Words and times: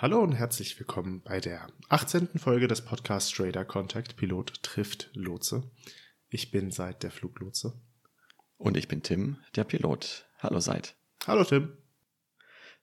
Hallo 0.00 0.20
und 0.22 0.30
herzlich 0.30 0.78
willkommen 0.78 1.22
bei 1.24 1.40
der 1.40 1.66
18. 1.88 2.28
Folge 2.38 2.68
des 2.68 2.82
Podcasts 2.82 3.32
Trader 3.32 3.64
Contact 3.64 4.14
Pilot 4.16 4.62
trifft 4.62 5.10
Lotse. 5.12 5.72
Ich 6.28 6.52
bin 6.52 6.70
Seid 6.70 7.02
der 7.02 7.10
Fluglotse. 7.10 7.72
Und 8.58 8.76
ich 8.76 8.86
bin 8.86 9.02
Tim, 9.02 9.38
der 9.56 9.64
Pilot. 9.64 10.28
Hallo 10.38 10.60
Seid. 10.60 10.94
Hallo 11.26 11.42
Tim. 11.42 11.72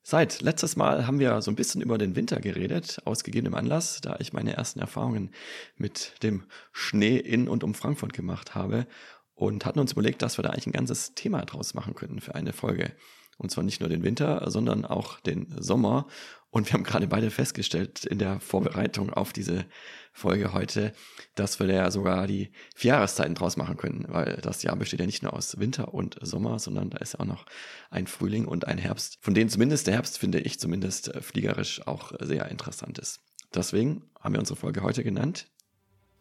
Seit 0.04 0.41
letztes 0.41 0.75
Mal 0.75 1.07
haben 1.07 1.20
wir 1.20 1.41
so 1.41 1.50
ein 1.50 1.55
bisschen 1.55 1.80
über 1.80 1.98
den 1.98 2.18
Winter 2.18 2.41
geredet, 2.41 3.02
aus 3.05 3.23
gegebenem 3.23 3.55
Anlass, 3.55 4.02
da 4.02 4.18
ich 4.20 4.34
meine 4.34 4.52
ersten 4.52 4.82
Erfahrungen 4.82 5.34
mit 5.77 6.21
dem 6.21 6.43
Schnee 6.73 7.16
in 7.16 7.47
und 7.47 7.63
um 7.63 7.75
Frankfurt 7.75 8.11
gemacht 8.11 8.55
habe 8.55 8.88
und 9.36 9.66
hatten 9.66 9.79
uns 9.79 9.93
überlegt, 9.93 10.21
dass 10.21 10.38
wir 10.38 10.43
da 10.43 10.50
eigentlich 10.50 10.68
ein 10.68 10.73
ganzes 10.73 11.16
Thema 11.16 11.45
draus 11.45 11.75
machen 11.75 11.95
könnten 11.95 12.20
für 12.20 12.36
eine 12.36 12.52
Folge. 12.52 12.91
Und 13.38 13.52
zwar 13.52 13.63
nicht 13.63 13.82
nur 13.82 13.89
den 13.89 14.04
Winter, 14.04 14.50
sondern 14.50 14.86
auch 14.86 15.20
den 15.20 15.54
Sommer. 15.62 16.08
Und 16.55 16.68
wir 16.68 16.73
haben 16.76 16.86
gerade 16.86 17.05
beide 17.05 17.32
festgestellt 17.32 18.05
in 18.05 18.18
der 18.18 18.40
Vorbereitung 18.40 19.12
auf 19.12 19.34
diese 19.34 19.66
Folge 20.13 20.54
heute, 20.54 20.94
dass 21.36 21.59
wir 21.59 21.68
da 21.68 21.73
ja 21.73 21.91
sogar 21.91 22.27
die 22.27 22.50
vier 22.73 22.94
Jahreszeiten 22.94 23.36
draus 23.36 23.58
machen 23.58 23.76
können, 23.76 24.05
weil 24.08 24.40
das 24.41 24.63
Jahr 24.63 24.77
besteht 24.77 25.02
ja 25.02 25.05
nicht 25.05 25.22
nur 25.22 25.34
aus 25.34 25.60
Winter 25.60 25.94
und 25.94 26.18
Sommer, 26.22 26.58
sondern 26.60 26.91
da 26.91 26.99
ist 26.99 27.20
auch 27.20 27.26
noch 27.26 27.46
ein 27.90 28.08
Frühling 28.08 28.46
und 28.46 28.68
ein 28.70 28.77
Herbst, 28.77 29.18
von 29.20 29.34
denen 29.34 29.49
zumindest 29.49 29.88
der 29.88 29.96
Herbst, 29.96 30.18
finde 30.18 30.40
ich, 30.40 30.58
zumindest 30.58 31.13
äh, 31.13 31.22
fliegerisch 31.22 31.86
auch 31.88 32.13
sehr 32.22 32.49
interessant 32.49 32.99
ist. 32.99 33.20
Deswegen 33.54 34.04
haben 34.22 34.35
wir 34.35 34.40
unsere 34.40 34.58
Folge 34.58 34.82
heute 34.82 35.04
genannt 35.04 35.48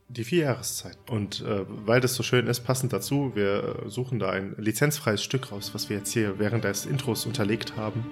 die 0.09 0.25
vier 0.25 0.45
Jahreszeiten. 0.45 0.99
Und 1.09 1.43
äh, 1.43 1.65
weil 1.87 2.01
das 2.01 2.15
so 2.15 2.23
schön 2.23 2.47
ist, 2.47 2.61
passend 2.61 2.93
dazu, 2.93 3.33
wir 3.35 3.85
äh, 3.87 3.89
suchen 3.89 4.19
da 4.19 4.31
ein 4.31 4.55
lizenzfreies 4.59 5.23
Stück 5.23 5.51
raus, 5.51 5.71
was 5.75 5.89
wir 5.89 5.97
jetzt 5.97 6.13
hier 6.13 6.39
während 6.39 6.65
des 6.65 6.87
Intros 6.87 7.25
unterlegt 7.25 7.77
haben. 7.77 8.05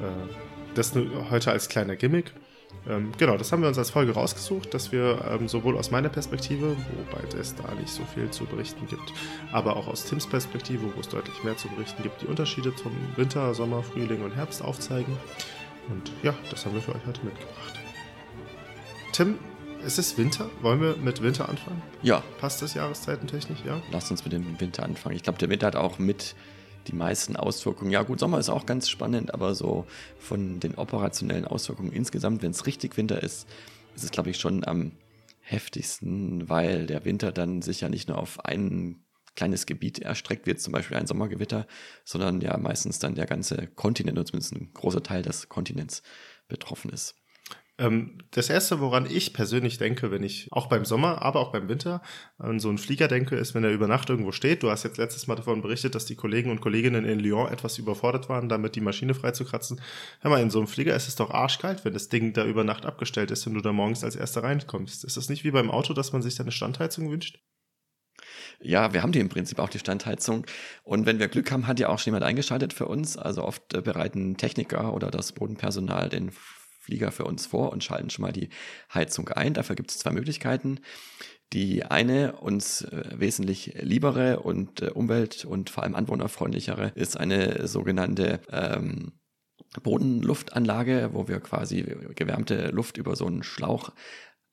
Äh, 0.00 0.51
das 0.74 0.94
heute 1.30 1.50
als 1.50 1.68
kleiner 1.68 1.96
Gimmick. 1.96 2.32
Ähm, 2.88 3.12
genau, 3.18 3.36
das 3.36 3.52
haben 3.52 3.62
wir 3.62 3.68
uns 3.68 3.78
als 3.78 3.90
Folge 3.90 4.12
rausgesucht, 4.12 4.72
dass 4.74 4.92
wir 4.92 5.24
ähm, 5.30 5.48
sowohl 5.48 5.76
aus 5.76 5.90
meiner 5.90 6.08
Perspektive, 6.08 6.76
wobei 6.96 7.38
es 7.38 7.54
da 7.54 7.74
nicht 7.74 7.90
so 7.90 8.02
viel 8.04 8.30
zu 8.30 8.44
berichten 8.44 8.86
gibt, 8.88 9.12
aber 9.52 9.76
auch 9.76 9.86
aus 9.86 10.04
Tims 10.06 10.26
Perspektive, 10.26 10.82
wo 10.94 11.00
es 11.00 11.08
deutlich 11.08 11.44
mehr 11.44 11.56
zu 11.56 11.68
berichten 11.68 12.02
gibt, 12.02 12.22
die 12.22 12.26
Unterschiede 12.26 12.74
zum 12.74 12.92
Winter, 13.16 13.54
Sommer, 13.54 13.82
Frühling 13.82 14.22
und 14.22 14.34
Herbst 14.34 14.62
aufzeigen. 14.62 15.16
Und 15.90 16.10
ja, 16.22 16.34
das 16.50 16.64
haben 16.64 16.74
wir 16.74 16.82
für 16.82 16.94
euch 16.94 17.06
heute 17.06 17.24
mitgebracht. 17.24 17.78
Tim, 19.12 19.38
es 19.84 19.98
ist 19.98 20.16
Winter. 20.16 20.48
Wollen 20.60 20.80
wir 20.80 20.96
mit 20.96 21.22
Winter 21.22 21.48
anfangen? 21.48 21.82
Ja. 22.02 22.22
Passt 22.40 22.62
das 22.62 22.74
jahreszeitentechnisch, 22.74 23.58
ja? 23.66 23.80
Lass 23.90 24.10
uns 24.10 24.24
mit 24.24 24.32
dem 24.32 24.60
Winter 24.60 24.84
anfangen. 24.84 25.16
Ich 25.16 25.22
glaube, 25.22 25.38
der 25.38 25.50
Winter 25.50 25.66
hat 25.66 25.76
auch 25.76 25.98
mit 25.98 26.34
die 26.86 26.94
meisten 26.94 27.36
Auswirkungen. 27.36 27.90
Ja, 27.90 28.02
gut, 28.02 28.20
Sommer 28.20 28.38
ist 28.38 28.48
auch 28.48 28.66
ganz 28.66 28.88
spannend, 28.88 29.34
aber 29.34 29.54
so 29.54 29.86
von 30.18 30.60
den 30.60 30.74
operationellen 30.76 31.44
Auswirkungen 31.44 31.92
insgesamt, 31.92 32.42
wenn 32.42 32.50
es 32.50 32.66
richtig 32.66 32.96
Winter 32.96 33.22
ist, 33.22 33.46
ist 33.94 34.04
es, 34.04 34.10
glaube 34.10 34.30
ich, 34.30 34.38
schon 34.38 34.64
am 34.64 34.92
heftigsten, 35.40 36.48
weil 36.48 36.86
der 36.86 37.04
Winter 37.04 37.32
dann 37.32 37.62
sich 37.62 37.80
ja 37.80 37.88
nicht 37.88 38.08
nur 38.08 38.18
auf 38.18 38.44
ein 38.44 39.04
kleines 39.34 39.66
Gebiet 39.66 39.98
erstreckt, 39.98 40.46
jetzt 40.46 40.64
zum 40.64 40.72
Beispiel 40.72 40.96
ein 40.96 41.06
Sommergewitter, 41.06 41.66
sondern 42.04 42.40
ja 42.40 42.56
meistens 42.58 42.98
dann 42.98 43.14
der 43.14 43.26
ganze 43.26 43.66
Kontinent 43.66 44.18
oder 44.18 44.26
zumindest 44.26 44.52
ein 44.52 44.72
großer 44.74 45.02
Teil 45.02 45.22
des 45.22 45.48
Kontinents 45.48 46.02
betroffen 46.48 46.90
ist. 46.90 47.14
Ähm, 47.82 48.18
das 48.30 48.48
erste, 48.48 48.78
woran 48.80 49.06
ich 49.10 49.32
persönlich 49.32 49.76
denke, 49.76 50.12
wenn 50.12 50.22
ich 50.22 50.46
auch 50.52 50.68
beim 50.68 50.84
Sommer, 50.84 51.20
aber 51.22 51.40
auch 51.40 51.50
beim 51.50 51.68
Winter 51.68 52.00
an 52.38 52.60
so 52.60 52.68
einen 52.68 52.78
Flieger 52.78 53.08
denke, 53.08 53.34
ist, 53.34 53.54
wenn 53.54 53.64
er 53.64 53.72
über 53.72 53.88
Nacht 53.88 54.08
irgendwo 54.08 54.30
steht. 54.30 54.62
Du 54.62 54.70
hast 54.70 54.84
jetzt 54.84 54.98
letztes 54.98 55.26
Mal 55.26 55.34
davon 55.34 55.62
berichtet, 55.62 55.96
dass 55.96 56.06
die 56.06 56.14
Kollegen 56.14 56.50
und 56.50 56.60
Kolleginnen 56.60 57.04
in 57.04 57.18
Lyon 57.18 57.48
etwas 57.48 57.78
überfordert 57.78 58.28
waren, 58.28 58.48
damit 58.48 58.76
die 58.76 58.80
Maschine 58.80 59.14
freizukratzen. 59.14 59.80
Hör 60.20 60.30
mal, 60.30 60.40
in 60.40 60.50
so 60.50 60.60
einem 60.60 60.68
Flieger 60.68 60.94
ist 60.94 61.08
es 61.08 61.16
doch 61.16 61.30
arschkalt, 61.30 61.84
wenn 61.84 61.92
das 61.92 62.08
Ding 62.08 62.32
da 62.32 62.44
über 62.44 62.62
Nacht 62.62 62.86
abgestellt 62.86 63.32
ist 63.32 63.46
und 63.48 63.54
du 63.54 63.60
da 63.60 63.72
morgens 63.72 64.04
als 64.04 64.14
erster 64.14 64.44
reinkommst. 64.44 65.04
Ist 65.04 65.16
das 65.16 65.28
nicht 65.28 65.42
wie 65.42 65.50
beim 65.50 65.70
Auto, 65.70 65.92
dass 65.92 66.12
man 66.12 66.22
sich 66.22 66.36
da 66.36 66.44
eine 66.44 66.52
Standheizung 66.52 67.10
wünscht? 67.10 67.40
Ja, 68.60 68.92
wir 68.92 69.02
haben 69.02 69.10
die 69.10 69.18
im 69.18 69.28
Prinzip 69.28 69.58
auch 69.58 69.70
die 69.70 69.80
Standheizung. 69.80 70.46
Und 70.84 71.04
wenn 71.04 71.18
wir 71.18 71.26
Glück 71.26 71.50
haben, 71.50 71.66
hat 71.66 71.80
ja 71.80 71.88
auch 71.88 71.98
schon 71.98 72.12
jemand 72.12 72.24
eingeschaltet 72.24 72.72
für 72.72 72.86
uns. 72.86 73.16
Also 73.16 73.42
oft 73.42 73.74
äh, 73.74 73.80
bereiten 73.80 74.36
Techniker 74.36 74.94
oder 74.94 75.10
das 75.10 75.32
Bodenpersonal 75.32 76.08
den 76.08 76.30
Flieger 76.82 77.12
für 77.12 77.24
uns 77.24 77.46
vor 77.46 77.72
und 77.72 77.84
schalten 77.84 78.10
schon 78.10 78.22
mal 78.22 78.32
die 78.32 78.48
Heizung 78.92 79.28
ein. 79.28 79.54
Dafür 79.54 79.76
gibt 79.76 79.92
es 79.92 79.98
zwei 79.98 80.10
Möglichkeiten. 80.10 80.80
Die 81.52 81.84
eine 81.84 82.36
uns 82.36 82.82
äh, 82.82 83.04
wesentlich 83.14 83.74
liebere 83.80 84.40
und 84.40 84.82
äh, 84.82 84.90
umwelt- 84.90 85.44
und 85.44 85.70
vor 85.70 85.84
allem 85.84 85.94
anwohnerfreundlichere 85.94 86.92
ist 86.96 87.16
eine 87.16 87.68
sogenannte 87.68 88.40
ähm, 88.50 89.12
Bodenluftanlage, 89.82 91.10
wo 91.12 91.28
wir 91.28 91.38
quasi 91.40 91.82
gewärmte 92.16 92.70
Luft 92.70 92.96
über 92.96 93.14
so 93.16 93.26
einen 93.26 93.42
Schlauch 93.42 93.92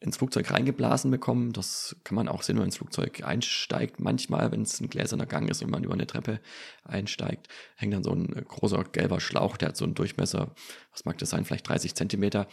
ins 0.01 0.15
Flugzeug 0.15 0.49
reingeblasen 0.49 1.11
bekommen. 1.11 1.51
Das 1.51 1.95
kann 2.05 2.15
man 2.15 2.29
auch 2.29 2.41
sehen, 2.41 2.55
wenn 2.55 2.61
man 2.61 2.67
ins 2.67 2.77
Flugzeug 2.77 3.23
einsteigt. 3.25 3.99
Manchmal, 3.99 4.51
wenn 4.51 4.61
es 4.61 4.79
ein 4.79 4.89
gläserner 4.89 5.25
Gang 5.25 5.49
ist 5.49 5.61
und 5.61 5.69
man 5.69 5.83
über 5.83 5.93
eine 5.93 6.07
Treppe 6.07 6.39
einsteigt, 6.85 7.49
hängt 7.75 7.93
dann 7.93 8.03
so 8.03 8.11
ein 8.11 8.27
großer 8.47 8.85
gelber 8.85 9.19
Schlauch, 9.19 9.57
der 9.57 9.69
hat 9.69 9.77
so 9.77 9.83
einen 9.83 9.95
Durchmesser, 9.95 10.51
was 10.93 11.03
mag 11.03 11.17
das 11.17 11.29
sein, 11.29 11.43
vielleicht 11.43 11.67
30 11.67 11.95
Zentimeter, 11.95 12.47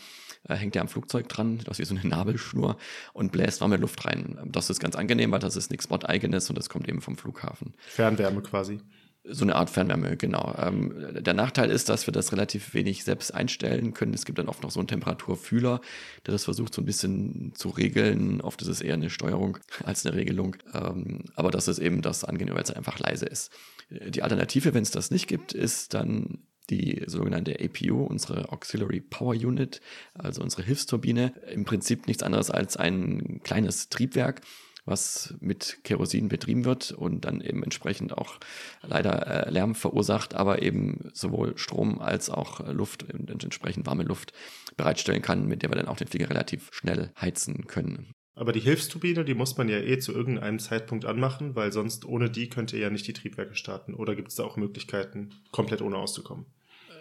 äh, 0.49 0.56
hängt 0.56 0.75
der 0.75 0.83
am 0.83 0.89
Flugzeug 0.89 1.29
dran, 1.29 1.59
das 1.59 1.79
ist 1.79 1.91
wie 1.91 1.95
so 1.95 2.01
eine 2.01 2.09
Nabelschnur 2.09 2.77
und 3.12 3.31
bläst 3.31 3.61
warme 3.61 3.77
Luft 3.77 4.05
rein. 4.05 4.39
Das 4.47 4.69
ist 4.69 4.81
ganz 4.81 4.97
angenehm, 4.97 5.31
weil 5.31 5.39
das 5.39 5.55
ist 5.55 5.71
nichts 5.71 5.87
Bord-eigenes 5.87 6.49
und 6.49 6.59
das 6.59 6.69
kommt 6.69 6.89
eben 6.89 7.01
vom 7.01 7.17
Flughafen. 7.17 7.75
Fernwärme 7.87 8.43
quasi. 8.43 8.81
So 9.28 9.44
eine 9.44 9.56
Art 9.56 9.70
Fernwärme, 9.70 10.16
genau. 10.16 10.54
Ähm, 10.59 10.94
der 11.19 11.34
Nachteil 11.34 11.70
ist, 11.70 11.88
dass 11.88 12.06
wir 12.06 12.12
das 12.12 12.32
relativ 12.32 12.75
wenig 12.75 13.04
selbst 13.04 13.34
einstellen 13.34 13.92
können. 13.92 14.14
Es 14.14 14.25
gibt 14.25 14.38
dann 14.38 14.48
oft 14.48 14.62
noch 14.62 14.70
so 14.70 14.78
einen 14.78 14.88
Temperaturfühler, 14.88 15.81
der 16.26 16.32
das 16.32 16.44
versucht 16.44 16.75
so 16.75 16.82
ein 16.82 16.84
bisschen 16.84 17.53
zu 17.54 17.70
regeln. 17.70 18.41
Oft 18.41 18.62
ist 18.62 18.69
es 18.69 18.81
eher 18.81 18.94
eine 18.94 19.10
Steuerung 19.10 19.59
als 19.84 20.06
eine 20.06 20.14
Regelung. 20.14 20.56
Ähm, 20.75 21.25
aber 21.34 21.50
das 21.50 21.69
ist 21.69 21.78
eben 21.78 22.03
das 22.03 22.25
angenehm, 22.25 22.54
weil 22.54 22.62
es 22.62 22.70
einfach 22.70 22.98
leise 22.98 23.26
ist. 23.26 23.50
Die 23.91 24.22
Alternative, 24.22 24.75
wenn 24.75 24.82
es 24.82 24.91
das 24.91 25.10
nicht 25.10 25.26
gibt, 25.26 25.53
ist 25.53 25.94
dann 25.94 26.38
die 26.70 27.04
sogenannte 27.06 27.58
APU, 27.60 28.04
unsere 28.04 28.50
Auxiliary 28.53 29.00
Power 29.00 29.34
Unit, 29.34 29.81
also 30.14 30.43
unsere 30.43 30.62
Hilfsturbine. 30.62 31.32
Im 31.53 31.64
Prinzip 31.64 32.06
nichts 32.06 32.22
anderes 32.22 32.50
als 32.50 32.76
ein 32.76 33.41
kleines 33.44 33.88
Triebwerk, 33.88 34.41
was 34.87 35.35
mit 35.41 35.79
Kerosin 35.85 36.29
betrieben 36.29 36.65
wird 36.65 36.93
und 36.93 37.25
dann 37.25 37.41
eben 37.41 37.63
entsprechend 37.63 38.17
auch 38.17 38.39
leider 38.83 39.47
äh, 39.47 39.51
Lärm 39.51 39.75
verursacht, 39.75 40.35
aber 40.35 40.63
eben 40.63 41.11
sowohl 41.13 41.59
Strom 41.59 42.01
als 42.01 42.31
auch 42.31 42.61
Luft 42.73 43.13
und 43.13 43.45
entsprechend 43.45 43.87
warme 43.87 44.05
Luft 44.05 44.33
bereitstellen 44.77 45.23
kann, 45.23 45.47
mit 45.47 45.63
der 45.63 45.71
wir 45.71 45.77
dann 45.77 45.89
auch 45.89 45.97
den 45.97 46.09
Flieger 46.09 46.31
relativ 46.31 46.69
schnell 46.73 47.11
heizen 47.21 47.67
können. 47.67 48.13
Aber 48.37 48.53
die 48.53 48.61
Hilfsturbine, 48.61 49.25
die 49.25 49.35
muss 49.35 49.57
man 49.57 49.69
ja 49.69 49.79
eh 49.79 49.99
zu 49.99 50.13
irgendeinem 50.13 50.59
Zeitpunkt 50.59 51.07
anmachen, 51.07 51.57
weil 51.57 51.73
sonst 51.73 52.05
ohne 52.05 52.31
die 52.31 52.51
könnt 52.51 52.73
ihr 52.73 52.79
ja 52.79 52.91
nicht 52.91 53.07
die 53.07 53.15
Triebwerke 53.15 53.55
starten. 53.55 53.95
Oder 53.95 54.15
gibt 54.15 54.29
es 54.29 54.35
da 54.35 54.45
auch 54.45 54.59
Möglichkeiten, 54.59 55.31
komplett 55.53 55.81
ohne 55.81 55.97
auszukommen? 55.97 56.45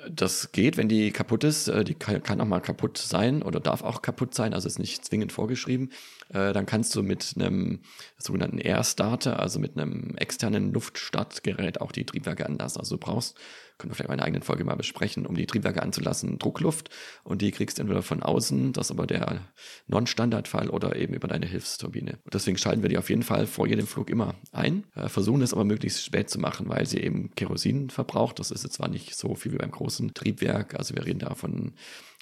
Das 0.09 0.51
geht, 0.51 0.77
wenn 0.77 0.87
die 0.87 1.11
kaputt 1.11 1.43
ist. 1.43 1.67
Äh, 1.67 1.83
die 1.83 1.95
kann 1.95 2.41
auch 2.41 2.45
mal 2.45 2.59
kaputt 2.59 2.97
sein 2.97 3.41
oder 3.41 3.59
darf 3.59 3.83
auch 3.83 4.01
kaputt 4.01 4.33
sein, 4.35 4.53
also 4.53 4.67
ist 4.67 4.79
nicht 4.79 5.05
zwingend 5.05 5.31
vorgeschrieben. 5.31 5.91
Äh, 6.29 6.53
dann 6.53 6.65
kannst 6.65 6.95
du 6.95 7.03
mit 7.03 7.33
einem 7.35 7.79
sogenannten 8.17 8.57
Air 8.57 8.83
Starter, 8.83 9.39
also 9.39 9.59
mit 9.59 9.77
einem 9.77 10.15
externen 10.17 10.73
Luftstartgerät 10.73 11.81
auch 11.81 11.91
die 11.91 12.05
Triebwerke 12.05 12.45
anlassen. 12.45 12.79
Also 12.79 12.95
du 12.95 12.99
brauchst 12.99 13.35
können 13.77 13.91
wir 13.91 13.95
vielleicht 13.95 14.09
in 14.09 14.13
einer 14.13 14.23
eigenen 14.23 14.41
Folge 14.41 14.63
mal 14.63 14.75
besprechen, 14.75 15.25
um 15.25 15.35
die 15.35 15.45
Triebwerke 15.45 15.83
anzulassen, 15.83 16.39
Druckluft. 16.39 16.89
Und 17.23 17.41
die 17.41 17.51
kriegst 17.51 17.77
du 17.77 17.81
entweder 17.81 18.01
von 18.01 18.23
außen, 18.23 18.73
das 18.73 18.87
ist 18.87 18.91
aber 18.91 19.05
der 19.05 19.41
Non-Standardfall, 19.87 20.69
oder 20.69 20.95
eben 20.95 21.13
über 21.13 21.27
deine 21.27 21.45
Hilfsturbine. 21.45 22.19
Und 22.23 22.33
deswegen 22.33 22.57
schalten 22.57 22.81
wir 22.81 22.89
die 22.89 22.97
auf 22.97 23.09
jeden 23.09 23.23
Fall 23.23 23.47
vor 23.47 23.67
jedem 23.67 23.87
Flug 23.87 24.09
immer 24.09 24.35
ein, 24.51 24.85
äh, 24.95 25.09
versuchen 25.09 25.41
es 25.41 25.53
aber 25.53 25.65
möglichst 25.65 26.03
spät 26.03 26.29
zu 26.29 26.39
machen, 26.39 26.69
weil 26.69 26.85
sie 26.85 26.99
eben 26.99 27.31
Kerosin 27.35 27.89
verbraucht. 27.89 28.39
Das 28.39 28.51
ist 28.51 28.63
jetzt 28.63 28.75
zwar 28.75 28.87
nicht 28.87 29.15
so 29.15 29.35
viel 29.35 29.51
wie 29.51 29.57
beim 29.57 29.71
großen 29.71 29.94
Triebwerk, 29.99 30.75
also 30.75 30.95
wir 30.95 31.05
reden 31.05 31.19
da 31.19 31.35
von 31.35 31.73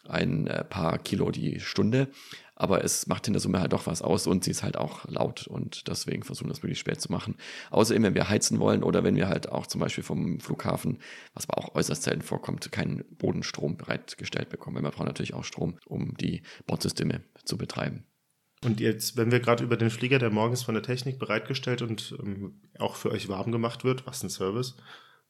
ein 0.08 0.48
äh, 0.48 0.64
paar 0.64 0.98
Kilo 1.00 1.32
die 1.32 1.60
Stunde. 1.60 2.10
Aber 2.56 2.84
es 2.84 3.08
macht 3.08 3.26
in 3.28 3.34
der 3.34 3.40
Summe 3.40 3.60
halt 3.60 3.74
doch 3.74 3.88
was 3.88 4.04
aus 4.04 4.28
und 4.28 4.44
sie 4.44 4.52
ist 4.52 4.62
halt 4.62 4.78
auch 4.78 5.06
laut 5.10 5.48
und 5.48 5.88
deswegen 5.88 6.24
versuchen 6.24 6.48
wir 6.48 6.54
das 6.54 6.62
wirklich 6.62 6.80
spät 6.80 7.02
zu 7.02 7.12
machen. 7.12 7.36
Außerdem, 7.72 8.04
wenn 8.04 8.14
wir 8.14 8.30
heizen 8.30 8.60
wollen 8.60 8.84
oder 8.84 9.04
wenn 9.04 9.16
wir 9.16 9.28
halt 9.28 9.50
auch 9.50 9.66
zum 9.66 9.82
Beispiel 9.82 10.04
vom 10.04 10.40
Flughafen, 10.40 11.00
was 11.34 11.50
aber 11.50 11.58
auch 11.58 11.76
äußerst 11.76 12.04
selten 12.04 12.22
vorkommt, 12.22 12.72
keinen 12.72 13.04
Bodenstrom 13.18 13.76
bereitgestellt 13.76 14.50
bekommen. 14.50 14.76
Weil 14.76 14.84
wir 14.84 14.92
brauchen 14.92 15.08
natürlich 15.08 15.34
auch 15.34 15.44
Strom, 15.44 15.80
um 15.86 16.16
die 16.16 16.44
Bordsysteme 16.68 17.24
zu 17.44 17.58
betreiben. 17.58 18.06
Und 18.64 18.80
jetzt, 18.80 19.18
wenn 19.18 19.32
wir 19.32 19.40
gerade 19.40 19.64
über 19.64 19.76
den 19.76 19.90
Flieger, 19.90 20.20
der 20.20 20.30
morgens 20.30 20.64
von 20.64 20.76
der 20.76 20.84
Technik 20.84 21.20
bereitgestellt 21.20 21.82
und 21.82 22.16
ähm, 22.24 22.62
auch 22.78 22.96
für 22.96 23.12
euch 23.12 23.28
warm 23.28 23.52
gemacht 23.52 23.84
wird, 23.84 24.06
was 24.06 24.24
ein 24.24 24.30
Service, 24.30 24.78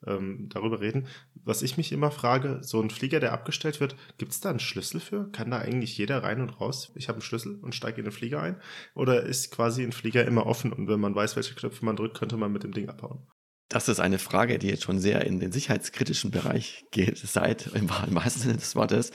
ähm, 0.07 0.49
darüber 0.49 0.81
reden. 0.81 1.07
Was 1.43 1.61
ich 1.61 1.77
mich 1.77 1.91
immer 1.91 2.11
frage, 2.11 2.59
so 2.61 2.81
ein 2.81 2.89
Flieger, 2.89 3.19
der 3.19 3.33
abgestellt 3.33 3.79
wird, 3.79 3.95
gibt 4.17 4.31
es 4.31 4.39
da 4.39 4.49
einen 4.49 4.59
Schlüssel 4.59 4.99
für? 4.99 5.29
Kann 5.31 5.51
da 5.51 5.59
eigentlich 5.59 5.97
jeder 5.97 6.23
rein 6.23 6.41
und 6.41 6.61
raus? 6.61 6.91
Ich 6.95 7.07
habe 7.07 7.17
einen 7.17 7.21
Schlüssel 7.21 7.59
und 7.61 7.75
steige 7.75 7.99
in 7.99 8.05
den 8.05 8.11
Flieger 8.11 8.41
ein? 8.41 8.57
Oder 8.95 9.23
ist 9.23 9.51
quasi 9.51 9.83
ein 9.83 9.91
Flieger 9.91 10.25
immer 10.25 10.45
offen 10.45 10.73
und 10.73 10.87
wenn 10.87 10.99
man 10.99 11.15
weiß, 11.15 11.35
welche 11.35 11.55
Knöpfe 11.55 11.85
man 11.85 11.95
drückt, 11.95 12.17
könnte 12.17 12.37
man 12.37 12.51
mit 12.51 12.63
dem 12.63 12.73
Ding 12.73 12.89
abhauen? 12.89 13.27
Das 13.69 13.89
ist 13.89 13.99
eine 13.99 14.19
Frage, 14.19 14.59
die 14.59 14.67
jetzt 14.67 14.83
schon 14.83 14.99
sehr 14.99 15.25
in 15.25 15.39
den 15.39 15.51
sicherheitskritischen 15.51 16.31
Bereich 16.31 16.85
geht, 16.91 17.17
seit 17.17 17.67
im 17.67 17.89
wahrsten 17.89 18.43
Sinne 18.43 18.57
des 18.57 18.75
Wortes. 18.75 19.11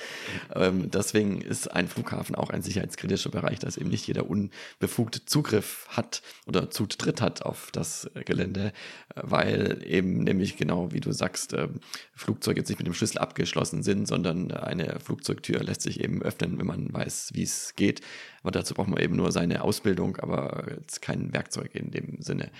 Ähm, 0.54 0.90
deswegen 0.90 1.40
ist 1.40 1.70
ein 1.70 1.86
Flughafen 1.88 2.34
auch 2.34 2.50
ein 2.50 2.62
sicherheitskritischer 2.62 3.30
Bereich, 3.30 3.58
dass 3.58 3.76
eben 3.76 3.90
nicht 3.90 4.06
jeder 4.06 4.28
unbefugte 4.28 5.24
Zugriff 5.24 5.86
hat 5.88 6.22
oder 6.46 6.70
Zutritt 6.70 7.20
hat 7.20 7.42
auf 7.42 7.70
das 7.72 8.10
Gelände, 8.24 8.72
weil 9.14 9.82
eben 9.86 10.24
nämlich 10.24 10.56
genau 10.56 10.92
wie 10.92 11.00
du 11.00 11.12
sagst, 11.12 11.52
äh, 11.52 11.68
Flugzeuge 12.14 12.60
jetzt 12.60 12.68
nicht 12.68 12.78
mit 12.78 12.86
dem 12.86 12.94
Schlüssel 12.94 13.18
abgeschlossen 13.18 13.82
sind, 13.82 14.08
sondern 14.08 14.50
eine 14.50 14.98
Flugzeugtür 15.00 15.62
lässt 15.62 15.82
sich 15.82 16.00
eben 16.00 16.22
öffnen, 16.22 16.58
wenn 16.58 16.66
man 16.66 16.92
weiß, 16.92 17.30
wie 17.34 17.42
es 17.42 17.74
geht. 17.76 18.00
Aber 18.48 18.60
dazu 18.60 18.72
braucht 18.72 18.88
man 18.88 18.98
eben 18.98 19.14
nur 19.14 19.30
seine 19.30 19.62
Ausbildung, 19.62 20.16
aber 20.16 20.64
jetzt 20.70 21.02
kein 21.02 21.34
Werkzeug 21.34 21.74
in 21.74 21.90
dem 21.90 22.22
Sinne. 22.22 22.50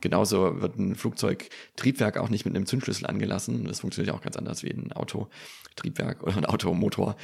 Genauso 0.00 0.62
wird 0.62 0.78
ein 0.78 0.94
Flugzeugtriebwerk 0.94 2.16
auch 2.16 2.28
nicht 2.28 2.44
mit 2.44 2.54
einem 2.54 2.64
Zündschlüssel 2.64 3.08
angelassen. 3.08 3.64
Das 3.64 3.80
funktioniert 3.80 4.14
auch 4.14 4.20
ganz 4.20 4.36
anders 4.36 4.62
wie 4.62 4.70
ein 4.70 4.92
Autotriebwerk 4.92 6.22
oder 6.22 6.36
ein 6.36 6.46
Automotor. 6.46 7.16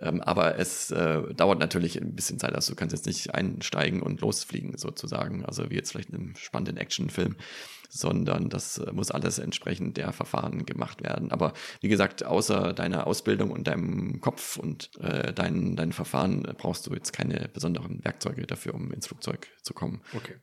Ähm, 0.00 0.22
aber 0.22 0.58
es 0.58 0.90
äh, 0.92 1.34
dauert 1.34 1.58
natürlich 1.58 2.00
ein 2.00 2.14
bisschen 2.14 2.38
Zeit. 2.38 2.54
Also 2.54 2.72
du 2.72 2.76
kannst 2.76 2.94
jetzt 2.94 3.04
nicht 3.04 3.34
einsteigen 3.34 4.00
und 4.00 4.22
losfliegen 4.22 4.78
sozusagen. 4.78 5.44
Also 5.44 5.68
wie 5.68 5.74
jetzt 5.74 5.92
vielleicht 5.92 6.08
in 6.08 6.14
einem 6.14 6.36
spannenden 6.36 6.78
Actionfilm 6.78 7.36
sondern 7.88 8.48
das 8.48 8.78
äh, 8.78 8.92
muss 8.92 9.10
alles 9.10 9.38
entsprechend 9.38 9.96
der 9.96 10.12
Verfahren 10.12 10.66
gemacht 10.66 11.02
werden. 11.02 11.32
Aber 11.32 11.52
wie 11.80 11.88
gesagt, 11.88 12.24
außer 12.24 12.72
deiner 12.72 13.06
Ausbildung 13.06 13.50
und 13.50 13.66
deinem 13.66 14.20
Kopf 14.20 14.56
und 14.56 14.90
äh, 15.00 15.32
deinen, 15.32 15.76
deinen 15.76 15.92
Verfahren 15.92 16.44
äh, 16.44 16.54
brauchst 16.56 16.86
du 16.86 16.94
jetzt 16.94 17.12
keine 17.12 17.48
besonderen 17.48 18.04
Werkzeuge 18.04 18.46
dafür, 18.46 18.74
um 18.74 18.92
ins 18.92 19.06
Flugzeug 19.06 19.48
zu 19.62 19.74
kommen. 19.74 20.02
Okay. 20.14 20.36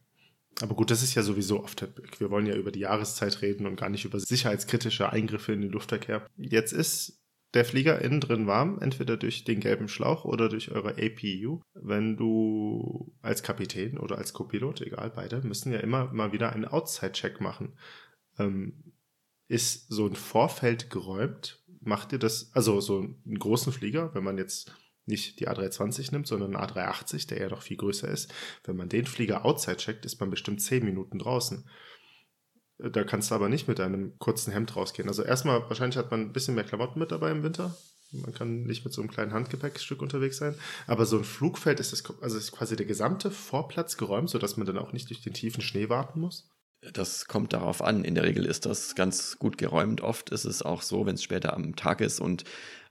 Aber 0.62 0.76
gut, 0.76 0.90
das 0.90 1.04
ist 1.04 1.16
ja 1.16 1.22
sowieso 1.22 1.62
oft. 1.62 1.86
Wir 2.18 2.32
wollen 2.32 2.46
ja 2.46 2.56
über 2.56 2.72
die 2.72 2.80
Jahreszeit 2.80 3.42
reden 3.42 3.66
und 3.66 3.76
gar 3.76 3.90
nicht 3.90 4.06
über 4.06 4.20
sicherheitskritische 4.20 5.10
Eingriffe 5.10 5.52
in 5.52 5.62
den 5.62 5.72
Luftverkehr. 5.72 6.26
Jetzt 6.38 6.72
ist 6.72 7.25
der 7.56 7.66
Flieger 7.66 8.02
innen 8.02 8.20
drin 8.20 8.48
warm, 8.48 8.80
entweder 8.80 9.18
durch 9.18 9.46
den 9.46 9.62
gelben 9.62 9.88
Schlauch 9.88 10.26
oder 10.26 10.50
durch 10.50 10.72
eure 10.72 10.98
APU. 10.98 11.62
Wenn 11.74 12.18
du 12.18 13.16
als 13.22 13.44
Kapitän 13.44 13.98
oder 13.98 14.18
als 14.18 14.34
Copilot, 14.34 14.82
egal, 14.82 15.12
beide, 15.16 15.42
müssen 15.42 15.72
ja 15.72 15.80
immer 15.80 16.12
mal 16.14 16.34
wieder 16.34 16.54
einen 16.54 16.66
Outside-Check 16.66 17.42
machen. 17.42 17.78
Ähm, 18.38 18.94
ist 19.48 19.88
so 19.90 20.06
ein 20.06 20.16
Vorfeld 20.16 20.90
geräumt? 20.90 21.64
Macht 21.80 22.12
ihr 22.12 22.20
das, 22.20 22.52
also 22.54 22.82
so 22.82 23.00
einen 23.00 23.40
großen 23.40 23.72
Flieger, 23.72 24.14
wenn 24.14 24.24
man 24.24 24.38
jetzt 24.38 24.76
nicht 25.06 25.40
die 25.40 25.48
A320 25.48 26.12
nimmt, 26.12 26.28
sondern 26.28 26.56
einen 26.56 26.66
A380, 26.66 27.28
der 27.28 27.40
ja 27.40 27.50
doch 27.50 27.62
viel 27.62 27.78
größer 27.78 28.08
ist, 28.08 28.34
wenn 28.64 28.76
man 28.76 28.90
den 28.90 29.06
Flieger 29.06 29.46
outside 29.46 29.78
checkt, 29.78 30.06
ist 30.06 30.20
man 30.20 30.30
bestimmt 30.30 30.62
10 30.62 30.84
Minuten 30.84 31.20
draußen. 31.20 31.70
Da 32.78 33.04
kannst 33.04 33.32
du 33.32 33.36
aber 33.36 33.48
nicht 33.48 33.68
mit 33.68 33.80
einem 33.80 34.18
kurzen 34.20 34.52
Hemd 34.52 34.76
rausgehen. 34.76 35.08
Also 35.08 35.24
erstmal, 35.24 35.62
wahrscheinlich 35.70 35.98
hat 35.98 36.12
man 36.12 36.22
ein 36.22 36.34
bisschen 36.34 36.56
mehr 36.56 36.66
Klamotten 36.66 37.00
mit 37.00 37.12
dabei 37.12 37.32
im 37.32 37.44
Winter. 37.44 37.76
Man 38.12 38.34
kann 38.34 38.64
nicht 38.64 38.84
mit 38.84 38.94
so 38.94 39.02
einem 39.02 39.10
kleinen 39.10 39.34
Handgepäckstück 39.34 40.02
unterwegs 40.02 40.38
sein. 40.38 40.56
Aber 40.88 41.06
so 41.06 41.18
ein 41.18 41.24
Flugfeld 41.24 41.80
ist 41.80 41.92
das, 41.92 42.04
also 42.22 42.38
ist 42.38 42.52
quasi 42.52 42.76
der 42.76 42.86
gesamte 42.86 43.32
Vorplatz 43.32 43.98
geräumt, 43.98 44.30
sodass 44.30 44.58
man 44.58 44.68
dann 44.68 44.78
auch 44.78 44.94
nicht 44.94 45.10
durch 45.10 45.22
den 45.22 45.34
tiefen 45.34 45.62
Schnee 45.62 45.90
warten 45.90 46.20
muss. 46.20 46.50
Das 46.94 47.26
kommt 47.26 47.54
darauf 47.54 47.82
an. 47.82 48.04
In 48.04 48.16
der 48.16 48.26
Regel 48.26 48.46
ist 48.46 48.66
das 48.66 48.96
ganz 48.96 49.40
gut 49.40 49.58
geräumt. 49.58 50.02
Oft 50.02 50.30
ist 50.30 50.46
es 50.46 50.62
auch 50.62 50.82
so, 50.82 51.06
wenn 51.06 51.16
es 51.16 51.24
später 51.24 51.54
am 51.54 51.76
Tag 51.76 52.02
ist 52.02 52.20
und 52.20 52.44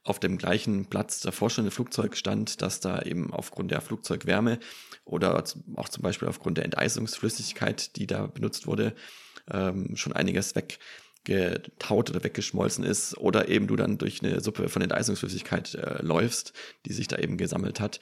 auf 0.02 0.18
dem 0.18 0.36
gleichen 0.36 0.86
Platz 0.86 1.20
davor 1.20 1.48
schon 1.48 1.66
ein 1.66 1.70
Flugzeug 1.70 2.16
stand, 2.16 2.60
dass 2.60 2.80
da 2.80 3.02
eben 3.02 3.32
aufgrund 3.32 3.70
der 3.70 3.80
Flugzeugwärme 3.80 4.58
oder 5.04 5.42
auch 5.76 5.88
zum 5.88 6.02
Beispiel 6.02 6.28
aufgrund 6.28 6.58
der 6.58 6.64
Enteisungsflüssigkeit, 6.64 7.96
die 7.96 8.06
da 8.06 8.26
benutzt 8.26 8.66
wurde, 8.66 8.94
ähm, 9.50 9.96
schon 9.96 10.12
einiges 10.12 10.54
weggetaut 10.54 12.10
oder 12.10 12.24
weggeschmolzen 12.24 12.84
ist 12.84 13.16
oder 13.18 13.48
eben 13.48 13.66
du 13.66 13.76
dann 13.76 13.98
durch 13.98 14.22
eine 14.22 14.40
Suppe 14.40 14.68
von 14.68 14.82
Enteisungsflüssigkeit 14.82 15.74
äh, 15.74 16.02
läufst, 16.02 16.52
die 16.86 16.92
sich 16.92 17.08
da 17.08 17.16
eben 17.16 17.36
gesammelt 17.36 17.80
hat. 17.80 18.00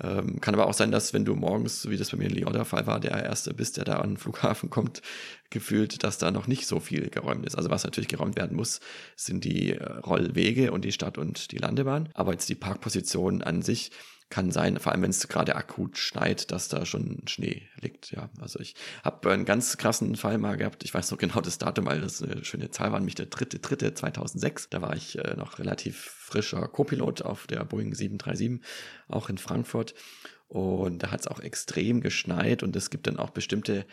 Ähm, 0.00 0.40
kann 0.40 0.54
aber 0.54 0.66
auch 0.66 0.74
sein, 0.74 0.90
dass 0.90 1.12
wenn 1.12 1.24
du 1.24 1.34
morgens, 1.34 1.88
wie 1.88 1.98
das 1.98 2.10
bei 2.10 2.16
mir 2.16 2.28
in 2.28 2.34
Lyon 2.34 2.54
der 2.54 2.64
Fall 2.64 2.86
war, 2.86 2.98
der 2.98 3.12
Erste 3.12 3.52
bist, 3.52 3.76
der 3.76 3.84
da 3.84 3.98
an 3.98 4.12
den 4.12 4.16
Flughafen 4.16 4.70
kommt, 4.70 5.02
gefühlt, 5.50 6.02
dass 6.02 6.18
da 6.18 6.30
noch 6.30 6.46
nicht 6.46 6.66
so 6.66 6.80
viel 6.80 7.10
geräumt 7.10 7.44
ist. 7.44 7.56
Also 7.56 7.68
was 7.68 7.84
natürlich 7.84 8.08
geräumt 8.08 8.36
werden 8.36 8.56
muss, 8.56 8.80
sind 9.16 9.44
die 9.44 9.74
äh, 9.74 9.84
Rollwege 9.98 10.72
und 10.72 10.84
die 10.84 10.92
Stadt- 10.92 11.18
und 11.18 11.52
die 11.52 11.58
Landebahn. 11.58 12.08
Aber 12.14 12.32
jetzt 12.32 12.48
die 12.48 12.54
Parkposition 12.54 13.42
an 13.42 13.60
sich 13.60 13.90
kann 14.32 14.50
sein, 14.50 14.78
vor 14.78 14.92
allem 14.92 15.02
wenn 15.02 15.10
es 15.10 15.28
gerade 15.28 15.54
akut 15.56 15.98
schneit, 15.98 16.50
dass 16.52 16.68
da 16.68 16.86
schon 16.86 17.20
Schnee 17.26 17.68
liegt. 17.82 18.12
Ja, 18.12 18.30
also 18.40 18.60
ich 18.60 18.74
habe 19.04 19.30
einen 19.30 19.44
ganz 19.44 19.76
krassen 19.76 20.16
Fall 20.16 20.38
mal 20.38 20.56
gehabt. 20.56 20.84
Ich 20.84 20.94
weiß 20.94 21.10
noch 21.10 21.18
genau 21.18 21.42
das 21.42 21.58
Datum, 21.58 21.84
weil 21.84 22.00
das 22.00 22.22
eine 22.22 22.42
schöne 22.42 22.70
Zahl 22.70 22.92
war, 22.92 22.98
nämlich 22.98 23.14
der 23.14 23.26
dritte, 23.26 23.58
dritte 23.58 23.92
2006. 23.92 24.70
Da 24.70 24.80
war 24.80 24.96
ich 24.96 25.18
äh, 25.18 25.36
noch 25.36 25.58
relativ 25.58 25.98
frischer 25.98 26.66
Co-Pilot 26.66 27.20
auf 27.20 27.46
der 27.46 27.62
Boeing 27.66 27.94
737, 27.94 28.66
auch 29.06 29.28
in 29.28 29.36
Frankfurt. 29.36 29.94
Und 30.48 31.02
da 31.02 31.10
hat 31.10 31.20
es 31.20 31.26
auch 31.26 31.40
extrem 31.40 32.00
geschneit 32.00 32.62
und 32.62 32.74
es 32.74 32.88
gibt 32.88 33.06
dann 33.06 33.18
auch 33.18 33.30
bestimmte 33.30 33.84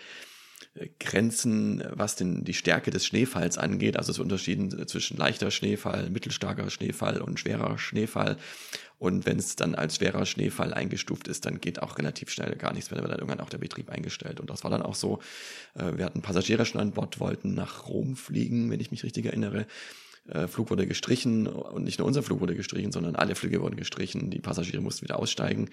Grenzen, 1.00 1.84
was 1.92 2.16
denn 2.16 2.44
die 2.44 2.54
Stärke 2.54 2.92
des 2.92 3.06
Schneefalls 3.06 3.58
angeht, 3.58 3.98
also 3.98 4.14
so 4.14 4.22
Unterschieden 4.22 4.88
zwischen 4.88 5.18
leichter 5.18 5.52
Schneefall, 5.52 6.10
mittelstarker 6.10 6.70
Schneefall 6.70 7.22
und 7.22 7.40
schwerer 7.40 7.78
Schneefall. 7.78 8.38
Und 8.98 9.26
wenn 9.26 9.40
es 9.40 9.56
dann 9.56 9.76
als 9.76 9.96
schwerer 9.96 10.26
Schneefall 10.26 10.74
eingestuft 10.74 11.28
ist, 11.28 11.46
dann 11.46 11.62
geht 11.62 11.82
auch 11.82 11.98
relativ 11.98 12.30
schnell 12.30 12.56
gar 12.56 12.74
nichts 12.74 12.92
mehr. 12.92 12.98
Dann 12.98 13.10
wird 13.10 13.14
dann 13.14 13.28
irgendwann 13.28 13.46
auch 13.46 13.50
der 13.50 13.58
Betrieb 13.58 13.90
eingestellt. 13.90 14.40
Und 14.40 14.50
das 14.50 14.64
war 14.64 14.72
dann 14.72 14.82
auch 14.82 14.96
so. 14.96 15.20
Äh, 15.76 15.98
wir 15.98 16.06
hatten 16.06 16.22
Passagiere 16.22 16.66
schon 16.66 16.82
an 16.82 16.92
Bord, 16.92 17.20
wollten 17.20 17.54
nach 17.54 17.88
Rom 17.88 18.16
fliegen, 18.18 18.70
wenn 18.70 18.82
ich 18.82 18.92
mich 18.92 19.04
richtig 19.04 19.26
erinnere. 19.26 19.68
Äh, 20.32 20.48
Flug 20.48 20.70
wurde 20.70 20.88
gestrichen 20.88 21.48
und 21.48 21.84
nicht 21.84 22.00
nur 22.00 22.08
unser 22.08 22.24
Flug 22.24 22.42
wurde 22.42 22.56
gestrichen, 22.56 22.92
sondern 22.92 23.16
alle 23.16 23.36
Flüge 23.36 23.62
wurden 23.62 23.76
gestrichen. 23.76 24.30
Die 24.30 24.40
Passagiere 24.40 24.82
mussten 24.82 25.04
wieder 25.04 25.20
aussteigen. 25.20 25.70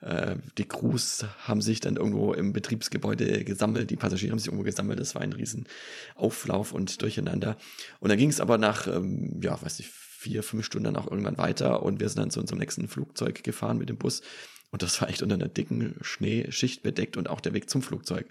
Äh, 0.00 0.36
die 0.58 0.66
Crews 0.66 1.24
haben 1.44 1.60
sich 1.60 1.80
dann 1.80 1.96
irgendwo 1.96 2.32
im 2.32 2.52
Betriebsgebäude 2.52 3.44
gesammelt. 3.44 3.90
Die 3.90 3.96
Passagiere 3.96 4.32
haben 4.32 4.38
sich 4.38 4.48
irgendwo 4.48 4.64
gesammelt. 4.64 5.00
Das 5.00 5.14
war 5.14 5.22
ein 5.22 5.32
riesen 5.32 5.66
Auflauf 6.14 6.72
und 6.72 7.02
Durcheinander. 7.02 7.56
Und 8.00 8.10
dann 8.10 8.18
ging 8.18 8.30
es 8.30 8.40
aber 8.40 8.58
nach, 8.58 8.86
ähm, 8.86 9.40
ja, 9.42 9.60
weiß 9.60 9.78
nicht, 9.78 9.90
vier, 9.90 10.42
fünf 10.42 10.66
Stunden 10.66 10.84
dann 10.84 10.96
auch 10.96 11.10
irgendwann 11.10 11.38
weiter 11.38 11.82
und 11.82 11.98
wir 11.98 12.08
sind 12.10 12.18
dann 12.18 12.30
zu 12.30 12.40
unserem 12.40 12.58
nächsten 12.58 12.88
Flugzeug 12.88 13.42
gefahren 13.42 13.78
mit 13.78 13.88
dem 13.88 13.96
Bus 13.96 14.20
und 14.70 14.82
das 14.82 15.00
war 15.00 15.08
echt 15.08 15.22
unter 15.22 15.34
einer 15.34 15.48
dicken 15.48 15.96
Schneeschicht 16.00 16.82
bedeckt 16.82 17.16
und 17.16 17.28
auch 17.28 17.40
der 17.40 17.54
Weg 17.54 17.68
zum 17.68 17.82
Flugzeug 17.82 18.26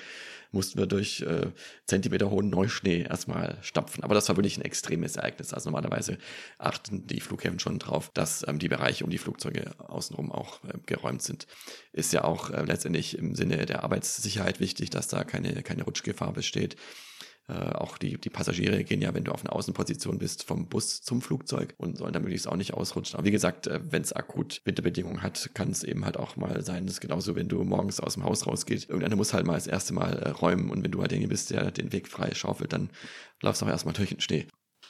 mussten 0.52 0.80
wir 0.80 0.88
durch 0.88 1.22
äh, 1.22 1.48
Zentimeter 1.86 2.30
hohen 2.30 2.50
Neuschnee 2.50 3.02
erstmal 3.02 3.58
stapfen. 3.62 4.04
Aber 4.04 4.16
das 4.16 4.30
war 4.30 4.38
wirklich 4.38 4.58
ein 4.58 4.64
extremes 4.64 5.16
Ereignis. 5.16 5.54
Also 5.54 5.70
normalerweise 5.70 6.18
achten 6.58 7.06
die 7.06 7.20
Flughäfen 7.20 7.60
schon 7.60 7.78
drauf, 7.78 8.10
dass 8.14 8.48
ähm, 8.48 8.58
die 8.58 8.70
Bereiche 8.70 9.04
um 9.04 9.10
die 9.10 9.18
Flugzeuge 9.18 9.72
außenrum 9.78 10.32
auch 10.32 10.64
äh, 10.64 10.78
geräumt 10.86 11.22
sind. 11.22 11.46
Ist 11.92 12.14
ja 12.14 12.24
auch 12.24 12.50
äh, 12.50 12.64
letztendlich 12.64 13.18
im 13.18 13.36
Sinne 13.36 13.66
der 13.66 13.84
Arbeitssicherheit 13.84 14.60
wichtig, 14.60 14.90
dass 14.90 15.08
da 15.08 15.24
keine, 15.24 15.62
keine 15.62 15.84
Rutschgefahr 15.84 16.34
besteht. 16.34 16.78
Äh, 17.50 17.74
auch 17.74 17.98
die, 17.98 18.20
die 18.20 18.30
Passagiere 18.30 18.84
gehen 18.84 19.02
ja, 19.02 19.14
wenn 19.16 19.24
du 19.24 19.32
auf 19.32 19.44
einer 19.44 19.56
Außenposition 19.56 20.20
bist, 20.20 20.44
vom 20.44 20.68
Bus 20.68 21.02
zum 21.02 21.20
Flugzeug 21.22 21.74
und 21.78 21.98
sollen 21.98 22.14
da 22.14 22.20
möglichst 22.20 22.48
auch 22.48 22.56
nicht 22.56 22.76
ausrutschen. 22.76 23.18
Aber 23.18 23.26
wie 23.26 23.32
gesagt, 23.32 23.66
äh, 23.66 23.80
wenn 23.90 24.04
es 24.04 24.14
akut 24.14 24.62
Winterbedingungen 24.66 25.24
hat, 25.24 25.50
kann 25.56 25.72
es 25.72 25.84
eben 25.84 26.06
halt 26.06 26.18
auch 26.18 26.36
mal 26.36 26.64
sein. 26.64 26.86
Das 26.86 26.96
ist 26.96 27.02
genauso, 27.02 27.36
wenn 27.36 27.48
du 27.48 27.64
morgens 27.64 28.00
aus 28.00 28.14
dem 28.14 28.24
Haus 28.24 28.46
rausgehst. 28.46 28.88
Irgendeiner 28.88 29.16
muss 29.16 29.34
halt 29.34 29.48
mal 29.48 29.56
das 29.56 29.66
erste 29.66 29.96
Mal 29.96 30.20
äh, 30.20 30.30
räumen 30.30 30.70
und 30.70 30.84
wenn 30.84 30.92
du 30.92 31.02
halt 31.02 31.10
derjenige 31.10 31.30
bist, 31.30 31.50
der 31.50 31.72
den 31.72 31.92
Weg 31.92 32.08
frei 32.08 32.36
schaufelt, 32.36 32.72
dann 32.72 32.92
laufst 33.42 33.62
du 33.62 33.66
auch 33.66 33.70
erstmal 33.70 33.96
durch 33.96 34.10
den 34.10 34.20
Schnee. 34.20 34.46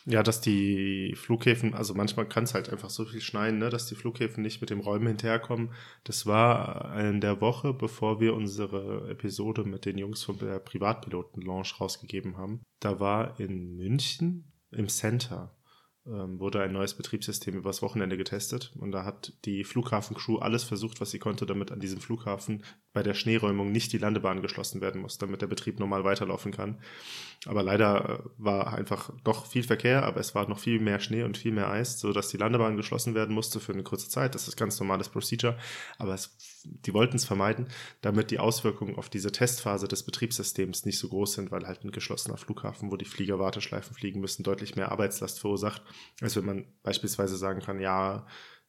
Ja, 0.05 0.23
dass 0.23 0.41
die 0.41 1.13
Flughäfen, 1.15 1.73
also 1.73 1.93
manchmal 1.93 2.27
kann 2.27 2.45
es 2.45 2.53
halt 2.53 2.69
einfach 2.69 2.89
so 2.89 3.05
viel 3.05 3.21
schneien, 3.21 3.57
ne, 3.57 3.69
dass 3.69 3.85
die 3.85 3.95
Flughäfen 3.95 4.41
nicht 4.41 4.61
mit 4.61 4.69
dem 4.69 4.79
Räumen 4.79 5.07
hinterherkommen. 5.07 5.73
Das 6.03 6.25
war 6.25 6.97
in 6.99 7.21
der 7.21 7.41
Woche, 7.41 7.73
bevor 7.73 8.19
wir 8.19 8.33
unsere 8.33 9.09
Episode 9.09 9.63
mit 9.63 9.85
den 9.85 9.97
Jungs 9.97 10.23
von 10.23 10.39
der 10.39 10.59
Privatpiloten-Launch 10.59 11.79
rausgegeben 11.79 12.37
haben. 12.37 12.61
Da 12.79 12.99
war 12.99 13.39
in 13.39 13.75
München 13.75 14.53
im 14.71 14.87
Center 14.87 15.55
ähm, 16.09 16.39
wurde 16.39 16.61
ein 16.61 16.71
neues 16.71 16.95
Betriebssystem 16.95 17.55
übers 17.55 17.81
Wochenende 17.81 18.17
getestet 18.17 18.71
und 18.79 18.91
da 18.91 19.03
hat 19.03 19.33
die 19.45 19.63
Flughafencrew 19.63 20.37
alles 20.37 20.63
versucht, 20.63 21.01
was 21.01 21.11
sie 21.11 21.19
konnte, 21.19 21.45
damit 21.45 21.71
an 21.71 21.79
diesem 21.79 21.99
Flughafen 21.99 22.63
bei 22.93 23.03
der 23.03 23.13
Schneeräumung 23.13 23.71
nicht 23.71 23.93
die 23.93 23.97
Landebahn 23.97 24.41
geschlossen 24.41 24.81
werden 24.81 25.01
muss, 25.01 25.17
damit 25.17 25.41
der 25.41 25.47
Betrieb 25.47 25.79
normal 25.79 26.05
weiterlaufen 26.05 26.51
kann. 26.51 26.81
Aber 27.45 27.63
leider 27.63 28.19
äh, 28.19 28.29
war 28.37 28.73
einfach 28.73 29.11
doch 29.23 29.45
viel 29.45 29.63
Verkehr, 29.63 30.03
aber 30.03 30.19
es 30.19 30.35
war 30.35 30.49
noch 30.49 30.59
viel 30.59 30.79
mehr 30.79 30.99
Schnee 30.99 31.23
und 31.23 31.37
viel 31.37 31.53
mehr 31.53 31.69
Eis, 31.69 31.99
so 31.99 32.11
dass 32.11 32.27
die 32.27 32.37
Landebahn 32.37 32.75
geschlossen 32.75 33.15
werden 33.15 33.33
musste 33.33 33.61
für 33.61 33.71
eine 33.71 33.83
kurze 33.83 34.09
Zeit. 34.09 34.35
Das 34.35 34.47
ist 34.47 34.57
ganz 34.57 34.77
normales 34.79 35.07
Procedure, 35.07 35.57
aber 35.97 36.13
es, 36.13 36.35
die 36.63 36.93
wollten 36.93 37.15
es 37.15 37.25
vermeiden, 37.25 37.67
damit 38.01 38.31
die 38.31 38.39
Auswirkungen 38.39 38.95
auf 38.97 39.09
diese 39.09 39.31
Testphase 39.31 39.87
des 39.87 40.03
Betriebssystems 40.03 40.85
nicht 40.85 40.99
so 40.99 41.07
groß 41.07 41.33
sind, 41.33 41.51
weil 41.51 41.65
halt 41.65 41.85
ein 41.85 41.91
geschlossener 41.91 42.37
Flughafen, 42.37 42.91
wo 42.91 42.97
die 42.97 43.05
Flieger 43.05 43.39
Warteschleifen 43.39 43.95
fliegen 43.95 44.19
müssen, 44.19 44.43
deutlich 44.43 44.75
mehr 44.75 44.91
Arbeitslast 44.91 45.39
verursacht, 45.39 45.81
als 46.21 46.35
wenn 46.35 46.45
man 46.45 46.65
beispielsweise 46.83 47.37
sagen 47.37 47.61
kann, 47.61 47.79
ja, 47.79 48.27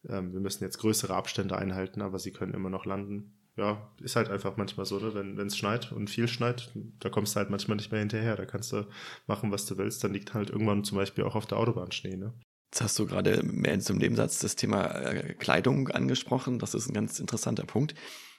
ähm, 0.09 0.33
wir 0.33 0.41
müssen 0.41 0.63
jetzt 0.63 0.79
größere 0.79 1.15
Abstände 1.15 1.59
einhalten, 1.59 2.03
aber 2.03 2.21
sie 2.21 2.33
können 2.33 2.55
immer 2.55 2.71
noch 2.71 2.85
landen. 2.85 3.40
Ja, 3.61 3.91
ist 4.01 4.17
halt 4.17 4.31
einfach 4.31 4.57
manchmal 4.57 4.87
so, 4.87 4.99
ne? 4.99 5.15
wenn 5.15 5.47
es 5.47 5.57
schneit 5.57 5.93
und 5.93 6.09
viel 6.09 6.29
schneit, 6.29 6.73
da 6.99 7.11
kommst 7.11 7.35
du 7.35 7.41
halt 7.41 7.51
manchmal 7.51 7.77
nicht 7.77 7.93
mehr 7.93 8.01
hinterher. 8.01 8.35
Da 8.35 8.47
kannst 8.47 8.73
du 8.73 8.87
machen, 9.27 9.53
was 9.53 9.67
du 9.67 9.77
willst. 9.77 10.03
Dann 10.03 10.15
liegt 10.15 10.33
halt 10.33 10.49
irgendwann 10.49 10.83
zum 10.83 10.97
Beispiel 10.97 11.25
auch 11.25 11.35
auf 11.35 11.45
der 11.45 11.59
Autobahn 11.59 11.93
Schnee. 11.93 12.17
Ne? 12.17 12.33
Jetzt 12.73 12.81
hast 12.81 12.99
du 12.99 13.07
gerade 13.07 13.43
mehr 13.43 13.75
in 13.75 13.83
zum 13.83 13.99
Nebensatz 13.99 14.39
das 14.39 14.57
Thema 14.57 14.87
äh, 14.87 15.35
Kleidung 15.35 15.89
angesprochen. 15.89 16.59
Das 16.59 16.73
ist 16.73 16.89
ein 16.89 16.95
ganz 16.95 17.21
interessanter 17.21 17.65
Punkt. 17.65 17.95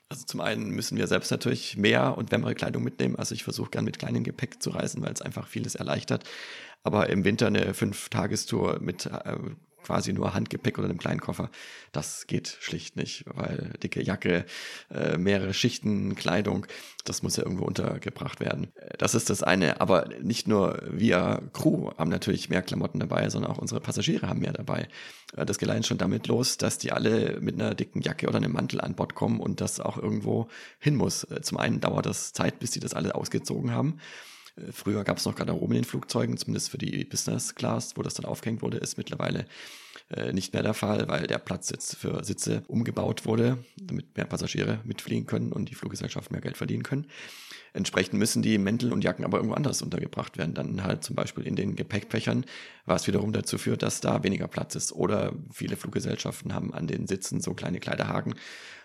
Also 0.10 0.25
zum 0.25 0.42
einen 0.42 0.72
müssen 0.72 0.98
wir 0.98 1.06
selbst 1.06 1.30
natürlich 1.30 1.78
mehr 1.78 2.18
und 2.18 2.32
wärmere 2.32 2.56
Kleidung 2.56 2.84
mitnehmen. 2.84 3.16
Also 3.16 3.36
ich 3.36 3.44
versuche 3.44 3.70
gern 3.70 3.86
mit 3.86 4.00
kleinem 4.00 4.24
Gepäck 4.24 4.62
zu 4.63 4.72
reisen, 4.72 5.04
weil 5.04 5.13
es 5.13 5.22
einfach 5.22 5.48
vieles 5.48 5.75
erleichtert. 5.75 6.24
Aber 6.84 7.12
im 7.12 7.24
Winter 7.25 7.46
eine 7.46 7.75
Fünf-Tagestour 7.75 8.80
mit 8.82 9.06
äh, 9.06 9.38
quasi 9.83 10.13
nur 10.13 10.33
Handgepäck 10.33 10.77
oder 10.77 10.89
einem 10.89 10.97
kleinen 10.97 11.19
Koffer. 11.19 11.50
Das 11.91 12.27
geht 12.27 12.57
schlicht 12.59 12.95
nicht, 12.95 13.25
weil 13.27 13.73
dicke 13.83 14.03
Jacke, 14.03 14.45
äh, 14.89 15.17
mehrere 15.17 15.53
Schichten 15.53 16.15
Kleidung, 16.15 16.65
das 17.03 17.23
muss 17.23 17.38
ja 17.38 17.43
irgendwo 17.43 17.65
untergebracht 17.65 18.39
werden. 18.39 18.71
Das 18.97 19.15
ist 19.15 19.29
das 19.29 19.43
eine. 19.43 19.81
Aber 19.81 20.09
nicht 20.21 20.47
nur 20.47 20.81
wir 20.89 21.41
Crew 21.53 21.91
haben 21.97 22.09
natürlich 22.09 22.50
mehr 22.50 22.61
Klamotten 22.61 23.00
dabei, 23.00 23.29
sondern 23.29 23.51
auch 23.51 23.57
unsere 23.57 23.81
Passagiere 23.81 24.27
haben 24.27 24.39
mehr 24.39 24.53
dabei. 24.53 24.88
Äh, 25.35 25.45
das 25.45 25.57
geht 25.57 25.69
allein 25.69 25.83
schon 25.83 25.97
damit 25.97 26.27
los, 26.27 26.57
dass 26.57 26.77
die 26.77 26.91
alle 26.91 27.39
mit 27.41 27.55
einer 27.55 27.75
dicken 27.75 28.01
Jacke 28.01 28.27
oder 28.27 28.38
einem 28.38 28.53
Mantel 28.53 28.81
an 28.81 28.95
Bord 28.95 29.15
kommen 29.15 29.39
und 29.39 29.61
das 29.61 29.79
auch 29.79 29.97
irgendwo 29.97 30.47
hin 30.79 30.95
muss. 30.95 31.23
Äh, 31.25 31.41
zum 31.41 31.57
einen 31.57 31.79
dauert 31.79 32.05
das 32.05 32.33
Zeit, 32.33 32.59
bis 32.59 32.71
die 32.71 32.79
das 32.79 32.93
alle 32.93 33.15
ausgezogen 33.15 33.71
haben. 33.71 34.00
Früher 34.72 35.03
gab 35.03 35.17
es 35.17 35.25
noch 35.25 35.36
Garderoben 35.36 35.75
in 35.75 35.81
den 35.81 35.88
Flugzeugen, 35.88 36.38
zumindest 36.38 36.70
für 36.70 36.77
die 36.77 37.05
Business 37.05 37.55
Class, 37.55 37.96
wo 37.96 38.01
das 38.01 38.15
dann 38.15 38.25
aufgehängt 38.25 38.62
wurde, 38.62 38.77
ist 38.77 38.98
mittlerweile 38.98 39.46
äh, 40.10 40.34
nicht 40.34 40.53
mehr 40.53 40.63
der 40.63 40.74
Fall, 40.74 41.08
weil 41.08 41.27
der 41.27 41.38
Platz 41.38 41.70
jetzt 41.70 41.96
für 41.96 42.24
Sitze 42.24 42.63
umgebaut 42.67 43.25
wurde, 43.25 43.63
damit 43.77 44.15
mehr 44.17 44.25
Passagiere 44.25 44.79
mitfliegen 44.84 45.25
können 45.25 45.51
und 45.51 45.70
die 45.70 45.75
Fluggesellschaft 45.75 46.31
mehr 46.31 46.41
Geld 46.41 46.58
verdienen 46.58 46.84
können. 46.84 47.08
Entsprechend 47.74 48.20
müssen 48.20 48.42
die 48.42 48.58
Mäntel 48.58 48.92
und 48.92 49.04
Jacken 49.04 49.24
aber 49.24 49.38
irgendwo 49.38 49.56
anders 49.56 49.82
untergebracht 49.82 50.38
werden, 50.38 50.54
dann 50.54 50.84
halt 50.84 51.04
zum 51.04 51.16
Beispiel 51.16 51.48
in 51.48 51.56
den 51.56 51.75
Gepäckfächern, 51.75 52.46
was 52.86 53.08
wiederum 53.08 53.32
dazu 53.32 53.58
führt, 53.58 53.82
dass 53.82 54.01
da 54.01 54.24
weniger 54.24 54.48
Platz 54.48 54.75
ist. 54.75 54.92
Oder 54.92 55.34
viele 55.54 55.78
Fluggesellschaften 55.78 56.54
haben 56.54 56.74
an 56.74 56.88
den 56.88 57.08
Sitzen 57.08 57.40
so 57.40 57.54
kleine 57.54 57.80
Kleiderhaken, 57.80 58.36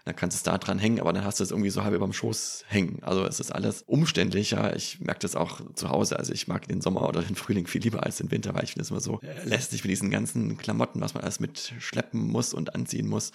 dann 0.06 0.14
kannst 0.14 0.36
du 0.36 0.38
es 0.38 0.42
da 0.44 0.56
dran 0.56 0.78
hängen, 0.78 1.00
aber 1.00 1.12
dann 1.12 1.24
hast 1.24 1.40
du 1.40 1.44
es 1.44 1.50
irgendwie 1.50 1.70
so 1.70 1.82
halb 1.82 1.92
über 1.92 2.06
dem 2.06 2.12
Schoß 2.12 2.66
hängen. 2.68 3.02
Also 3.02 3.24
es 3.24 3.40
ist 3.40 3.50
alles 3.50 3.82
umständlicher. 3.82 4.76
Ich 4.76 5.00
merke 5.00 5.18
das 5.18 5.34
auch 5.34 5.60
zu 5.74 5.88
Hause. 5.90 6.16
Also 6.16 6.32
ich 6.32 6.46
mag 6.46 6.68
den 6.68 6.80
Sommer 6.80 7.08
oder 7.08 7.22
den 7.22 7.34
Frühling 7.34 7.66
viel 7.66 7.82
lieber 7.82 8.04
als 8.04 8.18
den 8.18 8.30
Winter, 8.30 8.54
weil 8.54 8.62
ich 8.62 8.70
finde 8.70 8.82
es 8.82 8.90
immer 8.90 9.00
so 9.00 9.18
lästig 9.44 9.82
mit 9.82 9.90
diesen 9.90 10.12
ganzen 10.12 10.58
Klamotten, 10.58 11.00
was 11.00 11.14
man 11.14 11.24
alles 11.24 11.40
mitschleppen 11.40 12.20
muss 12.20 12.54
und 12.54 12.72
anziehen 12.76 13.08
muss. 13.08 13.32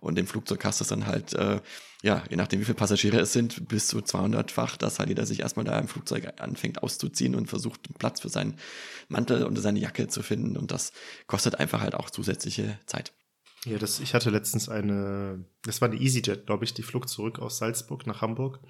Und 0.00 0.18
im 0.18 0.26
Flugzeug 0.26 0.64
hast 0.64 0.80
du 0.80 0.84
es 0.84 0.88
dann 0.88 1.06
halt, 1.06 1.32
äh, 1.34 1.60
ja, 2.02 2.22
je 2.28 2.36
nachdem 2.36 2.60
wie 2.60 2.64
viele 2.64 2.76
Passagiere 2.76 3.18
es 3.18 3.32
sind, 3.32 3.68
bis 3.68 3.86
zu 3.86 3.98
200-fach, 3.98 4.76
dass 4.76 4.98
halt 4.98 5.08
jeder 5.08 5.24
sich 5.24 5.40
erstmal 5.40 5.64
da 5.64 5.78
im 5.78 5.88
Flugzeug 5.88 6.34
anfängt 6.38 6.82
auszuziehen 6.82 7.34
und 7.34 7.46
versucht 7.46 7.80
Platz 7.98 8.20
für 8.20 8.28
seinen 8.28 8.56
Mantel 9.08 9.44
und 9.44 9.56
seine 9.56 9.78
Jacke 9.78 10.08
zu 10.08 10.22
finden. 10.22 10.56
Und 10.56 10.70
das 10.70 10.92
kostet 11.26 11.58
einfach 11.58 11.80
halt 11.80 11.94
auch 11.94 12.10
zusätzliche 12.10 12.78
Zeit. 12.86 13.12
Ja, 13.64 13.78
das, 13.78 14.00
ich 14.00 14.12
hatte 14.12 14.28
letztens 14.28 14.68
eine, 14.68 15.44
das 15.62 15.80
war 15.80 15.88
eine 15.88 15.98
EasyJet, 15.98 16.46
glaube 16.46 16.64
ich, 16.64 16.74
die 16.74 16.82
flog 16.82 17.08
zurück 17.08 17.38
aus 17.38 17.58
Salzburg 17.58 18.06
nach 18.06 18.20
Hamburg. 18.20 18.60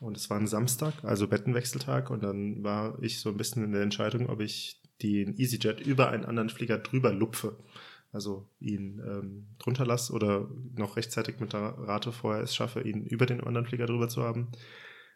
Und 0.00 0.16
es 0.16 0.28
war 0.28 0.36
ein 0.36 0.46
Samstag, 0.46 0.94
also 1.04 1.28
Bettenwechseltag. 1.28 2.10
Und 2.10 2.22
dann 2.22 2.62
war 2.62 3.00
ich 3.02 3.20
so 3.20 3.30
ein 3.30 3.36
bisschen 3.36 3.64
in 3.64 3.72
der 3.72 3.82
Entscheidung, 3.82 4.28
ob 4.28 4.40
ich 4.40 4.82
den 5.02 5.38
EasyJet 5.38 5.80
über 5.80 6.08
einen 6.08 6.24
anderen 6.24 6.50
Flieger 6.50 6.78
drüber 6.78 7.12
lupfe. 7.12 7.56
Also 8.16 8.48
ihn 8.60 8.98
ähm, 9.06 9.46
drunter 9.58 9.84
lasse 9.84 10.10
oder 10.10 10.48
noch 10.74 10.96
rechtzeitig 10.96 11.38
mit 11.38 11.52
der 11.52 11.60
Rate 11.60 12.12
vorher 12.12 12.42
es 12.42 12.54
schaffe, 12.54 12.80
ihn 12.80 13.04
über 13.04 13.26
den 13.26 13.42
anderen 13.42 13.66
Flieger 13.66 13.84
drüber 13.84 14.08
zu 14.08 14.22
haben. 14.22 14.48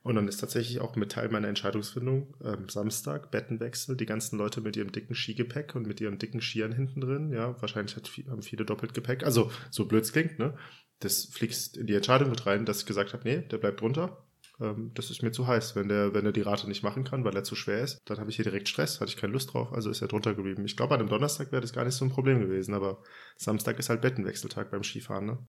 Und 0.02 0.16
dann 0.16 0.28
ist 0.28 0.36
tatsächlich 0.36 0.80
auch 0.80 0.96
mit 0.96 1.12
Teil 1.12 1.30
meiner 1.30 1.48
Entscheidungsfindung 1.48 2.34
ähm, 2.44 2.68
Samstag, 2.68 3.30
Bettenwechsel, 3.30 3.96
die 3.96 4.04
ganzen 4.04 4.36
Leute 4.36 4.60
mit 4.60 4.76
ihrem 4.76 4.92
dicken 4.92 5.14
Skigepäck 5.14 5.74
und 5.74 5.86
mit 5.86 5.98
ihren 6.02 6.18
dicken 6.18 6.42
Skiern 6.42 6.72
hinten 6.72 7.00
drin. 7.00 7.32
Ja, 7.32 7.58
wahrscheinlich 7.62 7.96
hat, 7.96 8.10
haben 8.28 8.42
viele 8.42 8.66
doppelt 8.66 8.92
Gepäck. 8.92 9.24
Also, 9.24 9.50
so 9.70 9.86
blöd 9.86 10.04
es 10.04 10.12
klingt, 10.12 10.38
ne? 10.38 10.54
Das 10.98 11.24
fliegst 11.24 11.78
in 11.78 11.86
die 11.86 11.94
Entscheidung 11.94 12.28
mit 12.28 12.44
rein, 12.44 12.66
dass 12.66 12.80
ich 12.80 12.86
gesagt 12.86 13.14
habe, 13.14 13.24
nee, 13.24 13.38
der 13.40 13.56
bleibt 13.56 13.80
drunter. 13.80 14.22
Ähm, 14.60 14.92
das 14.94 15.10
ist 15.10 15.22
mir 15.22 15.32
zu 15.32 15.46
heiß. 15.46 15.76
Wenn 15.76 15.88
der, 15.88 16.14
wenn 16.14 16.26
er 16.26 16.32
die 16.32 16.42
Rate 16.42 16.68
nicht 16.68 16.82
machen 16.82 17.04
kann, 17.04 17.24
weil 17.24 17.34
er 17.34 17.44
zu 17.44 17.56
schwer 17.56 17.82
ist, 17.82 17.98
dann 18.04 18.18
habe 18.18 18.30
ich 18.30 18.36
hier 18.36 18.44
direkt 18.44 18.68
Stress, 18.68 19.00
hatte 19.00 19.10
ich 19.10 19.16
keine 19.16 19.32
Lust 19.32 19.52
drauf, 19.52 19.72
also 19.72 19.90
ist 19.90 20.02
er 20.02 20.08
drunter 20.08 20.34
geblieben. 20.34 20.64
Ich 20.64 20.76
glaube, 20.76 20.94
an 20.94 21.00
einem 21.00 21.08
Donnerstag 21.08 21.52
wäre 21.52 21.62
das 21.62 21.72
gar 21.72 21.84
nicht 21.84 21.94
so 21.94 22.04
ein 22.04 22.10
Problem 22.10 22.40
gewesen, 22.40 22.74
aber 22.74 23.02
Samstag 23.36 23.78
ist 23.78 23.88
halt 23.88 24.02
Bettenwechseltag 24.02 24.70
beim 24.70 24.82
Skifahren, 24.82 25.26
ne? 25.26 25.46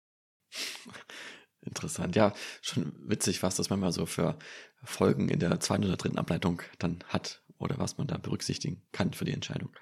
Interessant. 1.62 2.16
Ja, 2.16 2.34
schon 2.62 2.94
witzig, 3.08 3.42
was 3.42 3.56
das 3.56 3.72
manchmal 3.72 3.92
so 3.92 4.06
für 4.06 4.38
Folgen 4.84 5.30
in 5.30 5.40
der 5.40 5.60
zweiten 5.60 5.86
oder 5.86 5.98
dritten 5.98 6.20
Ableitung 6.20 6.62
dann 6.78 7.04
hat 7.08 7.44
oder 7.58 7.80
was 7.80 7.98
man 7.98 8.06
da 8.06 8.18
berücksichtigen 8.18 8.84
kann 8.92 9.14
für 9.14 9.26
die 9.26 9.34
Entscheidung. 9.34 9.76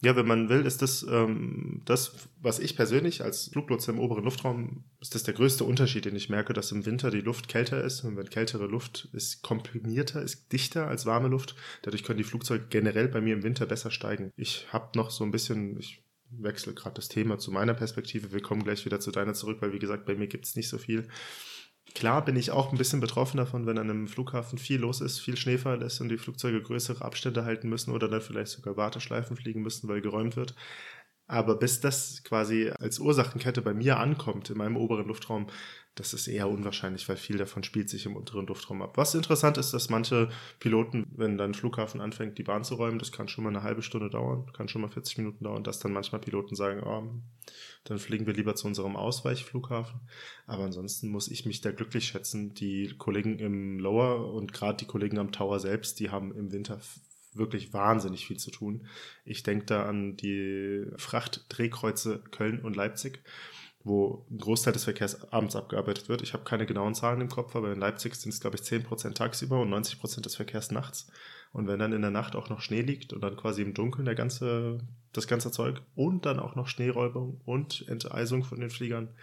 Ja, 0.00 0.14
wenn 0.14 0.28
man 0.28 0.48
will, 0.48 0.64
ist 0.64 0.80
das 0.80 1.02
ähm, 1.02 1.82
das, 1.84 2.28
was 2.40 2.60
ich 2.60 2.76
persönlich 2.76 3.24
als 3.24 3.48
Fluglotse 3.48 3.90
im 3.90 3.98
oberen 3.98 4.22
Luftraum, 4.22 4.84
ist 5.00 5.16
das 5.16 5.24
der 5.24 5.34
größte 5.34 5.64
Unterschied, 5.64 6.04
den 6.04 6.14
ich 6.14 6.28
merke, 6.28 6.52
dass 6.52 6.70
im 6.70 6.86
Winter 6.86 7.10
die 7.10 7.20
Luft 7.20 7.48
kälter 7.48 7.82
ist 7.82 8.04
und 8.04 8.16
wenn 8.16 8.30
kältere 8.30 8.66
Luft 8.66 9.08
ist 9.12 9.42
komprimierter, 9.42 10.22
ist 10.22 10.52
dichter 10.52 10.86
als 10.86 11.04
warme 11.04 11.26
Luft. 11.26 11.56
Dadurch 11.82 12.04
können 12.04 12.18
die 12.18 12.24
Flugzeuge 12.24 12.66
generell 12.70 13.08
bei 13.08 13.20
mir 13.20 13.34
im 13.34 13.42
Winter 13.42 13.66
besser 13.66 13.90
steigen. 13.90 14.32
Ich 14.36 14.66
habe 14.72 14.96
noch 14.96 15.10
so 15.10 15.24
ein 15.24 15.32
bisschen, 15.32 15.76
ich 15.80 16.04
wechsle 16.30 16.74
gerade 16.74 16.94
das 16.94 17.08
Thema 17.08 17.38
zu 17.38 17.50
meiner 17.50 17.74
Perspektive. 17.74 18.30
Wir 18.30 18.40
kommen 18.40 18.62
gleich 18.62 18.84
wieder 18.84 19.00
zu 19.00 19.10
deiner 19.10 19.34
zurück, 19.34 19.58
weil 19.60 19.72
wie 19.72 19.80
gesagt, 19.80 20.06
bei 20.06 20.14
mir 20.14 20.28
gibt 20.28 20.44
es 20.44 20.54
nicht 20.54 20.68
so 20.68 20.78
viel. 20.78 21.08
Klar 21.94 22.24
bin 22.24 22.36
ich 22.36 22.50
auch 22.50 22.70
ein 22.70 22.78
bisschen 22.78 23.00
betroffen 23.00 23.38
davon, 23.38 23.66
wenn 23.66 23.78
an 23.78 23.90
einem 23.90 24.08
Flughafen 24.08 24.58
viel 24.58 24.80
los 24.80 25.00
ist, 25.00 25.18
viel 25.18 25.36
Schneefall 25.36 25.82
ist 25.82 26.00
und 26.00 26.08
die 26.08 26.18
Flugzeuge 26.18 26.62
größere 26.62 27.04
Abstände 27.04 27.44
halten 27.44 27.68
müssen 27.68 27.92
oder 27.92 28.08
dann 28.08 28.20
vielleicht 28.20 28.52
sogar 28.52 28.76
Warteschleifen 28.76 29.36
fliegen 29.36 29.62
müssen, 29.62 29.88
weil 29.88 30.00
geräumt 30.00 30.36
wird. 30.36 30.54
Aber 31.26 31.56
bis 31.56 31.80
das 31.80 32.22
quasi 32.24 32.70
als 32.78 32.98
Ursachenkette 32.98 33.60
bei 33.60 33.74
mir 33.74 33.98
ankommt, 33.98 34.48
in 34.48 34.56
meinem 34.56 34.78
oberen 34.78 35.06
Luftraum, 35.06 35.48
das 35.94 36.14
ist 36.14 36.26
eher 36.26 36.48
unwahrscheinlich, 36.48 37.06
weil 37.08 37.16
viel 37.16 37.36
davon 37.36 37.62
spielt 37.64 37.90
sich 37.90 38.06
im 38.06 38.16
unteren 38.16 38.46
Luftraum 38.46 38.80
ab. 38.80 38.96
Was 38.96 39.14
interessant 39.14 39.58
ist, 39.58 39.72
dass 39.74 39.90
manche 39.90 40.30
Piloten, 40.58 41.06
wenn 41.14 41.36
dann 41.36 41.52
Flughafen 41.52 42.00
anfängt, 42.00 42.38
die 42.38 42.44
Bahn 42.44 42.64
zu 42.64 42.76
räumen, 42.76 42.98
das 42.98 43.12
kann 43.12 43.28
schon 43.28 43.44
mal 43.44 43.50
eine 43.50 43.62
halbe 43.62 43.82
Stunde 43.82 44.08
dauern, 44.08 44.50
kann 44.52 44.68
schon 44.68 44.80
mal 44.80 44.88
40 44.88 45.18
Minuten 45.18 45.44
dauern, 45.44 45.64
dass 45.64 45.80
dann 45.80 45.92
manchmal 45.92 46.20
Piloten 46.20 46.54
sagen, 46.54 46.82
oh, 46.82 47.20
dann 47.88 47.98
fliegen 47.98 48.26
wir 48.26 48.34
lieber 48.34 48.54
zu 48.54 48.66
unserem 48.66 48.96
Ausweichflughafen. 48.96 50.00
Aber 50.46 50.64
ansonsten 50.64 51.08
muss 51.08 51.28
ich 51.28 51.46
mich 51.46 51.60
da 51.60 51.72
glücklich 51.72 52.06
schätzen. 52.06 52.54
Die 52.54 52.94
Kollegen 52.96 53.38
im 53.38 53.78
Lower 53.78 54.32
und 54.32 54.52
gerade 54.52 54.78
die 54.78 54.86
Kollegen 54.86 55.18
am 55.18 55.32
Tower 55.32 55.60
selbst, 55.60 56.00
die 56.00 56.10
haben 56.10 56.34
im 56.34 56.52
Winter 56.52 56.80
wirklich 57.34 57.72
wahnsinnig 57.72 58.26
viel 58.26 58.38
zu 58.38 58.50
tun. 58.50 58.86
Ich 59.24 59.42
denke 59.42 59.66
da 59.66 59.84
an 59.84 60.16
die 60.16 60.86
Frachtdrehkreuze 60.96 62.22
Köln 62.30 62.60
und 62.60 62.76
Leipzig 62.76 63.20
wo 63.84 64.26
ein 64.30 64.38
Großteil 64.38 64.72
des 64.72 64.84
Verkehrs 64.84 65.32
abends 65.32 65.56
abgearbeitet 65.56 66.08
wird. 66.08 66.22
Ich 66.22 66.32
habe 66.32 66.44
keine 66.44 66.66
genauen 66.66 66.94
Zahlen 66.94 67.20
im 67.20 67.28
Kopf, 67.28 67.56
aber 67.56 67.72
in 67.72 67.80
Leipzig 67.80 68.14
sind 68.14 68.32
es, 68.32 68.40
glaube 68.40 68.56
ich, 68.56 68.62
10% 68.62 69.14
tagsüber 69.14 69.60
und 69.60 69.72
90% 69.72 70.20
des 70.20 70.36
Verkehrs 70.36 70.70
nachts. 70.70 71.10
Und 71.52 71.66
wenn 71.66 71.78
dann 71.78 71.92
in 71.92 72.02
der 72.02 72.10
Nacht 72.10 72.36
auch 72.36 72.48
noch 72.48 72.60
Schnee 72.60 72.82
liegt 72.82 73.12
und 73.12 73.22
dann 73.22 73.36
quasi 73.36 73.62
im 73.62 73.74
Dunkeln 73.74 74.04
der 74.04 74.14
ganze, 74.14 74.78
das 75.12 75.26
ganze 75.26 75.50
Zeug 75.50 75.82
und 75.94 76.26
dann 76.26 76.38
auch 76.38 76.54
noch 76.54 76.68
Schneeräubung 76.68 77.40
und 77.44 77.86
Enteisung 77.88 78.44
von 78.44 78.60
den 78.60 78.70
Fliegern, 78.70 79.14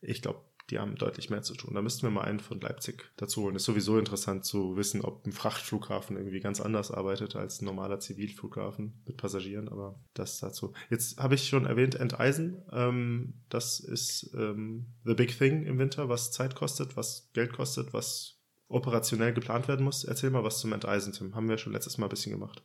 ich 0.00 0.22
glaube, 0.22 0.40
die 0.70 0.78
haben 0.78 0.96
deutlich 0.96 1.28
mehr 1.28 1.42
zu 1.42 1.54
tun. 1.54 1.74
Da 1.74 1.82
müssten 1.82 2.02
wir 2.02 2.10
mal 2.10 2.22
einen 2.22 2.40
von 2.40 2.60
Leipzig 2.60 3.10
dazu 3.16 3.42
holen. 3.42 3.54
Ist 3.54 3.64
sowieso 3.64 3.98
interessant 3.98 4.46
zu 4.46 4.76
wissen, 4.76 5.02
ob 5.02 5.26
ein 5.26 5.32
Frachtflughafen 5.32 6.16
irgendwie 6.16 6.40
ganz 6.40 6.60
anders 6.60 6.90
arbeitet 6.90 7.36
als 7.36 7.60
ein 7.60 7.66
normaler 7.66 8.00
Zivilflughafen 8.00 9.02
mit 9.06 9.18
Passagieren, 9.18 9.68
aber 9.68 10.00
das 10.14 10.38
dazu. 10.38 10.72
Jetzt 10.88 11.18
habe 11.18 11.34
ich 11.34 11.48
schon 11.48 11.66
erwähnt, 11.66 11.96
Enteisen. 11.96 12.62
Ähm, 12.72 13.34
das 13.50 13.78
ist 13.78 14.30
ähm, 14.34 14.86
the 15.04 15.14
big 15.14 15.36
thing 15.36 15.64
im 15.64 15.78
Winter, 15.78 16.08
was 16.08 16.32
Zeit 16.32 16.54
kostet, 16.54 16.96
was 16.96 17.30
Geld 17.34 17.52
kostet, 17.52 17.92
was 17.92 18.40
operationell 18.74 19.32
geplant 19.32 19.68
werden 19.68 19.84
muss. 19.84 20.04
Erzähl 20.04 20.30
mal 20.30 20.44
was 20.44 20.58
zum 20.58 20.72
Enteisen, 20.72 21.12
Tim. 21.12 21.34
Haben 21.34 21.48
wir 21.48 21.58
schon 21.58 21.72
letztes 21.72 21.98
Mal 21.98 22.06
ein 22.06 22.10
bisschen 22.10 22.32
gemacht. 22.32 22.62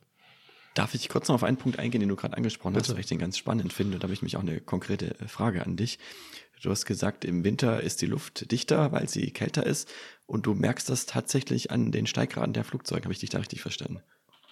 Darf 0.74 0.94
ich 0.94 1.10
kurz 1.10 1.28
noch 1.28 1.36
auf 1.36 1.44
einen 1.44 1.58
Punkt 1.58 1.80
eingehen, 1.80 2.00
den 2.00 2.10
du 2.10 2.16
gerade 2.16 2.38
angesprochen 2.38 2.74
Bitte. 2.74 2.89
hast, 2.89 2.94
weil 2.94 3.01
ich 3.01 3.08
den 3.08 3.18
ganz 3.18 3.38
spannend 3.38 3.74
finde. 3.74 3.98
Da 3.98 4.04
habe 4.04 4.13
ich 4.13 4.22
mich 4.22 4.38
auch 4.38 4.42
eine 4.42 4.62
konkrete 4.62 5.16
Frage 5.28 5.66
an 5.66 5.78
dich. 5.78 6.00
Du 6.62 6.70
hast 6.70 6.86
gesagt, 6.86 7.25
im 7.25 7.44
Winter 7.44 7.82
ist 7.82 8.01
die 8.01 8.06
Luft 8.06 8.51
dichter, 8.51 8.92
weil 8.92 9.08
sie 9.08 9.32
kälter 9.32 9.66
ist. 9.66 9.89
Und 10.25 10.46
du 10.46 10.54
merkst 10.54 10.89
das 10.89 11.06
tatsächlich 11.06 11.72
an 11.72 11.92
den 11.92 12.06
Steigraden 12.06 12.54
der 12.54 12.63
Flugzeuge. 12.63 13.04
Habe 13.04 13.13
ich 13.13 13.20
dich 13.20 13.30
da 13.30 13.39
richtig 13.39 13.62
verstanden? 13.62 14.01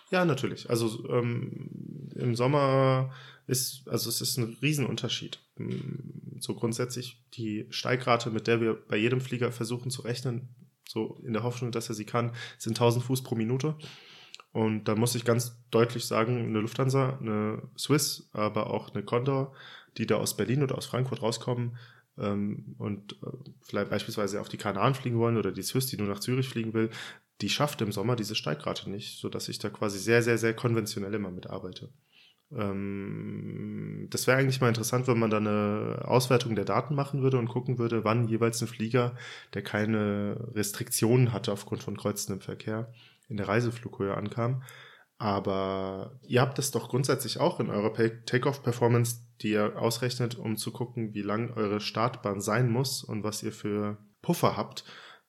Ja, 0.09 0.23
natürlich. 0.23 0.69
Also 0.69 1.07
ähm, 1.09 2.09
im 2.15 2.35
Sommer 2.35 3.13
ist, 3.45 3.87
also 3.87 4.09
es 4.09 4.21
ist 4.21 4.37
ein 4.37 4.57
Riesenunterschied. 4.61 5.39
Mm, 5.57 6.39
so 6.39 6.55
grundsätzlich 6.55 7.23
die 7.33 7.67
Steigrate, 7.69 8.31
mit 8.31 8.47
der 8.47 8.61
wir 8.61 8.73
bei 8.73 8.95
jedem 8.95 9.19
Flieger 9.19 9.51
versuchen 9.51 9.91
zu 9.91 10.01
rechnen, 10.01 10.49
so 10.87 11.19
in 11.23 11.33
der 11.33 11.43
Hoffnung, 11.43 11.71
dass 11.71 11.89
er 11.89 11.95
sie 11.95 12.05
kann, 12.05 12.33
sind 12.57 12.77
1000 12.77 13.05
Fuß 13.05 13.23
pro 13.23 13.35
Minute. 13.35 13.75
Und 14.51 14.85
da 14.85 14.95
muss 14.95 15.15
ich 15.15 15.25
ganz 15.25 15.61
deutlich 15.69 16.05
sagen, 16.05 16.47
eine 16.47 16.59
Lufthansa, 16.59 17.17
eine 17.19 17.61
Swiss, 17.77 18.29
aber 18.33 18.71
auch 18.71 18.93
eine 18.93 19.03
Condor, 19.03 19.53
die 19.97 20.07
da 20.07 20.15
aus 20.15 20.37
Berlin 20.37 20.63
oder 20.63 20.77
aus 20.77 20.85
Frankfurt 20.85 21.21
rauskommen, 21.21 21.77
ähm, 22.17 22.75
und 22.77 23.13
äh, 23.23 23.51
vielleicht 23.61 23.89
beispielsweise 23.89 24.41
auf 24.41 24.49
die 24.49 24.57
Kanaren 24.57 24.95
fliegen 24.95 25.19
wollen 25.19 25.37
oder 25.37 25.51
die 25.51 25.61
Swiss, 25.61 25.87
die 25.87 25.97
nur 25.97 26.07
nach 26.07 26.19
Zürich 26.19 26.49
fliegen 26.49 26.73
will, 26.73 26.89
die 27.41 27.49
schafft 27.49 27.81
im 27.81 27.91
Sommer 27.91 28.15
diese 28.15 28.35
Steigrate 28.35 28.89
nicht, 28.89 29.19
sodass 29.19 29.47
ich 29.49 29.59
da 29.59 29.69
quasi 29.69 29.99
sehr, 29.99 30.23
sehr, 30.23 30.37
sehr 30.37 30.55
konventionell 30.55 31.13
immer 31.13 31.29
mitarbeite. 31.29 31.89
Ähm, 32.51 34.07
das 34.09 34.27
wäre 34.27 34.37
eigentlich 34.37 34.61
mal 34.61 34.69
interessant, 34.69 35.07
wenn 35.07 35.19
man 35.19 35.29
da 35.29 35.37
eine 35.37 36.03
Auswertung 36.05 36.55
der 36.55 36.65
Daten 36.65 36.95
machen 36.95 37.21
würde 37.21 37.37
und 37.37 37.49
gucken 37.49 37.77
würde, 37.77 38.03
wann 38.03 38.27
jeweils 38.27 38.61
ein 38.61 38.67
Flieger, 38.67 39.15
der 39.53 39.63
keine 39.63 40.49
Restriktionen 40.53 41.33
hatte 41.33 41.51
aufgrund 41.51 41.83
von 41.83 41.97
kreuzendem 41.97 42.41
Verkehr, 42.41 42.91
in 43.27 43.37
der 43.37 43.47
Reiseflughöhe 43.47 44.15
ankam. 44.15 44.63
Aber 45.19 46.19
ihr 46.27 46.41
habt 46.41 46.57
das 46.57 46.71
doch 46.71 46.89
grundsätzlich 46.89 47.39
auch 47.39 47.59
in 47.59 47.69
eurer 47.69 47.93
Takeoff-Performance, 48.25 49.21
die 49.41 49.51
ihr 49.51 49.77
ausrechnet, 49.77 50.35
um 50.35 50.57
zu 50.57 50.71
gucken, 50.71 51.13
wie 51.13 51.23
lang 51.23 51.51
eure 51.55 51.79
Startbahn 51.79 52.39
sein 52.39 52.69
muss 52.69 53.03
und 53.03 53.23
was 53.23 53.41
ihr 53.41 53.51
für 53.51 53.97
Puffer 54.21 54.55
habt. 54.55 54.83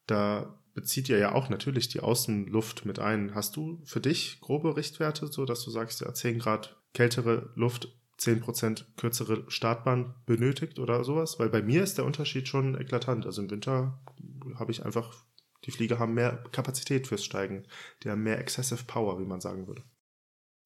Da 0.07 0.59
bezieht 0.75 1.09
ihr 1.09 1.19
ja 1.19 1.33
auch 1.33 1.49
natürlich 1.49 1.89
die 1.89 2.01
Außenluft 2.01 2.85
mit 2.85 2.99
ein. 2.99 3.35
Hast 3.35 3.57
du 3.57 3.81
für 3.85 4.01
dich 4.01 4.41
grobe 4.41 4.77
Richtwerte, 4.77 5.27
so 5.29 5.45
dass 5.47 5.65
du 5.65 5.71
sagst, 5.71 6.03
ja, 6.03 6.13
10 6.13 6.39
Grad 6.39 6.77
kältere 6.99 7.53
Luft, 7.55 7.97
10% 8.19 8.85
kürzere 8.97 9.49
Startbahn 9.49 10.17
benötigt 10.27 10.81
oder 10.81 11.05
sowas? 11.05 11.39
Weil 11.39 11.49
bei 11.49 11.63
mir 11.63 11.85
ist 11.85 11.97
der 11.97 12.05
Unterschied 12.05 12.49
schon 12.49 12.77
eklatant. 12.77 13.25
Also 13.25 13.41
im 13.41 13.49
Winter 13.49 14.01
habe 14.57 14.73
ich 14.73 14.85
einfach, 14.85 15.25
die 15.65 15.71
Flieger 15.71 16.01
haben 16.01 16.15
mehr 16.15 16.43
Kapazität 16.51 17.07
fürs 17.07 17.25
Steigen. 17.25 17.69
Die 18.03 18.11
haben 18.11 18.25
mehr 18.25 18.41
Excessive 18.41 18.83
Power, 18.85 19.21
wie 19.21 19.27
man 19.27 19.41
sagen 19.41 19.69
würde. 19.69 19.85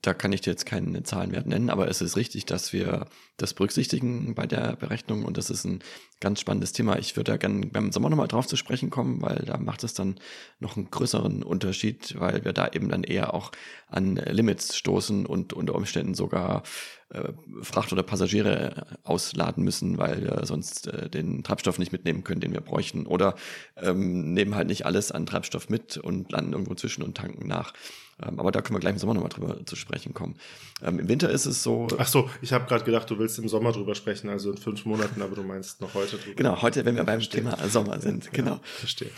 Da 0.03 0.15
kann 0.15 0.33
ich 0.33 0.41
dir 0.41 0.51
jetzt 0.51 0.67
keinen 0.67 1.05
Zahlenwert 1.05 1.47
nennen, 1.47 1.71
aber 1.71 1.87
es 1.87 2.03
ist 2.03 2.17
richtig, 2.17 2.45
dass 2.45 2.73
wir 2.73 3.07
das 3.37 3.55
berücksichtigen 3.55 4.35
bei 4.35 4.49
der 4.49 4.75
Berechnung 4.75 5.25
und 5.25 5.39
das 5.39 5.49
ist 5.49 5.65
ein 5.65 5.79
ganz 6.19 6.41
spannendes 6.41 6.73
Thema. 6.73 6.99
Ich 6.99 7.17
würde 7.17 7.31
da 7.31 7.37
gerne 7.37 7.67
beim 7.67 7.93
Sommer 7.93 8.11
nochmal 8.11 8.27
drauf 8.27 8.49
zu 8.49 8.57
sprechen 8.57 8.91
kommen, 8.91 9.23
weil 9.23 9.45
da 9.47 9.59
macht 9.59 9.85
es 9.85 9.95
dann 9.95 10.17
noch 10.59 10.77
einen 10.77 10.91
größeren 10.91 11.45
Unterschied, 11.45 12.19
weil 12.19 12.45
wir 12.45 12.53
da 12.53 12.69
eben 12.73 12.89
dann 12.89 13.05
eher 13.05 13.33
auch 13.33 13.53
an 13.87 14.17
Limits 14.17 14.77
stoßen 14.77 15.25
und 15.25 15.53
unter 15.53 15.77
Umständen 15.77 16.15
sogar 16.15 16.65
äh, 17.11 17.33
Fracht 17.63 17.93
oder 17.93 18.03
Passagiere 18.03 18.87
ausladen 19.05 19.63
müssen, 19.63 19.99
weil 19.99 20.23
wir 20.23 20.47
sonst 20.47 20.89
äh, 20.89 21.11
den 21.11 21.45
Treibstoff 21.45 21.79
nicht 21.79 21.93
mitnehmen 21.93 22.25
können, 22.25 22.41
den 22.41 22.53
wir 22.53 22.61
bräuchten. 22.61 23.07
Oder 23.07 23.37
ähm, 23.77 24.33
nehmen 24.33 24.57
halt 24.57 24.67
nicht 24.67 24.85
alles 24.85 25.13
an 25.13 25.27
Treibstoff 25.27 25.69
mit 25.69 25.97
und 25.97 26.33
landen 26.33 26.55
irgendwo 26.55 26.75
zwischen 26.75 27.03
und 27.03 27.17
tanken 27.17 27.47
nach. 27.47 27.73
Ähm, 28.21 28.39
aber 28.39 28.53
da 28.53 28.61
können 28.61 28.77
wir 28.77 28.81
gleich 28.81 28.95
im 28.95 28.99
Sommer 28.99 29.15
nochmal 29.15 29.31
drüber 29.31 29.65
zu 29.65 29.77
sprechen 29.77 30.15
kommen. 30.15 30.37
Ähm, 30.83 30.99
Im 30.99 31.09
Winter 31.09 31.31
ist 31.31 31.47
es 31.47 31.63
so. 31.63 31.89
Ach 31.99 32.07
so, 32.07 32.29
ich 32.41 32.53
habe 32.53 32.67
gerade 32.67 32.85
gedacht, 32.85 33.09
du 33.11 33.19
willst 33.19 33.39
im 33.39 33.49
Sommer 33.49 33.73
drüber 33.73 33.95
sprechen, 33.95 34.29
also 34.29 34.51
in 34.51 34.59
fünf 34.59 34.85
Monaten, 34.85 35.23
aber 35.23 35.35
du 35.35 35.43
meinst 35.43 35.81
noch 35.81 35.95
heute 35.95 36.17
drüber. 36.19 36.37
Genau, 36.37 36.63
heute, 36.63 36.85
wenn 36.85 36.97
wir 36.97 37.05
beim 37.05 37.21
Verstehe. 37.21 37.43
Thema 37.43 37.57
Sommer 37.69 38.01
sind. 38.01 38.33
Genau. 38.33 38.53
Ja, 38.53 38.61
verstehe. 38.63 39.11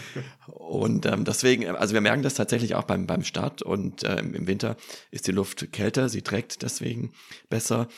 und 0.46 1.06
ähm, 1.06 1.24
deswegen, 1.24 1.66
also 1.66 1.94
wir 1.94 2.00
merken 2.00 2.22
das 2.22 2.34
tatsächlich 2.34 2.74
auch 2.74 2.84
beim, 2.84 3.06
beim 3.06 3.24
Start 3.24 3.62
und 3.62 4.04
ähm, 4.04 4.34
im 4.34 4.46
Winter 4.46 4.76
ist 5.10 5.26
die 5.26 5.32
Luft 5.32 5.72
kälter, 5.72 6.08
sie 6.08 6.22
trägt 6.22 6.62
deswegen 6.62 7.12
besser. 7.48 7.88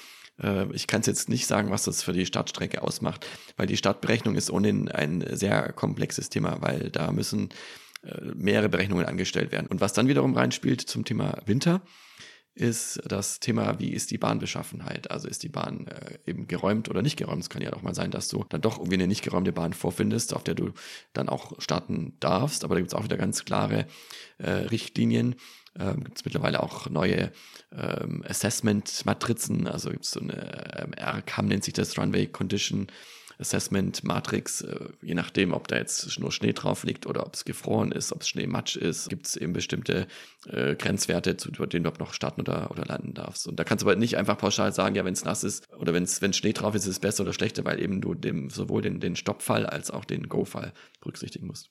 Äh, 0.42 0.72
ich 0.72 0.86
kann 0.86 1.00
es 1.00 1.06
jetzt 1.06 1.28
nicht 1.28 1.46
sagen, 1.46 1.70
was 1.70 1.84
das 1.84 2.02
für 2.02 2.12
die 2.12 2.26
Startstrecke 2.26 2.82
ausmacht, 2.82 3.26
weil 3.56 3.66
die 3.66 3.76
Startberechnung 3.76 4.34
ist 4.36 4.50
ohnehin 4.50 4.88
ein 4.88 5.24
sehr 5.30 5.72
komplexes 5.72 6.30
Thema, 6.30 6.58
weil 6.60 6.90
da 6.90 7.12
müssen 7.12 7.50
mehrere 8.34 8.68
Berechnungen 8.68 9.06
angestellt 9.06 9.52
werden. 9.52 9.66
Und 9.66 9.80
was 9.80 9.92
dann 9.92 10.08
wiederum 10.08 10.34
reinspielt 10.34 10.80
zum 10.80 11.04
Thema 11.04 11.38
Winter, 11.46 11.82
ist 12.54 13.00
das 13.06 13.40
Thema, 13.40 13.78
wie 13.78 13.90
ist 13.92 14.10
die 14.10 14.18
Bahnbeschaffenheit? 14.18 15.10
Also 15.10 15.28
ist 15.28 15.42
die 15.42 15.48
Bahn 15.48 15.86
äh, 15.86 16.18
eben 16.26 16.48
geräumt 16.48 16.88
oder 16.88 17.00
nicht 17.00 17.16
geräumt? 17.16 17.42
Es 17.42 17.48
kann 17.48 17.62
ja 17.62 17.72
auch 17.72 17.82
mal 17.82 17.94
sein, 17.94 18.10
dass 18.10 18.28
du 18.28 18.44
dann 18.48 18.60
doch 18.60 18.78
irgendwie 18.78 18.96
eine 18.96 19.06
nicht 19.06 19.22
geräumte 19.22 19.52
Bahn 19.52 19.72
vorfindest, 19.72 20.34
auf 20.34 20.42
der 20.42 20.54
du 20.54 20.72
dann 21.12 21.28
auch 21.28 21.60
starten 21.60 22.16
darfst. 22.18 22.64
Aber 22.64 22.74
da 22.74 22.80
gibt 22.80 22.92
es 22.92 22.98
auch 22.98 23.04
wieder 23.04 23.16
ganz 23.16 23.44
klare 23.44 23.86
äh, 24.38 24.50
Richtlinien. 24.50 25.36
Ähm, 25.78 26.02
gibt 26.02 26.18
es 26.18 26.24
mittlerweile 26.24 26.62
auch 26.62 26.90
neue 26.90 27.30
ähm, 27.72 28.24
Assessment-Matrizen. 28.26 29.68
Also 29.68 29.90
gibt 29.90 30.04
es 30.04 30.10
so 30.10 30.20
eine 30.20 30.82
ähm, 30.82 30.92
RCAM 30.98 31.46
nennt 31.46 31.64
sich 31.64 31.74
das 31.74 31.96
Runway 31.96 32.26
Condition 32.26 32.88
Assessment 33.40 34.04
Matrix, 34.04 34.60
äh, 34.60 34.90
je 35.02 35.14
nachdem, 35.14 35.52
ob 35.52 35.66
da 35.66 35.76
jetzt 35.76 36.18
nur 36.18 36.30
Schnee 36.30 36.52
drauf 36.52 36.84
liegt 36.84 37.06
oder 37.06 37.26
ob 37.26 37.34
es 37.34 37.44
gefroren 37.44 37.90
ist, 37.90 38.12
ob 38.12 38.20
es 38.20 38.28
Schneematsch 38.28 38.76
ist, 38.76 39.08
gibt 39.08 39.26
es 39.26 39.36
eben 39.36 39.52
bestimmte 39.52 40.06
äh, 40.46 40.76
Grenzwerte, 40.76 41.36
zu 41.36 41.50
denen 41.50 41.68
du 41.70 41.78
überhaupt 41.78 42.00
noch 42.00 42.12
starten 42.12 42.42
oder, 42.42 42.70
oder 42.70 42.84
landen 42.84 43.14
darfst. 43.14 43.48
Und 43.48 43.58
da 43.58 43.64
kannst 43.64 43.82
du 43.82 43.88
aber 43.88 43.98
nicht 43.98 44.16
einfach 44.16 44.38
pauschal 44.38 44.72
sagen, 44.72 44.94
ja, 44.94 45.04
wenn 45.04 45.14
es 45.14 45.24
nass 45.24 45.42
ist 45.42 45.72
oder 45.72 45.94
wenn 45.94 46.04
es 46.04 46.20
Schnee 46.36 46.52
drauf 46.52 46.74
ist, 46.74 46.84
ist 46.84 46.90
es 46.90 46.98
besser 47.00 47.22
oder 47.22 47.32
schlechter, 47.32 47.64
weil 47.64 47.80
eben 47.80 48.00
du 48.00 48.14
dem 48.14 48.50
sowohl 48.50 48.82
den, 48.82 49.00
den 49.00 49.16
Stoppfall 49.16 49.66
als 49.66 49.90
auch 49.90 50.04
den 50.04 50.28
Go-Fall 50.28 50.72
berücksichtigen 51.00 51.46
musst. 51.46 51.70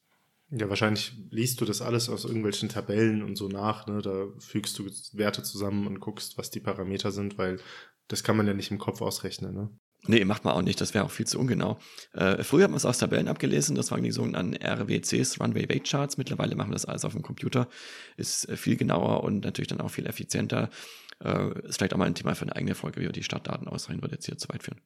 Ja, 0.52 0.68
wahrscheinlich 0.68 1.14
liest 1.30 1.62
du 1.62 1.66
das 1.66 1.82
alles 1.82 2.10
aus 2.10 2.26
irgendwelchen 2.26 2.70
Tabellen 2.70 3.22
und 3.22 3.36
so 3.36 3.48
nach. 3.48 3.86
Ne? 3.86 4.02
Da 4.02 4.28
fügst 4.40 4.80
du 4.80 4.90
Werte 5.14 5.44
zusammen 5.44 5.86
und 5.86 6.00
guckst, 6.00 6.40
was 6.40 6.50
die 6.50 6.60
Parameter 6.60 7.12
sind, 7.12 7.38
weil 7.38 7.60
das 8.08 8.24
kann 8.24 8.36
man 8.36 8.48
ja 8.48 8.56
nicht 8.56 8.72
im 8.72 8.80
Kopf 8.80 9.02
ausrechnen. 9.02 9.54
Ne? 9.54 9.70
Nee, 10.08 10.24
macht 10.24 10.46
man 10.46 10.54
auch 10.54 10.62
nicht, 10.62 10.80
das 10.80 10.94
wäre 10.94 11.04
auch 11.04 11.12
viel 11.12 11.28
zu 11.28 11.40
ungenau. 11.40 11.78
Äh, 12.14 12.44
früher 12.44 12.64
hat 12.64 12.72
man 12.72 12.78
es 12.78 12.86
aus 12.86 13.00
Tabellen 13.00 13.28
abgelesen, 13.28 13.76
das 13.76 13.92
waren 13.92 14.02
die 14.02 14.12
sogenannten 14.12 14.56
RWCs, 14.56 15.40
Runway 15.40 15.68
Weight 15.68 15.90
Charts. 15.90 16.18
Mittlerweile 16.18 16.56
machen 16.56 16.70
wir 16.70 16.76
das 16.76 16.86
alles 16.86 17.04
auf 17.04 17.14
dem 17.14 17.22
Computer, 17.22 17.68
ist 18.16 18.48
äh, 18.48 18.56
viel 18.56 18.78
genauer 18.78 19.24
und 19.24 19.44
natürlich 19.44 19.68
dann 19.68 19.82
auch 19.82 19.92
viel 19.92 20.08
effizienter. 20.08 20.70
Äh, 21.22 21.68
ist 21.68 21.78
vielleicht 21.78 21.94
auch 21.94 21.98
mal 21.98 22.06
ein 22.06 22.16
Thema 22.16 22.34
für 22.34 22.44
eine 22.44 22.56
eigene 22.56 22.76
Folge, 22.76 23.02
wie 23.02 23.06
wir 23.06 23.12
die 23.12 23.24
Startdaten 23.24 23.68
ausrechnen, 23.68 24.02
würde 24.02 24.16
jetzt 24.16 24.26
hier 24.26 24.38
zu 24.38 24.48
weit 24.50 24.64
führen. 24.64 24.80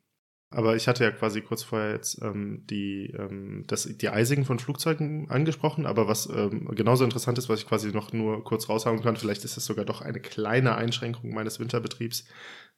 Aber 0.53 0.75
ich 0.75 0.87
hatte 0.87 1.03
ja 1.03 1.11
quasi 1.11 1.41
kurz 1.41 1.63
vorher 1.63 1.93
jetzt 1.93 2.21
ähm, 2.21 2.63
die, 2.69 3.11
ähm, 3.17 3.63
das, 3.65 3.85
die 3.85 4.09
Eisigen 4.09 4.45
von 4.45 4.59
Flugzeugen 4.59 5.29
angesprochen, 5.31 5.87
aber 5.87 6.07
was 6.07 6.29
ähm, 6.29 6.69
genauso 6.75 7.03
interessant 7.03 7.39
ist, 7.39 7.49
was 7.49 7.61
ich 7.61 7.67
quasi 7.67 7.91
noch 7.91 8.13
nur 8.13 8.43
kurz 8.43 8.69
raushauen 8.69 9.01
kann, 9.01 9.15
vielleicht 9.15 9.45
ist 9.45 9.57
es 9.57 9.65
sogar 9.65 9.83
doch 9.83 10.01
eine 10.01 10.19
kleine 10.19 10.75
Einschränkung 10.75 11.33
meines 11.33 11.59
Winterbetriebs, 11.59 12.25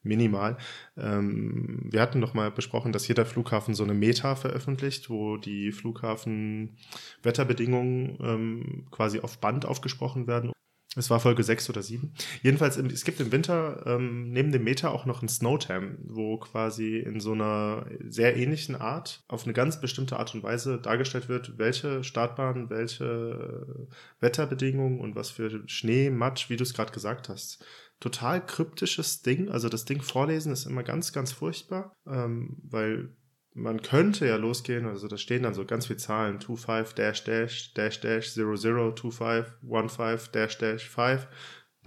minimal. 0.06 0.58
Ähm, 0.98 1.88
wir 1.92 2.02
hatten 2.02 2.20
noch 2.20 2.34
mal 2.34 2.52
besprochen, 2.52 2.92
dass 2.92 3.08
jeder 3.08 3.26
Flughafen 3.26 3.74
so 3.74 3.84
eine 3.84 3.94
Meta 3.94 4.36
veröffentlicht, 4.36 5.10
wo 5.10 5.38
die 5.38 5.72
Flughafenwetterbedingungen 5.72 8.18
ähm, 8.22 8.88
quasi 8.92 9.20
auf 9.20 9.40
Band 9.40 9.66
aufgesprochen 9.66 10.28
werden. 10.28 10.52
Es 10.98 11.10
war 11.10 11.20
Folge 11.20 11.44
6 11.44 11.70
oder 11.70 11.82
7. 11.82 12.14
Jedenfalls, 12.42 12.78
es 12.78 13.04
gibt 13.04 13.20
im 13.20 13.32
Winter 13.32 13.84
ähm, 13.86 14.32
neben 14.32 14.52
dem 14.52 14.64
Meta 14.64 14.90
auch 14.90 15.06
noch 15.06 15.22
ein 15.22 15.28
Snowtam, 15.28 15.98
wo 16.04 16.38
quasi 16.38 17.00
in 17.00 17.20
so 17.20 17.34
einer 17.34 17.86
sehr 18.08 18.38
ähnlichen 18.38 18.76
Art, 18.76 19.24
auf 19.28 19.44
eine 19.44 19.54
ganz 19.54 19.82
bestimmte 19.82 20.18
Art 20.18 20.34
und 20.34 20.44
Weise 20.44 20.80
dargestellt 20.80 21.28
wird, 21.28 21.58
welche 21.58 22.04
Startbahn, 22.04 22.70
welche 22.70 23.88
Wetterbedingungen 24.22 25.02
und 25.02 25.16
was 25.16 25.32
für 25.32 25.64
Schnee, 25.68 26.10
Matsch, 26.10 26.50
wie 26.50 26.56
du 26.56 26.64
es 26.64 26.74
gerade 26.74 26.94
gesagt 26.94 27.28
hast, 27.28 27.66
total 28.00 28.46
kryptisches 28.46 29.22
Ding. 29.22 29.50
Also 29.50 29.70
das 29.70 29.86
Ding 29.86 30.02
vorlesen 30.02 30.52
ist 30.52 30.66
immer 30.66 30.84
ganz, 30.84 31.14
ganz 31.14 31.32
furchtbar, 31.32 31.94
ähm, 32.06 32.58
weil 32.64 33.16
man 33.54 33.82
könnte 33.82 34.28
ja 34.28 34.36
losgehen, 34.36 34.86
also 34.86 35.08
da 35.08 35.18
stehen 35.18 35.44
dann 35.44 35.54
so 35.54 35.66
ganz 35.66 35.88
viele 35.88 35.98
Zahlen, 35.98 36.42
25 36.42 36.94
dash 36.94 37.24
dash 37.24 37.74
dash 37.74 38.02
dash 38.02 38.36
00 38.36 38.96
25 38.98 39.54
15 39.62 40.32
dash 40.34 40.58
dash 40.58 40.90
5 40.90 41.28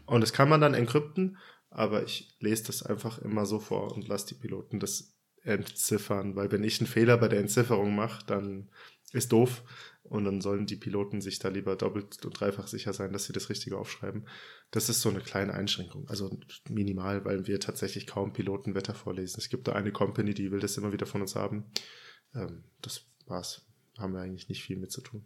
und 0.07 0.23
das 0.23 0.33
kann 0.33 0.49
man 0.49 0.62
dann 0.62 0.73
encrypten, 0.73 1.37
aber 1.68 2.03
ich 2.03 2.35
lese 2.40 2.64
das 2.64 2.83
einfach 2.83 3.18
immer 3.18 3.44
so 3.44 3.61
vor 3.61 3.92
und 3.92 4.09
lasse 4.09 4.29
die 4.29 4.40
Piloten 4.40 4.81
das 4.81 5.14
entziffern, 5.42 6.35
weil 6.37 6.51
wenn 6.51 6.64
ich 6.64 6.81
einen 6.81 6.88
Fehler 6.88 7.18
bei 7.18 7.29
der 7.29 7.40
Entzifferung 7.40 7.94
mache, 7.94 8.25
dann 8.27 8.71
ist 9.12 9.33
doof 9.33 9.62
und 10.09 10.25
dann 10.25 10.40
sollen 10.40 10.66
die 10.66 10.77
Piloten 10.77 11.21
sich 11.21 11.38
da 11.38 11.49
lieber 11.49 11.77
doppelt 11.77 12.25
und 12.25 12.38
dreifach 12.38 12.66
sicher 12.66 12.92
sein, 12.92 13.12
dass 13.12 13.25
sie 13.25 13.33
das 13.33 13.49
Richtige 13.49 13.79
aufschreiben. 13.79 14.27
Das 14.71 14.88
ist 14.88 15.01
so 15.01 15.09
eine 15.09 15.21
kleine 15.21 15.55
Einschränkung, 15.55 16.09
also 16.09 16.38
minimal, 16.68 17.25
weil 17.25 17.47
wir 17.47 17.61
tatsächlich 17.61 18.07
kaum 18.07 18.33
Pilotenwetter 18.33 18.94
vorlesen. 18.94 19.38
Es 19.38 19.49
gibt 19.49 19.68
da 19.68 19.73
eine 19.73 19.92
Company, 19.92 20.35
die 20.35 20.51
will 20.51 20.61
das 20.61 20.77
immer 20.77 20.92
wieder 20.92 21.07
von 21.07 21.21
uns 21.21 21.35
haben. 21.35 21.66
Ähm, 22.35 22.64
das 22.83 23.07
war's. 23.27 23.66
Haben 23.99 24.14
wir 24.14 24.21
eigentlich 24.21 24.49
nicht 24.49 24.62
viel 24.62 24.77
mit 24.77 24.92
zu 24.92 25.01
tun. 25.01 25.25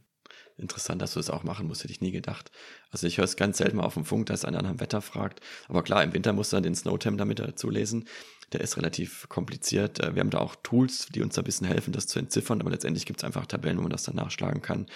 Interessant, 0.58 1.00
dass 1.02 1.14
du 1.14 1.20
das 1.20 1.30
auch 1.30 1.44
machen 1.44 1.66
musst, 1.66 1.82
hätte 1.82 1.92
ich 1.92 2.00
nie 2.00 2.12
gedacht. 2.12 2.50
Also 2.90 3.06
ich 3.06 3.18
höre 3.18 3.24
es 3.24 3.36
ganz 3.36 3.58
selten 3.58 3.78
mal 3.78 3.84
auf 3.84 3.94
dem 3.94 4.04
Funk, 4.04 4.26
dass 4.26 4.44
einer 4.44 4.62
nach 4.62 4.70
dem 4.70 4.80
Wetter 4.80 5.00
fragt. 5.00 5.40
Aber 5.68 5.82
klar, 5.82 6.04
im 6.04 6.12
Winter 6.12 6.32
musst 6.32 6.52
du 6.52 6.56
dann 6.56 6.62
den 6.62 6.74
Snowtem 6.74 7.16
damit 7.16 7.38
dazu 7.38 7.70
lesen. 7.70 8.06
Der 8.52 8.60
ist 8.60 8.76
relativ 8.76 9.28
kompliziert. 9.28 10.00
Äh, 10.00 10.14
wir 10.14 10.20
haben 10.20 10.30
da 10.30 10.38
auch 10.38 10.56
Tools, 10.62 11.06
die 11.06 11.22
uns 11.22 11.34
da 11.34 11.42
ein 11.42 11.44
bisschen 11.44 11.66
helfen, 11.66 11.92
das 11.92 12.06
zu 12.06 12.18
entziffern, 12.18 12.60
aber 12.60 12.70
letztendlich 12.70 13.06
gibt 13.06 13.20
es 13.20 13.24
einfach 13.24 13.46
Tabellen, 13.46 13.78
wo 13.78 13.82
man 13.82 13.90
das 13.90 14.04
dann 14.04 14.16
nachschlagen 14.16 14.62
kann. 14.62 14.86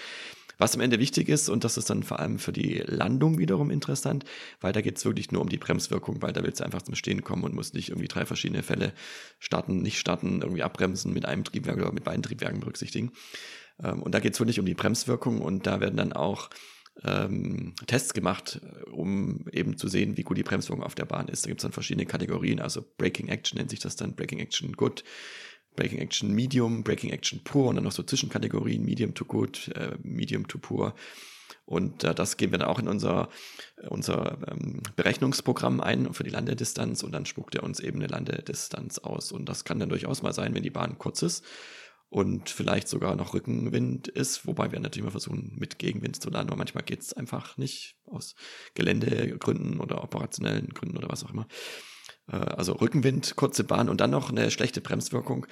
Was 0.59 0.75
am 0.75 0.81
Ende 0.81 0.99
wichtig 0.99 1.29
ist, 1.29 1.51
und 1.51 1.65
das 1.65 1.77
ist 1.77 1.91
dann 1.91 2.03
vor 2.03 2.19
allem 2.19 2.39
für 2.39 2.53
die 2.53 2.83
Landung 2.87 3.39
wiederum 3.39 3.71
interessant, 3.71 4.25
weil 4.61 4.73
da 4.73 4.81
geht 4.81 4.97
es 4.97 5.05
wirklich 5.05 5.31
nur 5.31 5.43
um 5.43 5.51
die 5.51 5.59
Bremswirkung, 5.59 6.23
weil 6.23 6.33
da 6.33 6.43
willst 6.43 6.61
du 6.61 6.65
einfach 6.65 6.81
zum 6.81 6.95
Stehen 6.95 7.23
kommen 7.23 7.45
und 7.45 7.55
musst 7.55 7.75
nicht 7.75 7.91
irgendwie 7.91 8.09
drei 8.09 8.25
verschiedene 8.25 8.63
Fälle 8.63 8.95
starten, 9.39 9.83
nicht 9.83 9.99
starten, 9.99 10.41
irgendwie 10.41 10.63
abbremsen 10.63 11.13
mit 11.13 11.27
einem 11.27 11.45
Triebwerk 11.45 11.77
oder 11.77 11.93
mit 11.93 12.05
beiden 12.05 12.23
Triebwerken 12.23 12.61
berücksichtigen. 12.61 13.13
Ähm, 13.83 14.03
und 14.03 14.15
da 14.15 14.21
geht 14.21 14.35
es 14.35 14.41
wirklich 14.41 14.61
um 14.61 14.67
die 14.67 14.75
Bremswirkung 14.75 15.41
und 15.41 15.67
da 15.67 15.81
werden 15.81 15.97
dann 15.97 16.12
auch 16.12 16.51
ähm, 17.05 17.75
Tests 17.87 18.15
gemacht, 18.15 18.61
um 18.91 19.47
eben 19.53 19.77
zu 19.77 19.89
sehen, 19.89 20.17
wie 20.17 20.23
gut 20.23 20.39
die 20.39 20.43
Bremswirkung 20.43 20.85
auf 20.85 20.95
der 20.95 21.05
Bahn 21.05 21.29
ist. 21.29 21.45
Da 21.45 21.49
gibt 21.49 21.61
es 21.61 21.62
dann 21.62 21.73
verschiedene 21.73 22.07
Kategorien, 22.07 22.61
also 22.61 22.83
Braking 22.97 23.29
Action 23.29 23.59
nennt 23.59 23.71
sich 23.71 23.81
das 23.81 23.97
dann, 23.97 24.15
Braking 24.15 24.39
Action 24.39 24.73
Good, 24.73 25.05
Breaking 25.75 25.99
Action 25.99 26.33
Medium, 26.33 26.83
Breaking 26.83 27.11
Action 27.11 27.45
Pur 27.45 27.69
und 27.69 27.77
dann 27.77 27.85
noch 27.85 27.93
so 27.93 28.03
Zwischenkategorien, 28.03 28.83
Medium 28.83 29.15
to 29.15 29.27
Good, 29.27 29.69
äh, 29.75 29.97
Medium 30.03 30.49
to 30.49 30.59
Pur. 30.59 30.95
Und 31.67 32.05
äh, 32.05 32.15
das 32.15 32.37
geben 32.37 32.53
wir 32.53 32.61
dann 32.61 32.69
auch 32.69 32.79
in 32.79 32.89
unser, 32.89 33.29
unser 33.89 34.39
ähm, 34.49 34.83
Berechnungsprogramm 34.95 35.81
ein 35.81 36.15
für 36.15 36.25
die 36.25 36.31
Landedistanz 36.31 37.03
und 37.03 37.12
dann 37.12 37.27
spuckt 37.27 37.57
er 37.57 37.65
uns 37.65 37.81
eben 37.81 37.99
eine 37.99 38.07
Landedistanz 38.07 38.99
aus. 38.99 39.33
Und 39.33 39.49
das 39.49 39.65
kann 39.65 39.79
dann 39.79 39.91
durchaus 39.91 40.23
mal 40.23 40.33
sein, 40.33 40.55
wenn 40.55 40.62
die 40.62 40.71
Bahn 40.71 40.97
kurz 40.97 41.23
ist 41.23 41.45
und 42.09 42.51
vielleicht 42.51 42.88
sogar 42.88 43.16
noch 43.16 43.35
Rückenwind 43.35 44.09
ist, 44.09 44.47
wobei 44.47 44.71
wir 44.71 44.81
natürlich 44.81 45.05
mal 45.05 45.11
versuchen, 45.11 45.55
mit 45.59 45.79
Gegenwind 45.79 46.21
zu 46.23 46.31
landen, 46.31 46.51
aber 46.51 46.59
manchmal 46.59 46.85
geht 46.85 47.01
es 47.01 47.12
einfach 47.12 47.57
nicht 47.57 47.97
aus 48.05 48.35
Geländegründen 48.75 49.81
oder 49.81 50.05
operationellen 50.05 50.69
Gründen 50.69 50.97
oder 50.97 51.09
was 51.09 51.25
auch 51.25 51.31
immer. 51.31 51.47
Äh, 52.31 52.37
also 52.37 52.73
Rückenwind, 52.75 53.37
kurze 53.37 53.64
Bahn 53.64 53.88
und 53.88 54.01
dann 54.01 54.11
noch 54.11 54.31
eine 54.31 54.51
schlechte 54.51 54.81
Bremswirkung 54.81 55.47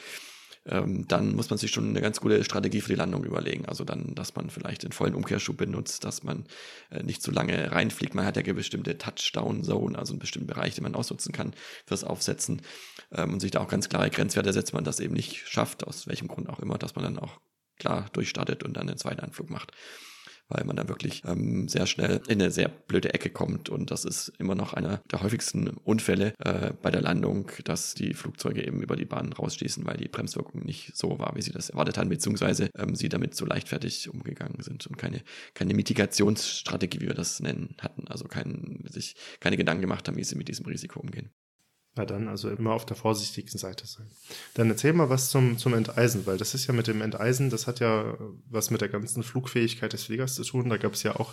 ähm, 0.67 1.07
dann 1.09 1.35
muss 1.35 1.51
man 1.51 1.59
sich 1.59 1.71
schon 1.71 1.89
eine 1.89 2.01
ganz 2.01 2.21
gute 2.21 2.43
Strategie 2.45 2.81
für 2.81 2.93
die 2.93 2.99
Landung 2.99 3.25
überlegen. 3.25 3.67
Also 3.67 3.85
dann, 3.85 4.15
dass 4.15 4.35
man 4.35 4.51
vielleicht 4.51 4.83
den 4.83 4.93
vollen 4.93 5.15
Umkehrschub 5.15 5.57
benutzt, 5.57 6.05
dass 6.05 6.23
man 6.23 6.45
äh, 6.91 7.03
nicht 7.03 7.23
zu 7.23 7.31
lange 7.31 7.73
reinfliegt. 7.73 8.15
Man 8.15 8.25
hat 8.25 8.37
ja 8.37 8.53
bestimmte 8.53 8.97
Touchdown-Zone, 8.97 9.99
also 9.99 10.13
einen 10.13 10.21
bestimmten 10.21 10.47
Bereich, 10.49 10.75
den 10.75 10.85
man 10.85 10.95
ausnutzen 10.95 11.33
kann 11.33 11.55
fürs 11.87 12.05
Aufsetzen 12.05 12.63
ähm, 13.13 13.35
und 13.35 13.41
sich 13.41 13.51
da 13.51 13.61
auch 13.61 13.69
ganz 13.69 13.89
klare 13.89 14.11
Grenzwerte 14.11 14.53
setzt, 14.53 14.73
man 14.73 14.85
das 14.85 15.01
eben 15.01 15.15
nicht 15.15 15.47
schafft, 15.49 15.87
aus 15.87 16.07
welchem 16.07 16.29
Grund 16.29 16.49
auch 16.49 16.61
immer, 16.61 16.79
dass 16.79 16.95
man 16.95 17.05
dann 17.05 17.19
auch 17.19 17.41
klar 17.79 18.07
durchstartet 18.13 18.63
und 18.63 18.77
dann 18.77 18.87
den 18.87 18.99
zweiten 18.99 19.21
Anflug 19.21 19.51
macht 19.51 19.73
weil 20.55 20.65
man 20.65 20.77
dann 20.77 20.89
wirklich 20.89 21.23
ähm, 21.27 21.69
sehr 21.69 21.87
schnell 21.87 22.21
in 22.29 22.41
eine 22.41 22.51
sehr 22.51 22.69
blöde 22.69 23.13
Ecke 23.13 23.31
kommt. 23.31 23.69
Und 23.69 23.91
das 23.91 24.05
ist 24.05 24.33
immer 24.39 24.55
noch 24.55 24.73
einer 24.73 25.03
der 25.11 25.23
häufigsten 25.23 25.69
Unfälle 25.69 26.33
äh, 26.39 26.73
bei 26.81 26.91
der 26.91 27.03
Landung, 27.03 27.51
dass 27.65 27.95
die 27.95 28.15
Flugzeuge 28.15 28.67
eben 28.67 28.81
über 28.81 28.97
die 28.97 29.05
Bahn 29.05 29.33
rausschießen, 29.33 29.85
weil 29.85 29.97
die 29.97 30.09
Bremswirkung 30.09 30.65
nicht 30.65 30.97
so 30.97 31.19
war, 31.19 31.35
wie 31.35 31.43
sie 31.43 31.53
das 31.53 31.71
erwartet 31.71 31.99
haben, 31.99 32.09
beziehungsweise 32.09 32.71
ähm, 32.77 32.95
sie 32.95 33.09
damit 33.09 33.35
so 33.35 33.45
leichtfertig 33.45 34.09
umgegangen 34.09 34.61
sind 34.61 34.87
und 34.87 34.97
keine, 34.97 35.23
keine 35.55 35.75
Mitigationsstrategie, 35.75 37.01
wie 37.01 37.09
wir 37.09 37.15
das 37.15 37.41
nennen, 37.41 37.77
hatten. 37.81 38.07
Also 38.09 38.27
kein, 38.27 38.85
sich 38.89 39.17
keine 39.41 39.57
Gedanken 39.57 39.83
gemacht 39.83 40.07
haben, 40.07 40.17
wie 40.17 40.25
sie 40.25 40.37
mit 40.37 40.49
diesem 40.49 40.67
Risiko 40.67 41.01
umgehen. 41.01 41.31
Na 41.97 42.05
dann, 42.05 42.27
also 42.27 42.51
immer 42.51 42.73
auf 42.73 42.87
der 42.87 42.97
vorsichtigen 42.97 43.57
Seite 43.57 43.87
sein. 43.87 44.11
Dann 44.55 44.69
erzähl 44.69 44.93
mal 44.93 45.11
was 45.11 45.31
zum, 45.31 45.59
zum 45.59 45.75
Enteisen, 45.75 46.27
weil 46.27 46.39
das 46.39 46.55
ist 46.55 46.67
ja 46.67 46.75
mit 46.75 46.89
dem 46.89 47.01
Enteisen, 47.01 47.51
das 47.51 47.69
hat 47.69 47.79
ja 47.79 48.17
was 48.51 48.71
mit 48.71 48.81
der 48.81 48.89
ganzen 48.89 49.23
Flugfähigkeit 49.23 49.93
des 49.93 50.05
Fliegers 50.05 50.35
zu 50.35 50.43
tun. 50.43 50.69
Da 50.69 50.77
gab 50.77 50.95
es 50.95 51.05
ja 51.05 51.15
auch 51.15 51.33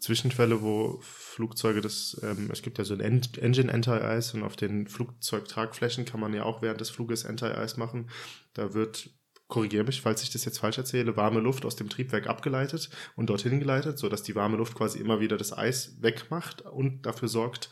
Zwischenfälle, 0.00 0.62
wo 0.62 0.98
Flugzeuge 1.02 1.80
das, 1.80 2.20
ähm, 2.22 2.48
es 2.50 2.62
gibt 2.62 2.78
ja 2.78 2.84
so 2.84 2.94
ein 2.94 3.00
en 3.00 3.20
Engine 3.38 3.72
Anti-Ice 3.72 4.36
und 4.36 4.44
auf 4.44 4.56
den 4.56 4.86
Flugzeugtragflächen 4.86 6.06
kann 6.06 6.20
man 6.20 6.32
ja 6.34 6.44
auch 6.44 6.62
während 6.62 6.80
des 6.80 6.90
Fluges 6.90 7.26
Anti-Ice 7.26 7.78
machen. 7.78 8.10
Da 8.54 8.72
wird 8.72 9.10
korrigiere 9.50 9.84
mich, 9.84 10.00
falls 10.00 10.22
ich 10.22 10.30
das 10.30 10.44
jetzt 10.44 10.58
falsch 10.58 10.78
erzähle, 10.78 11.16
warme 11.16 11.40
Luft 11.40 11.66
aus 11.66 11.76
dem 11.76 11.88
Triebwerk 11.90 12.28
abgeleitet 12.28 12.88
und 13.16 13.28
dorthin 13.28 13.60
geleitet, 13.60 13.98
sodass 13.98 14.22
die 14.22 14.36
warme 14.36 14.56
Luft 14.56 14.74
quasi 14.74 14.98
immer 14.98 15.20
wieder 15.20 15.36
das 15.36 15.52
Eis 15.52 15.96
wegmacht 16.00 16.62
und 16.62 17.04
dafür 17.04 17.28
sorgt, 17.28 17.68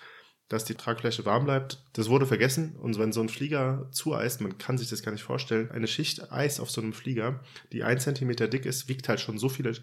dass 0.49 0.65
die 0.65 0.75
Tragfläche 0.75 1.25
warm 1.25 1.45
bleibt. 1.45 1.85
Das 1.93 2.09
wurde 2.09 2.27
vergessen. 2.27 2.77
Und 2.77 2.99
wenn 2.99 3.13
so 3.13 3.21
ein 3.21 3.29
Flieger 3.29 3.89
zueist, 3.93 4.41
man 4.41 4.59
kann 4.59 4.79
sich 4.79 4.89
das 4.89 5.03
gar 5.03 5.13
nicht 5.13 5.23
vorstellen, 5.23 5.71
eine 5.71 5.87
Schicht 5.87 6.33
Eis 6.33 6.59
auf 6.59 6.71
so 6.71 6.81
einem 6.81 6.93
Flieger, 6.93 7.41
die 7.73 7.85
ein 7.85 8.01
Zentimeter 8.01 8.49
dick 8.49 8.65
ist, 8.65 8.89
wiegt 8.89 9.09
halt 9.09 9.21
schon 9.21 9.39
so 9.39 9.49
viele 9.49 9.75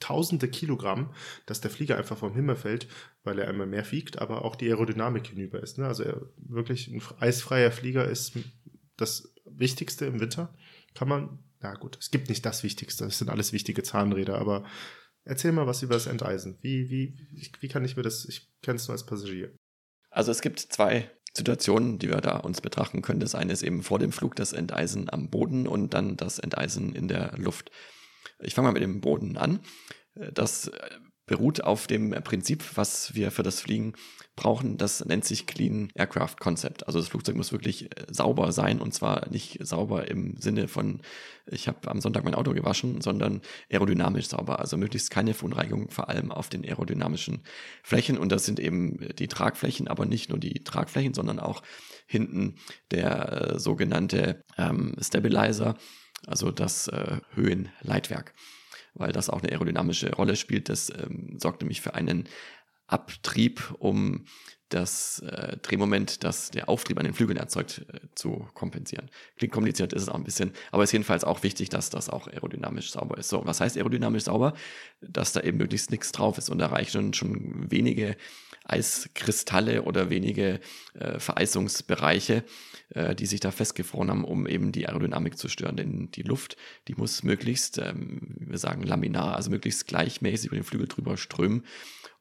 tausende 0.00 0.48
Kilogramm, 0.48 1.14
dass 1.46 1.60
der 1.60 1.70
Flieger 1.70 1.96
einfach 1.96 2.18
vom 2.18 2.34
Himmel 2.34 2.56
fällt, 2.56 2.88
weil 3.22 3.38
er 3.38 3.48
einmal 3.48 3.66
mehr 3.66 3.90
wiegt, 3.90 4.18
aber 4.18 4.44
auch 4.44 4.56
die 4.56 4.68
Aerodynamik 4.68 5.28
hinüber 5.28 5.62
ist. 5.62 5.78
Ne? 5.78 5.86
Also 5.86 6.04
wirklich 6.36 6.88
ein 6.88 7.02
eisfreier 7.20 7.70
Flieger 7.70 8.06
ist 8.06 8.32
das 8.96 9.32
Wichtigste 9.44 10.06
im 10.06 10.20
Winter. 10.20 10.54
Kann 10.94 11.08
man, 11.08 11.38
na 11.60 11.74
gut, 11.74 11.96
es 12.00 12.10
gibt 12.10 12.28
nicht 12.28 12.44
das 12.44 12.62
Wichtigste, 12.62 13.04
das 13.04 13.18
sind 13.18 13.30
alles 13.30 13.52
wichtige 13.52 13.82
Zahnräder, 13.82 14.38
aber 14.38 14.64
erzähl 15.24 15.52
mal 15.52 15.66
was 15.66 15.82
über 15.82 15.94
das 15.94 16.06
Enteisen. 16.06 16.58
Wie, 16.60 16.90
wie, 16.90 17.16
wie 17.60 17.68
kann 17.68 17.84
ich 17.84 17.96
mir 17.96 18.02
das, 18.02 18.26
ich 18.26 18.52
kenne 18.62 18.76
es 18.76 18.88
nur 18.88 18.92
als 18.92 19.06
Passagier. 19.06 19.54
Also 20.14 20.30
es 20.30 20.42
gibt 20.42 20.60
zwei 20.60 21.10
Situationen, 21.36 21.98
die 21.98 22.08
wir 22.08 22.20
da 22.20 22.36
uns 22.36 22.60
betrachten 22.60 23.02
können. 23.02 23.18
Das 23.18 23.34
eine 23.34 23.52
ist 23.52 23.64
eben 23.64 23.82
vor 23.82 23.98
dem 23.98 24.12
Flug 24.12 24.36
das 24.36 24.52
Enteisen 24.52 25.12
am 25.12 25.28
Boden 25.28 25.66
und 25.66 25.92
dann 25.92 26.16
das 26.16 26.38
Enteisen 26.38 26.94
in 26.94 27.08
der 27.08 27.32
Luft. 27.36 27.72
Ich 28.38 28.54
fange 28.54 28.68
mal 28.68 28.72
mit 28.72 28.82
dem 28.82 29.00
Boden 29.00 29.36
an. 29.36 29.58
Das 30.32 30.70
beruht 31.26 31.62
auf 31.62 31.86
dem 31.86 32.10
Prinzip, 32.10 32.76
was 32.76 33.14
wir 33.14 33.30
für 33.30 33.42
das 33.42 33.60
Fliegen 33.60 33.94
brauchen. 34.36 34.76
Das 34.76 35.04
nennt 35.04 35.24
sich 35.24 35.46
Clean 35.46 35.90
Aircraft 35.94 36.36
Concept. 36.38 36.86
Also 36.86 36.98
das 36.98 37.08
Flugzeug 37.08 37.36
muss 37.36 37.52
wirklich 37.52 37.84
äh, 37.84 38.06
sauber 38.10 38.52
sein 38.52 38.80
und 38.80 38.92
zwar 38.92 39.28
nicht 39.30 39.58
sauber 39.64 40.08
im 40.08 40.36
Sinne 40.38 40.68
von, 40.68 41.00
ich 41.46 41.68
habe 41.68 41.90
am 41.90 42.00
Sonntag 42.00 42.24
mein 42.24 42.34
Auto 42.34 42.52
gewaschen, 42.52 43.00
sondern 43.00 43.40
aerodynamisch 43.70 44.28
sauber. 44.28 44.58
Also 44.58 44.76
möglichst 44.76 45.10
keine 45.10 45.34
Verunreinigung, 45.34 45.90
vor 45.90 46.08
allem 46.08 46.30
auf 46.30 46.48
den 46.48 46.64
aerodynamischen 46.64 47.44
Flächen. 47.82 48.18
Und 48.18 48.30
das 48.30 48.44
sind 48.44 48.60
eben 48.60 48.98
die 49.18 49.28
Tragflächen, 49.28 49.88
aber 49.88 50.06
nicht 50.06 50.30
nur 50.30 50.38
die 50.38 50.64
Tragflächen, 50.64 51.14
sondern 51.14 51.38
auch 51.38 51.62
hinten 52.06 52.56
der 52.90 53.54
äh, 53.54 53.58
sogenannte 53.58 54.42
ähm, 54.58 54.94
Stabilizer, 55.00 55.76
also 56.26 56.50
das 56.50 56.88
äh, 56.88 57.18
Höhenleitwerk 57.34 58.34
weil 58.94 59.12
das 59.12 59.30
auch 59.30 59.42
eine 59.42 59.52
aerodynamische 59.52 60.12
Rolle 60.14 60.36
spielt. 60.36 60.68
Das 60.68 60.90
ähm, 60.90 61.38
sorgt 61.38 61.60
nämlich 61.62 61.80
für 61.80 61.94
einen 61.94 62.28
Abtrieb, 62.86 63.74
um 63.78 64.24
das 64.68 65.20
äh, 65.20 65.56
Drehmoment, 65.58 66.24
das 66.24 66.50
der 66.50 66.68
Auftrieb 66.68 66.98
an 66.98 67.04
den 67.04 67.14
Flügeln 67.14 67.36
erzeugt, 67.36 67.86
äh, 67.92 68.00
zu 68.14 68.48
kompensieren. 68.54 69.10
Klingt 69.36 69.52
kompliziert, 69.52 69.92
ist 69.92 70.02
es 70.02 70.08
auch 70.08 70.16
ein 70.16 70.24
bisschen, 70.24 70.52
aber 70.72 70.82
es 70.82 70.88
ist 70.88 70.94
jedenfalls 70.94 71.22
auch 71.22 71.42
wichtig, 71.42 71.68
dass 71.68 71.90
das 71.90 72.10
auch 72.10 72.26
aerodynamisch 72.26 72.90
sauber 72.90 73.18
ist. 73.18 73.28
So, 73.28 73.44
was 73.44 73.60
heißt 73.60 73.76
aerodynamisch 73.76 74.24
sauber? 74.24 74.54
Dass 75.00 75.32
da 75.32 75.40
eben 75.40 75.58
möglichst 75.58 75.90
nichts 75.90 76.12
drauf 76.12 76.38
ist 76.38 76.50
und 76.50 76.58
da 76.58 76.66
reichen 76.66 77.14
schon 77.14 77.70
wenige 77.70 78.16
Eiskristalle 78.64 79.82
oder 79.82 80.10
wenige 80.10 80.60
äh, 80.94 81.18
Vereisungsbereiche, 81.18 82.44
äh, 82.90 83.14
die 83.14 83.26
sich 83.26 83.40
da 83.40 83.50
festgefroren 83.50 84.10
haben, 84.10 84.24
um 84.24 84.46
eben 84.46 84.72
die 84.72 84.88
Aerodynamik 84.88 85.38
zu 85.38 85.48
stören. 85.48 85.76
Denn 85.76 86.10
die 86.10 86.22
Luft, 86.22 86.56
die 86.88 86.94
muss 86.94 87.22
möglichst, 87.22 87.78
ähm, 87.78 88.34
wir 88.38 88.58
sagen 88.58 88.82
laminar, 88.82 89.36
also 89.36 89.50
möglichst 89.50 89.86
gleichmäßig 89.86 90.46
über 90.46 90.56
den 90.56 90.64
Flügel 90.64 90.88
drüber 90.88 91.16
strömen, 91.16 91.64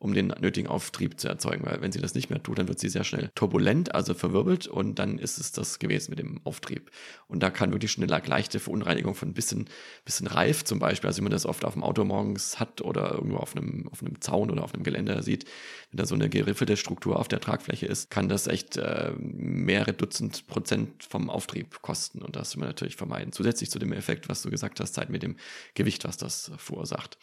um 0.03 0.13
den 0.13 0.27
nötigen 0.41 0.67
Auftrieb 0.67 1.17
zu 1.17 1.29
erzeugen. 1.29 1.65
Weil 1.65 1.81
wenn 1.81 1.93
sie 1.93 2.01
das 2.01 2.13
nicht 2.13 2.29
mehr 2.29 2.43
tut, 2.43 2.59
dann 2.59 2.67
wird 2.67 2.77
sie 2.77 2.89
sehr 2.89 3.05
schnell 3.05 3.31
turbulent, 3.35 3.95
also 3.95 4.13
verwirbelt 4.13 4.67
und 4.67 4.99
dann 4.99 5.17
ist 5.17 5.39
es 5.39 5.53
das 5.53 5.79
gewesen 5.79 6.11
mit 6.11 6.19
dem 6.19 6.41
Auftrieb. 6.43 6.91
Und 7.27 7.41
da 7.41 7.49
kann 7.49 7.71
wirklich 7.71 7.93
schon 7.93 8.03
eine 8.03 8.21
leichte 8.27 8.59
Verunreinigung 8.59 9.15
von 9.15 9.29
ein 9.29 9.33
bisschen, 9.33 9.69
bisschen 10.03 10.27
Reif 10.27 10.65
zum 10.65 10.79
Beispiel, 10.79 11.07
also 11.07 11.19
wie 11.19 11.23
man 11.23 11.31
das 11.31 11.45
oft 11.45 11.63
auf 11.63 11.73
dem 11.73 11.83
Auto 11.83 12.03
morgens 12.03 12.59
hat 12.59 12.81
oder 12.81 13.13
irgendwo 13.13 13.37
auf 13.37 13.55
einem, 13.55 13.87
auf 13.87 14.01
einem 14.01 14.19
Zaun 14.19 14.51
oder 14.51 14.65
auf 14.65 14.73
einem 14.73 14.83
Geländer 14.83 15.23
sieht, 15.23 15.45
wenn 15.91 15.97
da 15.99 16.05
so 16.05 16.15
eine 16.15 16.27
geriffelte 16.27 16.75
Struktur 16.75 17.17
auf 17.17 17.29
der 17.29 17.39
Tragfläche 17.39 17.85
ist, 17.85 18.09
kann 18.09 18.27
das 18.27 18.47
echt 18.47 18.75
äh, 18.75 19.13
mehrere 19.17 19.93
Dutzend 19.93 20.47
Prozent 20.47 21.05
vom 21.05 21.29
Auftrieb 21.29 21.81
kosten. 21.81 22.21
Und 22.21 22.35
das 22.35 22.55
will 22.55 22.59
man 22.59 22.69
natürlich 22.69 22.97
vermeiden. 22.97 23.31
Zusätzlich 23.31 23.71
zu 23.71 23.79
dem 23.79 23.93
Effekt, 23.93 24.27
was 24.27 24.41
du 24.41 24.49
gesagt 24.49 24.81
hast, 24.81 24.95
Zeit 24.95 25.09
mit 25.09 25.23
dem 25.23 25.37
Gewicht, 25.75 26.03
was 26.03 26.17
das 26.17 26.51
verursacht. 26.57 27.17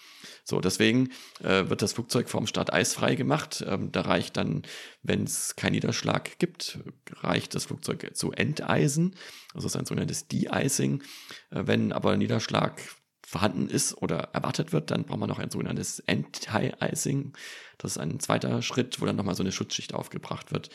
So, 0.45 0.61
deswegen 0.61 1.11
äh, 1.43 1.69
wird 1.69 1.83
das 1.83 1.93
Flugzeug 1.93 2.31
vorm 2.31 2.47
Start 2.47 2.70
eisfrei 2.73 3.15
gemacht. 3.15 3.65
Ähm, 3.67 3.93
da 3.93 4.03
reicht 4.03 4.37
dann, 4.37 4.63
wenn 5.03 5.25
es 5.25 5.57
keinen 5.57 5.73
Niederschlag 5.73 6.39
gibt, 6.39 6.79
reicht 7.23 7.55
das 7.55 7.67
Flugzeug 7.67 8.11
zu 8.15 8.33
enteisen. 8.33 9.15
Also 9.55 9.67
das 9.67 9.75
ist 9.75 9.81
ein 9.81 9.87
sogenanntes 9.87 10.29
De-Icing. 10.29 11.03
Äh, 11.51 11.63
wenn 11.67 11.93
aber 11.93 12.17
Niederschlag 12.17 12.81
vorhanden 13.27 13.69
ist 13.69 13.95
oder 13.95 14.31
erwartet 14.33 14.73
wird, 14.73 14.91
dann 14.91 15.05
braucht 15.05 15.21
man 15.21 15.29
noch 15.29 15.39
ein 15.39 15.51
sogenanntes 15.51 16.03
Anti-Icing. 16.09 17.33
Das 17.79 17.93
ist 17.93 17.99
ein 17.99 18.19
zweiter 18.19 18.61
Schritt, 18.61 19.01
wo 19.01 19.07
dann 19.07 19.17
nochmal 19.17 19.37
so 19.37 19.43
eine 19.43 19.53
Schutzschicht 19.53 19.95
aufgebracht 19.95 20.51
wird. 20.51 20.71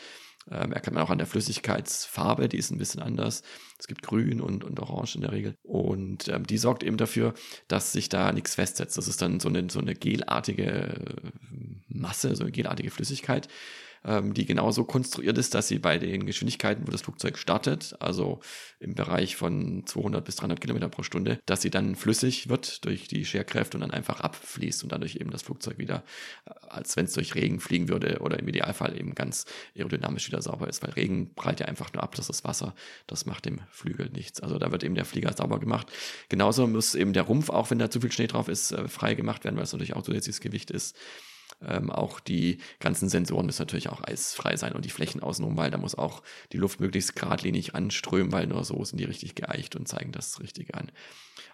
Ähm, 0.51 0.71
erkennt 0.73 0.95
man 0.95 1.03
auch 1.03 1.09
an 1.09 1.17
der 1.17 1.27
Flüssigkeitsfarbe, 1.27 2.47
die 2.47 2.57
ist 2.57 2.71
ein 2.71 2.77
bisschen 2.77 3.01
anders. 3.01 3.41
Es 3.79 3.87
gibt 3.87 4.03
grün 4.03 4.41
und, 4.41 4.63
und 4.63 4.79
orange 4.79 5.15
in 5.15 5.21
der 5.21 5.31
Regel. 5.31 5.55
Und 5.63 6.27
ähm, 6.27 6.45
die 6.45 6.57
sorgt 6.57 6.83
eben 6.83 6.97
dafür, 6.97 7.33
dass 7.67 7.91
sich 7.91 8.09
da 8.09 8.31
nichts 8.31 8.55
festsetzt. 8.55 8.97
Das 8.97 9.07
ist 9.07 9.21
dann 9.21 9.39
so 9.39 9.49
eine, 9.49 9.69
so 9.69 9.79
eine 9.79 9.95
gelartige 9.95 11.15
Masse, 11.87 12.35
so 12.35 12.43
eine 12.43 12.51
gelartige 12.51 12.91
Flüssigkeit, 12.91 13.47
ähm, 14.05 14.33
die 14.33 14.45
genauso 14.45 14.83
konstruiert 14.83 15.37
ist, 15.37 15.53
dass 15.55 15.67
sie 15.67 15.79
bei 15.79 15.97
den 15.97 16.25
Geschwindigkeiten, 16.25 16.87
wo 16.87 16.91
das 16.91 17.01
Flugzeug 17.01 17.37
startet, 17.37 17.95
also 17.99 18.39
im 18.79 18.93
Bereich 18.93 19.35
von 19.35 19.83
200 19.85 20.23
bis 20.23 20.35
300 20.37 20.61
Kilometer 20.61 20.89
pro 20.89 21.03
Stunde, 21.03 21.39
dass 21.45 21.61
sie 21.61 21.71
dann 21.71 21.95
flüssig 21.95 22.49
wird 22.49 22.85
durch 22.85 23.07
die 23.07 23.25
Scherkräfte 23.25 23.77
und 23.77 23.81
dann 23.81 23.91
einfach 23.91 24.21
abfließt 24.21 24.83
und 24.83 24.91
dadurch 24.91 25.15
eben 25.15 25.31
das 25.31 25.41
Flugzeug 25.41 25.77
wieder, 25.79 26.03
äh, 26.45 26.51
als 26.69 26.95
wenn 26.95 27.05
es 27.05 27.13
durch 27.13 27.35
Regen 27.35 27.59
fliegen 27.59 27.89
würde 27.89 28.19
oder 28.19 28.39
im 28.39 28.47
Idealfall 28.47 28.97
eben 28.97 29.15
ganz 29.15 29.45
aerodynamisch 29.75 30.27
wieder 30.27 30.41
sauber 30.41 30.67
ist, 30.67 30.83
weil 30.83 30.91
Regen 30.91 31.33
prallt 31.33 31.59
ja 31.59 31.65
einfach 31.65 31.91
nur 31.93 32.03
ab, 32.03 32.15
das 32.15 32.29
ist 32.29 32.43
Wasser, 32.43 32.75
das 33.07 33.25
macht 33.25 33.45
dem 33.45 33.59
Flügel 33.71 34.09
nichts. 34.11 34.39
Also 34.39 34.59
da 34.59 34.71
wird 34.71 34.83
eben 34.83 34.95
der 34.95 35.05
Flieger 35.05 35.33
sauber 35.33 35.59
gemacht. 35.59 35.91
Genauso 36.29 36.67
muss 36.67 36.95
eben 36.95 37.13
der 37.13 37.23
Rumpf, 37.23 37.49
auch 37.49 37.71
wenn 37.71 37.79
da 37.79 37.89
zu 37.89 38.01
viel 38.01 38.11
Schnee 38.11 38.27
drauf 38.27 38.47
ist, 38.49 38.71
äh, 38.71 38.87
frei 38.87 39.15
gemacht 39.15 39.43
werden, 39.43 39.55
weil 39.55 39.63
es 39.63 39.73
natürlich 39.73 39.95
auch 39.95 40.03
zusätzliches 40.03 40.41
Gewicht 40.41 40.69
ist. 40.69 40.95
Ähm, 41.61 41.89
auch 41.89 42.19
die 42.19 42.59
ganzen 42.79 43.09
Sensoren 43.09 43.45
müssen 43.45 43.61
natürlich 43.61 43.89
auch 43.89 44.03
eisfrei 44.03 44.55
sein 44.57 44.73
und 44.73 44.85
die 44.85 44.89
Flächen 44.89 45.21
außenrum, 45.21 45.57
weil 45.57 45.71
da 45.71 45.77
muss 45.77 45.95
auch 45.95 46.21
die 46.51 46.57
Luft 46.57 46.79
möglichst 46.79 47.15
geradlinig 47.15 47.75
anströmen, 47.75 48.31
weil 48.31 48.47
nur 48.47 48.63
so 48.63 48.83
sind 48.83 48.99
die 48.99 49.05
richtig 49.05 49.35
geeicht 49.35 49.75
und 49.75 49.87
zeigen 49.87 50.11
das 50.11 50.39
Richtige 50.39 50.73
an. 50.73 50.91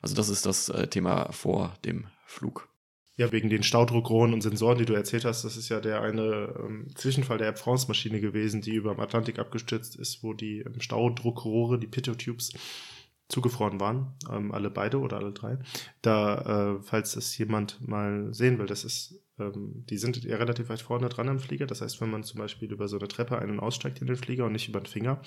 Also 0.01 0.15
das 0.15 0.29
ist 0.29 0.45
das 0.45 0.69
äh, 0.69 0.87
Thema 0.87 1.31
vor 1.31 1.73
dem 1.85 2.07
Flug. 2.25 2.67
Ja, 3.17 3.31
wegen 3.31 3.49
den 3.49 3.61
Staudruckrohren 3.61 4.33
und 4.33 4.41
Sensoren, 4.41 4.77
die 4.77 4.85
du 4.85 4.93
erzählt 4.93 5.25
hast, 5.25 5.43
das 5.43 5.57
ist 5.57 5.69
ja 5.69 5.79
der 5.79 6.01
eine 6.01 6.55
ähm, 6.57 6.87
Zwischenfall 6.95 7.37
der 7.37 7.47
Air 7.47 7.55
France-Maschine 7.55 8.21
gewesen, 8.21 8.61
die 8.61 8.73
über 8.73 8.95
dem 8.95 8.99
Atlantik 8.99 9.37
abgestürzt 9.37 9.95
ist, 9.95 10.23
wo 10.23 10.33
die 10.33 10.61
ähm, 10.61 10.79
Staudruckrohre, 10.79 11.77
die 11.77 11.87
Pitot-Tubes, 11.87 12.53
zugefroren 13.31 13.79
waren, 13.79 14.13
ähm, 14.29 14.51
alle 14.51 14.69
beide 14.69 14.99
oder 14.99 15.17
alle 15.17 15.31
drei. 15.31 15.57
Da, 16.01 16.75
äh, 16.75 16.83
falls 16.83 17.15
es 17.15 17.37
jemand 17.37 17.85
mal 17.87 18.33
sehen 18.33 18.59
will, 18.59 18.65
das 18.65 18.83
ist, 18.83 19.23
ähm, 19.39 19.85
die 19.89 19.97
sind 19.97 20.21
ja 20.23 20.35
relativ 20.37 20.69
weit 20.69 20.81
vorne 20.81 21.09
dran 21.09 21.29
am 21.29 21.39
Flieger. 21.39 21.65
Das 21.65 21.81
heißt, 21.81 22.01
wenn 22.01 22.11
man 22.11 22.23
zum 22.23 22.39
Beispiel 22.39 22.71
über 22.71 22.87
so 22.87 22.99
eine 22.99 23.07
Treppe 23.07 23.39
ein- 23.39 23.49
und 23.49 23.59
aussteigt 23.59 24.01
in 24.01 24.07
den 24.07 24.17
Flieger 24.17 24.45
und 24.45 24.51
nicht 24.51 24.67
über 24.67 24.81
den 24.81 24.85
Finger, 24.85 25.21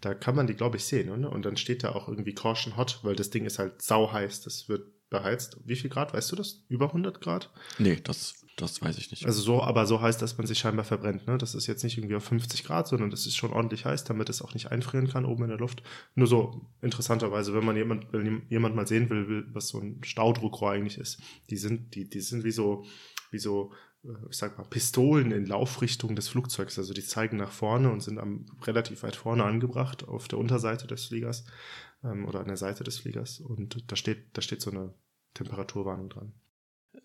da 0.00 0.14
kann 0.14 0.34
man 0.34 0.46
die, 0.46 0.54
glaube 0.54 0.78
ich, 0.78 0.84
sehen. 0.84 1.10
Oder? 1.10 1.30
Und 1.30 1.44
dann 1.44 1.56
steht 1.56 1.84
da 1.84 1.90
auch 1.90 2.08
irgendwie 2.08 2.34
Caution 2.34 2.76
Hot, 2.76 3.00
weil 3.02 3.16
das 3.16 3.30
Ding 3.30 3.44
ist 3.44 3.58
halt 3.58 3.82
sau 3.82 4.12
heiß. 4.12 4.40
Das 4.40 4.68
wird 4.68 4.86
beheizt. 5.10 5.58
Wie 5.64 5.76
viel 5.76 5.90
Grad, 5.90 6.12
weißt 6.14 6.32
du 6.32 6.36
das? 6.36 6.64
Über 6.68 6.86
100 6.86 7.20
Grad? 7.20 7.50
Nee, 7.78 7.98
das, 8.02 8.41
das 8.62 8.80
weiß 8.80 8.98
ich 8.98 9.10
nicht. 9.10 9.26
Also 9.26 9.42
so, 9.42 9.62
aber 9.62 9.86
so 9.86 10.00
heiß, 10.00 10.18
dass 10.18 10.38
man 10.38 10.46
sich 10.46 10.58
scheinbar 10.58 10.84
verbrennt. 10.84 11.26
Ne? 11.26 11.36
Das 11.38 11.54
ist 11.54 11.66
jetzt 11.66 11.84
nicht 11.84 11.98
irgendwie 11.98 12.16
auf 12.16 12.24
50 12.24 12.64
Grad, 12.64 12.88
sondern 12.88 13.10
das 13.10 13.26
ist 13.26 13.36
schon 13.36 13.52
ordentlich 13.52 13.84
heiß, 13.84 14.04
damit 14.04 14.28
es 14.28 14.42
auch 14.42 14.54
nicht 14.54 14.70
einfrieren 14.70 15.08
kann 15.08 15.24
oben 15.24 15.44
in 15.44 15.50
der 15.50 15.58
Luft. 15.58 15.82
Nur 16.14 16.26
so 16.26 16.66
interessanterweise, 16.80 17.54
wenn 17.54 17.64
man 17.64 17.76
jemand, 17.76 18.12
wenn 18.12 18.42
jemand 18.48 18.74
mal 18.74 18.86
sehen 18.86 19.10
will, 19.10 19.46
was 19.52 19.68
so 19.68 19.78
ein 19.78 20.02
Staudruckrohr 20.02 20.70
eigentlich 20.70 20.98
ist, 20.98 21.20
die 21.50 21.56
sind, 21.56 21.94
die, 21.94 22.08
die 22.08 22.20
sind 22.20 22.44
wie 22.44 22.52
so, 22.52 22.84
wie 23.30 23.38
so, 23.38 23.72
äh, 24.04 24.08
ich 24.30 24.36
sag 24.36 24.56
mal, 24.58 24.64
Pistolen 24.64 25.30
in 25.32 25.46
Laufrichtung 25.46 26.16
des 26.16 26.28
Flugzeugs. 26.28 26.78
Also 26.78 26.94
die 26.94 27.04
zeigen 27.04 27.36
nach 27.36 27.52
vorne 27.52 27.90
und 27.90 28.02
sind 28.02 28.18
am, 28.18 28.46
relativ 28.62 29.02
weit 29.02 29.16
vorne 29.16 29.44
angebracht 29.44 30.08
auf 30.08 30.28
der 30.28 30.38
Unterseite 30.38 30.86
des 30.86 31.06
Fliegers 31.06 31.44
ähm, 32.04 32.26
oder 32.26 32.40
an 32.40 32.48
der 32.48 32.56
Seite 32.56 32.84
des 32.84 32.98
Fliegers. 32.98 33.40
Und 33.40 33.90
da 33.90 33.96
steht, 33.96 34.36
da 34.36 34.42
steht 34.42 34.60
so 34.60 34.70
eine 34.70 34.94
Temperaturwarnung 35.34 36.08
dran. 36.08 36.32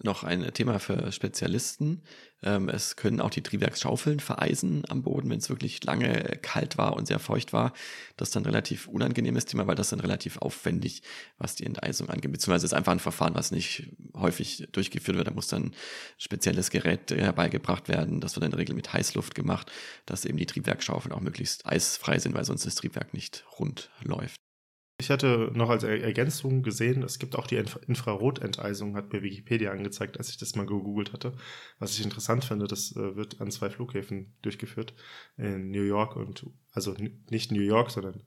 Noch 0.04 0.24
ein 0.24 0.54
Thema 0.54 0.80
für 0.80 1.12
Spezialisten. 1.12 2.04
Ähm, 2.44 2.70
es 2.70 2.98
können 2.98 3.20
auch 3.20 3.30
die 3.30 3.42
Triebwerksschaufeln 3.42 4.20
vereisen 4.20 4.84
am 4.90 5.02
Boden, 5.02 5.30
wenn 5.30 5.40
es 5.40 5.50
wirklich 5.50 5.84
lange 5.84 6.38
kalt 6.42 6.78
war 6.78 6.96
und 6.96 7.08
sehr 7.08 7.20
feucht 7.20 7.52
war. 7.52 7.74
Das 8.16 8.28
ist 8.28 8.36
dann 8.36 8.44
ein 8.44 8.48
relativ 8.48 8.88
unangenehmes 8.88 9.46
Thema, 9.46 9.66
weil 9.66 9.76
das 9.76 9.90
dann 9.90 10.00
relativ 10.00 10.38
aufwendig, 10.38 11.02
was 11.38 11.56
die 11.56 11.66
Enteisung 11.66 12.10
angeht. 12.10 12.32
Beziehungsweise 12.32 12.66
ist 12.66 12.74
einfach 12.74 12.92
ein 12.92 13.00
Verfahren, 13.00 13.34
was 13.34 13.52
nicht 13.52 13.92
häufig 14.14 14.68
durchgeführt 14.72 15.18
wird. 15.18 15.28
Da 15.28 15.32
muss 15.32 15.48
dann 15.48 15.74
spezielles 16.18 16.70
Gerät 16.70 17.10
herbeigebracht 17.10 17.88
werden. 17.88 18.22
Das 18.22 18.36
wird 18.36 18.44
in 18.44 18.52
der 18.52 18.60
Regel 18.60 18.76
mit 18.76 18.94
Heißluft 18.94 19.36
gemacht, 19.36 19.72
dass 20.06 20.26
eben 20.26 20.38
die 20.38 20.46
Triebwerksschaufeln 20.46 21.14
auch 21.14 21.22
möglichst 21.22 21.66
eisfrei 21.66 22.20
sind, 22.20 22.36
weil 22.36 22.46
sonst 22.46 22.66
das 22.66 22.76
Triebwerk 22.76 23.14
nicht 23.14 23.46
rund 23.58 23.90
läuft. 24.04 24.47
Ich 25.00 25.12
hatte 25.12 25.52
noch 25.54 25.70
als 25.70 25.84
Ergänzung 25.84 26.64
gesehen, 26.64 27.04
es 27.04 27.20
gibt 27.20 27.36
auch 27.36 27.46
die 27.46 27.56
Infrarotenteisung, 27.56 28.96
hat 28.96 29.14
mir 29.14 29.22
Wikipedia 29.22 29.72
angezeigt, 29.72 30.18
als 30.18 30.30
ich 30.30 30.38
das 30.38 30.56
mal 30.56 30.66
gegoogelt 30.66 31.14
hatte. 31.14 31.34
Was 31.78 31.94
ich 31.94 32.04
interessant 32.04 32.44
finde, 32.44 32.68
das 32.68 32.96
äh, 32.96 33.16
wird 33.16 33.40
an 33.40 33.52
zwei 33.52 33.70
Flughäfen 33.70 34.34
durchgeführt. 34.42 34.96
In 35.38 35.70
New 35.70 35.84
York 35.84 36.16
und, 36.16 36.48
also 36.72 36.96
nicht 37.30 37.52
New 37.52 37.62
York, 37.62 37.92
sondern 37.92 38.24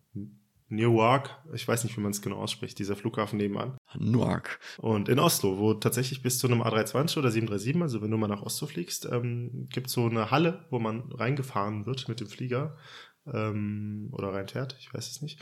Newark. 0.68 1.42
Ich 1.52 1.66
weiß 1.66 1.82
nicht, 1.82 1.96
wie 1.96 2.00
man 2.00 2.12
es 2.12 2.22
genau 2.22 2.36
ausspricht, 2.36 2.78
dieser 2.78 2.94
Flughafen 2.94 3.38
nebenan. 3.38 3.76
Newark. 3.98 4.60
Und 4.78 5.08
in 5.08 5.18
Oslo, 5.18 5.58
wo 5.58 5.74
tatsächlich 5.74 6.22
bis 6.22 6.38
zu 6.38 6.46
einem 6.46 6.62
A320 6.62 7.18
oder 7.18 7.32
737, 7.32 7.82
also 7.82 8.00
wenn 8.00 8.12
du 8.12 8.16
mal 8.16 8.28
nach 8.28 8.42
Oslo 8.42 8.68
fliegst, 8.68 9.06
ähm, 9.10 9.66
gibt 9.70 9.90
so 9.90 10.06
eine 10.06 10.30
Halle, 10.30 10.66
wo 10.70 10.78
man 10.78 11.10
reingefahren 11.10 11.86
wird 11.86 12.08
mit 12.08 12.20
dem 12.20 12.28
Flieger 12.28 12.76
ähm, 13.26 14.08
oder 14.12 14.32
reinfährt, 14.32 14.76
ich 14.78 14.94
weiß 14.94 15.10
es 15.10 15.22
nicht. 15.22 15.40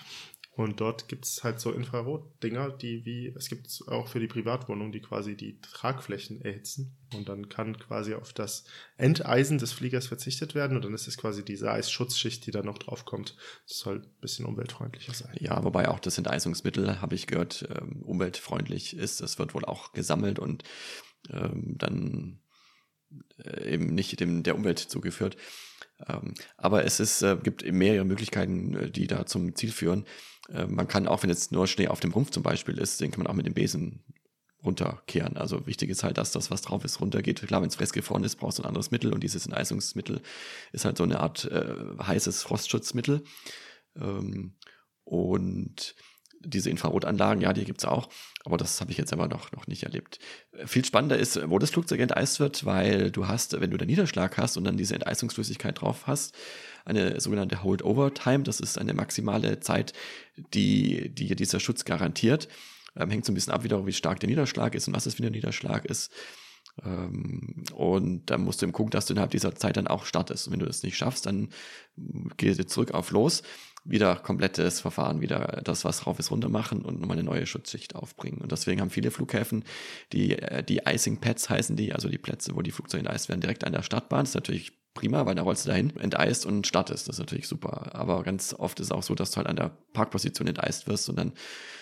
Und 0.59 0.81
dort 0.81 1.07
gibt 1.07 1.25
es 1.25 1.45
halt 1.45 1.61
so 1.61 1.71
Infrarot-Dinger, 1.71 2.71
die 2.71 3.05
wie, 3.05 3.33
es 3.37 3.49
gibt 3.49 3.81
auch 3.87 4.09
für 4.09 4.19
die 4.19 4.27
Privatwohnung, 4.27 4.91
die 4.91 4.99
quasi 4.99 5.37
die 5.37 5.61
Tragflächen 5.61 6.43
erhitzen. 6.43 6.97
Und 7.15 7.29
dann 7.29 7.49
kann 7.49 7.79
quasi 7.79 8.15
auf 8.15 8.33
das 8.33 8.65
Enteisen 8.97 9.59
des 9.59 9.71
Fliegers 9.71 10.09
verzichtet 10.09 10.57
werden. 10.57 10.77
Und 10.77 10.85
dann 10.85 10.95
ist 10.95 11.07
es 11.07 11.17
quasi 11.17 11.45
diese 11.45 11.71
Eisschutzschicht, 11.71 12.45
die 12.45 12.51
da 12.51 12.65
noch 12.65 12.79
draufkommt. 12.79 13.37
Das 13.69 13.79
soll 13.79 14.01
ein 14.01 14.21
bisschen 14.21 14.47
umweltfreundlicher 14.47 15.15
sein. 15.15 15.37
Ja, 15.39 15.63
wobei 15.63 15.87
auch 15.87 16.01
das 16.01 16.19
Enteisungsmittel, 16.19 17.01
habe 17.01 17.15
ich 17.15 17.29
gehört, 17.29 17.69
ähm, 17.71 18.03
umweltfreundlich 18.03 18.97
ist. 18.97 19.21
Das 19.21 19.39
wird 19.39 19.55
wohl 19.55 19.65
auch 19.65 19.93
gesammelt 19.93 20.41
und 20.41 20.65
ähm, 21.31 21.77
dann 21.79 22.41
äh, 23.45 23.75
eben 23.75 23.95
nicht 23.95 24.19
dem, 24.19 24.43
der 24.43 24.57
Umwelt 24.57 24.81
zugeführt. 24.81 25.37
Ähm, 26.07 26.35
aber 26.57 26.85
es 26.85 27.01
ist, 27.01 27.23
äh, 27.23 27.37
gibt 27.43 27.71
mehrere 27.71 28.05
Möglichkeiten, 28.05 28.75
äh, 28.75 28.91
die 28.91 29.07
da 29.07 29.27
zum 29.27 29.55
Ziel 29.55 29.73
führen. 29.73 30.05
Äh, 30.49 30.67
man 30.67 30.87
kann 30.87 31.09
auch, 31.09 31.23
wenn 31.23 31.31
jetzt 31.31 31.53
nur 31.53 31.67
Schnee 31.67 31.89
auf 31.89 32.01
dem 32.01 32.13
Rumpf 32.13 32.31
zum 32.31 32.43
Beispiel 32.43 32.79
ist, 32.79 33.01
den 33.01 33.11
kann 33.11 33.23
man 33.23 33.27
auch 33.27 33.37
mit 33.37 33.47
dem 33.47 33.55
Besen 33.55 34.05
runterkehren. 34.65 35.37
Also 35.37 35.67
wichtig 35.67 35.91
ist 35.91 36.03
halt, 36.03 36.19
dass 36.19 36.33
das, 36.33 36.51
was 36.51 36.63
drauf 36.63 36.85
ist, 36.85 37.01
runtergeht. 37.01 37.41
Klar, 37.43 37.63
wenn 37.63 37.69
es 37.69 37.77
festgefroren 37.77 38.25
ist, 38.25 38.37
brauchst 38.37 38.59
du 38.59 38.63
ein 38.63 38.69
anderes 38.69 38.91
Mittel 38.91 39.13
und 39.13 39.23
dieses 39.23 39.47
Enteisungsmittel 39.47 40.21
ist 40.73 40.85
halt 40.85 40.99
so 40.99 41.05
eine 41.05 41.21
Art 41.21 41.45
äh, 41.45 41.75
heißes 42.01 42.43
Frostschutzmittel. 42.43 43.23
Ähm, 43.97 44.57
und 45.05 45.95
diese 46.41 46.71
Infrarotanlagen, 46.71 47.43
ja, 47.43 47.53
die 47.53 47.65
gibt's 47.65 47.85
auch, 47.85 48.09
aber 48.45 48.57
das 48.57 48.81
habe 48.81 48.91
ich 48.91 48.99
jetzt 48.99 49.13
aber 49.13 49.29
noch, 49.29 49.53
noch 49.53 49.67
nicht 49.67 49.83
erlebt. 49.83 50.19
Viel 50.67 50.85
spannender 50.85 51.19
ist, 51.19 51.39
wo 51.51 51.59
das 51.59 51.71
Flugzeug 51.71 52.01
enteist 52.01 52.41
wird, 52.41 52.65
weil 52.65 53.11
du 53.11 53.29
hast, 53.29 53.61
wenn 53.61 53.71
du 53.71 53.77
den 53.77 53.89
Niederschlag 53.89 54.37
hast 54.39 54.57
und 54.57 54.65
dann 54.65 54.77
diese 54.77 54.95
Enteisungsflüssigkeit 54.95 55.81
drauf 55.81 56.07
hast, 56.07 56.35
eine 56.85 57.21
sogenannte 57.21 57.63
Holdover-Time, 57.63 58.45
das 58.45 58.61
ist 58.61 58.79
eine 58.79 58.95
maximale 58.95 59.61
Zeit, 59.61 59.93
die, 60.55 61.11
die 61.11 61.35
dieser 61.37 61.61
Schutz 61.61 61.85
garantiert. 61.85 62.49
Ähm, 62.97 63.11
hängt 63.11 63.25
so 63.25 63.33
ein 63.33 63.35
bisschen 63.35 63.53
ab 63.53 63.65
wieder, 63.65 63.85
wie 63.87 63.93
stark 63.93 64.21
der 64.21 64.29
Niederschlag 64.29 64.75
ist 64.75 64.89
und 64.89 64.95
was 64.95 65.07
es 65.07 65.15
für 65.15 65.25
ein 65.25 65.33
Niederschlag 65.33 65.85
ist. 65.85 66.11
Ähm, 66.85 67.65
und 67.75 68.27
da 68.27 68.39
musst 68.39 68.63
du 68.63 68.67
eben 68.67 68.73
gucken, 68.73 68.91
dass 68.91 69.07
du 69.07 69.13
innerhalb 69.13 69.31
dieser 69.31 69.55
Zeit 69.55 69.77
dann 69.77 69.87
auch 69.87 70.05
startest. 70.05 70.47
Und 70.47 70.55
wenn 70.55 70.61
du 70.61 70.67
das 70.67 70.83
nicht 70.83 70.97
schaffst, 70.97 71.27
dann 71.27 71.51
gehst 72.37 72.59
du 72.59 72.67
zurück 72.67 72.93
auf 72.93 73.11
los 73.11 73.43
wieder 73.89 74.17
komplettes 74.17 74.81
Verfahren, 74.81 75.21
wieder 75.21 75.61
das, 75.65 75.85
was 75.85 76.01
drauf 76.01 76.19
ist, 76.19 76.31
runter 76.31 76.49
machen 76.49 76.83
und 76.83 77.01
nochmal 77.01 77.17
eine 77.17 77.25
neue 77.25 77.47
Schutzschicht 77.47 77.95
aufbringen. 77.97 78.39
Und 78.39 78.53
deswegen 78.53 78.81
haben 78.81 78.91
viele 78.91 79.11
Flughäfen, 79.11 79.65
die, 80.13 80.39
äh, 80.39 80.63
die 80.63 80.83
Icing 80.87 81.21
Pads 81.21 81.49
heißen 81.49 81.75
die, 81.77 81.93
also 81.95 82.09
die 82.09 82.19
Plätze, 82.19 82.55
wo 82.55 82.63
die 82.63 82.71
Flugzeuge 82.71 83.05
enteist 83.05 83.29
werden, 83.29 83.41
direkt 83.41 83.65
an 83.65 83.73
der 83.73 83.83
Stadtbahn. 83.83 84.21
Das 84.21 84.31
ist 84.31 84.35
natürlich 84.35 84.73
prima, 84.99 85.27
weil 85.27 85.37
da 85.37 85.43
rollst 85.43 85.65
du 85.65 85.71
dahin, 85.71 85.97
enteist 85.97 86.45
und 86.45 86.67
startest. 86.67 87.09
Das 87.09 87.17
ist 87.17 87.21
natürlich 87.21 87.47
super. 87.47 87.95
Aber 87.95 88.25
ganz 88.25 88.53
oft 88.53 88.81
ist 88.81 88.87
es 88.87 88.93
auch 88.93 89.05
so, 89.05 89.15
dass 89.15 89.31
du 89.31 89.37
halt 89.37 89.47
an 89.47 89.55
der 89.55 89.71
Parkposition 89.93 90.49
enteist 90.49 90.89
wirst 90.89 91.09
und 91.09 91.17
dann 91.17 91.33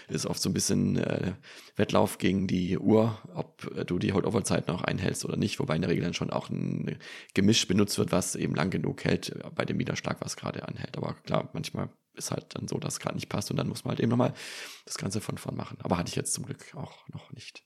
ist 0.08 0.26
oft 0.26 0.40
so 0.40 0.50
ein 0.50 0.52
bisschen 0.52 0.96
äh, 0.96 1.32
Wettlauf 1.76 2.18
gegen 2.18 2.46
die 2.46 2.78
Uhr, 2.78 3.18
ob 3.34 3.86
du 3.86 3.98
die 3.98 4.12
Holdover-Zeit 4.12 4.68
noch 4.68 4.82
einhältst 4.84 5.24
oder 5.24 5.36
nicht, 5.36 5.58
wobei 5.58 5.76
in 5.76 5.82
der 5.82 5.90
Regel 5.90 6.04
dann 6.04 6.14
schon 6.14 6.30
auch 6.30 6.50
ein 6.50 6.98
Gemisch 7.34 7.66
benutzt 7.66 7.98
wird, 7.98 8.12
was 8.12 8.36
eben 8.36 8.54
lang 8.54 8.70
genug 8.70 9.04
hält 9.04 9.34
bei 9.54 9.64
dem 9.64 9.78
Widerschlag, 9.78 10.18
was 10.20 10.36
gerade 10.36 10.68
anhält. 10.68 10.96
Aber 10.96 11.14
klar, 11.24 11.48
manchmal 11.54 11.88
ist 12.14 12.30
halt 12.30 12.54
dann 12.54 12.68
so, 12.68 12.78
dass 12.78 12.94
es 12.94 13.00
gerade 13.00 13.16
nicht 13.16 13.28
passt 13.28 13.50
und 13.50 13.56
dann 13.56 13.68
muss 13.68 13.84
man 13.84 13.92
halt 13.92 14.00
eben 14.00 14.10
nochmal 14.10 14.34
das 14.84 14.98
Ganze 14.98 15.20
von 15.20 15.38
vorn 15.38 15.56
machen. 15.56 15.78
Aber 15.82 15.96
hatte 15.96 16.10
ich 16.10 16.16
jetzt 16.16 16.34
zum 16.34 16.44
Glück 16.44 16.74
auch 16.74 17.08
noch 17.08 17.32
nicht. 17.32 17.64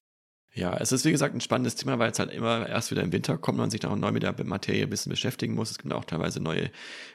Ja, 0.53 0.77
es 0.77 0.91
ist 0.91 1.05
wie 1.05 1.13
gesagt 1.13 1.33
ein 1.33 1.41
spannendes 1.41 1.77
Thema, 1.77 2.01
weil 2.01 2.11
es 2.11 2.19
halt 2.19 2.33
immer 2.33 2.69
erst 2.69 2.91
wieder 2.91 3.03
im 3.03 3.13
Winter 3.13 3.39
kommt, 3.39 3.59
man 3.59 3.71
sich 3.71 3.81
da 3.81 3.89
auch 3.89 3.97
neu 3.97 4.11
mit 4.11 4.25
der 4.25 4.35
Materie 4.45 4.83
ein 4.83 4.91
bisschen 4.91 5.11
beschäftigen 5.11 5.55
muss. 5.55 5.71
Es 5.71 5.79
gibt 5.79 5.93
auch 5.93 6.05
teilweise 6.05 6.41
neue 6.41 6.71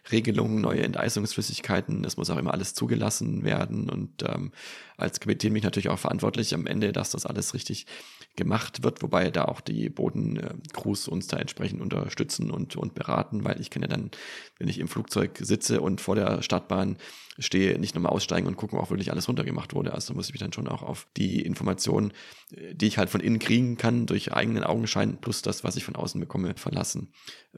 Regelungen, 0.10 0.62
neue 0.62 0.84
Enteisungsflüssigkeiten. 0.84 2.06
Es 2.06 2.15
muss 2.15 2.30
auch 2.30 2.38
immer 2.38 2.54
alles 2.54 2.74
zugelassen 2.76 3.43
werden. 3.43 3.89
Und 3.89 4.24
ähm, 4.24 4.54
als 4.95 5.19
Kapitän 5.19 5.52
bin 5.52 5.58
ich 5.58 5.63
natürlich 5.65 5.89
auch 5.89 6.00
verantwortlich 6.00 6.54
am 6.54 6.65
Ende, 6.65 6.93
dass 6.93 7.10
das 7.10 7.26
alles 7.26 7.54
richtig 7.54 7.88
gemacht 8.36 8.84
wird, 8.84 9.02
wobei 9.02 9.32
da 9.32 9.45
auch 9.45 9.62
die 9.62 9.89
Bodencrews 9.89 11.08
uns 11.08 11.28
da 11.28 11.38
entsprechend 11.38 11.82
unterstützen 11.82 12.52
und, 12.52 12.76
und 12.76 12.93
beraten, 12.93 13.43
weil 13.45 13.62
ich 13.62 13.69
kann 13.69 13.82
ja 13.82 13.88
dann, 13.88 14.12
wenn 14.60 14.67
ich 14.67 14.80
im 14.80 14.88
Flugzeug 14.88 15.38
sitze 15.41 15.82
und 15.82 16.02
vor 16.02 16.15
der 16.15 16.41
Startbahn 16.41 16.98
stehe, 17.39 17.78
nicht 17.80 17.95
nochmal 17.95 18.12
aussteigen 18.12 18.48
und 18.48 18.56
gucken, 18.56 18.80
ob 18.80 18.89
wirklich 18.89 19.12
alles 19.12 19.28
runtergemacht 19.28 19.74
wurde. 19.74 19.93
Also 19.93 20.13
muss 20.13 20.28
ich 20.28 20.34
mich 20.34 20.41
dann 20.41 20.54
schon 20.54 20.67
auch 20.67 20.84
auf 20.84 21.08
die 21.17 21.41
Informationen, 21.41 22.13
die 22.52 22.88
ich 22.88 22.98
halt 22.98 23.10
von 23.10 23.21
innen 23.21 23.39
kriegen 23.39 23.78
kann, 23.78 24.06
durch 24.06 24.34
eigenen 24.34 24.63
Augenschein 24.63 25.19
plus 25.19 25.41
das, 25.41 25.63
was 25.63 25.76
ich 25.76 25.84
von 25.84 25.95
außen 25.95 26.19
bekomme, 26.19 26.54
verlassen. 26.56 27.12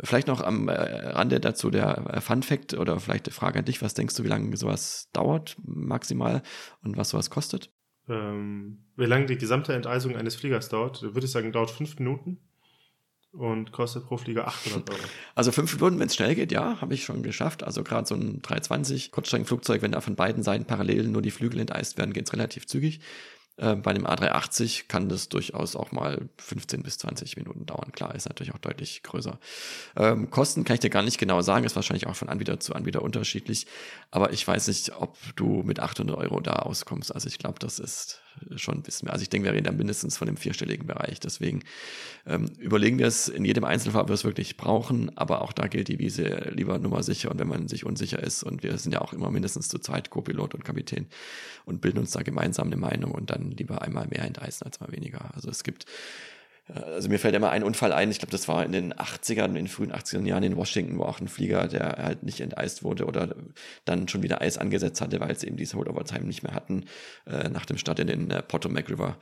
Vielleicht 0.04 0.28
noch 0.28 0.42
am 0.42 0.68
äh, 0.68 0.74
Rande 0.74 1.40
dazu 1.40 1.70
der 1.70 2.14
äh, 2.14 2.22
Fun 2.22 2.44
Fact 2.44 2.74
oder 2.74 3.00
vielleicht 3.00 3.28
die 3.28 3.32
Frage 3.32 3.60
an 3.60 3.66
dich, 3.66 3.82
was 3.82 3.94
denkst 3.94 4.16
du, 4.16 4.24
wie 4.24 4.30
lange 4.30 4.56
sowas 4.58 5.10
dauert 5.14 5.58
maximal 5.64 6.42
und 6.84 6.98
was 6.98 7.10
sowas 7.10 7.30
kostet? 7.30 7.72
Ähm, 8.10 8.80
wie 8.96 9.06
lange 9.06 9.26
die 9.26 9.38
gesamte 9.38 9.74
Enteisung 9.74 10.16
eines 10.16 10.36
Fliegers 10.36 10.70
dauert, 10.70 11.02
würde 11.02 11.26
ich 11.26 11.32
sagen, 11.32 11.52
dauert 11.52 11.72
fünf 11.72 12.00
Minuten 12.00 12.40
und 13.34 13.72
kostet 13.72 14.06
pro 14.06 14.18
Flieger 14.18 14.48
800 14.48 14.90
Euro. 14.90 15.00
Also 15.36 15.52
fünf 15.52 15.74
Minuten, 15.76 16.00
wenn 16.00 16.08
es 16.08 16.16
schnell 16.16 16.34
geht, 16.34 16.52
ja, 16.52 16.82
habe 16.82 16.94
ich 16.94 17.04
schon 17.04 17.22
geschafft. 17.22 17.64
Also 17.64 17.84
gerade 17.84 18.08
so 18.08 18.16
ein 18.16 18.42
320 18.42 19.12
Kurzstreckenflugzeug, 19.12 19.82
wenn 19.82 19.92
da 19.92 20.02
von 20.02 20.16
beiden 20.16 20.42
Seiten 20.42 20.66
parallel 20.66 21.08
nur 21.08 21.22
die 21.22 21.32
Flügel 21.32 21.60
enteist 21.60 21.98
werden, 21.98 22.14
geht 22.14 22.28
es 22.28 22.34
relativ 22.34 22.66
zügig. 22.66 23.02
Äh, 23.58 23.76
bei 23.76 23.94
dem 23.94 24.06
A380 24.06 24.88
kann 24.88 25.10
das 25.10 25.30
durchaus 25.30 25.76
auch 25.76 25.92
mal 25.92 26.30
15 26.38 26.84
bis 26.84 27.00
20 27.00 27.38
Minuten 27.38 27.66
dauern. 27.66 27.92
Klar, 27.92 28.14
ist 28.16 28.30
natürlich 28.30 28.54
auch 28.54 28.60
deutlich 28.60 29.04
größer. 29.04 29.40
Ähm, 29.96 30.30
Kosten 30.30 30.64
kann 30.64 30.76
ich 30.76 30.82
dir 30.82 30.90
gar 30.90 31.04
nicht 31.04 31.18
genau 31.18 31.42
sagen, 31.42 31.66
ist 31.66 31.76
wahrscheinlich 31.76 32.08
auch 32.08 32.16
von 32.16 32.30
Anbieter 32.30 32.60
zu 32.60 32.74
Anbieter 32.74 33.02
unterschiedlich. 33.02 33.66
Aber 34.12 34.32
ich 34.32 34.48
weiß 34.48 34.68
nicht, 34.68 34.96
ob 34.96 35.18
du 35.36 35.64
mit 35.64 35.80
800 35.80 36.16
Euro 36.16 36.40
da 36.40 36.54
auskommst. 36.54 37.14
Also 37.14 37.28
ich 37.28 37.40
glaube, 37.40 37.60
das 37.60 37.80
ist 37.80 38.22
schon 38.56 38.76
ein 38.76 38.82
bisschen 38.84 39.08
mehr. 39.08 39.14
Also 39.14 39.24
ich 39.24 39.30
denke, 39.30 39.48
wir 39.48 39.54
reden 39.54 39.66
da 39.66 39.72
mindestens 39.72 40.18
von 40.18 40.28
dem 40.28 40.38
vierstelligen 40.38 40.86
Bereich. 40.86 41.20
Deswegen 41.20 41.64
ähm, 42.26 42.46
überlegen 42.60 43.00
wir 43.00 43.08
es 43.08 43.28
in 43.28 43.46
jedem 43.46 43.64
Einzelfall, 43.64 44.04
ob 44.04 44.10
wir 44.10 44.14
es 44.14 44.24
wirklich 44.24 44.58
brauchen. 44.58 45.16
Aber 45.18 45.42
auch 45.42 45.54
da 45.54 45.68
gilt 45.68 45.88
die 45.88 46.00
Wiese 46.00 46.52
lieber 46.54 46.78
Nummer 46.78 47.04
sicher. 47.04 47.32
Und 47.32 47.40
wenn 47.40 47.48
man 47.48 47.68
sich 47.68 47.86
unsicher 47.86 48.22
ist, 48.22 48.44
und 48.44 48.64
wir 48.64 48.78
sind 48.78 48.92
ja 48.92 49.02
auch 49.02 49.14
immer 49.14 49.32
mindestens 49.32 49.70
zu 49.70 49.80
zweit, 49.80 50.10
Co-Pilot 50.10 50.54
und 50.54 50.64
Kapitän, 50.64 51.08
und 51.66 51.82
bilden 51.82 52.00
uns 52.00 52.12
da 52.12 52.22
gemeinsam 52.22 52.68
eine 52.68 52.78
Meinung 52.78 53.12
und 53.12 53.30
dann 53.30 53.47
lieber 53.52 53.82
einmal 53.82 54.08
mehr 54.08 54.24
enteisen 54.24 54.66
als 54.66 54.80
mal 54.80 54.92
weniger. 54.92 55.34
Also 55.34 55.50
es 55.50 55.64
gibt 55.64 55.86
äh, 56.70 56.80
also 56.80 57.10
mir 57.10 57.20
fällt 57.20 57.36
immer 57.36 57.50
ein 57.50 57.64
Unfall 57.64 57.94
ein, 57.94 58.12
ich 58.12 58.20
glaube, 58.20 58.32
das 58.32 58.48
war 58.48 58.66
in 58.66 58.72
den 58.72 58.94
80ern, 58.94 59.48
in 59.48 59.56
den 59.56 59.68
frühen 59.68 59.92
80er 59.92 60.26
Jahren 60.26 60.44
in 60.44 60.58
Washington, 60.58 60.98
wo 60.98 61.04
auch 61.04 61.20
ein 61.20 61.28
Flieger, 61.28 61.68
der 61.68 61.98
halt 61.98 62.24
nicht 62.24 62.42
enteist 62.42 62.84
wurde 62.84 63.06
oder 63.06 63.36
dann 63.86 64.08
schon 64.08 64.24
wieder 64.24 64.42
Eis 64.42 64.58
angesetzt 64.58 65.02
hatte, 65.02 65.20
weil 65.20 65.38
sie 65.38 65.48
eben 65.48 65.58
diese 65.58 65.78
Holdover-Time 65.78 66.26
nicht 66.26 66.44
mehr 66.44 66.54
hatten, 66.54 66.86
äh, 67.26 67.50
nach 67.50 67.66
dem 67.66 67.78
Start 67.78 68.00
in 68.00 68.08
den 68.08 68.32
äh, 68.32 68.42
Potomac 68.42 68.90
River 68.90 69.18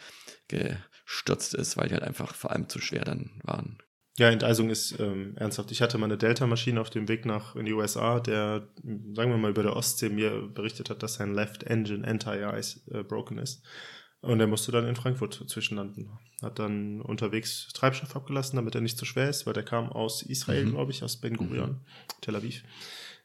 gestürzt 0.48 1.54
ist, 1.54 1.78
weil 1.78 1.88
die 1.88 1.94
halt 1.94 2.04
einfach 2.04 2.36
vor 2.36 2.52
allem 2.52 2.70
zu 2.70 2.80
schwer 2.80 3.04
dann 3.04 3.32
waren. 3.44 3.78
Ja, 4.18 4.30
Enteisung 4.30 4.70
ist 4.70 4.98
ähm, 5.02 5.36
ernsthaft. 5.36 5.72
Ich 5.72 5.82
hatte 5.82 5.98
mal 5.98 6.06
eine 6.06 6.18
Delta-Maschine 6.18 6.80
auf 6.80 6.90
dem 6.90 7.10
Weg 7.10 7.26
nach 7.26 7.58
in 7.58 7.66
die 7.66 7.74
USA, 7.74 8.22
der, 8.22 8.70
sagen 9.14 9.30
wir 9.30 9.38
mal, 9.38 9.52
über 9.52 9.64
der 9.64 9.76
Ostsee 9.76 10.08
mir 10.08 10.48
berichtet 10.48 10.90
hat, 10.90 11.04
dass 11.04 11.16
sein 11.16 11.34
Left 11.34 11.64
Engine 11.64 12.08
Anti-Ice 12.08 12.80
äh, 12.92 13.04
broken 13.04 13.40
ist. 13.40 13.66
Und 14.26 14.40
er 14.40 14.48
musste 14.48 14.72
dann 14.72 14.88
in 14.88 14.96
Frankfurt 14.96 15.44
zwischenlanden. 15.48 16.10
Hat 16.42 16.58
dann 16.58 17.00
unterwegs 17.02 17.68
Treibstoff 17.74 18.16
abgelassen, 18.16 18.56
damit 18.56 18.74
er 18.74 18.82
nicht 18.82 18.98
zu 18.98 19.06
schwer 19.06 19.30
ist, 19.30 19.46
weil 19.46 19.54
der 19.54 19.64
kam 19.64 19.90
aus 19.90 20.24
Israel, 20.24 20.66
mhm. 20.66 20.72
glaube 20.72 20.92
ich, 20.92 21.04
aus 21.04 21.18
Ben 21.18 21.38
Gurion, 21.38 21.70
mhm. 21.70 21.82
Tel 22.22 22.36
Aviv. 22.36 22.64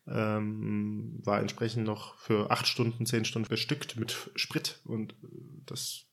Ähm, 0.06 1.18
war 1.24 1.40
entsprechend 1.40 1.86
noch 1.86 2.16
für 2.16 2.50
acht 2.50 2.66
Stunden, 2.66 3.06
zehn 3.06 3.24
Stunden 3.24 3.48
bestückt 3.48 3.96
mit 3.96 4.30
Sprit 4.34 4.80
und 4.84 5.14
das 5.64 6.04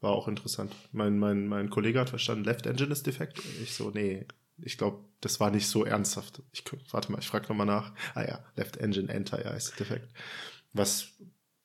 war 0.00 0.12
auch 0.12 0.28
interessant. 0.28 0.74
Mein, 0.92 1.18
mein, 1.18 1.46
mein 1.46 1.70
Kollege 1.70 2.00
hat 2.00 2.10
verstanden, 2.10 2.44
Left 2.44 2.66
Engine 2.66 2.92
ist 2.92 3.06
defekt. 3.06 3.40
Ich 3.62 3.74
so, 3.74 3.90
nee, 3.90 4.26
ich 4.58 4.76
glaube, 4.76 5.04
das 5.20 5.40
war 5.40 5.50
nicht 5.50 5.68
so 5.68 5.84
ernsthaft. 5.84 6.42
Ich, 6.52 6.64
warte 6.90 7.10
mal, 7.10 7.18
ich 7.18 7.28
frage 7.28 7.48
nochmal 7.48 7.66
nach. 7.66 7.92
Ah 8.14 8.24
ja, 8.24 8.44
Left 8.56 8.76
Engine 8.76 9.12
Anti 9.12 9.36
ist 9.56 9.80
defekt. 9.80 10.08
Was 10.74 11.12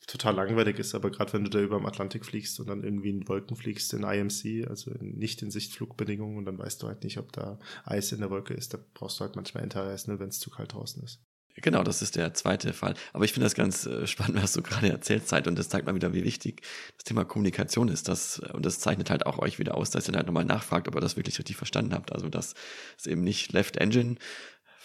total 0.09 0.35
langweilig 0.35 0.79
ist, 0.79 0.95
aber 0.95 1.11
gerade 1.11 1.33
wenn 1.33 1.43
du 1.43 1.49
da 1.49 1.59
über 1.59 1.77
dem 1.77 1.85
Atlantik 1.85 2.25
fliegst 2.25 2.59
und 2.59 2.67
dann 2.67 2.83
irgendwie 2.83 3.09
in 3.09 3.27
Wolken 3.27 3.55
fliegst 3.55 3.93
in 3.93 4.03
IMC, 4.03 4.67
also 4.67 4.91
nicht 4.99 5.41
in 5.41 5.51
Sichtflugbedingungen 5.51 6.37
und 6.37 6.45
dann 6.45 6.57
weißt 6.57 6.81
du 6.81 6.87
halt 6.87 7.03
nicht, 7.03 7.17
ob 7.17 7.31
da 7.31 7.59
Eis 7.85 8.11
in 8.11 8.19
der 8.19 8.29
Wolke 8.29 8.53
ist, 8.53 8.73
da 8.73 8.79
brauchst 8.93 9.19
du 9.19 9.25
halt 9.25 9.35
manchmal 9.35 9.63
Entereis, 9.63 10.07
ne, 10.07 10.19
wenn 10.19 10.29
es 10.29 10.39
zu 10.39 10.49
kalt 10.49 10.73
draußen 10.73 11.03
ist. 11.03 11.21
Genau, 11.61 11.83
das 11.83 12.01
ist 12.01 12.15
der 12.15 12.33
zweite 12.33 12.73
Fall. 12.73 12.93
Aber 13.11 13.25
ich 13.25 13.33
finde 13.33 13.45
das 13.45 13.53
ganz 13.53 13.85
äh, 13.85 14.07
spannend, 14.07 14.41
was 14.41 14.53
du 14.53 14.61
gerade 14.61 14.89
erzählt 14.89 15.27
Zeit 15.27 15.47
und 15.47 15.57
das 15.59 15.69
zeigt 15.69 15.85
mal 15.85 15.95
wieder, 15.95 16.13
wie 16.13 16.23
wichtig 16.23 16.61
das 16.95 17.03
Thema 17.03 17.25
Kommunikation 17.25 17.89
ist. 17.89 18.07
Das, 18.07 18.39
und 18.53 18.65
das 18.65 18.79
zeichnet 18.79 19.09
halt 19.09 19.25
auch 19.25 19.39
euch 19.39 19.59
wieder 19.59 19.75
aus, 19.75 19.89
dass 19.89 20.07
ihr 20.07 20.15
halt 20.15 20.27
nochmal 20.27 20.45
nachfragt, 20.45 20.87
ob 20.87 20.95
ihr 20.95 21.01
das 21.01 21.17
wirklich 21.17 21.37
richtig 21.37 21.57
verstanden 21.57 21.93
habt. 21.93 22.13
Also, 22.13 22.29
dass 22.29 22.53
es 22.97 23.07
eben 23.07 23.21
nicht 23.21 23.51
Left 23.51 23.77
Engine 23.77 24.15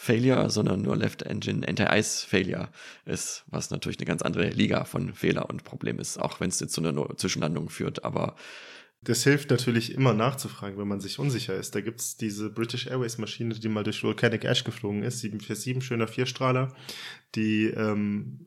Failure, 0.05 0.51
sondern 0.51 0.83
nur 0.83 0.97
Left 0.97 1.23
Engine 1.23 1.67
Anti-Ice 1.67 2.27
Failure 2.27 2.69
ist, 3.07 3.45
was 3.47 3.71
natürlich 3.71 3.99
eine 3.99 4.07
ganz 4.07 4.23
andere 4.23 4.51
Liga 4.51 4.85
von 4.85 5.15
Fehler 5.15 5.49
und 5.49 5.65
Problem 5.65 5.99
ist, 5.99 6.19
auch 6.19 6.41
wenn 6.41 6.51
es 6.51 6.61
jetzt 6.61 6.75
zu 6.75 6.83
einer 6.83 7.17
Zwischenlandung 7.17 7.71
führt, 7.71 8.05
aber 8.05 8.37
das 9.05 9.23
hilft 9.23 9.51
natürlich 9.51 9.93
immer 9.93 10.15
nachzufragen, 10.15 10.79
wenn 10.79 10.89
man 10.89 11.01
sich 11.01 11.19
unsicher 11.19 11.55
ist. 11.55 11.75
Da 11.75 11.83
gibt 11.83 12.01
es 12.01 12.17
diese 12.17 12.49
British 12.49 12.87
Airways 12.87 13.19
Maschine, 13.19 13.55
die 13.55 13.69
mal 13.69 13.85
durch 13.85 14.03
Volcanic 14.03 14.45
Ash 14.45 14.65
geflogen 14.65 15.03
ist, 15.03 15.21
747, 15.21 15.85
schöner 15.87 16.09
Vierstrahler, 16.09 16.75
die 17.35 17.67
ähm, 17.67 18.47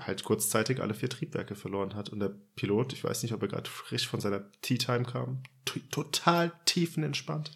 halt 0.00 0.22
kurzzeitig 0.22 0.82
alle 0.82 0.92
vier 0.92 1.08
Triebwerke 1.08 1.54
verloren 1.54 1.94
hat. 1.94 2.10
Und 2.10 2.20
der 2.20 2.34
Pilot, 2.54 2.92
ich 2.92 3.02
weiß 3.02 3.22
nicht, 3.22 3.32
ob 3.32 3.40
er 3.42 3.48
gerade 3.48 3.70
frisch 3.70 4.06
von 4.06 4.20
seiner 4.20 4.44
Tea 4.60 4.76
Time 4.76 5.04
kam, 5.04 5.42
total 5.90 6.52
tiefenentspannt 6.66 7.52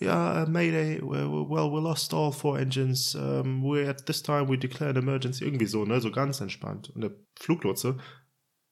yeah, 0.00 0.42
uh, 0.42 0.46
Mayday, 0.48 1.00
well, 1.02 1.70
we 1.70 1.80
lost 1.80 2.14
all 2.14 2.32
four 2.32 2.58
engines. 2.58 3.14
Um, 3.14 3.62
we 3.62 3.86
at 3.86 4.06
this 4.06 4.22
time 4.22 4.48
we 4.48 4.56
declared 4.56 4.96
emergency. 4.96 5.44
Irgendwie 5.44 5.66
so, 5.66 5.84
ne, 5.84 6.00
so 6.00 6.10
ganz 6.10 6.40
entspannt. 6.40 6.90
Und 6.90 7.02
der 7.02 7.12
Fluglotse, 7.38 7.98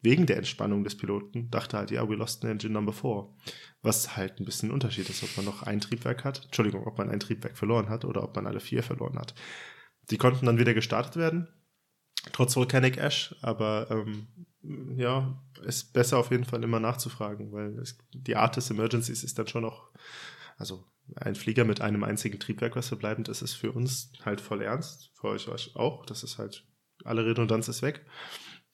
wegen 0.00 0.26
der 0.26 0.36
Entspannung 0.36 0.84
des 0.84 0.96
Piloten, 0.96 1.50
dachte 1.50 1.76
halt, 1.76 1.90
ja, 1.90 2.08
we 2.08 2.14
lost 2.14 2.44
an 2.44 2.52
engine 2.52 2.72
number 2.72 2.92
four. 2.92 3.36
Was 3.82 4.16
halt 4.16 4.40
ein 4.40 4.44
bisschen 4.44 4.70
ein 4.70 4.72
Unterschied 4.72 5.10
ist, 5.10 5.22
ob 5.22 5.36
man 5.36 5.44
noch 5.44 5.62
ein 5.64 5.80
Triebwerk 5.80 6.24
hat, 6.24 6.44
Entschuldigung, 6.44 6.86
ob 6.86 6.98
man 6.98 7.10
ein 7.10 7.20
Triebwerk 7.20 7.56
verloren 7.56 7.88
hat 7.88 8.04
oder 8.04 8.22
ob 8.22 8.34
man 8.36 8.46
alle 8.46 8.60
vier 8.60 8.82
verloren 8.82 9.18
hat. 9.18 9.34
Die 10.10 10.18
konnten 10.18 10.46
dann 10.46 10.58
wieder 10.58 10.72
gestartet 10.72 11.16
werden, 11.16 11.48
trotz 12.32 12.56
Volcanic 12.56 12.96
Ash, 12.96 13.34
aber 13.42 13.90
ähm, 13.90 14.28
ja, 14.96 15.42
ist 15.64 15.92
besser 15.92 16.18
auf 16.18 16.30
jeden 16.30 16.44
Fall 16.44 16.62
immer 16.62 16.80
nachzufragen, 16.80 17.52
weil 17.52 17.78
es, 17.78 17.98
die 18.12 18.36
Art 18.36 18.56
des 18.56 18.70
Emergencies 18.70 19.24
ist 19.24 19.38
dann 19.38 19.48
schon 19.48 19.62
noch, 19.62 19.92
also 20.56 20.84
ein 21.16 21.34
Flieger 21.34 21.64
mit 21.64 21.80
einem 21.80 22.04
einzigen 22.04 22.38
Triebwerk, 22.38 22.76
was 22.76 22.88
verbleibend 22.88 23.28
ist, 23.28 23.42
ist 23.42 23.54
für 23.54 23.72
uns 23.72 24.12
halt 24.24 24.40
voll 24.40 24.62
ernst. 24.62 25.10
Für 25.14 25.28
euch 25.28 25.48
auch. 25.74 26.06
Das 26.06 26.22
ist 26.22 26.38
halt, 26.38 26.64
alle 27.04 27.24
Redundanz 27.24 27.68
ist 27.68 27.82
weg. 27.82 28.04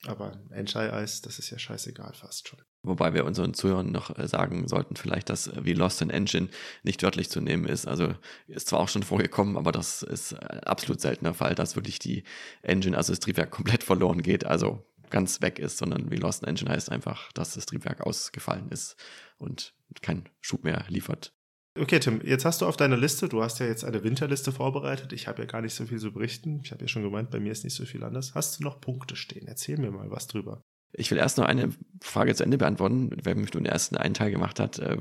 Aber 0.05 0.39
Enchai-Eis, 0.51 1.21
das 1.21 1.39
ist 1.39 1.49
ja 1.49 1.57
scheißegal 1.57 2.13
fast 2.13 2.47
schon. 2.47 2.59
Wobei 2.83 3.13
wir 3.13 3.25
unseren 3.25 3.55
Zuhörern 3.55 3.91
noch 3.91 4.15
äh, 4.15 4.27
sagen 4.27 4.67
sollten, 4.67 4.95
vielleicht, 4.95 5.29
dass 5.29 5.47
äh, 5.47 5.65
wie 5.65 5.73
Lost 5.73 6.01
in 6.01 6.11
Engine 6.11 6.49
nicht 6.83 7.01
wörtlich 7.01 7.29
zu 7.29 7.41
nehmen 7.41 7.65
ist. 7.65 7.87
Also 7.87 8.13
ist 8.47 8.67
zwar 8.67 8.79
auch 8.79 8.89
schon 8.89 9.03
vorgekommen, 9.03 9.57
aber 9.57 9.71
das 9.71 10.03
ist 10.03 10.33
ein 10.33 10.59
absolut 10.59 11.01
seltener 11.01 11.33
Fall, 11.33 11.55
dass 11.55 11.75
wirklich 11.75 11.97
die 11.97 12.23
Engine, 12.61 12.95
also 12.95 13.11
das 13.13 13.19
Triebwerk 13.19 13.49
komplett 13.49 13.83
verloren 13.83 14.21
geht, 14.21 14.45
also 14.45 14.85
ganz 15.09 15.41
weg 15.41 15.59
ist, 15.59 15.77
sondern 15.77 16.11
wie 16.11 16.17
Lost 16.17 16.43
in 16.43 16.49
Engine 16.49 16.71
heißt 16.71 16.91
einfach, 16.91 17.31
dass 17.33 17.55
das 17.55 17.65
Triebwerk 17.65 18.01
ausgefallen 18.01 18.69
ist 18.69 18.95
und 19.37 19.73
kein 20.01 20.29
Schub 20.41 20.63
mehr 20.63 20.85
liefert. 20.89 21.34
Okay, 21.77 21.99
Tim, 21.99 22.21
jetzt 22.23 22.45
hast 22.45 22.61
du 22.61 22.67
auf 22.67 22.77
deiner 22.77 22.95
Liste, 22.95 23.27
du 23.27 23.43
hast 23.43 23.59
ja 23.59 23.65
jetzt 23.65 23.83
eine 23.83 24.01
Winterliste 24.01 24.53
vorbereitet. 24.53 25.11
Ich 25.11 25.27
habe 25.27 25.41
ja 25.41 25.45
gar 25.45 25.61
nicht 25.61 25.73
so 25.73 25.85
viel 25.85 25.99
zu 25.99 26.13
berichten. 26.13 26.61
Ich 26.63 26.71
habe 26.71 26.81
ja 26.81 26.87
schon 26.87 27.03
gemeint, 27.03 27.31
bei 27.31 27.39
mir 27.41 27.51
ist 27.51 27.65
nicht 27.65 27.75
so 27.75 27.85
viel 27.85 28.01
anders. 28.05 28.33
Hast 28.33 28.57
du 28.57 28.63
noch 28.63 28.79
Punkte 28.79 29.17
stehen? 29.17 29.45
Erzähl 29.45 29.77
mir 29.77 29.91
mal 29.91 30.09
was 30.09 30.27
drüber. 30.27 30.61
Ich 30.97 31.11
will 31.11 31.17
erst 31.17 31.37
noch 31.37 31.45
eine 31.45 31.69
Frage 32.01 32.35
zu 32.35 32.43
Ende 32.43 32.57
beantworten. 32.57 33.11
Wir 33.23 33.31
haben 33.31 33.45
den 33.45 33.65
ersten 33.65 33.97
einen 33.97 34.13
Teil 34.13 34.31
gemacht 34.31 34.59
hat, 34.59 34.79
äh, 34.79 34.97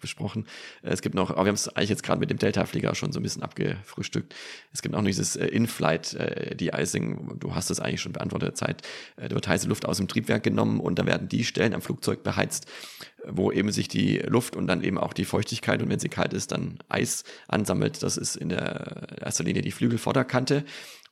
besprochen. 0.00 0.46
Es 0.82 1.02
gibt 1.02 1.14
noch, 1.14 1.30
aber 1.30 1.44
wir 1.44 1.48
haben 1.48 1.54
es 1.54 1.68
eigentlich 1.68 1.90
jetzt 1.90 2.02
gerade 2.02 2.20
mit 2.20 2.30
dem 2.30 2.38
Delta-Flieger 2.38 2.94
schon 2.94 3.12
so 3.12 3.20
ein 3.20 3.22
bisschen 3.22 3.42
abgefrühstückt. 3.42 4.34
Es 4.72 4.82
gibt 4.82 4.94
auch 4.94 5.00
noch 5.00 5.06
dieses 5.06 5.36
äh, 5.36 5.46
In-Flight 5.46 6.14
äh, 6.14 6.54
De-Icing. 6.56 7.38
Du 7.38 7.54
hast 7.54 7.70
es 7.70 7.80
eigentlich 7.80 8.00
schon 8.00 8.12
beantwortet, 8.12 8.56
Zeit. 8.56 8.82
Äh, 9.16 9.28
da 9.28 9.34
wird 9.34 9.48
heiße 9.48 9.68
Luft 9.68 9.86
aus 9.86 9.98
dem 9.98 10.08
Triebwerk 10.08 10.42
genommen 10.42 10.80
und 10.80 10.98
dann 10.98 11.06
werden 11.06 11.28
die 11.28 11.44
Stellen 11.44 11.74
am 11.74 11.82
Flugzeug 11.82 12.22
beheizt, 12.22 12.66
wo 13.26 13.50
eben 13.50 13.72
sich 13.72 13.88
die 13.88 14.18
Luft 14.18 14.56
und 14.56 14.66
dann 14.66 14.82
eben 14.82 14.98
auch 14.98 15.12
die 15.12 15.24
Feuchtigkeit 15.24 15.82
und 15.82 15.88
wenn 15.88 15.98
sie 15.98 16.08
kalt 16.08 16.32
ist, 16.32 16.52
dann 16.52 16.78
Eis 16.88 17.24
ansammelt. 17.48 18.02
Das 18.02 18.16
ist 18.16 18.36
in 18.36 18.48
der 18.48 19.18
erster 19.20 19.44
Linie 19.44 19.62
die 19.62 19.72
Flügelvorderkante 19.72 20.64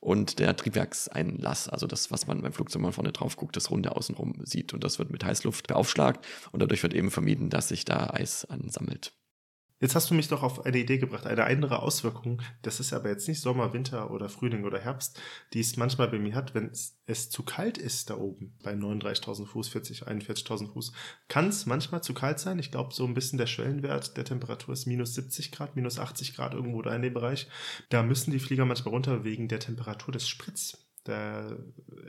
und 0.03 0.39
der 0.39 0.55
Triebwerkseinlass, 0.57 1.69
also 1.69 1.87
das, 1.87 2.11
was 2.11 2.27
man 2.27 2.41
beim 2.41 2.51
Flugzeug 2.51 2.81
mal 2.81 2.91
vorne 2.91 3.13
drauf 3.13 3.37
guckt, 3.37 3.55
das 3.55 3.71
Runde 3.71 3.95
außenrum 3.95 4.35
sieht. 4.43 4.73
Und 4.73 4.83
das 4.83 4.99
wird 4.99 5.09
mit 5.09 5.23
Heißluft 5.23 5.67
beaufschlagt 5.67 6.25
und 6.51 6.61
dadurch 6.61 6.83
wird 6.83 6.93
eben 6.93 7.09
vermieden, 7.09 7.49
dass 7.49 7.69
sich 7.69 7.85
da 7.85 8.09
Eis 8.09 8.43
ansammelt. 8.43 9.13
Jetzt 9.83 9.95
hast 9.95 10.09
du 10.09 10.13
mich 10.13 10.29
doch 10.29 10.43
auf 10.43 10.65
eine 10.65 10.77
Idee 10.77 10.97
gebracht, 10.97 11.27
eine 11.27 11.43
andere 11.43 11.81
Auswirkung. 11.81 12.41
Das 12.61 12.79
ist 12.79 12.93
aber 12.93 13.09
jetzt 13.09 13.27
nicht 13.27 13.41
Sommer, 13.41 13.73
Winter 13.73 14.11
oder 14.11 14.29
Frühling 14.29 14.63
oder 14.63 14.79
Herbst, 14.79 15.19
die 15.51 15.59
es 15.59 15.75
manchmal 15.75 16.07
bei 16.07 16.19
mir 16.19 16.35
hat, 16.35 16.55
wenn 16.55 16.69
es, 16.69 17.01
es 17.05 17.29
zu 17.29 17.43
kalt 17.43 17.77
ist 17.77 18.09
da 18.09 18.15
oben 18.15 18.55
bei 18.63 18.71
39.000 18.75 19.45
Fuß, 19.45 19.67
40, 19.67 20.07
41.000 20.07 20.71
Fuß, 20.71 20.93
kann 21.27 21.49
es 21.49 21.65
manchmal 21.65 22.01
zu 22.01 22.13
kalt 22.13 22.39
sein. 22.39 22.59
Ich 22.59 22.71
glaube, 22.71 22.93
so 22.93 23.03
ein 23.03 23.13
bisschen 23.13 23.37
der 23.37 23.47
Schwellenwert 23.47 24.15
der 24.15 24.23
Temperatur 24.23 24.71
ist 24.71 24.85
minus 24.85 25.15
70 25.15 25.51
Grad, 25.51 25.75
minus 25.75 25.99
80 25.99 26.33
Grad 26.33 26.53
irgendwo 26.53 26.81
da 26.81 26.95
in 26.95 27.01
dem 27.01 27.13
Bereich. 27.13 27.49
Da 27.89 28.03
müssen 28.03 28.31
die 28.31 28.39
Flieger 28.39 28.63
manchmal 28.63 28.93
runter 28.93 29.25
wegen 29.25 29.49
der 29.49 29.59
Temperatur 29.59 30.13
des 30.13 30.29
Spritz. 30.29 30.77
Da 31.03 31.57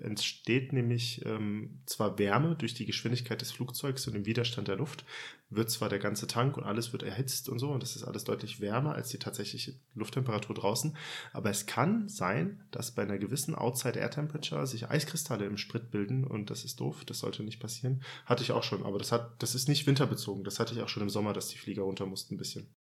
entsteht 0.02 0.72
nämlich 0.72 1.24
ähm, 1.26 1.80
zwar 1.84 2.16
Wärme 2.18 2.54
durch 2.54 2.74
die 2.74 2.86
Geschwindigkeit 2.86 3.40
des 3.40 3.50
Flugzeugs 3.50 4.06
und 4.06 4.12
den 4.12 4.24
Widerstand 4.24 4.68
der 4.68 4.76
Luft, 4.76 5.04
wird 5.50 5.68
zwar 5.68 5.88
der 5.88 5.98
ganze 5.98 6.28
Tank 6.28 6.56
und 6.56 6.62
alles 6.62 6.92
wird 6.92 7.02
erhitzt 7.02 7.48
und 7.48 7.58
so, 7.58 7.70
und 7.70 7.82
das 7.82 7.96
ist 7.96 8.04
alles 8.04 8.22
deutlich 8.22 8.60
wärmer 8.60 8.94
als 8.94 9.08
die 9.08 9.18
tatsächliche 9.18 9.74
Lufttemperatur 9.94 10.54
draußen, 10.54 10.96
aber 11.32 11.50
es 11.50 11.66
kann 11.66 12.08
sein, 12.08 12.62
dass 12.70 12.94
bei 12.94 13.02
einer 13.02 13.18
gewissen 13.18 13.56
Outside 13.56 13.98
Air 13.98 14.10
Temperature 14.10 14.66
sich 14.66 14.88
Eiskristalle 14.88 15.44
im 15.46 15.56
Sprit 15.56 15.90
bilden 15.90 16.24
und 16.24 16.50
das 16.50 16.64
ist 16.64 16.78
doof, 16.78 17.04
das 17.04 17.18
sollte 17.18 17.42
nicht 17.42 17.58
passieren. 17.58 18.02
Hatte 18.26 18.44
ich 18.44 18.52
auch 18.52 18.62
schon, 18.62 18.84
aber 18.84 18.98
das 18.98 19.10
hat, 19.10 19.42
das 19.42 19.56
ist 19.56 19.68
nicht 19.68 19.88
winterbezogen, 19.88 20.44
das 20.44 20.60
hatte 20.60 20.74
ich 20.74 20.82
auch 20.82 20.88
schon 20.88 21.02
im 21.02 21.10
Sommer, 21.10 21.32
dass 21.32 21.48
die 21.48 21.58
Flieger 21.58 21.82
runter 21.82 22.06
mussten 22.06 22.34
ein 22.34 22.38
bisschen. 22.38 22.74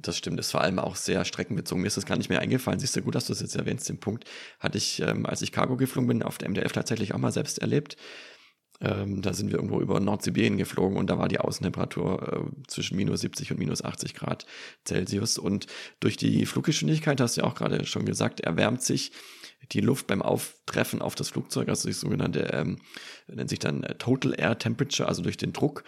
Das 0.00 0.16
stimmt, 0.16 0.40
ist 0.40 0.50
vor 0.50 0.60
allem 0.60 0.78
auch 0.78 0.96
sehr 0.96 1.24
streckenbezogen. 1.24 1.82
Mir 1.82 1.88
ist 1.88 1.96
das 1.96 2.06
gar 2.06 2.16
nicht 2.16 2.28
mehr 2.28 2.40
eingefallen. 2.40 2.78
Siehst 2.78 2.96
du 2.96 3.02
gut, 3.02 3.14
dass 3.14 3.26
du 3.26 3.32
das 3.32 3.40
jetzt 3.40 3.56
erwähnst, 3.56 3.88
den 3.88 4.00
Punkt. 4.00 4.24
Hatte 4.60 4.78
ich, 4.78 5.00
ähm, 5.00 5.26
als 5.26 5.42
ich 5.42 5.52
Cargo 5.52 5.76
geflogen 5.76 6.08
bin, 6.08 6.22
auf 6.22 6.38
der 6.38 6.48
MDF 6.48 6.72
tatsächlich 6.72 7.14
auch 7.14 7.18
mal 7.18 7.32
selbst 7.32 7.58
erlebt. 7.58 7.96
Ähm, 8.80 9.22
da 9.22 9.32
sind 9.32 9.50
wir 9.50 9.56
irgendwo 9.56 9.80
über 9.80 10.00
Nordsibirien 10.00 10.58
geflogen 10.58 10.98
und 10.98 11.08
da 11.08 11.18
war 11.18 11.28
die 11.28 11.38
Außentemperatur 11.38 12.50
äh, 12.50 12.66
zwischen 12.66 12.96
minus 12.96 13.20
70 13.20 13.52
und 13.52 13.58
minus 13.58 13.82
80 13.84 14.14
Grad 14.14 14.46
Celsius. 14.84 15.38
Und 15.38 15.66
durch 16.00 16.16
die 16.16 16.44
Fluggeschwindigkeit, 16.44 17.20
hast 17.20 17.36
du 17.36 17.42
ja 17.42 17.46
auch 17.46 17.54
gerade 17.54 17.86
schon 17.86 18.04
gesagt, 18.04 18.40
erwärmt 18.40 18.82
sich 18.82 19.12
die 19.72 19.80
Luft 19.80 20.06
beim 20.06 20.22
Auftreffen 20.22 21.00
auf 21.00 21.14
das 21.14 21.30
Flugzeug, 21.30 21.68
also 21.68 21.88
die 21.88 21.94
sogenannte, 21.94 22.50
ähm, 22.52 22.78
nennt 23.28 23.48
sich 23.48 23.60
dann 23.60 23.84
äh, 23.84 23.94
Total 23.94 24.34
Air 24.36 24.58
Temperature, 24.58 25.08
also 25.08 25.22
durch 25.22 25.36
den 25.36 25.52
Druck, 25.52 25.84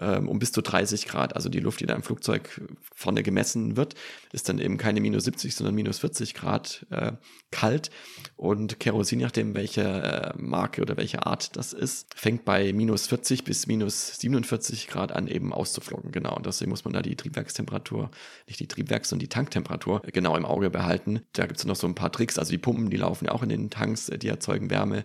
ähm, 0.00 0.28
um 0.28 0.38
bis 0.38 0.52
zu 0.52 0.62
30 0.62 1.06
Grad. 1.06 1.34
Also 1.34 1.48
die 1.48 1.60
Luft, 1.60 1.80
die 1.80 1.86
da 1.86 1.94
im 1.94 2.02
Flugzeug 2.02 2.60
vorne 2.94 3.22
gemessen 3.22 3.76
wird, 3.76 3.94
ist 4.32 4.48
dann 4.48 4.58
eben 4.58 4.76
keine 4.78 5.00
minus 5.00 5.24
70, 5.24 5.54
sondern 5.54 5.74
minus 5.74 5.98
40 5.98 6.34
Grad 6.34 6.86
äh, 6.90 7.12
kalt. 7.50 7.90
Und 8.36 8.80
Kerosin, 8.80 9.20
nachdem 9.20 9.54
welche 9.54 9.82
äh, 9.82 10.32
Marke 10.38 10.82
oder 10.82 10.96
welche 10.96 11.26
Art 11.26 11.56
das 11.56 11.72
ist, 11.72 12.14
fängt 12.14 12.44
bei 12.44 12.72
minus 12.72 13.06
40 13.06 13.44
bis 13.44 13.66
minus 13.66 14.18
47 14.18 14.88
Grad 14.88 15.12
an, 15.12 15.26
eben 15.26 15.52
auszuflogen. 15.52 16.12
Genau. 16.12 16.36
Und 16.36 16.46
deswegen 16.46 16.70
muss 16.70 16.84
man 16.84 16.94
da 16.94 17.02
die 17.02 17.16
Triebwerkstemperatur, 17.16 18.10
nicht 18.46 18.60
die 18.60 18.68
Triebwerks- 18.68 19.08
sondern 19.08 19.24
die 19.24 19.28
Tanktemperatur 19.28 20.02
genau 20.12 20.36
im 20.36 20.44
Auge 20.44 20.70
behalten. 20.70 21.22
Da 21.32 21.46
gibt 21.46 21.58
es 21.58 21.64
noch 21.64 21.76
so 21.76 21.86
ein 21.86 21.94
paar 21.94 22.12
Tricks. 22.12 22.38
Also 22.38 22.50
die 22.50 22.58
Pumpen, 22.58 22.90
die 22.90 22.96
laufen 22.96 23.26
ja 23.26 23.32
auch 23.32 23.42
in 23.42 23.48
den 23.48 23.70
Tanks, 23.70 24.06
die 24.06 24.28
erzeugen 24.28 24.70
Wärme. 24.70 25.04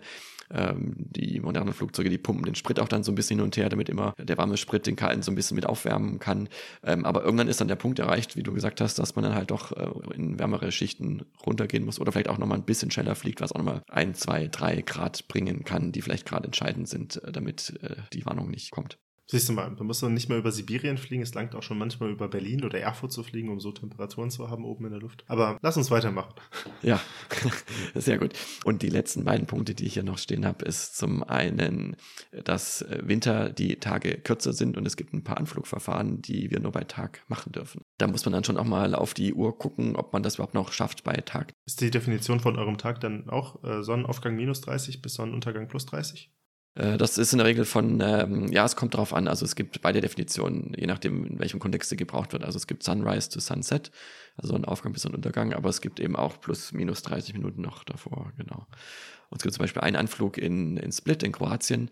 Ähm, 0.50 0.94
die 0.96 1.40
modernen 1.40 1.72
Flugzeuge, 1.72 2.10
die 2.10 2.18
pumpen 2.18 2.44
den 2.44 2.54
Sprit 2.54 2.80
auch 2.80 2.88
dann 2.88 3.04
so 3.04 3.12
ein 3.12 3.14
bisschen 3.14 3.38
hin 3.38 3.44
und 3.44 3.56
her, 3.56 3.68
damit 3.68 3.88
immer 3.88 4.14
der 4.18 4.38
warme 4.38 4.56
Sprit 4.56 4.86
den 4.86 4.96
kalten 4.96 5.22
so 5.22 5.32
ein 5.32 5.34
bisschen 5.34 5.54
mit 5.54 5.66
aufwärmen 5.66 6.18
kann. 6.18 6.48
Ähm, 6.82 7.04
aber 7.04 7.24
irgendwann 7.24 7.48
ist 7.48 7.60
dann 7.60 7.68
der 7.68 7.76
Punkt 7.76 7.98
erreicht, 7.98 8.36
wie 8.36 8.42
du 8.42 8.52
gesagt 8.52 8.80
hast, 8.80 8.98
dass 8.98 9.16
man 9.16 9.24
dann 9.24 9.34
halt 9.34 9.50
doch 9.50 9.72
äh, 9.72 10.14
in 10.14 10.38
wärmere 10.38 10.72
Schichten 10.72 11.24
runtergehen 11.44 11.84
muss 11.84 12.00
oder 12.00 12.12
vielleicht 12.12 12.28
auch 12.28 12.38
nochmal 12.38 12.58
ein 12.58 12.64
bisschen 12.64 12.90
schneller 12.90 13.14
fliegt, 13.14 13.40
was 13.40 13.52
auch 13.52 13.58
nochmal 13.58 13.82
ein, 13.90 14.14
zwei, 14.14 14.48
drei 14.48 14.82
Grad 14.82 15.28
bringen 15.28 15.64
kann, 15.64 15.92
die 15.92 16.02
vielleicht 16.02 16.26
gerade 16.26 16.46
entscheidend 16.46 16.88
sind, 16.88 17.22
äh, 17.22 17.32
damit 17.32 17.78
äh, 17.82 17.96
die 18.12 18.26
Warnung 18.26 18.50
nicht 18.50 18.70
kommt. 18.70 18.98
Siehst 19.26 19.48
du 19.48 19.54
mal, 19.54 19.74
da 19.74 19.84
muss 19.84 20.02
man 20.02 20.12
nicht 20.12 20.28
mehr 20.28 20.36
über 20.36 20.52
Sibirien 20.52 20.98
fliegen, 20.98 21.22
es 21.22 21.32
langt 21.32 21.54
auch 21.54 21.62
schon 21.62 21.78
manchmal 21.78 22.10
über 22.10 22.28
Berlin 22.28 22.62
oder 22.62 22.78
Erfurt 22.78 23.10
zu 23.10 23.22
fliegen, 23.22 23.48
um 23.48 23.58
so 23.58 23.72
Temperaturen 23.72 24.30
zu 24.30 24.50
haben 24.50 24.66
oben 24.66 24.84
in 24.84 24.90
der 24.90 25.00
Luft. 25.00 25.24
Aber 25.28 25.58
lass 25.62 25.76
uns 25.76 25.90
weitermachen. 25.90 26.34
Ja, 26.82 27.00
sehr 27.94 28.18
gut. 28.18 28.34
Und 28.64 28.82
die 28.82 28.90
letzten 28.90 29.24
beiden 29.24 29.46
Punkte, 29.46 29.74
die 29.74 29.86
ich 29.86 29.94
hier 29.94 30.02
noch 30.02 30.18
stehen 30.18 30.44
habe, 30.44 30.66
ist 30.66 30.98
zum 30.98 31.22
einen, 31.22 31.96
dass 32.44 32.84
Winter 33.00 33.48
die 33.48 33.76
Tage 33.76 34.18
kürzer 34.18 34.52
sind 34.52 34.76
und 34.76 34.86
es 34.86 34.96
gibt 34.96 35.14
ein 35.14 35.24
paar 35.24 35.38
Anflugverfahren, 35.38 36.20
die 36.20 36.50
wir 36.50 36.60
nur 36.60 36.72
bei 36.72 36.84
Tag 36.84 37.22
machen 37.28 37.52
dürfen. 37.52 37.80
Da 37.96 38.06
muss 38.06 38.26
man 38.26 38.34
dann 38.34 38.44
schon 38.44 38.58
auch 38.58 38.64
mal 38.64 38.94
auf 38.94 39.14
die 39.14 39.32
Uhr 39.32 39.58
gucken, 39.58 39.96
ob 39.96 40.12
man 40.12 40.22
das 40.22 40.34
überhaupt 40.34 40.52
noch 40.52 40.72
schafft 40.72 41.04
bei 41.04 41.14
Tag. 41.14 41.54
Ist 41.64 41.80
die 41.80 41.90
Definition 41.90 42.40
von 42.40 42.58
eurem 42.58 42.76
Tag 42.76 43.00
dann 43.00 43.30
auch 43.30 43.64
äh, 43.64 43.82
Sonnenaufgang 43.82 44.36
minus 44.36 44.60
30 44.60 45.00
bis 45.00 45.14
Sonnenuntergang 45.14 45.68
plus 45.68 45.86
30? 45.86 46.30
Äh, 46.74 46.96
das 46.98 47.18
ist 47.18 47.32
in 47.32 47.38
der 47.38 47.46
Regel 47.46 47.64
von, 47.64 48.00
ähm, 48.00 48.48
ja, 48.52 48.64
es 48.64 48.76
kommt 48.76 48.94
drauf 48.94 49.12
an. 49.12 49.28
Also 49.28 49.44
es 49.44 49.56
gibt 49.56 49.80
beide 49.80 50.00
Definitionen, 50.00 50.74
je 50.76 50.86
nachdem, 50.86 51.24
in 51.24 51.38
welchem 51.38 51.60
Kontext 51.60 51.90
sie 51.90 51.96
gebraucht 51.96 52.32
wird. 52.32 52.44
Also 52.44 52.56
es 52.56 52.66
gibt 52.66 52.82
Sunrise 52.82 53.30
to 53.30 53.40
Sunset, 53.40 53.90
also 54.36 54.54
ein 54.54 54.64
Aufgang 54.64 54.92
bis 54.92 55.06
ein 55.06 55.14
Untergang, 55.14 55.52
aber 55.52 55.68
es 55.68 55.80
gibt 55.80 56.00
eben 56.00 56.16
auch 56.16 56.40
plus 56.40 56.72
minus 56.72 57.02
30 57.02 57.34
Minuten 57.34 57.62
noch 57.62 57.84
davor, 57.84 58.32
genau. 58.36 58.66
Und 59.30 59.38
es 59.38 59.42
gibt 59.42 59.54
zum 59.54 59.62
Beispiel 59.62 59.82
einen 59.82 59.96
Anflug 59.96 60.38
in, 60.38 60.76
in 60.76 60.92
Split 60.92 61.22
in 61.22 61.32
Kroatien, 61.32 61.90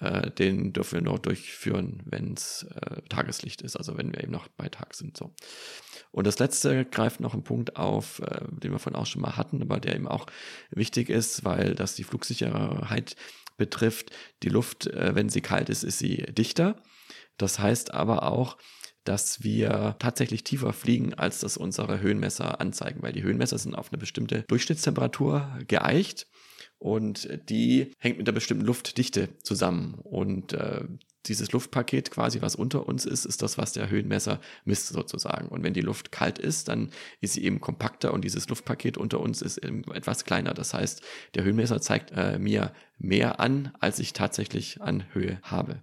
äh, 0.00 0.30
den 0.32 0.72
dürfen 0.72 0.94
wir 0.94 1.02
nur 1.02 1.18
durchführen, 1.18 2.02
wenn 2.06 2.34
es 2.34 2.66
äh, 2.74 3.02
Tageslicht 3.08 3.62
ist, 3.62 3.76
also 3.76 3.96
wenn 3.96 4.12
wir 4.12 4.22
eben 4.22 4.32
noch 4.32 4.48
bei 4.48 4.68
Tag 4.68 4.94
sind. 4.94 5.16
So. 5.16 5.32
Und 6.10 6.26
das 6.26 6.38
letzte 6.38 6.84
greift 6.84 7.20
noch 7.20 7.34
einen 7.34 7.44
Punkt 7.44 7.76
auf, 7.76 8.18
äh, 8.20 8.40
den 8.50 8.72
wir 8.72 8.78
vorhin 8.78 9.00
auch 9.00 9.06
schon 9.06 9.22
mal 9.22 9.36
hatten, 9.36 9.62
aber 9.62 9.78
der 9.78 9.94
eben 9.94 10.08
auch 10.08 10.26
wichtig 10.70 11.08
ist, 11.08 11.44
weil 11.44 11.74
das 11.74 11.94
die 11.94 12.04
Flugsicherheit 12.04 13.16
betrifft, 13.64 14.10
die 14.42 14.48
Luft, 14.48 14.86
äh, 14.88 15.14
wenn 15.14 15.28
sie 15.28 15.40
kalt 15.40 15.68
ist, 15.68 15.84
ist 15.84 15.98
sie 15.98 16.16
dichter. 16.16 16.82
Das 17.36 17.58
heißt 17.58 17.94
aber 17.94 18.24
auch, 18.24 18.56
dass 19.04 19.42
wir 19.42 19.96
tatsächlich 19.98 20.44
tiefer 20.44 20.72
fliegen, 20.72 21.14
als 21.14 21.40
das 21.40 21.56
unsere 21.56 22.00
Höhenmesser 22.00 22.60
anzeigen, 22.60 23.02
weil 23.02 23.12
die 23.12 23.22
Höhenmesser 23.22 23.58
sind 23.58 23.74
auf 23.74 23.90
eine 23.90 23.98
bestimmte 23.98 24.44
Durchschnittstemperatur 24.48 25.58
geeicht 25.66 26.26
und 26.78 27.28
die 27.48 27.92
hängt 27.98 28.18
mit 28.18 28.28
einer 28.28 28.34
bestimmten 28.34 28.64
Luftdichte 28.64 29.38
zusammen. 29.38 29.94
Und 30.02 30.52
äh, 30.52 30.84
dieses 31.26 31.52
Luftpaket 31.52 32.10
quasi, 32.10 32.42
was 32.42 32.56
unter 32.56 32.88
uns 32.88 33.04
ist, 33.04 33.24
ist 33.24 33.42
das, 33.42 33.58
was 33.58 33.72
der 33.72 33.88
Höhenmesser 33.88 34.40
misst 34.64 34.88
sozusagen. 34.88 35.48
Und 35.48 35.62
wenn 35.62 35.74
die 35.74 35.80
Luft 35.80 36.12
kalt 36.12 36.38
ist, 36.38 36.68
dann 36.68 36.90
ist 37.20 37.34
sie 37.34 37.44
eben 37.44 37.60
kompakter 37.60 38.12
und 38.12 38.24
dieses 38.24 38.48
Luftpaket 38.48 38.98
unter 38.98 39.20
uns 39.20 39.42
ist 39.42 39.58
etwas 39.58 40.24
kleiner. 40.24 40.54
Das 40.54 40.74
heißt, 40.74 41.02
der 41.34 41.44
Höhenmesser 41.44 41.80
zeigt 41.80 42.12
äh, 42.12 42.38
mir 42.38 42.72
mehr 42.98 43.40
an, 43.40 43.72
als 43.80 43.98
ich 43.98 44.12
tatsächlich 44.12 44.80
an 44.80 45.04
Höhe 45.12 45.38
habe. 45.42 45.82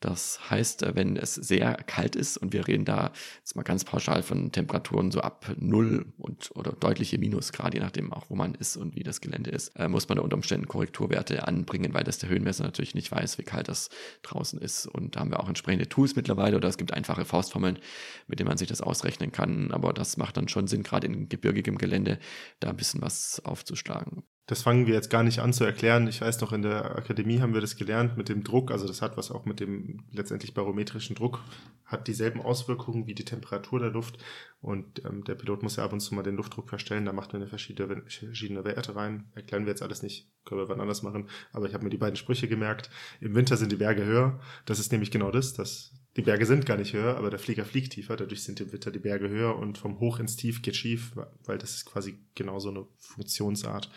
Das 0.00 0.50
heißt, 0.50 0.82
äh, 0.82 0.96
wenn 0.96 1.16
es 1.16 1.34
sehr 1.34 1.74
kalt 1.74 2.16
ist 2.16 2.38
und 2.38 2.52
wir 2.52 2.66
reden 2.66 2.84
da 2.86 3.12
jetzt 3.38 3.54
mal 3.54 3.62
ganz 3.62 3.84
pauschal 3.84 4.22
von 4.22 4.50
Temperaturen 4.50 5.10
so 5.10 5.20
ab 5.20 5.54
null 5.58 6.06
und 6.16 6.50
oder 6.54 6.72
deutliche 6.72 7.18
Minusgrad, 7.18 7.74
je 7.74 7.80
nachdem 7.80 8.12
auch 8.12 8.30
wo 8.30 8.34
man 8.34 8.54
ist 8.54 8.76
und 8.76 8.96
wie 8.96 9.02
das 9.02 9.20
Gelände 9.20 9.50
ist, 9.50 9.68
äh, 9.76 9.88
muss 9.88 10.08
man 10.08 10.16
da 10.16 10.22
unter 10.22 10.36
Umständen 10.36 10.68
Korrekturwerte 10.68 11.46
anbringen, 11.46 11.92
weil 11.92 12.04
das 12.04 12.18
der 12.18 12.30
Höhenmesser 12.30 12.64
natürlich 12.64 12.94
nicht 12.94 13.12
weiß, 13.12 13.38
wie 13.38 13.42
kalt 13.42 13.68
das 13.68 13.90
draußen 14.22 14.58
ist. 14.58 14.86
Und 14.86 15.16
da 15.16 15.20
haben 15.20 15.30
wir 15.30 15.40
auch 15.40 15.48
entsprechende 15.48 15.88
Tools 15.88 16.16
mittlerweile 16.16 16.56
oder 16.56 16.68
es 16.68 16.78
gibt 16.78 16.94
einfache 16.94 17.24
Faustformeln, 17.26 17.78
mit 18.26 18.38
denen 18.40 18.48
man 18.48 18.58
sich 18.58 18.68
das 18.68 18.80
ausrechnen 18.80 19.32
kann. 19.32 19.70
Aber 19.70 19.92
das 19.92 20.16
macht 20.16 20.36
dann 20.38 20.48
schon 20.48 20.66
Sinn, 20.66 20.82
gerade 20.82 21.06
in 21.06 21.28
gebirgigem 21.28 21.76
Gelände 21.76 22.18
da 22.60 22.70
ein 22.70 22.76
bisschen 22.76 23.02
was 23.02 23.42
aufzuschlagen. 23.44 24.22
Das 24.50 24.62
fangen 24.62 24.88
wir 24.88 24.94
jetzt 24.94 25.10
gar 25.10 25.22
nicht 25.22 25.38
an 25.38 25.52
zu 25.52 25.62
erklären. 25.62 26.08
Ich 26.08 26.22
weiß 26.22 26.40
noch, 26.40 26.52
in 26.52 26.62
der 26.62 26.96
Akademie 26.96 27.38
haben 27.38 27.54
wir 27.54 27.60
das 27.60 27.76
gelernt 27.76 28.16
mit 28.16 28.28
dem 28.28 28.42
Druck. 28.42 28.72
Also 28.72 28.84
das 28.88 29.00
hat 29.00 29.16
was 29.16 29.30
auch 29.30 29.44
mit 29.44 29.60
dem 29.60 30.02
letztendlich 30.10 30.54
barometrischen 30.54 31.14
Druck, 31.14 31.38
hat 31.84 32.08
dieselben 32.08 32.40
Auswirkungen 32.40 33.06
wie 33.06 33.14
die 33.14 33.24
Temperatur 33.24 33.78
der 33.78 33.90
Luft. 33.90 34.18
Und 34.60 35.04
ähm, 35.04 35.22
der 35.22 35.36
Pilot 35.36 35.62
muss 35.62 35.76
ja 35.76 35.84
ab 35.84 35.92
und 35.92 36.00
zu 36.00 36.16
mal 36.16 36.24
den 36.24 36.34
Luftdruck 36.34 36.68
verstellen. 36.68 37.04
Da 37.04 37.12
macht 37.12 37.32
man 37.32 37.46
verschiedene, 37.46 38.02
verschiedene 38.08 38.64
Werte 38.64 38.96
rein. 38.96 39.30
Erklären 39.36 39.66
wir 39.66 39.70
jetzt 39.70 39.82
alles 39.82 40.02
nicht, 40.02 40.26
können 40.44 40.60
wir 40.60 40.68
wann 40.68 40.80
anders 40.80 41.04
machen. 41.04 41.28
Aber 41.52 41.68
ich 41.68 41.72
habe 41.72 41.84
mir 41.84 41.90
die 41.90 41.96
beiden 41.96 42.16
Sprüche 42.16 42.48
gemerkt. 42.48 42.90
Im 43.20 43.36
Winter 43.36 43.56
sind 43.56 43.70
die 43.70 43.76
Berge 43.76 44.04
höher. 44.04 44.40
Das 44.64 44.80
ist 44.80 44.90
nämlich 44.90 45.12
genau 45.12 45.30
das, 45.30 45.54
dass 45.54 45.92
die 46.16 46.22
Berge 46.22 46.44
sind 46.44 46.66
gar 46.66 46.76
nicht 46.76 46.92
höher, 46.92 47.16
aber 47.16 47.30
der 47.30 47.38
Flieger 47.38 47.64
fliegt 47.64 47.92
tiefer. 47.92 48.16
Dadurch 48.16 48.42
sind 48.42 48.60
im 48.60 48.72
Winter 48.72 48.90
die 48.90 48.98
Berge 48.98 49.28
höher 49.28 49.56
und 49.56 49.78
vom 49.78 50.00
Hoch 50.00 50.18
ins 50.18 50.34
Tief 50.34 50.60
geht 50.60 50.74
schief, 50.74 51.12
weil 51.44 51.58
das 51.58 51.76
ist 51.76 51.86
quasi 51.86 52.18
genau 52.34 52.58
so 52.58 52.70
eine 52.70 52.84
Funktionsart 52.98 53.92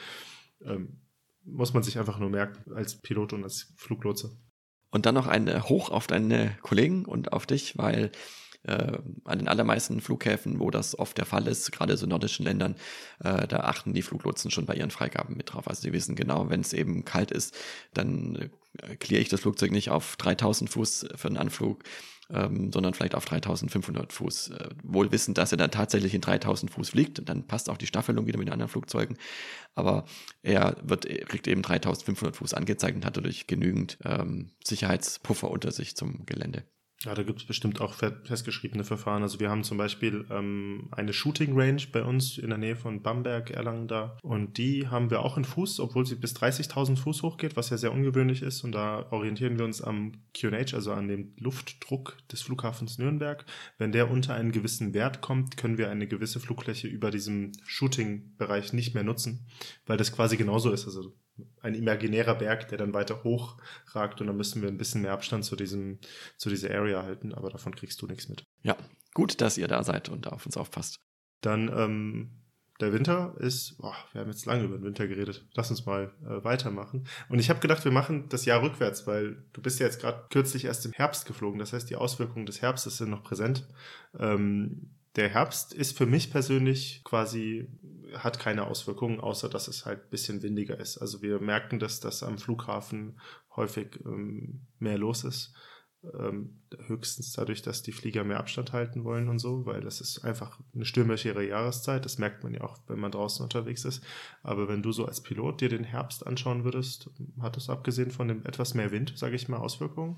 ähm, 0.65 1.01
muss 1.45 1.73
man 1.73 1.83
sich 1.83 1.99
einfach 1.99 2.19
nur 2.19 2.29
merken 2.29 2.73
als 2.73 3.01
Pilot 3.01 3.33
und 3.33 3.43
als 3.43 3.73
Fluglotse. 3.77 4.37
Und 4.91 5.05
dann 5.05 5.15
noch 5.15 5.27
ein 5.27 5.63
Hoch 5.63 5.89
auf 5.89 6.07
deine 6.07 6.55
Kollegen 6.61 7.05
und 7.05 7.33
auf 7.33 7.45
dich, 7.45 7.77
weil 7.77 8.11
äh, 8.63 8.97
an 9.25 9.39
den 9.39 9.47
allermeisten 9.47 10.01
Flughäfen, 10.01 10.59
wo 10.59 10.71
das 10.71 10.97
oft 10.97 11.17
der 11.17 11.25
Fall 11.25 11.47
ist, 11.47 11.71
gerade 11.71 11.97
so 11.97 12.05
nordischen 12.05 12.45
Ländern, 12.45 12.75
äh, 13.19 13.47
da 13.47 13.61
achten 13.61 13.93
die 13.93 14.01
Fluglotsen 14.01 14.51
schon 14.51 14.65
bei 14.65 14.75
ihren 14.75 14.91
Freigaben 14.91 15.35
mit 15.35 15.53
drauf. 15.53 15.67
Also 15.67 15.81
sie 15.81 15.93
wissen 15.93 16.15
genau, 16.15 16.49
wenn 16.49 16.61
es 16.61 16.73
eben 16.73 17.03
kalt 17.05 17.31
ist, 17.31 17.57
dann 17.93 18.51
äh, 18.81 18.95
kläre 18.95 19.21
ich 19.21 19.29
das 19.29 19.41
Flugzeug 19.41 19.71
nicht 19.71 19.89
auf 19.89 20.15
3000 20.15 20.69
Fuß 20.69 21.07
für 21.15 21.27
einen 21.27 21.37
Anflug, 21.37 21.83
ähm, 22.29 22.71
sondern 22.71 22.93
vielleicht 22.93 23.15
auf 23.15 23.25
3500 23.25 24.13
Fuß. 24.13 24.49
Äh, 24.51 24.69
wohl 24.83 25.11
wissend, 25.11 25.37
dass 25.37 25.51
er 25.51 25.57
dann 25.57 25.71
tatsächlich 25.71 26.13
in 26.13 26.21
3000 26.21 26.71
Fuß 26.71 26.89
fliegt, 26.89 27.27
dann 27.27 27.47
passt 27.47 27.69
auch 27.69 27.77
die 27.77 27.87
Staffelung 27.87 28.27
wieder 28.27 28.37
mit 28.37 28.47
den 28.47 28.53
anderen 28.53 28.69
Flugzeugen. 28.69 29.17
Aber 29.75 30.05
er 30.41 30.77
wird, 30.83 31.07
kriegt 31.27 31.47
eben 31.47 31.61
3500 31.61 32.35
Fuß 32.35 32.53
angezeigt 32.53 32.95
und 32.95 33.05
hat 33.05 33.17
dadurch 33.17 33.47
genügend 33.47 33.97
ähm, 34.05 34.51
Sicherheitspuffer 34.63 35.49
unter 35.49 35.71
sich 35.71 35.95
zum 35.95 36.25
Gelände. 36.25 36.63
Ja, 37.05 37.13
da 37.13 37.23
gibt 37.23 37.41
es 37.41 37.45
bestimmt 37.45 37.81
auch 37.81 37.93
festgeschriebene 37.93 38.85
Verfahren. 38.85 39.23
Also 39.23 39.41
wir 39.41 39.49
haben 39.49 39.65
zum 39.65 39.77
Beispiel 39.77 40.25
ähm, 40.29 40.87
eine 40.91 41.11
Shooting 41.11 41.59
Range 41.59 41.81
bei 41.91 42.01
uns 42.01 42.37
in 42.37 42.47
der 42.47 42.57
Nähe 42.57 42.77
von 42.77 43.01
Bamberg, 43.01 43.51
Erlangen 43.51 43.89
da. 43.89 44.17
Und 44.21 44.57
die 44.57 44.87
haben 44.87 45.09
wir 45.09 45.19
auch 45.19 45.35
in 45.35 45.43
Fuß, 45.43 45.81
obwohl 45.81 46.05
sie 46.05 46.15
bis 46.15 46.33
30.000 46.33 46.95
Fuß 46.95 47.23
hochgeht, 47.23 47.57
was 47.57 47.69
ja 47.71 47.77
sehr 47.77 47.91
ungewöhnlich 47.91 48.41
ist. 48.41 48.63
Und 48.63 48.71
da 48.71 49.05
orientieren 49.11 49.57
wir 49.57 49.65
uns 49.65 49.81
am 49.81 50.13
QNH, 50.33 50.73
also 50.75 50.93
an 50.93 51.09
dem 51.09 51.33
Luftdruck 51.37 52.17
des 52.31 52.41
Flughafens 52.41 52.97
Nürnberg. 52.97 53.45
Wenn 53.77 53.91
der 53.91 54.09
unter 54.09 54.35
einen 54.35 54.53
gewissen 54.53 54.93
Wert 54.93 55.19
kommt, 55.19 55.57
können 55.57 55.77
wir 55.77 55.91
eine 55.91 56.07
gewisse 56.07 56.39
Flugfläche 56.39 56.87
über 56.87 57.11
diesem 57.11 57.51
Shooting-Bereich 57.65 58.71
nicht 58.71 58.93
mehr 58.93 59.03
nutzen, 59.03 59.45
weil 59.85 59.97
das 59.97 60.13
quasi 60.13 60.37
genauso 60.37 60.71
ist. 60.71 60.85
Also 60.85 61.13
ein 61.61 61.73
imaginärer 61.73 62.35
Berg, 62.35 62.67
der 62.69 62.77
dann 62.77 62.93
weiter 62.93 63.23
hoch 63.23 63.57
ragt 63.87 64.21
und 64.21 64.27
dann 64.27 64.37
müssen 64.37 64.61
wir 64.61 64.69
ein 64.69 64.77
bisschen 64.77 65.01
mehr 65.01 65.13
Abstand 65.13 65.45
zu 65.45 65.55
diesem, 65.55 65.99
zu 66.37 66.49
dieser 66.49 66.71
Area 66.71 67.03
halten, 67.03 67.33
aber 67.33 67.49
davon 67.49 67.75
kriegst 67.75 68.01
du 68.01 68.07
nichts 68.07 68.29
mit. 68.29 68.43
Ja, 68.61 68.77
gut, 69.13 69.41
dass 69.41 69.57
ihr 69.57 69.67
da 69.67 69.83
seid 69.83 70.09
und 70.09 70.27
auf 70.27 70.45
uns 70.45 70.57
aufpasst. 70.57 70.99
Dann, 71.41 71.69
ähm, 71.75 72.43
der 72.79 72.91
Winter 72.91 73.35
ist, 73.39 73.77
boah, 73.77 73.95
wir 74.11 74.21
haben 74.21 74.29
jetzt 74.29 74.45
lange 74.45 74.63
über 74.63 74.77
den 74.77 74.83
Winter 74.83 75.07
geredet. 75.07 75.45
Lass 75.53 75.69
uns 75.69 75.85
mal 75.85 76.11
äh, 76.23 76.43
weitermachen. 76.43 77.07
Und 77.29 77.39
ich 77.39 77.49
habe 77.49 77.59
gedacht, 77.59 77.85
wir 77.85 77.91
machen 77.91 78.29
das 78.29 78.45
Jahr 78.45 78.61
rückwärts, 78.61 79.05
weil 79.05 79.45
du 79.53 79.61
bist 79.61 79.79
ja 79.79 79.85
jetzt 79.85 80.01
gerade 80.01 80.25
kürzlich 80.29 80.65
erst 80.65 80.85
im 80.85 80.91
Herbst 80.91 81.25
geflogen. 81.25 81.59
Das 81.59 81.71
heißt, 81.71 81.89
die 81.89 81.95
Auswirkungen 81.95 82.45
des 82.45 82.61
Herbstes 82.61 82.97
sind 82.97 83.11
noch 83.11 83.23
präsent. 83.23 83.67
Ähm, 84.17 84.95
der 85.15 85.29
Herbst 85.29 85.73
ist 85.73 85.95
für 85.97 86.07
mich 86.07 86.31
persönlich 86.31 87.03
quasi 87.03 87.69
hat 88.17 88.39
keine 88.39 88.67
Auswirkungen, 88.67 89.19
außer 89.19 89.49
dass 89.49 89.67
es 89.67 89.85
halt 89.85 90.03
ein 90.03 90.09
bisschen 90.09 90.43
windiger 90.43 90.79
ist. 90.79 90.97
Also 90.97 91.21
wir 91.21 91.39
merken, 91.39 91.79
dass 91.79 91.99
das 91.99 92.23
am 92.23 92.37
Flughafen 92.37 93.19
häufig 93.55 93.99
ähm, 94.05 94.67
mehr 94.79 94.97
los 94.97 95.23
ist. 95.23 95.53
Ähm, 96.19 96.61
höchstens 96.87 97.31
dadurch, 97.31 97.61
dass 97.61 97.81
die 97.81 97.93
Flieger 97.93 98.25
mehr 98.25 98.39
Abstand 98.39 98.73
halten 98.73 99.05
wollen 99.05 99.29
und 99.29 99.39
so, 99.39 99.65
weil 99.65 99.79
das 99.79 100.01
ist 100.01 100.25
einfach 100.25 100.59
eine 100.75 100.83
stürmischere 100.83 101.47
Jahreszeit. 101.47 102.03
Das 102.03 102.17
merkt 102.17 102.43
man 102.43 102.53
ja 102.53 102.61
auch, 102.61 102.77
wenn 102.87 102.99
man 102.99 103.11
draußen 103.11 103.41
unterwegs 103.41 103.85
ist. 103.85 104.03
Aber 104.41 104.67
wenn 104.67 104.83
du 104.83 104.91
so 104.91 105.05
als 105.05 105.21
Pilot 105.21 105.61
dir 105.61 105.69
den 105.69 105.85
Herbst 105.85 106.27
anschauen 106.27 106.65
würdest, 106.65 107.09
hat 107.39 107.55
es 107.55 107.69
abgesehen 107.69 108.11
von 108.11 108.27
dem 108.27 108.45
etwas 108.45 108.73
mehr 108.73 108.91
Wind, 108.91 109.13
sage 109.15 109.35
ich 109.35 109.47
mal, 109.47 109.57
Auswirkungen? 109.57 110.17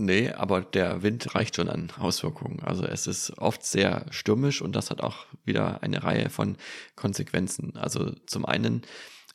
Nee, 0.00 0.30
aber 0.30 0.62
der 0.62 1.02
Wind 1.02 1.34
reicht 1.34 1.56
schon 1.56 1.68
an 1.68 1.92
Auswirkungen. 1.98 2.60
Also 2.60 2.86
es 2.86 3.06
ist 3.06 3.36
oft 3.36 3.62
sehr 3.62 4.06
stürmisch 4.10 4.62
und 4.62 4.74
das 4.74 4.90
hat 4.90 5.02
auch 5.02 5.26
wieder 5.44 5.82
eine 5.82 6.02
Reihe 6.02 6.30
von 6.30 6.56
Konsequenzen. 6.96 7.76
Also 7.76 8.12
zum 8.24 8.46
einen 8.46 8.80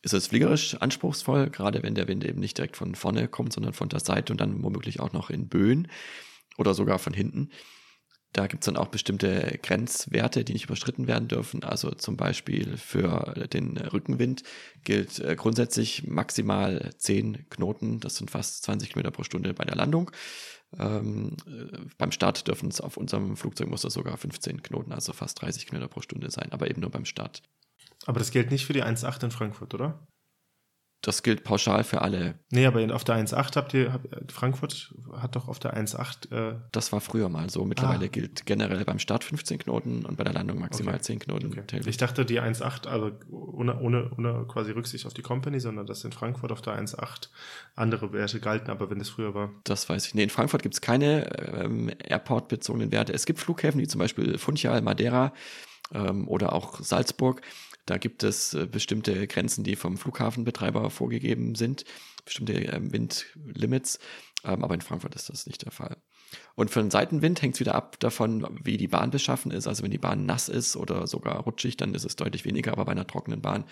ist 0.02 0.16
es 0.16 0.26
fliegerisch 0.26 0.74
anspruchsvoll, 0.74 1.52
gerade 1.52 1.84
wenn 1.84 1.94
der 1.94 2.08
Wind 2.08 2.26
eben 2.26 2.40
nicht 2.40 2.58
direkt 2.58 2.78
von 2.78 2.96
vorne 2.96 3.28
kommt, 3.28 3.54
sondern 3.54 3.74
von 3.74 3.90
der 3.90 4.00
Seite 4.00 4.34
und 4.34 4.42
dann 4.42 4.64
womöglich 4.64 5.00
auch 5.00 5.14
noch 5.14 5.30
in 5.30 5.50
Böen 5.50 5.88
oder 6.58 6.74
sogar 6.74 6.98
von 6.98 7.14
hinten. 7.14 7.52
Da 8.36 8.48
gibt 8.48 8.64
es 8.64 8.66
dann 8.66 8.76
auch 8.76 8.88
bestimmte 8.88 9.60
Grenzwerte, 9.64 10.44
die 10.44 10.52
nicht 10.52 10.66
überschritten 10.66 11.08
werden 11.08 11.30
dürfen. 11.30 11.64
Also 11.64 11.92
zum 11.92 12.18
Beispiel 12.18 12.76
für 12.76 13.34
den 13.54 13.78
Rückenwind 13.78 14.44
gilt 14.84 15.20
äh, 15.20 15.38
grundsätzlich 15.38 16.06
maximal 16.06 16.92
10 16.98 17.50
Knoten, 17.50 18.02
das 18.02 18.18
sind 18.18 18.30
fast 18.30 18.64
20 18.64 18.90
Kilometer 18.90 19.12
pro 19.12 19.24
Stunde 19.24 19.54
bei 19.54 19.64
der 19.64 19.78
Landung. 19.78 20.12
Ähm, 20.80 21.38
äh, 21.48 21.78
beim 21.98 22.12
Start 22.12 22.48
dürfen 22.48 22.70
es 22.70 22.82
auf 22.82 22.98
unserem 22.98 23.38
Flugzeug 23.38 23.70
muss 23.70 23.82
das 23.82 23.94
sogar 23.94 24.18
15 24.18 24.64
Knoten, 24.64 24.92
also 24.92 25.14
fast 25.14 25.42
30 25.42 25.68
Kilometer 25.68 25.90
pro 25.90 26.02
Stunde 26.02 26.30
sein, 26.32 26.52
aber 26.52 26.70
eben 26.70 26.82
nur 26.82 26.92
beim 26.92 27.06
Start. 27.06 27.42
Aber 28.06 28.20
das 28.20 28.32
gilt 28.32 28.52
nicht 28.52 28.66
für 28.66 28.74
die 28.74 28.84
1.8 28.84 29.26
in 29.26 29.32
Frankfurt, 29.32 29.74
oder? 29.74 30.08
Das 31.06 31.22
gilt 31.22 31.44
pauschal 31.44 31.84
für 31.84 32.02
alle. 32.02 32.34
Nee, 32.50 32.66
aber 32.66 32.84
auf 32.96 33.04
der 33.04 33.16
1.8 33.16 33.56
habt 33.58 33.76
ihr, 33.76 33.94
hab, 33.94 34.02
Frankfurt 34.32 34.92
hat 35.16 35.36
doch 35.36 35.48
auf 35.48 35.60
der 35.60 35.78
1.8. 35.78 36.32
Äh 36.32 36.56
das 36.72 36.92
war 36.92 37.00
früher 37.00 37.30
mal 37.30 37.48
so. 37.52 37.64
Mittlerweile 37.64 38.06
ah. 38.06 38.08
gilt 38.08 38.48
generell 38.48 38.84
beim 38.86 38.98
Start 38.98 39.24
15 39.24 39.60
Knoten 39.60 40.04
und 40.04 40.18
bei 40.18 40.24
der 40.24 40.34
Landung 40.34 40.58
maximal 40.58 40.96
okay. 40.96 41.04
10 41.04 41.20
Knoten. 41.20 41.60
Okay. 41.60 41.82
Ich 41.86 41.98
dachte, 41.98 42.26
die 42.26 42.42
1.8, 42.42 42.88
also 42.88 43.12
ohne, 43.30 43.80
ohne, 43.80 44.10
ohne 44.18 44.46
quasi 44.48 44.72
Rücksicht 44.72 45.06
auf 45.06 45.14
die 45.14 45.22
Company, 45.22 45.60
sondern 45.60 45.86
dass 45.86 46.04
in 46.04 46.12
Frankfurt 46.12 46.52
auf 46.52 46.64
der 46.64 46.74
1.8 46.74 47.28
andere 47.76 48.12
Werte 48.12 48.40
galten, 48.40 48.72
aber 48.72 48.90
wenn 48.90 49.00
es 49.00 49.10
früher 49.10 49.36
war. 49.36 49.52
Das 49.64 49.88
weiß 49.88 50.08
ich. 50.08 50.16
Nee, 50.16 50.24
in 50.24 50.32
Frankfurt 50.32 50.64
gibt 50.64 50.74
es 50.74 50.82
keine 50.82 51.30
ähm, 51.54 51.92
Airport-bezogenen 52.04 52.92
Werte. 52.92 53.14
Es 53.14 53.28
gibt 53.28 53.38
Flughäfen, 53.40 53.80
wie 53.80 53.88
zum 53.88 54.00
Beispiel 54.00 54.40
Funchal, 54.40 54.82
Madeira 54.82 55.34
ähm, 55.94 56.28
oder 56.28 56.54
auch 56.54 56.80
Salzburg. 56.80 57.44
Da 57.86 57.98
gibt 57.98 58.24
es 58.24 58.54
äh, 58.54 58.66
bestimmte 58.66 59.28
Grenzen, 59.28 59.64
die 59.64 59.76
vom 59.76 59.98
Flughafenbetreiber 59.98 60.90
vorgegeben 60.90 61.56
sind, 61.56 61.86
bestimmte 62.26 62.54
ähm, 62.54 62.92
Windlimits, 62.92 64.00
ähm, 64.44 64.64
aber 64.64 64.74
in 64.74 64.82
Frankfurt 64.82 65.16
ist 65.16 65.30
das 65.30 65.46
nicht 65.46 65.64
der 65.64 65.72
Fall. 65.72 65.98
Und 66.56 66.72
für 66.72 66.82
den 66.82 66.92
Seitenwind 66.92 67.42
hängt 67.42 67.56
es 67.56 67.60
wieder 67.60 67.76
ab 67.76 68.00
davon, 68.00 68.48
wie 68.64 68.78
die 68.78 68.88
Bahn 68.88 69.12
beschaffen 69.12 69.52
ist. 69.52 69.68
Also 69.68 69.84
wenn 69.84 69.92
die 69.92 69.98
Bahn 69.98 70.26
nass 70.26 70.50
ist 70.50 70.76
oder 70.76 71.06
sogar 71.08 71.38
rutschig, 71.42 71.78
dann 71.78 71.94
ist 71.94 72.06
es 72.06 72.16
deutlich 72.16 72.46
weniger, 72.46 72.72
aber 72.74 72.86
bei 72.86 72.92
einer 72.92 73.08
trockenen 73.08 73.42
Bahn 73.42 73.66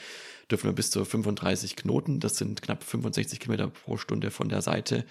dürfen 0.52 0.70
wir 0.70 0.74
bis 0.74 0.92
zu 0.92 1.04
35 1.04 1.76
Knoten, 1.76 2.20
das 2.20 2.38
sind 2.38 2.62
knapp 2.62 2.84
65 2.84 3.40
Kilometer 3.40 3.68
pro 3.68 3.98
Stunde 3.98 4.30
von 4.30 4.50
der 4.50 4.62
Seite, 4.62 5.06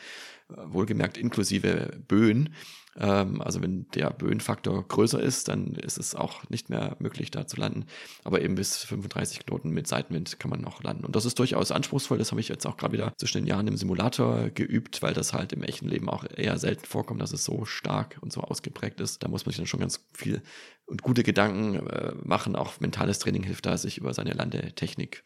wohlgemerkt 0.49 1.17
inklusive 1.19 1.99
Böen, 2.07 2.55
also 2.95 3.63
wenn 3.63 3.89
der 3.95 4.11
Böenfaktor 4.11 4.87
größer 4.87 5.21
ist, 5.21 5.49
dann 5.49 5.75
ist 5.75 5.99
es 5.99 6.15
auch 6.15 6.49
nicht 6.51 6.69
mehr 6.69 6.97
möglich, 6.99 7.31
da 7.31 7.47
zu 7.47 7.57
landen. 7.57 7.87
Aber 8.23 8.43
eben 8.43 8.55
bis 8.55 8.85
35 8.85 9.47
Knoten 9.47 9.71
mit 9.71 9.87
Seitenwind 9.87 10.39
kann 10.39 10.51
man 10.51 10.61
noch 10.61 10.83
landen. 10.83 11.07
Und 11.07 11.17
das 11.17 11.25
ist 11.25 11.39
durchaus 11.39 11.73
anspruchsvoll. 11.73 12.19
Das 12.19 12.33
habe 12.33 12.41
ich 12.41 12.49
jetzt 12.49 12.67
auch 12.67 12.77
gerade 12.77 12.93
wieder 12.93 13.15
zwischen 13.17 13.39
den 13.39 13.47
Jahren 13.47 13.67
im 13.67 13.79
Simulator 13.79 14.51
geübt, 14.51 15.01
weil 15.01 15.15
das 15.15 15.33
halt 15.33 15.55
im 15.55 15.63
echten 15.63 15.89
Leben 15.89 16.11
auch 16.11 16.25
eher 16.37 16.59
selten 16.59 16.85
vorkommt, 16.85 17.23
dass 17.23 17.33
es 17.33 17.45
so 17.45 17.65
stark 17.65 18.19
und 18.21 18.31
so 18.31 18.43
ausgeprägt 18.43 19.01
ist. 19.01 19.23
Da 19.23 19.29
muss 19.29 19.47
man 19.47 19.53
sich 19.53 19.59
dann 19.59 19.67
schon 19.67 19.81
ganz 19.81 20.05
viel 20.13 20.43
und 20.85 21.03
gute 21.03 21.23
Gedanken 21.23 21.87
äh, 21.87 22.13
machen. 22.23 22.57
Auch 22.57 22.79
mentales 22.81 23.19
Training 23.21 23.43
hilft 23.43 23.65
da, 23.65 23.79
sich 23.79 23.97
über 23.97 24.13
seine 24.13 24.33
Landetechnik 24.33 25.25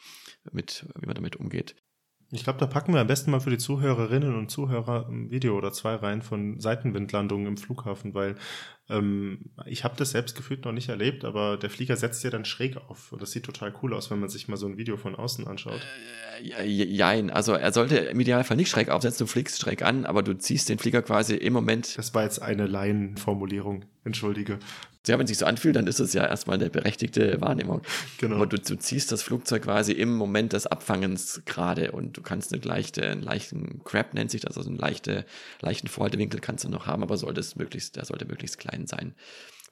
mit, 0.52 0.86
wie 1.00 1.06
man 1.06 1.16
damit 1.16 1.34
umgeht, 1.34 1.74
ich 2.31 2.45
glaube, 2.45 2.59
da 2.59 2.66
packen 2.66 2.93
wir 2.93 3.01
am 3.01 3.07
besten 3.07 3.31
mal 3.31 3.41
für 3.41 3.51
die 3.51 3.59
Zuhörerinnen 3.59 4.37
und 4.37 4.51
Zuhörer 4.51 5.07
ein 5.09 5.31
Video 5.31 5.57
oder 5.57 5.72
zwei 5.72 5.95
rein 5.95 6.22
von 6.22 6.61
Seitenwindlandungen 6.61 7.47
im 7.47 7.57
Flughafen, 7.57 8.14
weil 8.14 8.35
ähm, 8.89 9.51
ich 9.66 9.84
habe 9.84 9.97
das 9.97 10.11
selbst 10.12 10.37
gefühlt 10.37 10.64
noch 10.64 10.72
nicht 10.72 10.89
erlebt, 10.89 11.24
aber 11.24 11.57
der 11.57 11.70
Flieger 11.70 11.97
setzt 11.97 12.22
ja 12.22 12.30
dann 12.30 12.45
schräg 12.45 12.76
auf 12.76 13.12
und 13.12 13.20
das 13.20 13.32
sieht 13.32 13.45
total 13.45 13.74
cool 13.82 13.95
aus, 13.95 14.11
wenn 14.11 14.20
man 14.20 14.28
sich 14.28 14.49
mal 14.49 14.57
so 14.57 14.66
ein 14.66 14.76
Video 14.76 14.97
von 14.97 15.16
außen 15.16 15.47
anschaut. 15.47 15.80
Äh, 16.41 16.64
jein, 16.66 17.30
also 17.30 17.53
er 17.53 17.72
sollte 17.72 17.97
im 17.97 18.20
Idealfall 18.20 18.57
nicht 18.57 18.70
schräg 18.70 18.89
aufsetzen, 18.89 19.26
du 19.26 19.30
fliegst 19.30 19.61
schräg 19.61 19.82
an, 19.82 20.07
aber 20.07 20.22
du 20.22 20.37
ziehst 20.39 20.68
den 20.68 20.78
Flieger 20.78 21.03
quasi 21.03 21.34
im 21.34 21.53
Moment. 21.53 21.99
Das 21.99 22.14
war 22.14 22.22
jetzt 22.22 22.41
eine 22.41 22.66
Laienformulierung, 22.66 23.84
entschuldige 24.05 24.59
ja, 25.09 25.18
wenn 25.18 25.24
es 25.24 25.30
sich 25.30 25.39
so 25.39 25.47
anfühlt, 25.47 25.76
dann 25.76 25.87
ist 25.87 26.01
es 26.01 26.12
ja 26.12 26.26
erstmal 26.26 26.57
eine 26.57 26.70
berechtigte 26.70 27.41
Wahrnehmung. 27.41 27.82
Genau. 28.18 28.37
Aber 28.37 28.47
du, 28.47 28.59
du 28.59 28.76
ziehst 28.76 29.12
das 29.12 29.22
Flugzeug 29.22 29.62
quasi 29.62 29.93
im 29.93 30.16
Moment 30.16 30.53
des 30.53 30.66
Abfangens 30.66 31.43
gerade 31.45 31.93
und 31.93 32.16
du 32.16 32.22
kannst 32.22 32.53
eine 32.53 32.62
leichte, 32.62 33.07
einen 33.07 33.22
leichten 33.22 33.82
Crab 33.84 34.14
nennt 34.14 34.30
sich 34.30 34.41
das, 34.41 34.57
also 34.57 34.68
einen 34.68 34.78
leichte, 34.78 35.24
leichten 35.61 35.89
Vorhaltewinkel 35.89 36.41
kannst 36.41 36.64
du 36.64 36.68
noch 36.68 36.87
haben, 36.87 37.03
aber 37.03 37.16
sollte 37.16 37.41
es 37.41 37.57
möglichst, 37.57 37.97
der 37.97 38.05
sollte 38.05 38.26
möglichst 38.26 38.59
klein 38.59 38.76
sein. 38.85 39.14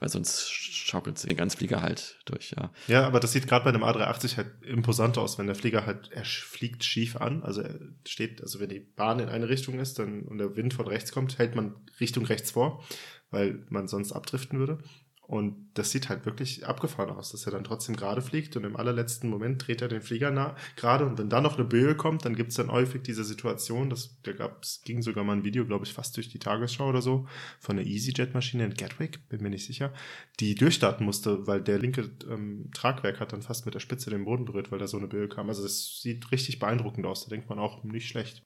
Weil 0.00 0.08
sonst 0.08 0.50
schaukelt 0.50 1.22
den 1.28 1.36
ganzen 1.36 1.58
Flieger 1.58 1.80
halt 1.82 2.18
durch, 2.24 2.54
ja. 2.56 2.72
Ja, 2.88 3.06
aber 3.06 3.20
das 3.20 3.32
sieht 3.32 3.46
gerade 3.46 3.64
bei 3.64 3.70
einem 3.70 3.84
A380 3.84 4.36
halt 4.36 4.62
imposant 4.62 5.18
aus, 5.18 5.38
wenn 5.38 5.46
der 5.46 5.54
Flieger 5.54 5.86
halt, 5.86 6.10
er 6.12 6.24
fliegt 6.24 6.84
schief 6.84 7.16
an, 7.16 7.42
also 7.42 7.62
er 7.62 7.78
steht, 8.06 8.42
also 8.42 8.60
wenn 8.60 8.68
die 8.68 8.80
Bahn 8.80 9.20
in 9.20 9.28
eine 9.28 9.48
Richtung 9.48 9.78
ist 9.78 9.98
dann, 9.98 10.22
und 10.22 10.38
der 10.38 10.56
Wind 10.56 10.74
von 10.74 10.88
rechts 10.88 11.12
kommt, 11.12 11.38
hält 11.38 11.54
man 11.54 11.74
Richtung 12.00 12.24
rechts 12.26 12.50
vor, 12.50 12.84
weil 13.30 13.64
man 13.68 13.86
sonst 13.86 14.12
abdriften 14.12 14.58
würde. 14.58 14.78
Und 15.26 15.70
das 15.74 15.90
sieht 15.90 16.10
halt 16.10 16.26
wirklich 16.26 16.66
abgefahren 16.66 17.10
aus, 17.10 17.32
dass 17.32 17.46
er 17.46 17.52
dann 17.52 17.64
trotzdem 17.64 17.96
gerade 17.96 18.20
fliegt 18.20 18.56
und 18.56 18.64
im 18.64 18.76
allerletzten 18.76 19.30
Moment 19.30 19.66
dreht 19.66 19.80
er 19.80 19.88
den 19.88 20.02
Flieger 20.02 20.30
nah, 20.30 20.54
gerade 20.76 21.06
und 21.06 21.16
wenn 21.18 21.30
da 21.30 21.40
noch 21.40 21.56
eine 21.56 21.64
Böe 21.64 21.94
kommt, 21.94 22.26
dann 22.26 22.36
gibt 22.36 22.50
es 22.50 22.56
dann 22.56 22.70
häufig 22.70 23.02
diese 23.02 23.24
Situation, 23.24 23.88
dass 23.88 24.20
da 24.22 24.32
gab's, 24.32 24.82
ging 24.82 25.00
sogar 25.00 25.24
mal 25.24 25.32
ein 25.32 25.44
Video, 25.44 25.64
glaube 25.64 25.86
ich, 25.86 25.94
fast 25.94 26.16
durch 26.16 26.28
die 26.28 26.38
Tagesschau 26.38 26.88
oder 26.88 27.00
so, 27.00 27.26
von 27.58 27.78
einer 27.78 27.86
EasyJet-Maschine 27.86 28.66
in 28.66 28.74
Gatwick, 28.74 29.26
bin 29.28 29.42
mir 29.42 29.50
nicht 29.50 29.64
sicher, 29.64 29.94
die 30.40 30.54
durchstarten 30.54 31.06
musste, 31.06 31.46
weil 31.46 31.62
der 31.62 31.78
linke 31.78 32.10
ähm, 32.28 32.70
Tragwerk 32.74 33.18
hat 33.18 33.32
dann 33.32 33.42
fast 33.42 33.64
mit 33.64 33.74
der 33.74 33.80
Spitze 33.80 34.10
den 34.10 34.26
Boden 34.26 34.44
berührt, 34.44 34.70
weil 34.72 34.78
da 34.78 34.86
so 34.86 34.98
eine 34.98 35.08
Böe 35.08 35.28
kam. 35.28 35.48
Also 35.48 35.64
es 35.64 36.00
sieht 36.02 36.32
richtig 36.32 36.58
beeindruckend 36.58 37.06
aus, 37.06 37.24
da 37.24 37.30
denkt 37.30 37.48
man 37.48 37.58
auch 37.58 37.82
nicht 37.82 38.08
schlecht. 38.08 38.42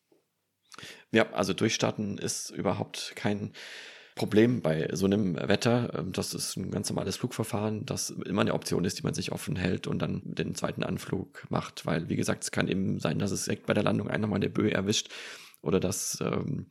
Ja, 1.10 1.32
also 1.32 1.54
durchstarten 1.54 2.18
ist 2.18 2.50
überhaupt 2.50 3.14
kein 3.16 3.52
Problem 4.18 4.60
bei 4.60 4.88
so 4.92 5.06
einem 5.06 5.36
Wetter. 5.36 5.94
Ähm, 5.96 6.12
das 6.12 6.34
ist 6.34 6.56
ein 6.56 6.70
ganz 6.70 6.90
normales 6.90 7.16
Flugverfahren, 7.16 7.86
das 7.86 8.10
immer 8.10 8.42
eine 8.42 8.52
Option 8.52 8.84
ist, 8.84 8.98
die 8.98 9.04
man 9.04 9.14
sich 9.14 9.32
offen 9.32 9.56
hält 9.56 9.86
und 9.86 10.00
dann 10.00 10.20
den 10.24 10.54
zweiten 10.54 10.82
Anflug 10.82 11.46
macht, 11.48 11.86
weil, 11.86 12.08
wie 12.08 12.16
gesagt, 12.16 12.44
es 12.44 12.50
kann 12.50 12.68
eben 12.68 12.98
sein, 12.98 13.18
dass 13.18 13.30
es 13.30 13.44
direkt 13.44 13.66
bei 13.66 13.74
der 13.74 13.84
Landung 13.84 14.10
einmal 14.10 14.36
eine 14.36 14.50
Böe 14.50 14.72
erwischt 14.72 15.08
oder 15.62 15.80
dass 15.80 16.18
ähm, 16.20 16.66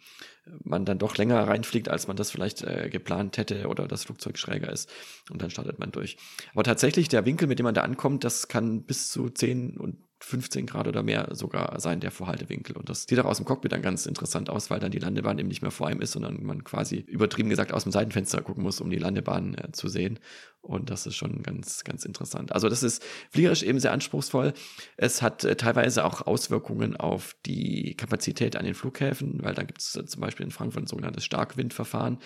man 0.64 0.86
dann 0.86 1.00
doch 1.00 1.18
länger 1.18 1.48
reinfliegt, 1.48 1.90
als 1.90 2.08
man 2.08 2.16
das 2.16 2.32
vielleicht 2.32 2.64
äh, 2.64 2.90
geplant 2.90 3.38
hätte 3.38 3.68
oder 3.68 3.88
das 3.88 4.06
Flugzeug 4.06 4.38
schräger 4.38 4.72
ist 4.72 4.90
und 5.30 5.42
dann 5.42 5.50
startet 5.50 5.80
man 5.80 5.92
durch. 5.92 6.18
Aber 6.54 6.64
tatsächlich, 6.64 7.10
der 7.10 7.26
Winkel, 7.26 7.48
mit 7.48 7.60
dem 7.60 7.66
man 7.66 7.76
da 7.76 7.82
ankommt, 7.82 8.24
das 8.24 8.48
kann 8.48 8.84
bis 8.84 9.10
zu 9.10 9.30
10 9.30 9.78
und 9.78 10.07
15 10.20 10.66
Grad 10.66 10.88
oder 10.88 11.04
mehr 11.04 11.30
sogar 11.34 11.80
sein, 11.80 12.00
der 12.00 12.12
Vorhaltewinkel. 12.12 12.76
Und 12.76 12.90
das 12.90 13.04
sieht 13.04 13.20
auch 13.20 13.26
aus 13.26 13.38
dem 13.38 13.46
Cockpit 13.46 13.72
dann 13.72 13.82
ganz 13.82 14.06
interessant 14.06 14.50
aus, 14.50 14.70
weil 14.70 14.80
dann 14.80 14.92
die 14.92 15.00
Landebahn 15.00 15.38
eben 15.38 15.48
nicht 15.48 15.62
mehr 15.62 15.72
vor 15.72 15.88
einem 15.88 16.02
ist, 16.02 16.14
sondern 16.14 16.44
man 16.44 16.64
quasi 16.64 16.98
übertrieben 16.98 17.50
gesagt 17.50 17.72
aus 17.72 17.84
dem 17.84 17.92
Seitenfenster 17.92 18.42
gucken 18.42 18.64
muss, 18.64 18.82
um 18.82 18.90
die 18.90 18.98
Landebahn 18.98 19.56
äh, 19.56 19.72
zu 19.72 19.88
sehen. 19.88 20.20
Und 20.62 20.90
das 20.90 21.06
ist 21.06 21.16
schon 21.16 21.44
ganz, 21.44 21.84
ganz 21.84 22.04
interessant. 22.04 22.52
Also 22.52 22.68
das 22.68 22.84
ist 22.84 23.04
fliegerisch 23.30 23.64
eben 23.64 23.80
sehr 23.80 23.94
anspruchsvoll. 23.94 24.54
Es 24.98 25.22
hat 25.22 25.44
äh, 25.44 25.56
teilweise 25.56 26.04
auch 26.04 26.26
Auswirkungen 26.26 26.98
auf 26.98 27.36
die 27.46 27.96
Kapazität 27.96 28.56
an 28.56 28.66
den 28.66 28.74
Flughäfen, 28.74 29.44
weil 29.44 29.54
da 29.54 29.64
gibt 29.64 29.82
es 29.82 29.96
äh, 29.96 30.06
zum 30.06 30.22
Beispiel 30.22 30.46
in 30.46 30.52
Frankfurt 30.52 30.84
ein 30.84 30.88
sogenanntes 30.88 31.24
Starkwindverfahren, 31.26 32.18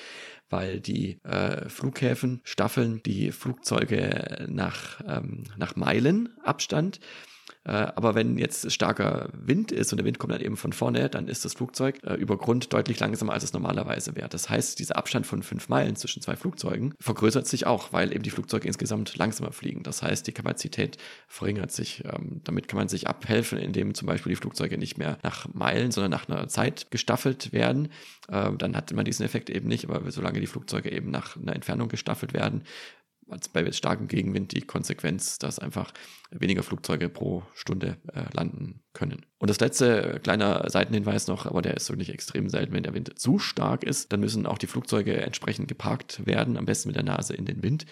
weil 0.50 0.80
die 0.80 1.20
äh, 1.24 1.70
Flughäfen 1.70 2.42
staffeln 2.44 3.02
die 3.06 3.32
Flugzeuge 3.32 4.48
nach, 4.50 5.02
ähm, 5.06 5.44
nach 5.58 5.76
Meilen 5.76 6.30
Abstand 6.44 7.00
äh, 7.64 7.72
aber 7.72 8.16
wenn 8.16 8.38
jetzt 8.40 8.72
starker 8.72 9.30
Wind 9.34 9.72
ist 9.72 9.94
und 9.94 9.98
der 9.98 10.06
Wind 10.06 10.18
kommt 10.18 10.34
dann 10.34 10.42
eben 10.42 10.58
von 10.58 10.74
vorne, 10.74 11.10
dann 11.10 11.28
ist 11.28 11.46
das 11.46 11.54
Flugzeug 11.54 12.00
äh, 12.04 12.16
über 12.16 12.38
Grund 12.38 12.74
deutlich 12.74 13.00
langsamer, 13.00 13.34
als 13.34 13.44
es 13.44 13.54
normalerweise 13.54 14.16
wäre. 14.16 14.30
Das 14.30 14.50
heißt, 14.50 14.80
dieser 14.80 14.98
Abstand 14.98 15.28
von 15.28 15.44
fünf 15.44 15.70
Meilen 15.70 15.96
zwischen 15.96 16.24
zwei 16.24 16.36
Flugzeugen 16.36 16.96
vergrößert 17.00 17.46
sich 17.46 17.68
auch, 17.68 17.94
weil 17.94 18.14
eben 18.14 18.24
die 18.24 18.32
Flugzeuge 18.32 18.68
insgesamt 18.68 19.16
langsamer 19.16 19.52
fliegen. 19.52 19.84
Das 19.84 20.02
heißt, 20.02 20.26
die 20.26 20.32
Kapazität 20.32 20.98
verringert 21.28 21.72
sich. 21.72 22.04
Ähm, 22.06 22.42
damit 22.44 22.68
kann 22.68 22.78
man 22.78 22.88
sich 22.88 23.08
abhelfen, 23.08 23.60
indem 23.60 23.94
zum 23.94 24.08
Beispiel 24.08 24.32
die 24.32 24.38
Flugzeuge 24.38 24.80
nicht 24.80 24.98
mehr 24.98 25.20
nach 25.22 25.48
Meilen, 25.54 25.92
sondern 25.92 26.12
nach 26.12 26.28
einer 26.28 26.48
Zeit 26.48 26.90
gestaffelt 26.90 27.54
werden. 27.54 27.90
Ähm, 28.32 28.58
dann 28.58 28.76
hat 28.76 28.92
man 28.94 29.06
diesen 29.06 29.24
Effekt 29.24 29.52
eben 29.52 29.68
nicht, 29.68 29.88
aber 29.88 30.10
solange 30.12 30.40
die 30.40 30.48
Flugzeuge 30.48 30.92
eben 30.92 31.12
nach 31.12 31.38
einer 31.38 31.54
Entfernung 31.54 31.90
gestaffelt 31.90 32.34
werden, 32.34 32.64
als 33.32 33.50
bei 33.50 33.70
starkem 33.72 34.08
Gegenwind 34.08 34.52
die 34.54 34.62
Konsequenz, 34.62 35.40
dass 35.40 35.60
einfach 35.60 35.94
weniger 36.32 36.64
Flugzeuge 36.64 37.10
pro 37.10 37.44
Stunde 37.54 37.98
äh, 38.14 38.24
landen 38.34 38.82
können. 38.94 39.26
Und 39.38 39.50
das 39.50 39.60
letzte 39.60 40.16
äh, 40.16 40.20
kleiner 40.20 40.70
Seitenhinweis 40.70 41.28
noch, 41.28 41.46
aber 41.46 41.62
der 41.62 41.76
ist 41.76 41.90
wirklich 41.90 42.10
extrem 42.10 42.50
selten, 42.50 42.74
wenn 42.74 42.84
der 42.84 42.94
Wind 42.94 43.18
zu 43.20 43.40
stark 43.40 43.84
ist, 43.84 44.12
dann 44.12 44.20
müssen 44.20 44.46
auch 44.46 44.58
die 44.58 44.68
Flugzeuge 44.68 45.22
entsprechend 45.22 45.68
geparkt 45.68 46.26
werden, 46.26 46.58
am 46.58 46.66
besten 46.66 46.90
mit 46.90 46.96
der 46.96 47.04
Nase 47.04 47.34
in 47.34 47.46
den 47.46 47.64
Wind 47.64 47.86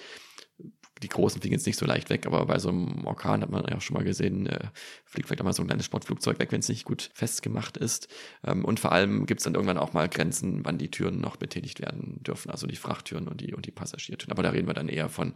die 1.01 1.07
Großen 1.07 1.41
fliegen 1.41 1.53
jetzt 1.53 1.65
nicht 1.65 1.77
so 1.77 1.85
leicht 1.85 2.09
weg, 2.09 2.25
aber 2.25 2.45
bei 2.45 2.59
so 2.59 2.69
einem 2.69 3.05
Orkan 3.05 3.41
hat 3.41 3.49
man 3.49 3.65
ja 3.65 3.79
schon 3.79 3.95
mal 3.95 4.03
gesehen, 4.03 4.47
äh, 4.47 4.67
fliegt 5.05 5.27
vielleicht 5.27 5.41
auch 5.41 5.45
mal 5.45 5.53
so 5.53 5.63
ein 5.63 5.67
kleines 5.67 5.85
Sportflugzeug 5.85 6.39
weg, 6.39 6.51
wenn 6.51 6.59
es 6.59 6.69
nicht 6.69 6.85
gut 6.85 7.09
festgemacht 7.13 7.77
ist. 7.77 8.07
Ähm, 8.43 8.65
und 8.65 8.79
vor 8.79 8.91
allem 8.91 9.25
gibt 9.25 9.39
es 9.39 9.45
dann 9.45 9.55
irgendwann 9.55 9.77
auch 9.77 9.93
mal 9.93 10.09
Grenzen, 10.09 10.65
wann 10.65 10.77
die 10.77 10.91
Türen 10.91 11.19
noch 11.19 11.37
betätigt 11.37 11.79
werden 11.79 12.21
dürfen, 12.23 12.49
also 12.49 12.67
die 12.67 12.75
Frachttüren 12.75 13.27
und 13.27 13.41
die, 13.41 13.53
und 13.53 13.65
die 13.65 13.71
Passagiertüren. 13.71 14.31
Aber 14.31 14.43
da 14.43 14.49
reden 14.49 14.67
wir 14.67 14.73
dann 14.73 14.89
eher 14.89 15.09
von, 15.09 15.33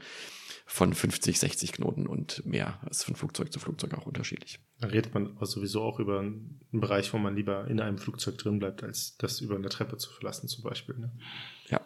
von 0.66 0.94
50, 0.94 1.40
60 1.40 1.72
Knoten 1.74 2.08
und 2.08 2.46
mehr. 2.46 2.80
Das 2.86 3.00
ist 3.00 3.04
von 3.04 3.16
Flugzeug 3.16 3.52
zu 3.52 3.60
Flugzeug 3.60 3.94
auch 3.94 4.06
unterschiedlich. 4.06 4.60
Dann 4.80 4.90
redet 4.90 5.14
man 5.14 5.28
aber 5.28 5.46
sowieso 5.46 5.82
auch 5.82 6.00
über 6.00 6.20
einen 6.20 6.60
Bereich, 6.72 7.14
wo 7.14 7.18
man 7.18 7.36
lieber 7.36 7.68
in 7.68 7.80
einem 7.80 7.98
Flugzeug 7.98 8.38
drin 8.38 8.60
bleibt, 8.60 8.84
als 8.84 9.18
das 9.18 9.42
über 9.42 9.56
eine 9.56 9.70
Treppe 9.70 9.98
zu 9.98 10.12
verlassen 10.12 10.48
zum 10.48 10.64
Beispiel. 10.64 10.98
Ne? 10.98 11.12
Ja, 11.70 11.82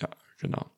ja, 0.00 0.08
genau. 0.38 0.70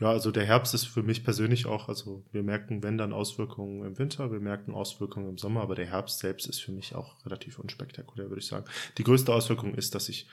Ja, 0.00 0.10
also 0.10 0.32
der 0.32 0.44
Herbst 0.44 0.74
ist 0.74 0.86
für 0.86 1.04
mich 1.04 1.22
persönlich 1.22 1.66
auch, 1.66 1.88
also 1.88 2.24
wir 2.32 2.42
merken, 2.42 2.82
wenn 2.82 2.98
dann 2.98 3.12
Auswirkungen 3.12 3.84
im 3.84 3.96
Winter, 3.96 4.32
wir 4.32 4.40
merken 4.40 4.74
Auswirkungen 4.74 5.28
im 5.28 5.38
Sommer, 5.38 5.60
aber 5.62 5.76
der 5.76 5.86
Herbst 5.86 6.18
selbst 6.18 6.46
ist 6.48 6.60
für 6.60 6.72
mich 6.72 6.96
auch 6.96 7.24
relativ 7.24 7.60
unspektakulär, 7.60 8.28
würde 8.28 8.40
ich 8.40 8.48
sagen. 8.48 8.64
Die 8.98 9.04
größte 9.04 9.32
Auswirkung 9.32 9.74
ist, 9.74 9.94
dass 9.94 10.08
ich 10.08 10.26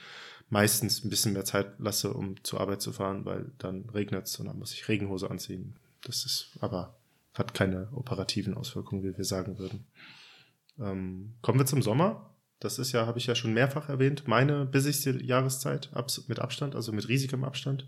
meistens 0.49 1.03
ein 1.03 1.09
bisschen 1.09 1.34
mehr 1.34 1.45
Zeit 1.45 1.80
lasse, 1.80 2.12
um 2.12 2.43
zur 2.43 2.59
Arbeit 2.59 2.82
zu 2.82 2.91
fahren, 2.91 3.24
weil 3.24 3.51
dann 3.59 3.88
regnet 3.89 4.26
es 4.26 4.39
und 4.39 4.47
dann 4.47 4.57
muss 4.57 4.74
ich 4.74 4.88
Regenhose 4.88 5.30
anziehen. 5.30 5.76
Das 6.03 6.26
ist 6.26 6.57
aber, 6.59 6.97
hat 7.36 7.53
keine 7.53 7.88
operativen 7.93 8.55
Auswirkungen, 8.55 9.03
wie 9.03 9.16
wir 9.16 9.26
sagen 9.26 9.59
würden. 9.59 9.86
Ähm, 10.80 11.36
kommen 11.41 11.59
wir 11.59 11.68
zum 11.68 11.84
Sommer. 11.84 12.36
Das 12.59 12.80
ist 12.80 12.91
ja, 12.91 13.05
habe 13.05 13.20
ich 13.20 13.28
ja 13.28 13.36
schon 13.36 13.53
mehrfach 13.53 13.89
erwähnt, 13.89 14.28
meine 14.28 14.66
busyste 14.66 15.24
Jahreszeit 15.24 15.91
mit 16.28 16.39
Abstand, 16.39 16.76
also 16.76 16.91
mit 16.91 17.07
riesigem 17.07 17.43
Abstand. 17.43 17.88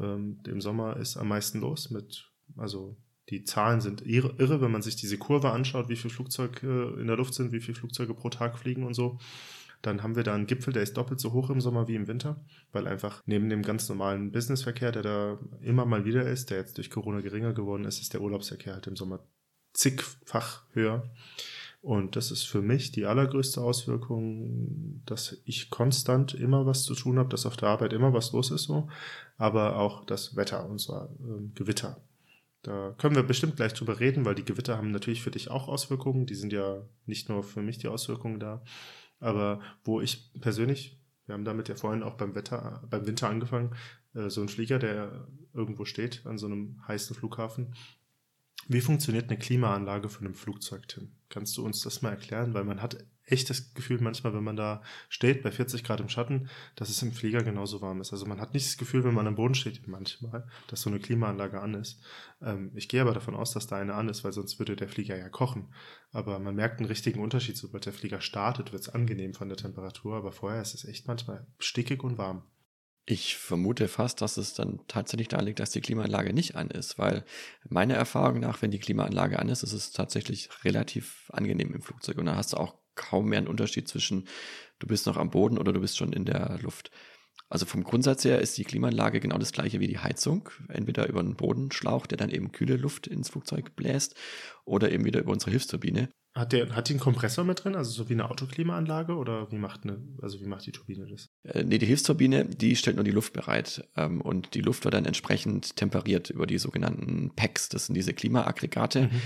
Ähm, 0.00 0.40
Im 0.46 0.60
Sommer 0.60 0.96
ist 0.96 1.16
am 1.16 1.28
meisten 1.28 1.60
los 1.60 1.90
mit, 1.90 2.30
also 2.56 2.96
die 3.28 3.44
Zahlen 3.44 3.80
sind 3.80 4.06
irre, 4.06 4.60
wenn 4.60 4.70
man 4.70 4.82
sich 4.82 4.96
diese 4.96 5.18
Kurve 5.18 5.50
anschaut, 5.50 5.88
wie 5.88 5.96
viele 5.96 6.14
Flugzeuge 6.14 6.96
in 6.98 7.06
der 7.06 7.16
Luft 7.16 7.34
sind, 7.34 7.52
wie 7.52 7.60
viele 7.60 7.76
Flugzeuge 7.76 8.14
pro 8.14 8.30
Tag 8.30 8.58
fliegen 8.58 8.84
und 8.84 8.94
so. 8.94 9.18
Dann 9.82 10.02
haben 10.02 10.16
wir 10.16 10.24
da 10.24 10.34
einen 10.34 10.46
Gipfel, 10.46 10.72
der 10.72 10.82
ist 10.82 10.96
doppelt 10.96 11.20
so 11.20 11.32
hoch 11.32 11.50
im 11.50 11.60
Sommer 11.60 11.86
wie 11.86 11.94
im 11.94 12.08
Winter, 12.08 12.44
weil 12.72 12.88
einfach 12.88 13.22
neben 13.26 13.48
dem 13.48 13.62
ganz 13.62 13.88
normalen 13.88 14.32
Businessverkehr, 14.32 14.90
der 14.90 15.02
da 15.02 15.38
immer 15.60 15.84
mal 15.84 16.04
wieder 16.04 16.28
ist, 16.28 16.50
der 16.50 16.58
jetzt 16.58 16.78
durch 16.78 16.90
Corona 16.90 17.20
geringer 17.20 17.52
geworden 17.52 17.84
ist, 17.84 18.00
ist 18.00 18.12
der 18.12 18.20
Urlaubsverkehr 18.20 18.74
halt 18.74 18.86
im 18.88 18.96
Sommer 18.96 19.20
zigfach 19.74 20.64
höher. 20.72 21.08
Und 21.80 22.16
das 22.16 22.30
ist 22.30 22.44
für 22.44 22.60
mich 22.60 22.90
die 22.90 23.06
allergrößte 23.06 23.60
Auswirkung, 23.60 25.00
dass 25.06 25.40
ich 25.44 25.70
konstant 25.70 26.34
immer 26.34 26.66
was 26.66 26.82
zu 26.82 26.94
tun 26.94 27.18
habe, 27.18 27.28
dass 27.28 27.46
auf 27.46 27.56
der 27.56 27.68
Arbeit 27.68 27.92
immer 27.92 28.12
was 28.12 28.32
los 28.32 28.50
ist, 28.50 28.64
so, 28.64 28.88
aber 29.36 29.78
auch 29.78 30.04
das 30.04 30.34
Wetter, 30.34 30.68
unser 30.68 31.08
äh, 31.20 31.48
Gewitter. 31.54 32.00
Da 32.62 32.94
können 32.98 33.14
wir 33.14 33.22
bestimmt 33.22 33.56
gleich 33.56 33.74
drüber 33.74 34.00
reden, 34.00 34.24
weil 34.24 34.34
die 34.34 34.44
Gewitter 34.44 34.76
haben 34.76 34.90
natürlich 34.90 35.22
für 35.22 35.30
dich 35.30 35.50
auch 35.50 35.68
Auswirkungen. 35.68 36.26
Die 36.26 36.34
sind 36.34 36.52
ja 36.52 36.82
nicht 37.06 37.28
nur 37.28 37.44
für 37.44 37.62
mich 37.62 37.78
die 37.78 37.88
Auswirkungen 37.88 38.40
da, 38.40 38.62
aber 39.20 39.60
wo 39.84 40.00
ich 40.00 40.32
persönlich, 40.40 40.98
wir 41.26 41.34
haben 41.34 41.44
damit 41.44 41.68
ja 41.68 41.76
vorhin 41.76 42.02
auch 42.02 42.14
beim 42.14 42.34
Wetter, 42.34 42.82
beim 42.90 43.06
Winter 43.06 43.28
angefangen, 43.28 43.74
äh, 44.14 44.28
so 44.30 44.40
ein 44.42 44.48
Flieger, 44.48 44.80
der 44.80 45.28
irgendwo 45.54 45.84
steht 45.84 46.26
an 46.26 46.38
so 46.38 46.46
einem 46.46 46.80
heißen 46.88 47.14
Flughafen, 47.14 47.74
wie 48.68 48.80
funktioniert 48.80 49.30
eine 49.30 49.38
Klimaanlage 49.38 50.08
von 50.08 50.26
einem 50.26 50.34
Flugzeug, 50.34 50.86
Tim? 50.88 51.12
Kannst 51.30 51.56
du 51.56 51.64
uns 51.64 51.80
das 51.80 52.02
mal 52.02 52.10
erklären? 52.10 52.54
Weil 52.54 52.64
man 52.64 52.82
hat 52.82 52.98
echt 53.24 53.50
das 53.50 53.74
Gefühl 53.74 53.98
manchmal, 54.00 54.34
wenn 54.34 54.44
man 54.44 54.56
da 54.56 54.82
steht 55.08 55.42
bei 55.42 55.50
40 55.50 55.84
Grad 55.84 56.00
im 56.00 56.08
Schatten, 56.08 56.48
dass 56.76 56.88
es 56.88 57.02
im 57.02 57.12
Flieger 57.12 57.42
genauso 57.42 57.80
warm 57.80 58.00
ist. 58.00 58.12
Also 58.12 58.26
man 58.26 58.40
hat 58.40 58.54
nicht 58.54 58.66
das 58.66 58.76
Gefühl, 58.76 59.04
wenn 59.04 59.14
man 59.14 59.26
am 59.26 59.36
Boden 59.36 59.54
steht, 59.54 59.86
manchmal, 59.86 60.46
dass 60.68 60.82
so 60.82 60.90
eine 60.90 60.98
Klimaanlage 60.98 61.60
an 61.60 61.74
ist. 61.74 62.00
Ähm, 62.42 62.70
ich 62.74 62.88
gehe 62.88 63.00
aber 63.00 63.14
davon 63.14 63.34
aus, 63.34 63.52
dass 63.52 63.66
da 63.66 63.76
eine 63.76 63.94
an 63.94 64.08
ist, 64.08 64.24
weil 64.24 64.32
sonst 64.32 64.58
würde 64.58 64.76
der 64.76 64.88
Flieger 64.88 65.16
ja 65.16 65.28
kochen. 65.28 65.72
Aber 66.12 66.38
man 66.38 66.54
merkt 66.54 66.80
einen 66.80 66.88
richtigen 66.88 67.20
Unterschied. 67.20 67.56
Sobald 67.56 67.86
der 67.86 67.92
Flieger 67.92 68.20
startet, 68.20 68.72
wird 68.72 68.82
es 68.82 68.88
angenehm 68.88 69.34
von 69.34 69.48
der 69.48 69.58
Temperatur, 69.58 70.16
aber 70.16 70.32
vorher 70.32 70.62
ist 70.62 70.74
es 70.74 70.84
echt 70.84 71.06
manchmal 71.06 71.46
stickig 71.58 72.02
und 72.02 72.18
warm. 72.18 72.42
Ich 73.10 73.38
vermute 73.38 73.88
fast, 73.88 74.20
dass 74.20 74.36
es 74.36 74.52
dann 74.52 74.80
tatsächlich 74.86 75.28
daran 75.28 75.46
liegt, 75.46 75.60
dass 75.60 75.70
die 75.70 75.80
Klimaanlage 75.80 76.34
nicht 76.34 76.56
an 76.56 76.70
ist, 76.70 76.98
weil 76.98 77.24
meiner 77.66 77.94
Erfahrung 77.94 78.40
nach, 78.40 78.60
wenn 78.60 78.70
die 78.70 78.78
Klimaanlage 78.78 79.38
an 79.38 79.48
ist, 79.48 79.62
ist 79.62 79.72
es 79.72 79.92
tatsächlich 79.92 80.50
relativ 80.62 81.30
angenehm 81.32 81.72
im 81.72 81.80
Flugzeug 81.80 82.18
und 82.18 82.26
da 82.26 82.36
hast 82.36 82.52
du 82.52 82.58
auch 82.58 82.74
kaum 82.96 83.30
mehr 83.30 83.38
einen 83.38 83.48
Unterschied 83.48 83.88
zwischen 83.88 84.28
du 84.78 84.86
bist 84.86 85.06
noch 85.06 85.16
am 85.16 85.30
Boden 85.30 85.56
oder 85.56 85.72
du 85.72 85.80
bist 85.80 85.96
schon 85.96 86.12
in 86.12 86.26
der 86.26 86.58
Luft. 86.60 86.90
Also 87.48 87.64
vom 87.64 87.82
Grundsatz 87.82 88.26
her 88.26 88.42
ist 88.42 88.58
die 88.58 88.64
Klimaanlage 88.64 89.20
genau 89.20 89.38
das 89.38 89.52
gleiche 89.52 89.80
wie 89.80 89.86
die 89.86 90.00
Heizung, 90.00 90.50
entweder 90.68 91.08
über 91.08 91.20
einen 91.20 91.34
Bodenschlauch, 91.34 92.06
der 92.06 92.18
dann 92.18 92.28
eben 92.28 92.52
kühle 92.52 92.76
Luft 92.76 93.06
ins 93.06 93.30
Flugzeug 93.30 93.74
bläst, 93.74 94.16
oder 94.66 94.92
eben 94.92 95.06
wieder 95.06 95.20
über 95.20 95.32
unsere 95.32 95.52
Hilfsturbine. 95.52 96.10
Hat, 96.38 96.52
der, 96.52 96.74
hat 96.76 96.88
die 96.88 96.92
einen 96.92 97.00
Kompressor 97.00 97.44
mit 97.44 97.64
drin, 97.64 97.74
also 97.74 97.90
so 97.90 98.08
wie 98.08 98.12
eine 98.12 98.30
Autoklimaanlage 98.30 99.16
oder 99.16 99.50
wie 99.50 99.58
macht 99.58 99.82
eine, 99.82 99.98
also 100.22 100.40
wie 100.40 100.46
macht 100.46 100.66
die 100.66 100.72
Turbine 100.72 101.06
das? 101.06 101.30
Äh, 101.42 101.64
nee, 101.64 101.78
die 101.78 101.86
Hilfsturbine, 101.86 102.44
die 102.44 102.76
stellt 102.76 102.96
nur 102.96 103.04
die 103.04 103.10
Luft 103.10 103.32
bereit 103.32 103.84
ähm, 103.96 104.20
und 104.20 104.54
die 104.54 104.60
Luft 104.60 104.84
wird 104.84 104.94
dann 104.94 105.04
entsprechend 105.04 105.74
temperiert 105.74 106.30
über 106.30 106.46
die 106.46 106.58
sogenannten 106.58 107.32
Packs. 107.34 107.68
Das 107.68 107.86
sind 107.86 107.96
diese 107.96 108.14
Klimaaggregate, 108.14 109.02
mhm. 109.02 109.20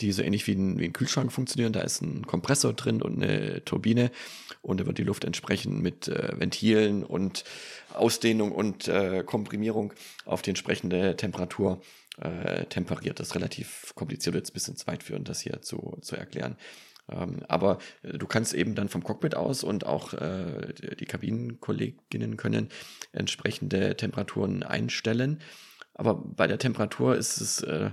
die 0.00 0.10
so 0.10 0.22
ähnlich 0.22 0.48
wie 0.48 0.54
ein, 0.54 0.80
wie 0.80 0.86
ein 0.86 0.92
Kühlschrank 0.92 1.30
funktionieren. 1.30 1.72
Da 1.72 1.80
ist 1.80 2.02
ein 2.02 2.26
Kompressor 2.26 2.72
drin 2.72 3.02
und 3.02 3.22
eine 3.22 3.64
Turbine 3.64 4.10
und 4.60 4.80
da 4.80 4.86
wird 4.86 4.98
die 4.98 5.04
Luft 5.04 5.24
entsprechend 5.24 5.80
mit 5.80 6.08
äh, 6.08 6.40
Ventilen 6.40 7.04
und 7.04 7.44
Ausdehnung 7.94 8.50
und 8.50 8.88
äh, 8.88 9.22
Komprimierung 9.24 9.92
auf 10.24 10.42
die 10.42 10.50
entsprechende 10.50 11.16
Temperatur 11.16 11.80
äh, 12.20 12.64
temperiert. 12.66 13.20
Das 13.20 13.28
ist 13.28 13.34
relativ 13.34 13.92
kompliziert, 13.94 14.34
jetzt 14.34 14.50
ein 14.50 14.54
bisschen 14.54 14.76
zu 14.76 14.86
weit 14.86 15.02
führen, 15.02 15.24
das 15.24 15.40
hier 15.40 15.62
zu, 15.62 15.98
zu 16.00 16.16
erklären. 16.16 16.56
Ähm, 17.10 17.42
aber 17.48 17.78
äh, 18.02 18.18
du 18.18 18.26
kannst 18.26 18.54
eben 18.54 18.74
dann 18.74 18.88
vom 18.88 19.02
Cockpit 19.02 19.34
aus 19.34 19.64
und 19.64 19.86
auch 19.86 20.14
äh, 20.14 20.72
die 20.98 21.06
Kabinenkolleginnen 21.06 22.36
können 22.36 22.68
entsprechende 23.12 23.96
Temperaturen 23.96 24.62
einstellen. 24.62 25.40
Aber 25.94 26.14
bei 26.14 26.46
der 26.46 26.58
Temperatur 26.58 27.16
ist 27.16 27.40
es, 27.40 27.62
äh, 27.62 27.90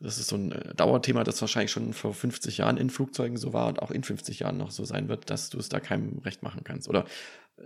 das 0.00 0.18
ist 0.18 0.28
so 0.28 0.36
ein 0.36 0.52
äh, 0.52 0.74
Dauerthema, 0.74 1.24
das 1.24 1.40
wahrscheinlich 1.40 1.70
schon 1.70 1.92
vor 1.92 2.14
50 2.14 2.58
Jahren 2.58 2.76
in 2.76 2.90
Flugzeugen 2.90 3.36
so 3.36 3.52
war 3.52 3.68
und 3.68 3.80
auch 3.80 3.90
in 3.90 4.02
50 4.02 4.40
Jahren 4.40 4.56
noch 4.56 4.70
so 4.70 4.84
sein 4.84 5.08
wird, 5.08 5.30
dass 5.30 5.50
du 5.50 5.58
es 5.58 5.68
da 5.68 5.80
keinem 5.80 6.18
recht 6.18 6.42
machen 6.42 6.62
kannst. 6.64 6.88
Oder 6.88 7.04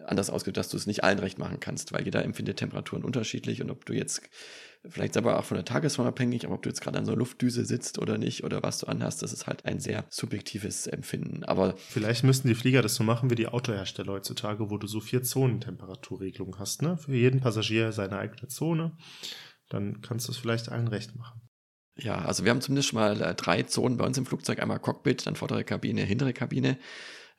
anders 0.06 0.30
ausgedrückt, 0.30 0.58
dass 0.58 0.68
du 0.68 0.76
es 0.76 0.86
nicht 0.86 1.04
allen 1.04 1.18
recht 1.18 1.38
machen 1.38 1.60
kannst, 1.60 1.92
weil 1.92 2.04
jeder 2.04 2.24
empfindet 2.24 2.58
Temperaturen 2.58 3.04
unterschiedlich 3.04 3.62
und 3.62 3.70
ob 3.70 3.86
du 3.86 3.94
jetzt 3.94 4.22
vielleicht 4.86 5.16
aber 5.16 5.38
auch 5.38 5.44
von 5.44 5.56
der 5.56 5.64
Tagesform 5.64 6.06
abhängig, 6.06 6.44
aber 6.44 6.54
ob 6.54 6.62
du 6.62 6.68
jetzt 6.68 6.80
gerade 6.80 6.98
an 6.98 7.04
so 7.04 7.12
einer 7.12 7.18
Luftdüse 7.18 7.64
sitzt 7.64 7.98
oder 7.98 8.18
nicht 8.18 8.44
oder 8.44 8.62
was 8.62 8.78
du 8.78 8.86
anhast, 8.86 9.22
das 9.22 9.32
ist 9.32 9.46
halt 9.46 9.64
ein 9.64 9.80
sehr 9.80 10.04
subjektives 10.10 10.86
Empfinden. 10.86 11.44
Aber 11.44 11.74
vielleicht 11.76 12.24
müssten 12.24 12.48
die 12.48 12.54
Flieger 12.54 12.82
das 12.82 12.94
so 12.94 13.04
machen 13.04 13.30
wie 13.30 13.34
die 13.34 13.48
Autohersteller 13.48 14.12
heutzutage, 14.12 14.70
wo 14.70 14.78
du 14.78 14.86
so 14.86 15.00
vier 15.00 15.22
Zonen 15.22 15.60
Temperaturregelung 15.60 16.58
hast, 16.58 16.82
ne? 16.82 16.96
Für 16.96 17.14
jeden 17.14 17.40
Passagier 17.40 17.92
seine 17.92 18.18
eigene 18.18 18.48
Zone. 18.48 18.96
Dann 19.68 20.00
kannst 20.00 20.28
du 20.28 20.32
es 20.32 20.38
vielleicht 20.38 20.70
allen 20.70 20.88
recht 20.88 21.14
machen. 21.16 21.42
Ja, 21.98 22.16
also 22.16 22.44
wir 22.44 22.50
haben 22.50 22.60
zumindest 22.60 22.90
schon 22.90 23.00
mal 23.00 23.20
äh, 23.20 23.34
drei 23.34 23.64
Zonen 23.64 23.96
bei 23.96 24.06
uns 24.06 24.16
im 24.16 24.26
Flugzeug. 24.26 24.60
Einmal 24.60 24.78
Cockpit, 24.78 25.26
dann 25.26 25.34
vordere 25.34 25.64
Kabine, 25.64 26.02
hintere 26.02 26.32
Kabine. 26.32 26.78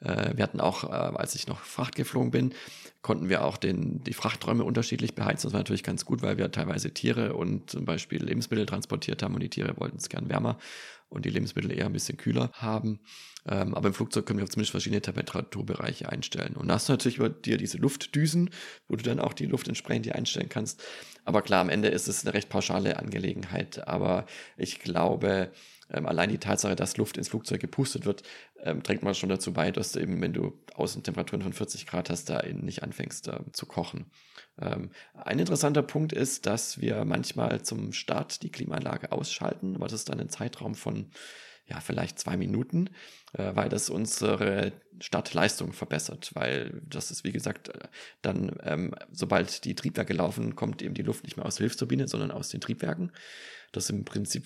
Äh, 0.01 0.35
wir 0.35 0.43
hatten 0.43 0.59
auch, 0.59 0.83
äh, 0.83 0.87
als 0.87 1.35
ich 1.35 1.47
noch 1.47 1.61
Fracht 1.61 1.95
geflogen 1.95 2.31
bin, 2.31 2.53
konnten 3.01 3.29
wir 3.29 3.43
auch 3.43 3.57
den, 3.57 4.03
die 4.03 4.13
Frachträume 4.13 4.63
unterschiedlich 4.63 5.15
beheizen. 5.15 5.47
Das 5.47 5.53
war 5.53 5.59
natürlich 5.59 5.83
ganz 5.83 6.05
gut, 6.05 6.21
weil 6.21 6.37
wir 6.37 6.51
teilweise 6.51 6.93
Tiere 6.93 7.33
und 7.35 7.69
zum 7.69 7.85
Beispiel 7.85 8.23
Lebensmittel 8.23 8.65
transportiert 8.65 9.23
haben 9.23 9.33
und 9.35 9.41
die 9.41 9.49
Tiere 9.49 9.75
wollten 9.77 9.97
es 9.97 10.09
gern 10.09 10.29
wärmer 10.29 10.57
und 11.09 11.25
die 11.25 11.29
Lebensmittel 11.29 11.71
eher 11.71 11.87
ein 11.87 11.93
bisschen 11.93 12.17
kühler 12.17 12.51
haben. 12.53 12.99
Ähm, 13.47 13.73
aber 13.73 13.87
im 13.87 13.93
Flugzeug 13.93 14.25
können 14.25 14.39
wir 14.39 14.45
zumindest 14.47 14.71
verschiedene 14.71 15.01
Temperaturbereiche 15.01 16.09
einstellen. 16.09 16.55
Und 16.55 16.67
da 16.67 16.75
hast 16.75 16.87
du 16.87 16.93
natürlich 16.93 17.17
über 17.17 17.29
dir 17.29 17.57
diese 17.57 17.77
Luftdüsen, 17.77 18.51
wo 18.87 18.95
du 18.95 19.03
dann 19.03 19.19
auch 19.19 19.33
die 19.33 19.45
Luft 19.45 19.67
entsprechend 19.67 20.05
hier 20.05 20.15
einstellen 20.15 20.49
kannst. 20.49 20.83
Aber 21.25 21.41
klar, 21.41 21.61
am 21.61 21.69
Ende 21.69 21.87
ist 21.87 22.07
es 22.07 22.25
eine 22.25 22.33
recht 22.33 22.49
pauschale 22.49 22.99
Angelegenheit. 22.99 23.87
Aber 23.87 24.25
ich 24.57 24.79
glaube, 24.79 25.51
ähm, 25.91 26.05
allein 26.05 26.29
die 26.29 26.37
Tatsache, 26.37 26.75
dass 26.75 26.97
Luft 26.97 27.17
ins 27.17 27.29
Flugzeug 27.29 27.59
gepustet 27.59 28.05
wird, 28.05 28.23
ähm, 28.61 28.83
trägt 28.83 29.03
man 29.03 29.15
schon 29.15 29.29
dazu 29.29 29.53
bei, 29.53 29.71
dass 29.71 29.91
du 29.91 29.99
eben, 29.99 30.21
wenn 30.21 30.33
du 30.33 30.59
Außentemperaturen 30.75 31.41
von 31.41 31.53
40 31.53 31.87
Grad 31.87 32.09
hast, 32.09 32.29
da 32.29 32.43
nicht 32.43 32.83
anfängst 32.83 33.27
äh, 33.27 33.39
zu 33.51 33.65
kochen. 33.65 34.11
Ähm, 34.61 34.91
ein 35.13 35.39
interessanter 35.39 35.83
Punkt 35.83 36.13
ist, 36.13 36.45
dass 36.45 36.79
wir 36.79 37.05
manchmal 37.05 37.61
zum 37.61 37.93
Start 37.93 38.43
die 38.43 38.51
Klimaanlage 38.51 39.11
ausschalten, 39.11 39.75
aber 39.75 39.85
das 39.85 39.93
ist 39.93 40.09
dann 40.09 40.19
ein 40.19 40.29
Zeitraum 40.29 40.75
von 40.75 41.11
ja, 41.69 41.79
vielleicht 41.79 42.19
zwei 42.19 42.35
Minuten, 42.35 42.89
äh, 43.33 43.51
weil 43.53 43.69
das 43.69 43.89
unsere 43.89 44.73
Startleistung 44.99 45.71
verbessert, 45.71 46.31
weil 46.33 46.81
das 46.87 47.11
ist, 47.11 47.23
wie 47.23 47.31
gesagt, 47.31 47.69
äh, 47.69 47.87
dann, 48.21 48.57
ähm, 48.63 48.95
sobald 49.11 49.63
die 49.65 49.75
Triebwerke 49.75 50.13
laufen, 50.13 50.55
kommt 50.55 50.81
eben 50.81 50.95
die 50.95 51.03
Luft 51.03 51.23
nicht 51.23 51.37
mehr 51.37 51.45
aus 51.45 51.55
der 51.55 51.65
Hilfsturbine, 51.65 52.07
sondern 52.07 52.31
aus 52.31 52.49
den 52.49 52.61
Triebwerken. 52.61 53.11
Das 53.71 53.85
ist 53.85 53.89
im 53.91 54.05
Prinzip 54.05 54.45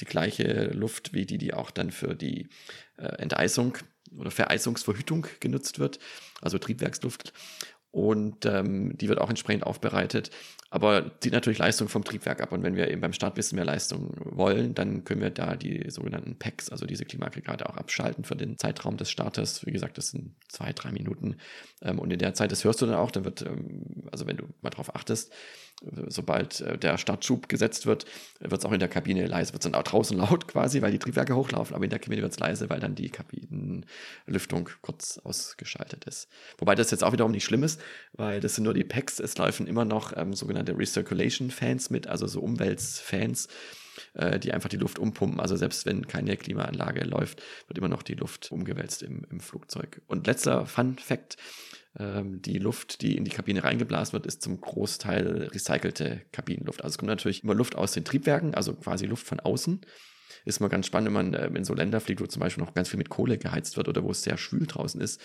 die 0.00 0.04
gleiche 0.04 0.70
Luft 0.72 1.12
wie 1.12 1.26
die, 1.26 1.38
die 1.38 1.54
auch 1.54 1.70
dann 1.70 1.90
für 1.90 2.14
die 2.14 2.48
äh, 2.96 3.06
Enteisung 3.18 3.76
oder 4.16 4.30
Vereisungsverhütung 4.30 5.26
genutzt 5.40 5.78
wird, 5.78 5.98
also 6.40 6.58
Triebwerksluft. 6.58 7.32
Und 7.92 8.46
ähm, 8.46 8.96
die 8.98 9.08
wird 9.08 9.20
auch 9.20 9.30
entsprechend 9.30 9.64
aufbereitet 9.64 10.30
aber 10.72 11.18
zieht 11.20 11.32
natürlich 11.32 11.58
Leistung 11.58 11.88
vom 11.88 12.04
Triebwerk 12.04 12.40
ab. 12.40 12.52
Und 12.52 12.62
wenn 12.62 12.76
wir 12.76 12.88
eben 12.90 13.00
beim 13.00 13.12
Start 13.12 13.32
ein 13.32 13.34
bisschen 13.34 13.56
mehr 13.56 13.64
Leistung 13.64 14.14
wollen, 14.24 14.72
dann 14.72 15.02
können 15.02 15.20
wir 15.20 15.30
da 15.30 15.56
die 15.56 15.90
sogenannten 15.90 16.38
Packs, 16.38 16.70
also 16.70 16.86
diese 16.86 17.04
Klimaaggregate 17.04 17.68
auch 17.68 17.76
abschalten 17.76 18.22
für 18.22 18.36
den 18.36 18.56
Zeitraum 18.56 18.96
des 18.96 19.10
Starters. 19.10 19.66
Wie 19.66 19.72
gesagt, 19.72 19.98
das 19.98 20.10
sind 20.10 20.36
zwei, 20.48 20.72
drei 20.72 20.92
Minuten. 20.92 21.38
Ähm, 21.82 21.98
und 21.98 22.12
in 22.12 22.20
der 22.20 22.34
Zeit, 22.34 22.52
das 22.52 22.62
hörst 22.62 22.80
du 22.80 22.86
dann 22.86 22.94
auch, 22.94 23.10
dann 23.10 23.24
wird, 23.24 23.42
ähm, 23.42 24.08
also 24.12 24.28
wenn 24.28 24.36
du 24.36 24.44
mal 24.62 24.70
drauf 24.70 24.94
achtest, 24.94 25.32
sobald 26.08 26.60
äh, 26.60 26.78
der 26.78 26.98
Startschub 26.98 27.48
gesetzt 27.48 27.86
wird, 27.86 28.04
wird 28.40 28.60
es 28.60 28.64
auch 28.64 28.72
in 28.72 28.80
der 28.80 28.88
Kabine 28.88 29.26
leise. 29.26 29.52
Wird 29.52 29.64
es 29.64 29.70
dann 29.70 29.80
auch 29.80 29.84
draußen 29.84 30.16
laut 30.18 30.46
quasi, 30.48 30.82
weil 30.82 30.92
die 30.92 30.98
Triebwerke 30.98 31.34
hochlaufen, 31.34 31.74
aber 31.74 31.84
in 31.84 31.90
der 31.90 31.98
Kabine 31.98 32.22
wird 32.22 32.32
es 32.32 32.38
leise, 32.38 32.68
weil 32.70 32.80
dann 32.80 32.94
die 32.94 33.10
Kabinenlüftung 33.10 34.68
kurz 34.82 35.18
ausgeschaltet 35.18 36.04
ist. 36.04 36.28
Wobei 36.58 36.74
das 36.74 36.90
jetzt 36.90 37.04
auch 37.04 37.12
wiederum 37.12 37.32
nicht 37.32 37.44
schlimm 37.44 37.62
ist, 37.62 37.80
weil 38.12 38.40
das 38.40 38.54
sind 38.54 38.64
nur 38.64 38.74
die 38.74 38.84
Packs. 38.84 39.20
Es 39.20 39.36
laufen 39.38 39.66
immer 39.66 39.84
noch 39.84 40.16
ähm, 40.16 40.34
sogenannte 40.34 40.76
Recirculation-Fans 40.76 41.90
mit, 41.90 42.06
also 42.06 42.26
so 42.26 42.40
Umweltfans, 42.40 43.48
äh, 44.14 44.38
die 44.38 44.52
einfach 44.52 44.68
die 44.68 44.76
Luft 44.76 44.98
umpumpen. 44.98 45.40
Also 45.40 45.56
selbst 45.56 45.86
wenn 45.86 46.06
keine 46.06 46.36
Klimaanlage 46.36 47.04
läuft, 47.04 47.42
wird 47.68 47.78
immer 47.78 47.88
noch 47.88 48.02
die 48.02 48.14
Luft 48.14 48.52
umgewälzt 48.52 49.02
im, 49.02 49.24
im 49.30 49.40
Flugzeug. 49.40 50.02
Und 50.06 50.26
letzter 50.26 50.66
Fun-Fact 50.66 51.36
die 51.98 52.58
Luft, 52.58 53.02
die 53.02 53.16
in 53.16 53.24
die 53.24 53.32
Kabine 53.32 53.64
reingeblasen 53.64 54.12
wird, 54.12 54.24
ist 54.24 54.42
zum 54.42 54.60
Großteil 54.60 55.48
recycelte 55.52 56.22
Kabinenluft. 56.30 56.84
Also 56.84 56.94
es 56.94 56.98
kommt 56.98 57.08
natürlich 57.08 57.42
immer 57.42 57.54
Luft 57.54 57.74
aus 57.74 57.90
den 57.90 58.04
Triebwerken, 58.04 58.54
also 58.54 58.74
quasi 58.74 59.06
Luft 59.06 59.26
von 59.26 59.40
außen. 59.40 59.80
Ist 60.44 60.60
mal 60.60 60.68
ganz 60.68 60.86
spannend, 60.86 61.08
wenn 61.08 61.32
man 61.32 61.34
äh, 61.34 61.46
in 61.48 61.64
so 61.64 61.74
Länder 61.74 62.00
fliegt, 62.00 62.20
wo 62.20 62.26
zum 62.26 62.40
Beispiel 62.40 62.64
noch 62.64 62.74
ganz 62.74 62.88
viel 62.88 62.98
mit 62.98 63.08
Kohle 63.08 63.38
geheizt 63.38 63.76
wird 63.76 63.88
oder 63.88 64.02
wo 64.04 64.10
es 64.10 64.22
sehr 64.22 64.36
schwül 64.36 64.66
draußen 64.66 65.00
ist. 65.00 65.20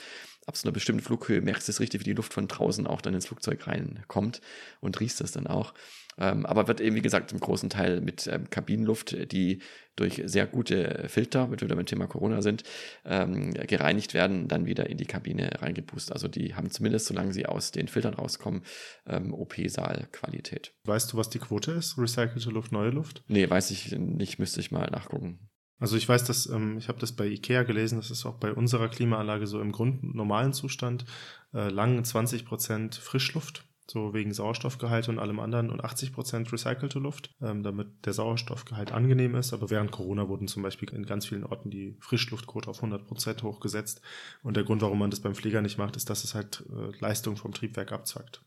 Ab 0.46 0.58
so 0.58 0.68
einer 0.68 0.74
bestimmten 0.74 1.02
Flughöhe 1.02 1.42
merkst 1.42 1.68
du 1.68 1.72
es 1.72 1.80
richtig, 1.80 2.02
wie 2.02 2.06
die 2.06 2.14
Luft 2.14 2.34
von 2.34 2.48
draußen 2.48 2.86
auch 2.88 3.02
dann 3.02 3.14
ins 3.14 3.28
Flugzeug 3.28 3.68
reinkommt 3.68 4.42
und 4.82 5.00
riechst 5.00 5.22
es 5.22 5.32
dann 5.32 5.48
auch. 5.48 5.74
Ähm, 6.18 6.46
aber 6.46 6.68
wird 6.68 6.82
eben, 6.82 6.96
wie 6.96 7.02
gesagt, 7.02 7.32
im 7.32 7.40
großen 7.40 7.70
Teil 7.70 8.02
mit 8.02 8.28
ähm, 8.28 8.50
Kabinenluft, 8.50 9.32
die 9.32 9.62
durch 9.96 10.22
sehr 10.26 10.46
gute 10.48 11.06
Filter, 11.08 11.48
mit 11.48 11.62
wir 11.62 11.68
wieder 11.68 11.76
beim 11.76 11.86
Thema 11.86 12.08
Corona 12.08 12.42
sind, 12.42 12.64
ähm, 13.06 13.54
gereinigt 13.54 14.14
werden, 14.14 14.48
dann 14.48 14.66
wieder 14.66 14.90
in 14.90 14.98
die 14.98 15.06
Kabine 15.06 15.62
reingepustet. 15.62 16.14
Also 16.14 16.28
die 16.28 16.56
haben 16.56 16.70
zumindest, 16.70 17.08
solange 17.08 17.34
sie 17.34 17.46
aus 17.46 17.72
den 17.72 17.88
Filtern 17.88 18.14
rauskommen, 18.14 18.64
ähm, 19.08 19.34
OP-Saal-Qualität. 19.34 20.74
Weißt 20.86 21.12
du, 21.12 21.18
was 21.18 21.30
die 21.30 21.40
Quote 21.40 21.72
ist? 21.72 21.98
Recycelte 21.98 22.50
Luft, 22.50 22.72
neue 22.72 22.90
Luft? 22.90 23.24
Nee, 23.28 23.50
weiß 23.50 23.72
ich 23.72 23.92
nicht, 23.98 24.40
müsste 24.40 24.60
ich 24.60 24.72
mal 24.72 24.90
nachgucken. 24.92 25.50
Also 25.78 25.98
ich 25.98 26.08
weiß, 26.08 26.24
dass 26.24 26.48
ähm, 26.48 26.78
ich 26.78 26.88
habe 26.88 27.00
das 27.00 27.14
bei 27.14 27.28
Ikea 27.28 27.64
gelesen, 27.64 27.98
das 27.98 28.10
ist 28.10 28.26
auch 28.26 28.36
bei 28.36 28.54
unserer 28.54 28.88
Klimaanlage 28.88 29.46
so 29.46 29.60
im 29.60 29.74
Grund 29.74 30.16
normalen 30.16 30.54
Zustand 30.54 31.06
äh, 31.54 31.70
lang 31.70 32.04
20 32.04 32.46
Prozent 32.46 32.96
Frischluft 32.96 33.66
so 33.90 34.14
wegen 34.14 34.34
Sauerstoffgehalt 34.34 35.10
und 35.10 35.20
allem 35.20 35.40
anderen 35.40 35.70
und 35.70 35.84
80 35.84 36.14
Prozent 36.14 36.52
recycelte 36.52 37.00
Luft, 37.00 37.32
ähm, 37.42 37.64
damit 37.64 38.06
der 38.06 38.14
Sauerstoffgehalt 38.14 38.92
angenehm 38.92 39.36
ist. 39.36 39.54
Aber 39.54 39.70
während 39.70 39.92
Corona 39.92 40.28
wurden 40.28 40.48
zum 40.48 40.64
Beispiel 40.64 40.90
in 40.90 41.06
ganz 41.06 41.28
vielen 41.28 41.44
Orten 41.44 41.70
die 41.70 41.96
Frischluftquote 42.00 42.70
auf 42.70 42.78
100 42.78 43.06
Prozent 43.06 43.44
hochgesetzt. 43.44 44.02
Und 44.44 44.58
der 44.58 44.64
Grund, 44.64 44.82
warum 44.82 45.00
man 45.00 45.12
das 45.12 45.20
beim 45.20 45.36
Flieger 45.36 45.62
nicht 45.62 45.78
macht, 45.78 45.96
ist, 45.96 46.10
dass 46.10 46.24
es 46.24 46.36
halt 46.36 46.64
äh, 46.70 46.98
Leistung 47.00 47.38
vom 47.38 47.54
Triebwerk 47.54 47.92
abzackt. 47.92 48.44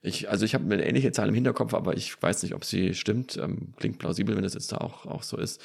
Ich, 0.00 0.28
also 0.28 0.44
ich 0.44 0.54
habe 0.54 0.64
eine 0.64 0.86
ähnliche 0.86 1.12
Zahl 1.12 1.28
im 1.28 1.34
Hinterkopf, 1.34 1.72
aber 1.72 1.96
ich 1.96 2.20
weiß 2.20 2.42
nicht, 2.42 2.54
ob 2.54 2.64
sie 2.64 2.92
stimmt. 2.92 3.38
Ähm, 3.38 3.72
klingt 3.76 3.98
plausibel, 3.98 4.36
wenn 4.36 4.42
das 4.42 4.54
jetzt 4.54 4.70
da 4.70 4.78
auch, 4.78 5.06
auch 5.06 5.22
so 5.22 5.38
ist. 5.38 5.62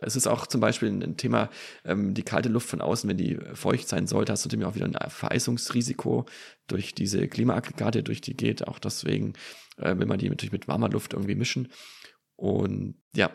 Es 0.00 0.16
ist 0.16 0.26
auch 0.26 0.46
zum 0.46 0.60
Beispiel 0.60 0.90
ein 0.90 1.16
Thema, 1.16 1.48
ähm, 1.84 2.14
die 2.14 2.22
kalte 2.22 2.48
Luft 2.48 2.68
von 2.68 2.80
außen, 2.80 3.08
wenn 3.08 3.16
die 3.16 3.38
feucht 3.54 3.88
sein 3.88 4.06
sollte, 4.06 4.32
hast 4.32 4.44
du 4.44 4.48
natürlich 4.48 4.66
auch 4.66 4.74
wieder 4.74 4.86
ein 4.86 5.10
Vereisungsrisiko 5.10 6.26
durch 6.66 6.94
diese 6.94 7.28
Klimaaggregate, 7.28 8.02
durch 8.02 8.20
die 8.20 8.36
geht. 8.36 8.66
Auch 8.68 8.78
deswegen 8.78 9.34
äh, 9.78 9.96
will 9.96 10.06
man 10.06 10.18
die 10.18 10.28
natürlich 10.28 10.52
mit 10.52 10.68
warmer 10.68 10.90
Luft 10.90 11.14
irgendwie 11.14 11.34
mischen. 11.34 11.68
Und 12.36 12.96
ja, 13.14 13.30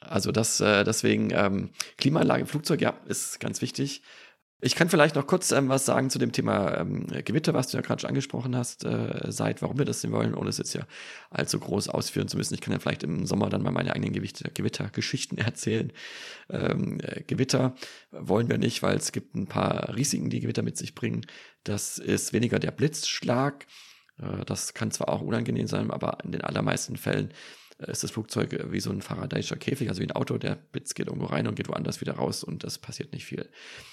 also 0.00 0.32
das, 0.32 0.60
äh, 0.60 0.84
deswegen 0.84 1.30
ähm, 1.32 1.70
Klimaanlage 1.98 2.42
im 2.42 2.46
Flugzeug, 2.46 2.80
ja, 2.80 2.98
ist 3.06 3.40
ganz 3.40 3.60
wichtig. 3.60 4.02
Ich 4.60 4.74
kann 4.74 4.88
vielleicht 4.88 5.16
noch 5.16 5.26
kurz 5.26 5.52
ähm, 5.52 5.68
was 5.68 5.84
sagen 5.84 6.08
zu 6.08 6.18
dem 6.18 6.32
Thema 6.32 6.78
ähm, 6.78 7.06
Gewitter, 7.24 7.52
was 7.52 7.68
du 7.68 7.76
ja 7.76 7.82
gerade 7.82 8.00
schon 8.00 8.08
angesprochen 8.08 8.56
hast, 8.56 8.86
äh, 8.86 9.30
seit 9.30 9.60
warum 9.60 9.76
wir 9.76 9.84
das 9.84 10.00
sehen 10.00 10.12
wollen, 10.12 10.34
ohne 10.34 10.48
es 10.48 10.56
jetzt 10.56 10.72
ja 10.72 10.86
allzu 11.28 11.60
groß 11.60 11.90
ausführen 11.90 12.26
zu 12.26 12.38
müssen. 12.38 12.54
Ich 12.54 12.62
kann 12.62 12.72
ja 12.72 12.78
vielleicht 12.78 13.02
im 13.02 13.26
Sommer 13.26 13.50
dann 13.50 13.62
mal 13.62 13.70
meine 13.70 13.94
eigenen 13.94 14.14
Gewittergeschichten 14.14 15.36
erzählen. 15.38 15.92
Ähm, 16.48 17.00
äh, 17.02 17.22
Gewitter 17.24 17.74
wollen 18.12 18.48
wir 18.48 18.56
nicht, 18.56 18.82
weil 18.82 18.96
es 18.96 19.12
gibt 19.12 19.34
ein 19.34 19.46
paar 19.46 19.94
Risiken, 19.94 20.30
die 20.30 20.40
Gewitter 20.40 20.62
mit 20.62 20.78
sich 20.78 20.94
bringen. 20.94 21.26
Das 21.64 21.98
ist 21.98 22.32
weniger 22.32 22.58
der 22.58 22.70
Blitzschlag. 22.70 23.66
Äh, 24.18 24.46
das 24.46 24.72
kann 24.72 24.90
zwar 24.90 25.10
auch 25.10 25.20
unangenehm 25.20 25.66
sein, 25.66 25.90
aber 25.90 26.18
in 26.24 26.32
den 26.32 26.40
allermeisten 26.40 26.96
Fällen 26.96 27.30
ist 27.78 28.02
das 28.02 28.10
Flugzeug 28.10 28.56
wie 28.70 28.80
so 28.80 28.90
ein 28.90 29.02
Faradayischer 29.02 29.56
Käfig, 29.56 29.88
also 29.88 30.00
wie 30.00 30.06
ein 30.06 30.12
Auto, 30.12 30.38
der 30.38 30.56
Blitz 30.56 30.94
geht 30.94 31.08
irgendwo 31.08 31.26
rein 31.26 31.46
und 31.46 31.56
geht 31.56 31.68
woanders 31.68 32.00
wieder 32.00 32.14
raus 32.14 32.42
und 32.42 32.64
das 32.64 32.78
passiert 32.78 33.12
nicht 33.12 33.26
viel. 33.26 33.48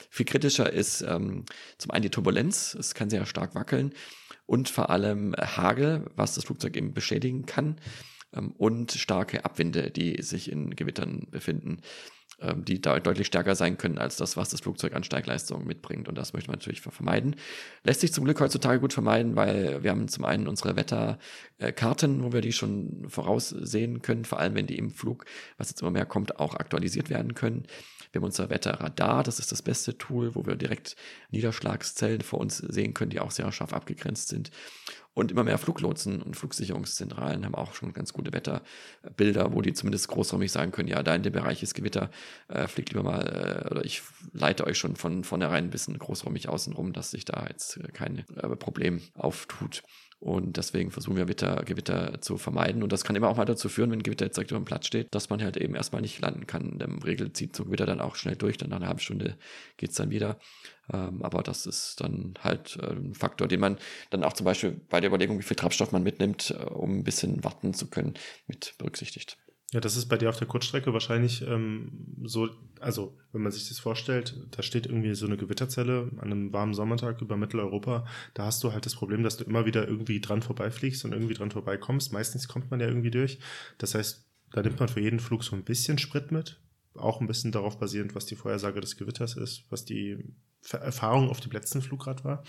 Viel 0.10 0.26
kritischer 0.26 0.72
ist 0.72 1.02
ähm, 1.02 1.46
zum 1.78 1.92
einen 1.92 2.04
die 2.04 2.10
Turbulenz, 2.10 2.76
es 2.80 2.94
kann 2.94 3.10
sehr 3.10 3.26
stark 3.26 3.56
wackeln 3.56 3.94
und 4.46 4.70
vor 4.70 4.90
allem 4.90 5.36
Hagel, 5.38 6.06
was 6.16 6.36
das 6.36 6.46
Flugzeug 6.46 6.78
eben 6.78 6.94
beschädigen 6.94 7.46
kann 7.46 7.78
ähm, 8.34 8.52
und 8.52 8.94
starke 8.94 9.44
Abwinde, 9.44 9.92
die 9.92 10.22
sich 10.22 10.52
in 10.52 10.76
Gewittern 10.76 11.28
befinden. 11.30 11.82
Ähm, 12.40 12.66
die 12.66 12.82
da 12.82 13.00
deutlich 13.00 13.28
stärker 13.28 13.56
sein 13.56 13.78
können 13.78 13.98
als 13.98 14.18
das, 14.18 14.36
was 14.36 14.50
das 14.50 14.62
Flugzeug 14.62 14.96
an 14.96 15.04
Steigleistung 15.04 15.66
mitbringt. 15.66 16.10
Und 16.10 16.18
das 16.18 16.34
möchte 16.34 16.50
man 16.50 16.58
natürlich 16.58 16.82
vermeiden. 16.82 17.36
Lässt 17.84 18.02
sich 18.02 18.12
zum 18.12 18.26
Glück 18.26 18.40
heutzutage 18.40 18.80
gut 18.80 18.92
vermeiden, 18.92 19.36
weil 19.36 19.84
wir 19.84 19.92
haben 19.92 20.08
zum 20.08 20.26
einen 20.26 20.48
unsere 20.48 20.76
Wetterkarten, 20.76 22.24
wo 22.24 22.34
wir 22.34 22.42
die 22.42 22.52
schon 22.52 23.06
voraussehen 23.08 24.02
können, 24.02 24.26
vor 24.26 24.40
allem 24.40 24.56
wenn 24.56 24.68
die 24.68 24.78
im 24.78 24.90
Flug, 24.90 25.26
was 25.58 25.70
jetzt 25.70 25.82
immer 25.82 25.92
mehr 25.92 26.06
kommt, 26.06 26.40
auch 26.40 26.56
aktualisiert 26.56 27.10
werden 27.10 27.36
können. 27.36 27.68
Wir 28.14 28.20
haben 28.20 28.26
unser 28.26 28.52
Wetterradar, 28.52 29.24
das 29.24 29.40
ist 29.40 29.52
das 29.52 29.64
beste 29.64 29.98
Tool, 29.98 30.36
wo 30.36 30.46
wir 30.46 30.56
direkt 30.56 30.96
Niederschlagszellen 31.32 32.22
vor 32.22 32.40
uns 32.40 32.58
sehen 32.58 32.94
können, 32.94 33.10
die 33.10 33.20
auch 33.20 33.32
sehr 33.32 33.52
scharf 33.52 33.74
abgegrenzt 33.74 34.30
sind. 34.30 34.52
Und 35.16 35.32
immer 35.32 35.44
mehr 35.44 35.58
Fluglotsen 35.58 36.22
und 36.22 36.36
Flugsicherungszentralen 36.36 37.44
haben 37.44 37.56
auch 37.56 37.74
schon 37.74 37.94
ganz 37.94 38.14
gute 38.14 38.32
Wetterbilder, 38.32 39.54
wo 39.54 39.62
die 39.62 39.74
zumindest 39.74 40.08
großräumig 40.08 40.52
sagen 40.52 40.72
können, 40.72 40.90
ja, 40.90 41.02
da 41.02 41.16
in 41.16 41.24
dem 41.24 41.34
Bereich 41.34 41.64
ist 41.64 41.74
Gewitter, 41.74 42.12
äh, 42.50 42.68
fliegt 42.68 42.90
lieber 42.90 43.04
mal, 43.04 43.66
äh, 43.68 43.72
oder 43.72 43.84
ich 43.84 44.04
leite 44.32 44.66
euch 44.66 44.78
schon 44.78 44.96
von 44.96 45.24
vornherein 45.24 45.66
ein 45.66 45.70
bisschen 45.72 45.98
großräumig 45.98 46.50
außenrum, 46.50 46.94
dass 46.94 47.12
sich 47.12 47.26
da 47.26 47.48
jetzt 47.48 47.80
kein 47.94 48.26
äh, 48.36 48.56
Problem 48.56 49.02
auftut. 49.16 49.84
Und 50.24 50.56
deswegen 50.56 50.90
versuchen 50.90 51.18
wir 51.18 51.26
Gewitter, 51.26 51.64
Gewitter 51.66 52.22
zu 52.22 52.38
vermeiden. 52.38 52.82
Und 52.82 52.94
das 52.94 53.04
kann 53.04 53.14
immer 53.14 53.28
auch 53.28 53.36
mal 53.36 53.44
dazu 53.44 53.68
führen, 53.68 53.92
wenn 53.92 54.04
Gewitter 54.04 54.24
jetzt 54.24 54.38
direkt 54.38 54.52
über 54.52 54.62
dem 54.62 54.64
Platz 54.64 54.88
steht, 54.88 55.14
dass 55.14 55.30
man 55.30 55.44
halt 55.44 55.58
eben 55.58 55.76
erstmal 55.76 56.02
nicht 56.02 56.22
landen 56.22 56.48
kann. 56.48 56.80
Der 56.80 56.88
Regel 57.04 57.34
zieht 57.34 57.54
so 57.54 57.64
ein 57.64 57.66
Gewitter 57.66 57.86
dann 57.86 58.00
auch 58.00 58.16
schnell 58.16 58.38
durch, 58.38 58.58
dann 58.58 58.70
nach 58.70 58.78
einer 58.78 58.88
halben 58.88 59.02
Stunde 59.02 59.38
geht's 59.76 59.96
dann 59.96 60.12
wieder. 60.12 60.40
Ähm, 60.94 61.22
aber 61.24 61.44
das 61.44 61.66
ist 61.66 62.00
dann 62.00 62.36
halt 62.40 62.78
äh, 62.82 62.94
ein 62.94 63.16
Faktor, 63.16 63.50
den 63.50 63.60
man 63.60 63.78
dann 64.12 64.24
auch 64.24 64.32
zum 64.32 64.46
Beispiel 64.46 64.80
bei 64.90 65.02
der 65.02 65.10
Überlegung, 65.10 65.40
wie 65.40 65.44
viel 65.44 65.58
Treibstoff 65.58 65.92
man 65.92 66.04
mitnimmt, 66.04 66.52
äh, 66.52 66.64
um 66.68 67.00
ein 67.00 67.04
bisschen 67.04 67.44
warten 67.44 67.74
zu 67.74 67.90
können, 67.90 68.14
mit 68.48 68.76
berücksichtigt. 68.78 69.38
Ja, 69.74 69.80
das 69.80 69.98
ist 69.98 70.06
bei 70.06 70.18
dir 70.18 70.30
auf 70.30 70.38
der 70.38 70.48
Kurzstrecke 70.48 70.94
wahrscheinlich 70.94 71.42
ähm, 71.42 71.92
so, 72.24 72.48
also 72.80 73.18
wenn 73.32 73.42
man 73.42 73.52
sich 73.52 73.68
das 73.70 73.80
vorstellt, 73.80 74.36
da 74.52 74.62
steht 74.62 74.86
irgendwie 74.86 75.16
so 75.16 75.26
eine 75.26 75.36
Gewitterzelle 75.36 76.12
an 76.18 76.32
einem 76.32 76.54
warmen 76.54 76.76
Sommertag 76.76 77.22
über 77.22 77.38
Mitteleuropa, 77.38 78.06
da 78.36 78.46
hast 78.46 78.64
du 78.64 78.72
halt 78.72 78.86
das 78.86 78.94
Problem, 78.94 79.24
dass 79.24 79.38
du 79.38 79.46
immer 79.46 79.66
wieder 79.66 79.88
irgendwie 79.88 80.22
dran 80.22 80.44
vorbeifliegst 80.44 81.06
und 81.06 81.12
irgendwie 81.12 81.34
dran 81.34 81.50
vorbeikommst. 81.50 82.14
Meistens 82.14 82.48
kommt 82.48 82.70
man 82.70 82.82
ja 82.82 82.88
irgendwie 82.88 83.10
durch. 83.10 83.40
Das 83.80 83.96
heißt, 83.96 84.28
da 84.52 84.62
nimmt 84.62 84.80
man 84.80 84.90
für 84.90 85.02
jeden 85.02 85.20
Flug 85.20 85.44
so 85.44 85.56
ein 85.56 85.64
bisschen 85.64 85.98
Sprit 85.98 86.32
mit, 86.32 86.62
auch 86.94 87.20
ein 87.20 87.26
bisschen 87.26 87.52
darauf 87.52 87.80
basierend, 87.80 88.14
was 88.14 88.28
die 88.28 88.36
Vorhersage 88.36 88.80
des 88.80 88.96
Gewitters 88.96 89.36
ist, 89.36 89.64
was 89.72 89.86
die 89.86 90.36
Erfahrung 90.72 91.30
auf 91.30 91.40
dem 91.40 91.52
letzten 91.52 91.82
Flug 91.82 92.04
gerade 92.04 92.24
war. 92.24 92.44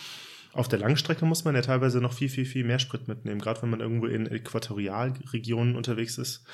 Auf 0.55 0.69
der 0.69 0.79
Langstrecke 0.79 1.25
muss 1.25 1.45
man 1.45 1.57
ja 1.57 1.63
teilweise 1.63 2.01
noch 2.01 2.13
viel, 2.13 2.29
viel, 2.29 2.47
viel 2.47 2.65
mehr 2.65 2.79
Sprit 2.79 3.09
mitnehmen. 3.09 3.41
Gerade 3.41 3.61
wenn 3.63 3.71
man 3.71 3.81
irgendwo 3.81 4.07
in 4.07 4.27
Äquatorialregionen 4.27 5.75
unterwegs 5.75 6.17
ist, 6.17 6.45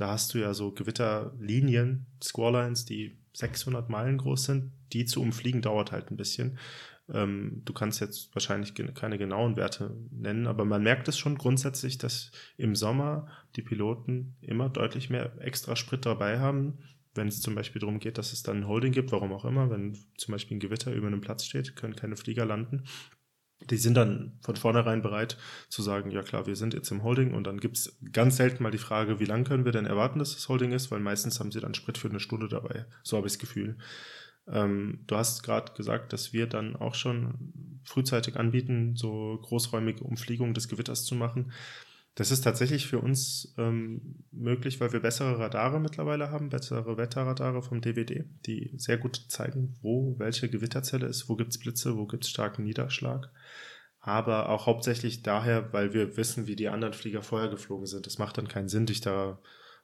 da 0.00 0.12
hast 0.12 0.32
du 0.32 0.38
ja 0.38 0.54
so 0.54 0.72
Gewitterlinien, 0.72 2.06
Squalines, 2.22 2.84
die 2.86 3.18
600 3.34 3.88
Meilen 3.90 4.18
groß 4.18 4.44
sind. 4.44 4.72
Die 4.92 5.04
zu 5.04 5.20
umfliegen 5.20 5.62
dauert 5.62 5.92
halt 5.92 6.10
ein 6.10 6.16
bisschen. 6.16 6.58
Ähm, 7.12 7.62
du 7.64 7.72
kannst 7.72 8.00
jetzt 8.00 8.34
wahrscheinlich 8.34 8.74
keine 8.94 9.18
genauen 9.18 9.56
Werte 9.56 9.96
nennen, 10.10 10.46
aber 10.46 10.64
man 10.64 10.82
merkt 10.82 11.08
es 11.08 11.18
schon 11.18 11.36
grundsätzlich, 11.36 11.98
dass 11.98 12.30
im 12.56 12.74
Sommer 12.74 13.28
die 13.56 13.62
Piloten 13.62 14.36
immer 14.40 14.68
deutlich 14.68 15.10
mehr 15.10 15.32
extra 15.40 15.76
Sprit 15.76 16.06
dabei 16.06 16.38
haben, 16.38 16.78
wenn 17.14 17.28
es 17.28 17.40
zum 17.40 17.54
Beispiel 17.54 17.80
darum 17.80 17.98
geht, 17.98 18.18
dass 18.18 18.32
es 18.32 18.42
dann 18.42 18.58
ein 18.58 18.68
Holding 18.68 18.92
gibt, 18.92 19.12
warum 19.12 19.32
auch 19.32 19.44
immer, 19.44 19.70
wenn 19.70 19.98
zum 20.16 20.32
Beispiel 20.32 20.56
ein 20.56 20.60
Gewitter 20.60 20.92
über 20.92 21.08
einem 21.08 21.20
Platz 21.20 21.44
steht, 21.44 21.76
können 21.76 21.96
keine 21.96 22.16
Flieger 22.16 22.46
landen. 22.46 22.84
Die 23.70 23.76
sind 23.76 23.94
dann 23.94 24.32
von 24.40 24.56
vornherein 24.56 25.02
bereit 25.02 25.36
zu 25.68 25.82
sagen, 25.82 26.10
ja 26.10 26.22
klar, 26.22 26.46
wir 26.46 26.56
sind 26.56 26.74
jetzt 26.74 26.90
im 26.90 27.02
Holding 27.02 27.34
und 27.34 27.46
dann 27.46 27.60
gibt 27.60 27.76
es 27.76 27.98
ganz 28.12 28.36
selten 28.36 28.62
mal 28.62 28.72
die 28.72 28.78
Frage, 28.78 29.20
wie 29.20 29.24
lange 29.24 29.44
können 29.44 29.64
wir 29.64 29.72
denn 29.72 29.86
erwarten, 29.86 30.18
dass 30.18 30.34
das 30.34 30.48
Holding 30.48 30.72
ist, 30.72 30.90
weil 30.90 31.00
meistens 31.00 31.38
haben 31.38 31.52
sie 31.52 31.60
dann 31.60 31.74
Sprit 31.74 31.98
für 31.98 32.08
eine 32.08 32.20
Stunde 32.20 32.48
dabei. 32.48 32.86
So 33.02 33.16
habe 33.16 33.26
ich 33.26 33.34
das 33.34 33.38
Gefühl. 33.38 33.76
Ähm, 34.48 35.00
du 35.06 35.16
hast 35.16 35.42
gerade 35.42 35.72
gesagt, 35.74 36.12
dass 36.12 36.32
wir 36.32 36.46
dann 36.46 36.76
auch 36.76 36.94
schon 36.94 37.52
frühzeitig 37.84 38.36
anbieten, 38.36 38.96
so 38.96 39.38
großräumige 39.42 40.04
Umfliegungen 40.04 40.54
des 40.54 40.68
Gewitters 40.68 41.04
zu 41.04 41.14
machen. 41.14 41.52
Das 42.16 42.30
ist 42.30 42.42
tatsächlich 42.42 42.86
für 42.86 42.98
uns 42.98 43.54
ähm, 43.56 44.24
möglich, 44.32 44.80
weil 44.80 44.92
wir 44.92 45.00
bessere 45.00 45.38
Radare 45.38 45.80
mittlerweile 45.80 46.30
haben, 46.30 46.50
bessere 46.50 46.96
Wetterradare 46.96 47.62
vom 47.62 47.80
DWD, 47.80 48.24
die 48.46 48.72
sehr 48.76 48.98
gut 48.98 49.24
zeigen, 49.28 49.76
wo 49.80 50.18
welche 50.18 50.50
Gewitterzelle 50.50 51.06
ist, 51.06 51.28
wo 51.28 51.36
gibt 51.36 51.52
es 51.52 51.58
Blitze, 51.58 51.96
wo 51.96 52.06
gibt 52.06 52.24
es 52.24 52.30
starken 52.30 52.64
Niederschlag. 52.64 53.30
Aber 54.00 54.48
auch 54.48 54.66
hauptsächlich 54.66 55.22
daher, 55.22 55.72
weil 55.72 55.92
wir 55.92 56.16
wissen, 56.16 56.46
wie 56.46 56.56
die 56.56 56.68
anderen 56.68 56.94
Flieger 56.94 57.22
vorher 57.22 57.50
geflogen 57.50 57.86
sind. 57.86 58.06
Es 58.06 58.18
macht 58.18 58.38
dann 58.38 58.48
keinen 58.48 58.68
Sinn, 58.68 58.86
dich 58.86 59.00
da 59.00 59.38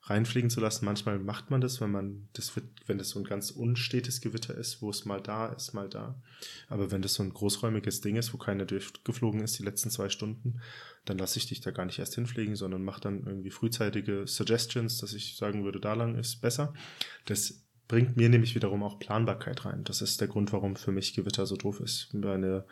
reinfliegen 0.09 0.51
zu 0.51 0.61
lassen. 0.61 0.85
Manchmal 0.85 1.19
macht 1.19 1.51
man 1.51 1.61
das, 1.61 1.81
wenn 1.81 1.91
man 1.91 2.29
das 2.33 2.55
wird, 2.55 2.67
wenn 2.87 2.99
das 2.99 3.11
so 3.11 3.19
ein 3.19 3.25
ganz 3.25 3.51
unstetes 3.51 4.21
Gewitter 4.21 4.55
ist, 4.55 4.81
wo 4.81 4.91
es 4.91 5.05
mal 5.05 5.21
da 5.21 5.49
ist, 5.49 5.75
mal 5.75 5.89
da. 5.89 6.21
Aber 6.69 6.91
wenn 6.91 7.03
das 7.03 7.14
so 7.14 7.23
ein 7.23 7.33
großräumiges 7.33 8.01
Ding 8.01 8.17
ist, 8.17 8.33
wo 8.33 8.39
keiner 8.39 8.64
durchgeflogen 8.64 9.41
ist 9.41 9.59
die 9.59 9.64
letzten 9.64 9.91
zwei 9.91 10.09
Stunden, 10.09 10.61
dann 11.05 11.19
lasse 11.19 11.39
ich 11.39 11.47
dich 11.47 11.61
da 11.61 11.71
gar 11.73 11.87
nicht 11.87 11.99
erst 11.99 12.14
hinfliegen, 12.14 12.57
sondern 12.57 12.85
mache 12.85 13.01
dann 13.01 13.25
irgendwie 13.27 13.51
frühzeitige 13.51 14.27
Suggestions, 14.27 14.99
dass 14.99 15.12
ich 15.12 15.37
sagen 15.37 15.64
würde, 15.64 15.81
da 15.81 15.95
lang 15.95 16.17
ist 16.17 16.41
besser. 16.41 16.73
Das 17.25 17.62
bringt 17.89 18.17
mir 18.17 18.29
nämlich 18.29 18.55
wiederum 18.55 18.83
auch 18.83 18.99
Planbarkeit 18.99 19.64
rein. 19.64 19.85
Das 19.85 20.03
ist 20.03 20.21
der 20.21 20.29
Grund, 20.29 20.53
warum 20.53 20.77
für 20.77 20.93
mich 20.93 21.14
Gewitter 21.14 21.47
so 21.47 21.57
doof 21.57 21.81
ist. 21.81 22.12
Meine 22.14 22.64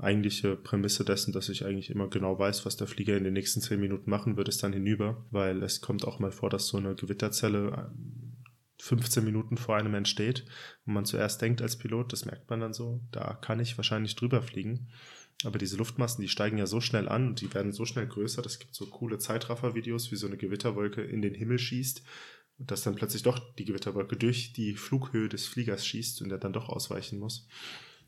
eigentliche 0.00 0.56
Prämisse 0.56 1.04
dessen, 1.04 1.32
dass 1.32 1.48
ich 1.48 1.64
eigentlich 1.64 1.90
immer 1.90 2.08
genau 2.08 2.38
weiß, 2.38 2.64
was 2.66 2.76
der 2.76 2.86
Flieger 2.86 3.16
in 3.16 3.24
den 3.24 3.32
nächsten 3.32 3.60
zehn 3.60 3.80
Minuten 3.80 4.10
machen 4.10 4.36
wird, 4.36 4.48
ist 4.48 4.62
dann 4.62 4.72
hinüber, 4.72 5.26
weil 5.30 5.62
es 5.62 5.80
kommt 5.80 6.04
auch 6.04 6.18
mal 6.18 6.32
vor, 6.32 6.50
dass 6.50 6.68
so 6.68 6.76
eine 6.76 6.94
Gewitterzelle 6.94 7.92
15 8.80 9.22
äh, 9.22 9.26
Minuten 9.26 9.56
vor 9.56 9.76
einem 9.76 9.94
entsteht 9.94 10.44
und 10.86 10.94
man 10.94 11.04
zuerst 11.04 11.42
denkt 11.42 11.62
als 11.62 11.76
Pilot, 11.76 12.12
das 12.12 12.26
merkt 12.26 12.48
man 12.48 12.60
dann 12.60 12.72
so, 12.72 13.00
da 13.10 13.34
kann 13.34 13.60
ich 13.60 13.76
wahrscheinlich 13.76 14.14
drüber 14.14 14.42
fliegen. 14.42 14.88
Aber 15.44 15.58
diese 15.58 15.76
Luftmassen, 15.76 16.20
die 16.20 16.28
steigen 16.28 16.58
ja 16.58 16.66
so 16.66 16.80
schnell 16.80 17.08
an 17.08 17.28
und 17.28 17.40
die 17.40 17.54
werden 17.54 17.70
so 17.70 17.84
schnell 17.84 18.08
größer. 18.08 18.42
Das 18.42 18.58
gibt 18.58 18.74
so 18.74 18.86
coole 18.86 19.18
Zeitraffer-Videos, 19.18 20.10
wie 20.10 20.16
so 20.16 20.26
eine 20.26 20.36
Gewitterwolke 20.36 21.00
in 21.00 21.22
den 21.22 21.34
Himmel 21.34 21.60
schießt 21.60 22.02
und 22.58 22.70
dass 22.70 22.82
dann 22.82 22.96
plötzlich 22.96 23.22
doch 23.22 23.38
die 23.54 23.64
Gewitterwolke 23.64 24.16
durch 24.16 24.52
die 24.52 24.74
Flughöhe 24.74 25.28
des 25.28 25.46
Fliegers 25.46 25.86
schießt 25.86 26.22
und 26.22 26.32
er 26.32 26.38
dann 26.38 26.52
doch 26.52 26.68
ausweichen 26.68 27.20
muss. 27.20 27.46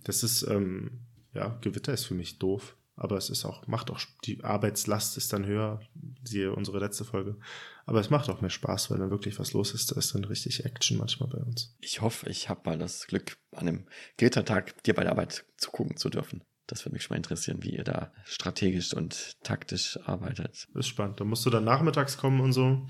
Das 0.03 0.23
ist 0.23 0.43
ähm, 0.43 1.07
ja, 1.35 1.59
Gewitter 1.61 1.93
ist 1.93 2.05
für 2.05 2.15
mich 2.15 2.39
doof, 2.39 2.77
aber 2.97 3.17
es 3.17 3.31
ist 3.31 3.47
auch, 3.47 3.67
macht 3.67 3.91
auch, 3.91 3.99
die 4.25 4.45
Arbeitslast 4.45 5.17
ist 5.17 5.33
dann 5.33 5.47
höher, 5.47 5.81
siehe 6.23 6.55
unsere 6.55 6.81
letzte 6.81 7.07
Folge. 7.07 7.39
Aber 7.87 7.99
es 7.99 8.11
macht 8.11 8.29
auch 8.29 8.43
mehr 8.43 8.51
Spaß, 8.51 8.91
weil 8.91 8.99
dann 8.99 9.11
wirklich 9.11 9.39
was 9.39 9.55
los 9.55 9.73
ist. 9.73 9.91
Da 9.91 9.97
ist 9.97 10.15
dann 10.15 10.25
richtig 10.25 10.67
Action 10.67 10.99
manchmal 10.99 11.31
bei 11.31 11.39
uns. 11.39 11.75
Ich 11.81 12.03
hoffe, 12.03 12.29
ich 12.29 12.51
habe 12.51 12.61
mal 12.67 12.79
das 12.79 13.07
Glück, 13.07 13.39
an 13.53 13.69
einem 13.69 13.87
Gewittertag 14.19 14.83
dir 14.83 14.95
bei 14.95 15.03
der 15.03 15.13
Arbeit 15.13 15.47
zu 15.57 15.71
gucken 15.71 15.97
zu 15.97 16.11
dürfen. 16.11 16.45
Das 16.67 16.85
würde 16.85 16.93
mich 16.93 17.03
schon 17.03 17.15
mal 17.15 17.19
interessieren, 17.19 17.63
wie 17.63 17.75
ihr 17.75 17.85
da 17.85 18.13
strategisch 18.25 18.93
und 18.93 19.43
taktisch 19.43 19.99
arbeitet. 20.05 20.69
Das 20.75 20.81
ist 20.85 20.89
spannend. 20.89 21.21
Da 21.21 21.25
musst 21.25 21.47
du 21.47 21.51
dann 21.51 21.65
nachmittags 21.65 22.19
kommen 22.19 22.41
und 22.41 22.53
so 22.53 22.87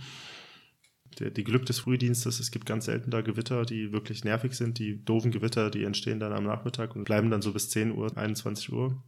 der, 1.19 1.31
die 1.31 1.45
Glück 1.45 1.67
des 1.67 1.81
Frühdienstes. 1.81 2.41
Es 2.41 2.51
gibt 2.51 2.67
ganz 2.67 2.85
selten 2.85 3.11
da 3.11 3.21
Gewitter, 3.21 3.65
die 3.65 3.93
wirklich 3.93 4.25
nervig 4.25 4.55
sind. 4.55 4.79
Die 4.79 5.05
doofen 5.05 5.31
Gewitter, 5.31 5.71
die 5.71 5.85
entstehen 5.85 6.21
dann 6.21 6.33
am 6.33 6.45
Nachmittag 6.45 6.95
und 6.95 7.05
bleiben 7.05 7.31
dann 7.31 7.43
so 7.43 7.53
bis 7.53 7.71
10 7.71 7.93
Uhr, 7.93 8.17
21 8.17 8.73
Uhr. 8.73 9.03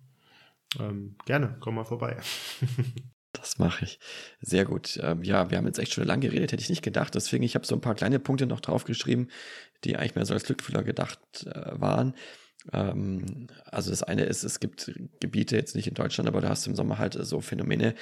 Ähm, 0.79 1.17
gerne, 1.27 1.57
komm 1.61 1.77
mal 1.77 1.85
vorbei. 1.85 2.17
Das 3.35 3.59
mache 3.59 3.87
ich. 3.87 3.99
Sehr 4.41 4.67
gut. 4.67 5.01
Ähm, 5.03 5.23
ja, 5.23 5.51
wir 5.51 5.57
haben 5.57 5.67
jetzt 5.67 5.79
echt 5.79 5.95
schon 5.95 6.05
lange 6.05 6.29
geredet, 6.29 6.53
hätte 6.53 6.63
ich 6.63 6.69
nicht 6.69 6.83
gedacht. 6.83 7.15
Deswegen, 7.15 7.43
ich 7.43 7.55
habe 7.55 7.67
so 7.67 7.75
ein 7.75 7.81
paar 7.81 7.95
kleine 7.95 8.19
Punkte 8.19 8.47
noch 8.47 8.61
draufgeschrieben, 8.61 9.31
die 9.85 9.97
eigentlich 9.97 10.15
mehr 10.15 10.27
so 10.27 10.35
als 10.35 10.45
Glückfühler 10.45 10.83
gedacht 10.83 11.19
äh, 11.47 11.81
waren. 11.81 12.15
Ähm, 12.73 13.49
also 13.65 13.91
das 13.91 14.03
eine 14.03 14.25
ist, 14.25 14.45
es 14.45 14.61
gibt 14.61 14.93
Gebiete, 15.19 15.57
jetzt 15.57 15.75
nicht 15.75 15.89
in 15.89 15.95
Deutschland, 15.95 16.29
aber 16.29 16.41
da 16.41 16.51
hast 16.51 16.67
du 16.67 16.71
im 16.71 16.77
Sommer 16.77 16.99
halt 16.99 17.15
so 17.15 17.41
Phänomene 17.41 17.95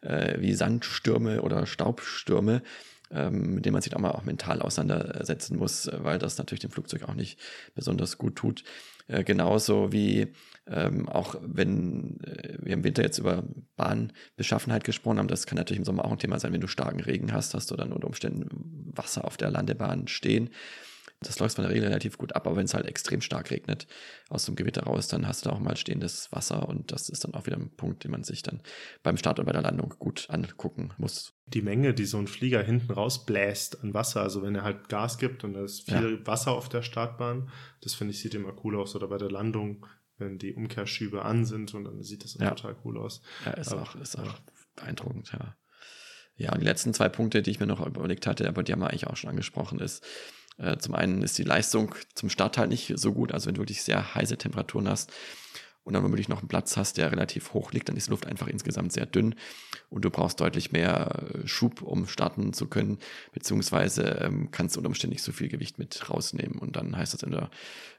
äh, 0.00 0.40
wie 0.40 0.54
Sandstürme 0.54 1.42
oder 1.42 1.66
Staubstürme 1.66 2.62
mit 3.30 3.64
dem 3.64 3.72
man 3.72 3.82
sich 3.82 3.94
auch 3.94 4.00
mal 4.00 4.12
auch 4.12 4.24
mental 4.24 4.60
auseinandersetzen 4.60 5.56
muss, 5.56 5.86
äh, 5.86 5.98
weil 6.02 6.18
das 6.18 6.38
natürlich 6.38 6.60
dem 6.60 6.70
Flugzeug 6.70 7.04
auch 7.04 7.14
nicht 7.14 7.38
besonders 7.74 8.18
gut 8.18 8.36
tut. 8.36 8.64
Äh, 9.06 9.24
genauso 9.24 9.92
wie 9.92 10.32
ähm, 10.66 11.08
auch 11.08 11.34
wenn 11.40 12.20
äh, 12.24 12.58
wir 12.60 12.74
im 12.74 12.84
Winter 12.84 13.02
jetzt 13.02 13.18
über 13.18 13.44
Bahnbeschaffenheit 13.76 14.84
gesprochen 14.84 15.18
haben, 15.18 15.28
das 15.28 15.46
kann 15.46 15.56
natürlich 15.56 15.78
im 15.78 15.84
Sommer 15.84 16.04
auch 16.04 16.12
ein 16.12 16.18
Thema 16.18 16.38
sein, 16.38 16.52
wenn 16.52 16.60
du 16.60 16.66
starken 16.66 17.00
Regen 17.00 17.32
hast, 17.32 17.54
hast 17.54 17.70
du 17.70 17.76
dann 17.76 17.92
unter 17.92 18.06
Umständen 18.06 18.92
Wasser 18.94 19.24
auf 19.24 19.36
der 19.36 19.50
Landebahn 19.50 20.08
stehen. 20.08 20.50
Das 21.20 21.40
läuft 21.40 21.56
von 21.56 21.64
der 21.64 21.74
Regel 21.74 21.88
relativ 21.88 22.16
gut 22.16 22.36
ab, 22.36 22.46
aber 22.46 22.56
wenn 22.56 22.66
es 22.66 22.74
halt 22.74 22.86
extrem 22.86 23.20
stark 23.20 23.50
regnet 23.50 23.88
aus 24.28 24.44
dem 24.44 24.54
Gewitter 24.54 24.84
raus, 24.84 25.08
dann 25.08 25.26
hast 25.26 25.46
du 25.46 25.50
auch 25.50 25.58
mal 25.58 25.76
stehendes 25.76 26.30
Wasser 26.30 26.68
und 26.68 26.92
das 26.92 27.08
ist 27.08 27.24
dann 27.24 27.34
auch 27.34 27.46
wieder 27.46 27.56
ein 27.56 27.74
Punkt, 27.74 28.04
den 28.04 28.12
man 28.12 28.22
sich 28.22 28.44
dann 28.44 28.62
beim 29.02 29.16
Start 29.16 29.40
und 29.40 29.46
bei 29.46 29.52
der 29.52 29.62
Landung 29.62 29.94
gut 29.98 30.26
angucken 30.30 30.90
muss. 30.96 31.34
Die 31.46 31.62
Menge, 31.62 31.92
die 31.92 32.04
so 32.04 32.18
ein 32.18 32.28
Flieger 32.28 32.62
hinten 32.62 32.92
rausbläst 32.92 33.82
an 33.82 33.94
Wasser, 33.94 34.22
also 34.22 34.42
wenn 34.42 34.54
er 34.54 34.62
halt 34.62 34.88
Gas 34.88 35.18
gibt 35.18 35.42
und 35.42 35.54
da 35.54 35.64
ist 35.64 35.90
viel 35.90 36.20
ja. 36.20 36.26
Wasser 36.26 36.52
auf 36.52 36.68
der 36.68 36.82
Startbahn, 36.82 37.50
das 37.80 37.94
finde 37.94 38.12
ich 38.12 38.20
sieht 38.20 38.34
immer 38.34 38.54
cool 38.62 38.76
aus 38.76 38.94
oder 38.94 39.08
bei 39.08 39.18
der 39.18 39.30
Landung, 39.30 39.86
wenn 40.18 40.38
die 40.38 40.52
Umkehrschübe 40.52 41.24
an 41.24 41.44
sind 41.44 41.74
und 41.74 41.84
dann 41.84 42.00
sieht 42.02 42.22
das 42.22 42.34
ja. 42.34 42.50
total 42.50 42.76
cool 42.84 42.96
aus. 42.96 43.22
Ja, 43.44 43.52
ist 43.54 43.72
aber, 43.72 43.82
auch, 43.82 43.96
ist 43.96 44.16
auch 44.16 44.40
beeindruckend, 44.76 45.32
ja. 45.32 45.56
Ja, 46.36 46.52
und 46.52 46.60
die 46.60 46.66
letzten 46.66 46.94
zwei 46.94 47.08
Punkte, 47.08 47.42
die 47.42 47.50
ich 47.50 47.58
mir 47.58 47.66
noch 47.66 47.84
überlegt 47.84 48.28
hatte, 48.28 48.46
aber 48.46 48.62
die 48.62 48.72
haben 48.72 48.78
wir 48.78 48.90
eigentlich 48.90 49.08
auch 49.08 49.16
schon 49.16 49.30
angesprochen, 49.30 49.80
ist, 49.80 50.04
äh, 50.58 50.76
zum 50.78 50.94
einen 50.94 51.22
ist 51.22 51.38
die 51.38 51.44
Leistung 51.44 51.94
zum 52.14 52.28
Start 52.28 52.58
halt 52.58 52.70
nicht 52.70 52.92
so 52.96 53.12
gut. 53.12 53.32
Also 53.32 53.46
wenn 53.46 53.54
du 53.54 53.62
wirklich 53.62 53.82
sehr 53.82 54.14
heiße 54.14 54.36
Temperaturen 54.38 54.88
hast, 54.88 55.12
und 55.88 55.94
dann 55.94 56.04
womöglich 56.04 56.28
noch 56.28 56.40
einen 56.40 56.48
Platz 56.48 56.76
hast, 56.76 56.98
der 56.98 57.10
relativ 57.10 57.54
hoch 57.54 57.72
liegt, 57.72 57.88
dann 57.88 57.96
ist 57.96 58.10
Luft 58.10 58.26
einfach 58.26 58.46
insgesamt 58.46 58.92
sehr 58.92 59.06
dünn 59.06 59.34
und 59.88 60.04
du 60.04 60.10
brauchst 60.10 60.38
deutlich 60.38 60.70
mehr 60.70 61.24
äh, 61.32 61.48
Schub, 61.48 61.80
um 61.80 62.06
starten 62.06 62.52
zu 62.52 62.66
können, 62.66 62.98
beziehungsweise 63.32 64.02
ähm, 64.20 64.50
kannst 64.50 64.76
unter 64.76 64.88
Umständen 64.88 65.14
nicht 65.14 65.22
so 65.22 65.32
viel 65.32 65.48
Gewicht 65.48 65.78
mit 65.78 66.10
rausnehmen 66.10 66.58
und 66.58 66.76
dann 66.76 66.94
heißt 66.94 67.14
das 67.14 67.22
entweder 67.22 67.50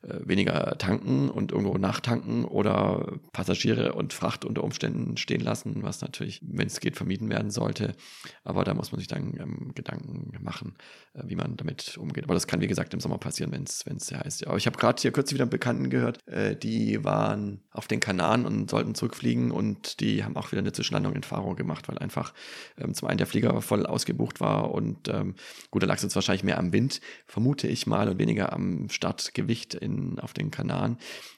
äh, 0.04 0.20
weniger 0.24 0.78
tanken 0.78 1.30
und 1.30 1.52
irgendwo 1.52 1.80
nachtanken 1.80 2.46
oder 2.46 3.20
Passagiere 3.34 3.94
und 3.94 4.14
Fracht 4.14 4.46
unter 4.46 4.64
Umständen 4.64 5.18
stehen 5.18 5.42
lassen, 5.42 5.82
was 5.82 6.02
natürlich, 6.02 6.42
wenn 6.46 6.68
es 6.68 6.80
geht, 6.80 6.96
vermieden 6.96 7.30
werden 7.30 7.50
sollte. 7.50 7.96
Aber 8.44 8.66
da 8.66 8.76
muss 8.76 8.92
man 8.92 9.00
sich 9.00 9.08
dann 9.08 9.36
ähm, 9.40 9.72
Gedanken 9.74 10.32
machen, 10.42 10.76
äh, 11.16 11.24
wie 11.26 11.36
man 11.36 11.58
damit 11.58 11.98
umgeht. 11.98 12.26
Aber 12.26 12.36
das 12.36 12.46
kann, 12.46 12.62
wie 12.62 12.68
gesagt, 12.68 12.94
im 12.94 13.00
Sommer 13.00 13.18
passieren, 13.18 13.52
wenn 13.52 13.64
es 13.64 13.80
sehr 13.80 14.20
heiß 14.20 14.42
ist. 14.42 14.48
Aber 14.48 14.58
ich 14.58 14.68
habe 14.68 14.78
gerade 14.78 15.02
hier 15.02 15.12
kürzlich 15.12 15.34
wieder 15.34 15.46
einen 15.46 15.50
Bekannten 15.50 15.90
gehört, 15.90 16.20
äh, 16.28 16.56
die 16.56 17.04
waren 17.04 17.62
auf 17.80 17.88
den 17.88 18.02
Kanaren 18.02 18.46
und 18.46 18.70
sollten 18.70 18.94
zurückfliegen 18.94 19.52
und 19.52 20.02
die 20.02 20.26
haben 20.26 20.36
auch 20.36 20.52
wieder 20.52 20.60
eine 20.60 20.74
Zwischenlandung 20.74 21.14
in 21.14 21.24
Faro 21.24 21.56
gemacht, 21.56 21.88
weil 21.88 21.98
einfach 21.98 22.34
ähm, 22.78 22.94
zum 22.94 23.08
einen 23.08 23.20
der 23.20 23.26
Flieger 23.26 23.62
voll 23.62 23.86
ausgebucht 23.86 24.42
war 24.42 24.72
und 24.72 25.08
ähm, 25.08 25.36
gut, 25.72 25.82
da 25.82 25.88
lag 25.88 25.96
es 25.96 26.04
jetzt 26.04 26.16
wahrscheinlich 26.16 26.44
mehr 26.44 26.60
am 26.60 26.74
Wind, 26.74 27.00
vermute 27.26 27.70
ich 27.70 27.88
mal, 27.88 28.10
und 28.10 28.20
weniger 28.20 28.52
am 28.52 28.90
Startgewicht 28.90 29.76
in, 29.76 30.20
auf 30.20 30.34
den 30.34 30.52
Kanaren. 30.52 30.98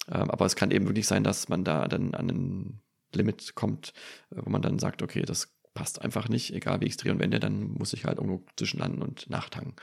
Ähm, 0.10 0.32
aber 0.32 0.48
es 0.48 0.56
kann 0.56 0.72
eben 0.72 0.88
wirklich 0.88 1.06
sein, 1.06 1.24
dass 1.24 1.48
man 1.48 1.64
da 1.64 1.88
dann 1.88 2.16
an 2.16 2.30
ein 2.30 2.82
Limit 3.14 3.54
kommt, 3.54 3.94
äh, 4.32 4.38
wo 4.44 4.50
man 4.50 4.64
dann 4.64 4.80
sagt, 4.80 5.04
okay, 5.04 5.22
das 5.22 5.54
passt 5.76 6.02
einfach 6.02 6.28
nicht, 6.28 6.56
egal 6.56 6.82
wie 6.82 6.86
ich 6.86 6.94
es 6.94 6.98
drehe 6.98 7.12
und 7.12 7.20
wende, 7.20 7.40
dann 7.40 7.72
muss 7.74 7.94
ich 7.94 8.06
halt 8.06 8.18
irgendwo 8.18 8.44
zwischenlanden 8.58 9.04
und 9.04 9.30
nachtanken. 9.30 9.76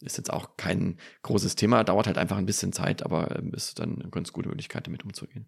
Ist 0.00 0.18
jetzt 0.18 0.32
auch 0.32 0.56
kein 0.58 0.98
großes 1.22 1.56
Thema, 1.56 1.82
dauert 1.82 2.06
halt 2.06 2.18
einfach 2.18 2.36
ein 2.36 2.44
bisschen 2.46 2.72
Zeit, 2.72 3.02
aber 3.02 3.34
ähm, 3.36 3.54
ist 3.54 3.78
dann 3.78 4.00
eine 4.00 4.10
ganz 4.10 4.32
gute 4.32 4.48
Möglichkeit, 4.48 4.86
damit 4.86 5.04
umzugehen. 5.04 5.46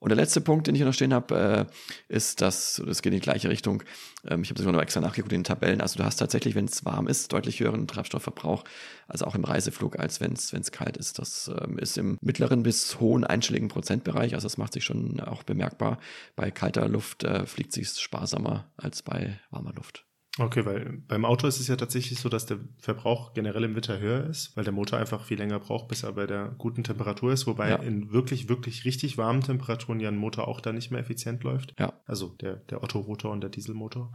Und 0.00 0.08
der 0.08 0.16
letzte 0.16 0.40
Punkt, 0.40 0.66
den 0.66 0.74
ich 0.74 0.80
hier 0.80 0.86
noch 0.86 0.94
stehen 0.94 1.12
habe, 1.12 1.68
äh, 2.08 2.14
ist, 2.14 2.40
dass, 2.40 2.82
das 2.84 3.02
geht 3.02 3.12
in 3.12 3.18
die 3.18 3.22
gleiche 3.22 3.50
Richtung, 3.50 3.82
ähm, 4.26 4.42
ich 4.42 4.48
habe 4.48 4.58
sogar 4.58 4.72
noch 4.72 4.80
extra 4.80 5.00
nachgeguckt 5.00 5.32
in 5.32 5.40
den 5.40 5.44
Tabellen, 5.44 5.80
also 5.82 5.98
du 5.98 6.04
hast 6.04 6.16
tatsächlich, 6.16 6.54
wenn 6.54 6.64
es 6.64 6.84
warm 6.86 7.06
ist, 7.06 7.32
deutlich 7.32 7.60
höheren 7.60 7.86
Treibstoffverbrauch, 7.86 8.64
also 9.08 9.26
auch 9.26 9.34
im 9.34 9.44
Reiseflug, 9.44 9.98
als 9.98 10.20
wenn 10.20 10.32
es 10.32 10.72
kalt 10.72 10.96
ist. 10.96 11.18
Das 11.18 11.50
ähm, 11.62 11.78
ist 11.78 11.98
im 11.98 12.18
mittleren 12.22 12.62
bis 12.62 12.98
hohen 12.98 13.24
einstelligen 13.24 13.68
Prozentbereich, 13.68 14.34
also 14.34 14.46
das 14.46 14.56
macht 14.56 14.72
sich 14.72 14.84
schon 14.84 15.20
auch 15.20 15.42
bemerkbar. 15.42 15.98
Bei 16.34 16.50
kalter 16.50 16.88
Luft 16.88 17.22
äh, 17.24 17.44
fliegt 17.44 17.72
sich 17.72 17.90
sparsamer 17.90 18.70
als 18.78 19.02
bei 19.02 19.38
warmer 19.50 19.74
Luft. 19.74 20.09
Okay, 20.38 20.64
weil 20.64 21.02
beim 21.08 21.24
Auto 21.24 21.48
ist 21.48 21.58
es 21.58 21.66
ja 21.66 21.74
tatsächlich 21.74 22.20
so, 22.20 22.28
dass 22.28 22.46
der 22.46 22.58
Verbrauch 22.78 23.34
generell 23.34 23.64
im 23.64 23.74
Winter 23.74 23.98
höher 23.98 24.24
ist, 24.26 24.56
weil 24.56 24.62
der 24.62 24.72
Motor 24.72 24.98
einfach 24.98 25.24
viel 25.24 25.38
länger 25.38 25.58
braucht, 25.58 25.88
bis 25.88 26.04
er 26.04 26.12
bei 26.12 26.26
der 26.26 26.54
guten 26.56 26.84
Temperatur 26.84 27.32
ist, 27.32 27.48
wobei 27.48 27.70
ja. 27.70 27.76
in 27.76 28.12
wirklich, 28.12 28.48
wirklich 28.48 28.84
richtig 28.84 29.18
warmen 29.18 29.42
Temperaturen 29.42 29.98
ja 29.98 30.08
ein 30.08 30.16
Motor 30.16 30.46
auch 30.46 30.60
da 30.60 30.72
nicht 30.72 30.92
mehr 30.92 31.00
effizient 31.00 31.42
läuft. 31.42 31.74
Ja. 31.80 31.92
Also 32.06 32.28
der, 32.40 32.56
der 32.56 32.82
Otto-Rotor 32.84 33.32
und 33.32 33.40
der 33.40 33.50
Dieselmotor. 33.50 34.12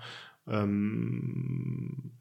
Ähm, 0.48 2.12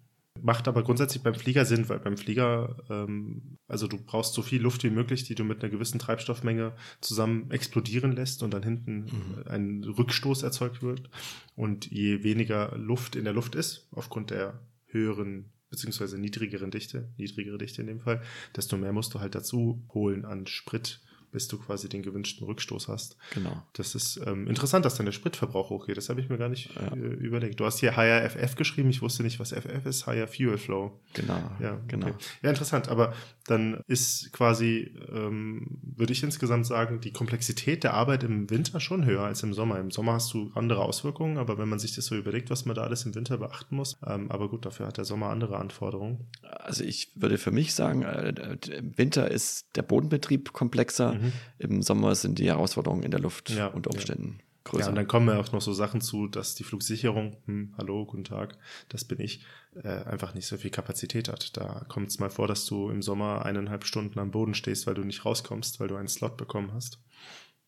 Macht 0.42 0.66
aber 0.66 0.82
grundsätzlich 0.82 1.22
beim 1.22 1.34
Flieger 1.34 1.64
Sinn, 1.64 1.88
weil 1.88 2.00
beim 2.00 2.16
Flieger, 2.16 2.76
ähm, 2.90 3.58
also 3.68 3.86
du 3.86 3.98
brauchst 3.98 4.34
so 4.34 4.42
viel 4.42 4.60
Luft 4.60 4.82
wie 4.82 4.90
möglich, 4.90 5.24
die 5.24 5.34
du 5.34 5.44
mit 5.44 5.62
einer 5.62 5.70
gewissen 5.70 5.98
Treibstoffmenge 5.98 6.74
zusammen 7.00 7.50
explodieren 7.50 8.12
lässt 8.12 8.42
und 8.42 8.52
dann 8.52 8.62
hinten 8.62 9.04
mhm. 9.04 9.44
ein 9.46 9.84
Rückstoß 9.84 10.42
erzeugt 10.42 10.82
wird. 10.82 11.08
Und 11.54 11.90
je 11.90 12.24
weniger 12.24 12.76
Luft 12.76 13.14
in 13.14 13.24
der 13.24 13.32
Luft 13.32 13.54
ist, 13.54 13.88
aufgrund 13.92 14.30
der 14.30 14.60
höheren 14.86 15.52
beziehungsweise 15.70 16.18
niedrigeren 16.18 16.70
Dichte, 16.70 17.12
niedrigere 17.16 17.58
Dichte 17.58 17.80
in 17.80 17.88
dem 17.88 18.00
Fall, 18.00 18.22
desto 18.54 18.76
mehr 18.76 18.92
musst 18.92 19.12
du 19.14 19.20
halt 19.20 19.34
dazu 19.34 19.84
holen 19.92 20.24
an 20.24 20.46
Sprit 20.46 21.00
bis 21.34 21.48
du 21.48 21.58
quasi 21.58 21.88
den 21.88 22.02
gewünschten 22.02 22.46
Rückstoß 22.46 22.86
hast. 22.86 23.16
Genau. 23.32 23.60
Das 23.72 23.96
ist 23.96 24.20
ähm, 24.24 24.46
interessant, 24.46 24.84
dass 24.84 24.94
dann 24.94 25.04
der 25.04 25.12
Spritverbrauch 25.12 25.68
hochgeht. 25.68 25.96
Das 25.96 26.08
habe 26.08 26.20
ich 26.20 26.28
mir 26.28 26.38
gar 26.38 26.48
nicht 26.48 26.70
ja. 26.76 26.94
äh, 26.94 26.98
überlegt. 26.98 27.58
Du 27.58 27.64
hast 27.64 27.80
hier 27.80 27.96
Higher 27.96 28.30
FF 28.30 28.54
geschrieben. 28.54 28.88
Ich 28.88 29.02
wusste 29.02 29.24
nicht, 29.24 29.40
was 29.40 29.52
FF 29.52 29.84
ist. 29.84 30.06
Higher 30.06 30.28
Fuel 30.28 30.58
Flow. 30.58 31.00
Genau. 31.12 31.42
Ja, 31.58 31.80
genau. 31.88 32.06
Okay. 32.06 32.16
Ja, 32.42 32.50
interessant. 32.50 32.88
Aber 32.88 33.14
dann 33.48 33.82
ist 33.88 34.32
quasi, 34.32 34.94
ähm, 35.12 35.80
würde 35.82 36.12
ich 36.12 36.22
insgesamt 36.22 36.66
sagen, 36.66 37.00
die 37.00 37.12
Komplexität 37.12 37.82
der 37.82 37.94
Arbeit 37.94 38.22
im 38.22 38.48
Winter 38.48 38.78
schon 38.78 39.04
höher 39.04 39.22
als 39.22 39.42
im 39.42 39.52
Sommer. 39.54 39.80
Im 39.80 39.90
Sommer 39.90 40.12
hast 40.12 40.32
du 40.34 40.52
andere 40.54 40.82
Auswirkungen, 40.82 41.36
aber 41.36 41.58
wenn 41.58 41.68
man 41.68 41.80
sich 41.80 41.96
das 41.96 42.06
so 42.06 42.14
überlegt, 42.14 42.48
was 42.48 42.64
man 42.64 42.76
da 42.76 42.82
alles 42.82 43.04
im 43.06 43.16
Winter 43.16 43.38
beachten 43.38 43.74
muss, 43.74 43.96
ähm, 44.06 44.30
aber 44.30 44.48
gut, 44.48 44.64
dafür 44.64 44.86
hat 44.86 44.98
der 44.98 45.04
Sommer 45.04 45.30
andere 45.30 45.58
Anforderungen. 45.58 46.28
Also 46.42 46.84
ich 46.84 47.10
würde 47.16 47.38
für 47.38 47.50
mich 47.50 47.74
sagen, 47.74 48.02
äh, 48.02 48.56
im 48.70 48.96
Winter 48.96 49.30
ist 49.30 49.66
der 49.74 49.82
Bodenbetrieb 49.82 50.52
komplexer. 50.52 51.14
Mhm. 51.14 51.23
Mhm. 51.24 51.32
Im 51.58 51.82
Sommer 51.82 52.14
sind 52.14 52.38
die 52.38 52.46
Herausforderungen 52.46 53.02
in 53.02 53.10
der 53.10 53.20
Luft 53.20 53.50
ja, 53.50 53.68
unter 53.68 53.90
Umständen 53.90 54.38
ja. 54.38 54.44
größer. 54.64 54.84
Ja, 54.84 54.88
und 54.88 54.94
dann 54.96 55.08
kommen 55.08 55.28
ja 55.28 55.38
auch 55.38 55.52
noch 55.52 55.62
so 55.62 55.72
Sachen 55.72 56.00
zu, 56.00 56.28
dass 56.28 56.54
die 56.54 56.64
Flugsicherung, 56.64 57.36
hm, 57.46 57.74
hallo, 57.78 58.06
guten 58.06 58.24
Tag, 58.24 58.58
das 58.88 59.04
bin 59.04 59.20
ich, 59.20 59.44
äh, 59.82 59.88
einfach 59.88 60.34
nicht 60.34 60.46
so 60.46 60.56
viel 60.56 60.70
Kapazität 60.70 61.28
hat. 61.28 61.56
Da 61.56 61.84
kommt 61.88 62.08
es 62.08 62.18
mal 62.18 62.30
vor, 62.30 62.48
dass 62.48 62.66
du 62.66 62.90
im 62.90 63.02
Sommer 63.02 63.44
eineinhalb 63.44 63.84
Stunden 63.84 64.18
am 64.18 64.30
Boden 64.30 64.54
stehst, 64.54 64.86
weil 64.86 64.94
du 64.94 65.04
nicht 65.04 65.24
rauskommst, 65.24 65.80
weil 65.80 65.88
du 65.88 65.96
einen 65.96 66.08
Slot 66.08 66.36
bekommen 66.36 66.72
hast. 66.72 67.00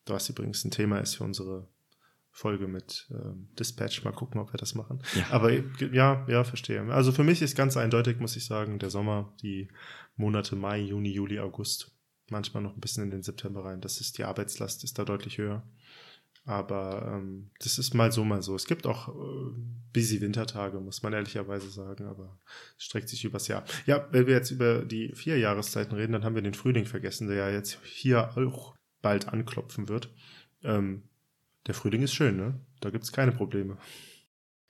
Was 0.05 0.29
übrigens 0.29 0.63
ein 0.63 0.71
Thema 0.71 0.99
ist 0.99 1.15
für 1.15 1.25
unsere 1.25 1.67
Folge 2.37 2.67
mit 2.67 3.07
ähm, 3.09 3.49
Dispatch. 3.57 4.03
Mal 4.03 4.11
gucken, 4.11 4.39
ob 4.39 4.53
wir 4.53 4.59
das 4.59 4.75
machen. 4.75 5.01
Ja. 5.15 5.25
Aber 5.31 5.51
ja, 5.51 6.23
ja, 6.29 6.43
verstehe. 6.43 6.83
Also 6.93 7.11
für 7.11 7.23
mich 7.23 7.41
ist 7.41 7.57
ganz 7.57 7.75
eindeutig, 7.77 8.19
muss 8.19 8.35
ich 8.35 8.45
sagen, 8.45 8.77
der 8.77 8.91
Sommer, 8.91 9.33
die 9.41 9.69
Monate 10.15 10.55
Mai, 10.55 10.81
Juni, 10.81 11.09
Juli, 11.11 11.39
August 11.39 11.96
manchmal 12.31 12.63
noch 12.63 12.75
ein 12.75 12.81
bisschen 12.81 13.03
in 13.03 13.11
den 13.11 13.23
September 13.23 13.65
rein. 13.65 13.81
Das 13.81 14.01
ist 14.01 14.17
die 14.17 14.23
Arbeitslast 14.23 14.83
ist 14.83 14.97
da 14.99 15.05
deutlich 15.05 15.37
höher. 15.37 15.63
Aber 16.47 17.11
ähm, 17.13 17.51
das 17.59 17.77
ist 17.77 17.93
mal 17.93 18.11
so, 18.13 18.23
mal 18.23 18.41
so. 18.41 18.55
Es 18.55 18.65
gibt 18.65 18.87
auch 18.87 19.09
äh, 19.09 19.51
busy 19.91 20.21
Wintertage, 20.21 20.79
muss 20.79 21.03
man 21.03 21.11
ehrlicherweise 21.11 21.69
sagen, 21.69 22.05
aber 22.05 22.39
es 22.77 22.85
streckt 22.85 23.09
sich 23.09 23.25
übers 23.25 23.49
Jahr. 23.49 23.65
Ja, 23.85 24.07
wenn 24.11 24.27
wir 24.27 24.35
jetzt 24.35 24.51
über 24.51 24.85
die 24.85 25.13
vier 25.13 25.37
Jahreszeiten 25.37 25.93
reden, 25.93 26.13
dann 26.13 26.23
haben 26.23 26.35
wir 26.35 26.41
den 26.41 26.53
Frühling 26.53 26.85
vergessen, 26.85 27.27
der 27.27 27.35
ja 27.35 27.49
jetzt 27.49 27.79
hier 27.83 28.37
auch 28.37 28.75
bald 29.01 29.27
anklopfen 29.27 29.89
wird. 29.89 30.09
Ähm, 30.63 31.03
der 31.65 31.73
Frühling 31.73 32.01
ist 32.01 32.13
schön, 32.13 32.37
ne? 32.37 32.59
Da 32.79 32.91
gibt 32.91 33.03
es 33.03 33.11
keine 33.11 33.33
Probleme. 33.33 33.77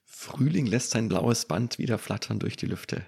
Frühling 0.04 0.66
lässt 0.66 0.90
sein 0.90 1.10
blaues 1.10 1.46
Band 1.46 1.78
wieder 1.78 2.00
flattern 2.00 2.40
durch 2.40 2.58
die 2.58 2.66
Lüfte. 2.66 3.06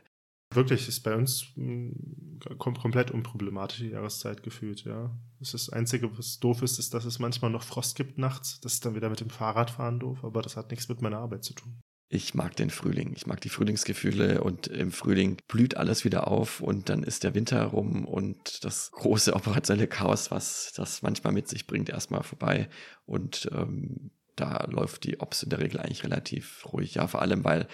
Wirklich, 0.51 0.87
ist 0.87 1.01
bei 1.01 1.15
uns 1.15 1.45
hm, 1.55 2.39
komplett 2.57 3.11
unproblematische 3.11 3.87
Jahreszeit 3.87 4.41
gefühlt, 4.41 4.83
ja. 4.83 5.15
Das, 5.39 5.51
das 5.51 5.69
Einzige, 5.69 6.17
was 6.17 6.39
doof 6.39 6.63
ist, 6.63 6.79
ist, 6.79 6.93
dass 6.93 7.05
es 7.05 7.19
manchmal 7.19 7.51
noch 7.51 7.63
Frost 7.63 7.95
gibt 7.95 8.17
nachts. 8.17 8.59
Das 8.61 8.73
ist 8.73 8.85
dann 8.85 8.95
wieder 8.95 9.09
mit 9.09 9.19
dem 9.19 9.29
Fahrradfahren 9.29 9.99
doof, 9.99 10.23
aber 10.23 10.41
das 10.41 10.57
hat 10.57 10.71
nichts 10.71 10.89
mit 10.89 11.01
meiner 11.01 11.19
Arbeit 11.19 11.43
zu 11.43 11.53
tun. 11.53 11.79
Ich 12.11 12.33
mag 12.33 12.55
den 12.55 12.71
Frühling. 12.71 13.13
Ich 13.15 13.27
mag 13.27 13.39
die 13.39 13.49
Frühlingsgefühle 13.49 14.41
und 14.41 14.65
im 14.65 14.91
Frühling 14.91 15.37
blüht 15.47 15.77
alles 15.77 16.03
wieder 16.03 16.27
auf 16.27 16.59
und 16.59 16.89
dann 16.89 17.03
ist 17.03 17.23
der 17.23 17.35
Winter 17.35 17.63
rum 17.65 18.03
und 18.05 18.65
das 18.65 18.89
große 18.91 19.35
operationelle 19.35 19.87
Chaos, 19.87 20.31
was 20.31 20.73
das 20.75 21.03
manchmal 21.03 21.33
mit 21.33 21.47
sich 21.47 21.67
bringt, 21.67 21.89
erstmal 21.89 22.23
vorbei. 22.23 22.67
Und 23.05 23.47
ähm, 23.53 24.09
da 24.35 24.65
läuft 24.65 25.03
die 25.03 25.19
Ops 25.19 25.43
in 25.43 25.51
der 25.51 25.59
Regel 25.59 25.79
eigentlich 25.79 26.03
relativ 26.03 26.65
ruhig. 26.73 26.95
Ja, 26.95 27.05
vor 27.05 27.21
allem, 27.21 27.43
weil 27.43 27.67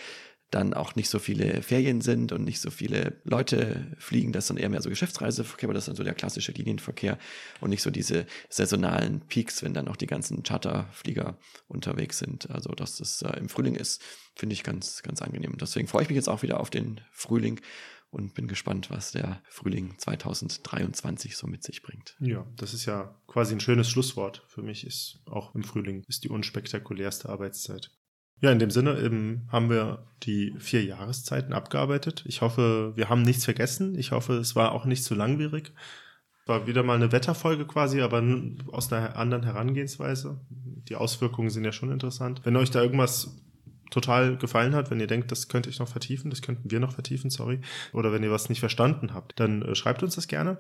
dann 0.52 0.74
auch 0.74 0.96
nicht 0.96 1.10
so 1.10 1.20
viele 1.20 1.62
Ferien 1.62 2.02
sind 2.02 2.32
und 2.32 2.44
nicht 2.44 2.62
so 2.62 2.70
viele 2.70 3.20
Leute 3.24 3.92
fliegen. 3.98 4.32
Das 4.32 4.46
ist 4.46 4.50
dann 4.50 4.58
eher 4.58 4.70
mehr 4.70 4.82
so 4.82 4.90
Geschäftsreiseverkehr, 4.90 5.68
aber 5.68 5.74
das 5.74 5.84
ist 5.84 5.88
dann 5.90 5.96
so 5.96 6.04
der 6.04 6.14
klassische 6.14 6.52
Linienverkehr 6.52 7.18
und 7.62 7.72
nicht 7.72 7.82
so 7.82 7.92
diese 7.92 8.26
saisonalen 8.50 9.22
Peaks, 9.22 9.64
wenn 9.64 9.74
dann 9.74 9.88
auch 9.88 9.96
die 9.96 10.08
ganzen 10.08 10.44
Charterflieger 10.44 11.38
unterwegs 11.68 12.20
sind. 12.20 12.50
Also, 12.52 12.72
dass 12.74 12.98
das 12.98 13.22
äh, 13.22 13.38
im 13.38 13.50
Frühling 13.50 13.76
ist, 13.76 14.02
finde 14.36 14.54
ich 14.54 14.64
ganz, 14.64 15.02
ganz 15.04 15.22
angenehm. 15.22 15.58
Deswegen 15.60 15.88
freue 15.88 16.04
ich 16.04 16.10
mich 16.10 16.16
jetzt 16.16 16.30
auch 16.30 16.44
wieder 16.44 16.60
auf 16.60 16.70
den 16.70 17.02
Frühling 17.12 17.60
und 18.16 18.34
bin 18.34 18.48
gespannt, 18.48 18.90
was 18.90 19.12
der 19.12 19.42
Frühling 19.50 19.98
2023 19.98 21.36
so 21.36 21.48
mit 21.48 21.64
sich 21.64 21.82
bringt. 21.82 22.16
Ja, 22.20 22.48
das 22.56 22.74
ist 22.74 22.86
ja 22.86 23.20
quasi 23.28 23.54
ein 23.54 23.60
schönes 23.60 23.90
Schlusswort. 23.90 24.44
Für 24.48 24.62
mich 24.62 24.86
ist 24.86 25.20
auch 25.26 25.54
im 25.54 25.64
Frühling 25.64 26.04
ist 26.08 26.24
die 26.24 26.30
unspektakulärste 26.30 27.28
Arbeitszeit. 27.28 27.92
Ja, 28.42 28.52
in 28.52 28.60
dem 28.60 28.72
Sinne 28.72 29.00
eben 29.00 29.48
haben 29.52 29.70
wir 29.70 30.06
die 30.24 30.54
vier 30.60 30.84
Jahreszeiten 30.84 31.54
abgearbeitet. 31.54 32.24
Ich 32.28 32.42
hoffe, 32.42 32.94
wir 32.96 33.10
haben 33.10 33.22
nichts 33.22 33.46
vergessen. 33.46 33.98
Ich 33.98 34.12
hoffe, 34.12 34.34
es 34.34 34.56
war 34.56 34.72
auch 34.72 34.86
nicht 34.86 35.04
zu 35.04 35.16
langwierig. 35.16 35.72
War 36.46 36.68
wieder 36.68 36.84
mal 36.84 36.96
eine 36.96 37.12
Wetterfolge 37.12 37.66
quasi, 37.66 38.02
aber 38.02 38.24
aus 38.72 38.92
einer 38.92 39.16
anderen 39.16 39.44
Herangehensweise. 39.44 40.42
Die 40.50 40.96
Auswirkungen 40.96 41.50
sind 41.50 41.66
ja 41.66 41.72
schon 41.72 41.92
interessant. 41.92 42.42
Wenn 42.44 42.56
euch 42.56 42.70
da 42.70 42.82
irgendwas 42.82 43.42
total 43.90 44.38
gefallen 44.38 44.76
hat, 44.76 44.92
wenn 44.92 45.00
ihr 45.00 45.08
denkt, 45.08 45.32
das 45.32 45.48
könnte 45.48 45.70
ich 45.70 45.80
noch 45.80 45.88
vertiefen, 45.88 46.30
das 46.30 46.42
könnten 46.42 46.70
wir 46.70 46.80
noch 46.80 46.94
vertiefen, 46.94 47.30
sorry, 47.30 47.62
oder 47.94 48.12
wenn 48.12 48.24
ihr 48.24 48.32
was 48.32 48.50
nicht 48.50 48.60
verstanden 48.60 49.14
habt, 49.14 49.40
dann 49.40 49.62
äh, 49.62 49.76
schreibt 49.76 50.04
uns 50.04 50.16
das 50.16 50.28
gerne. 50.28 50.60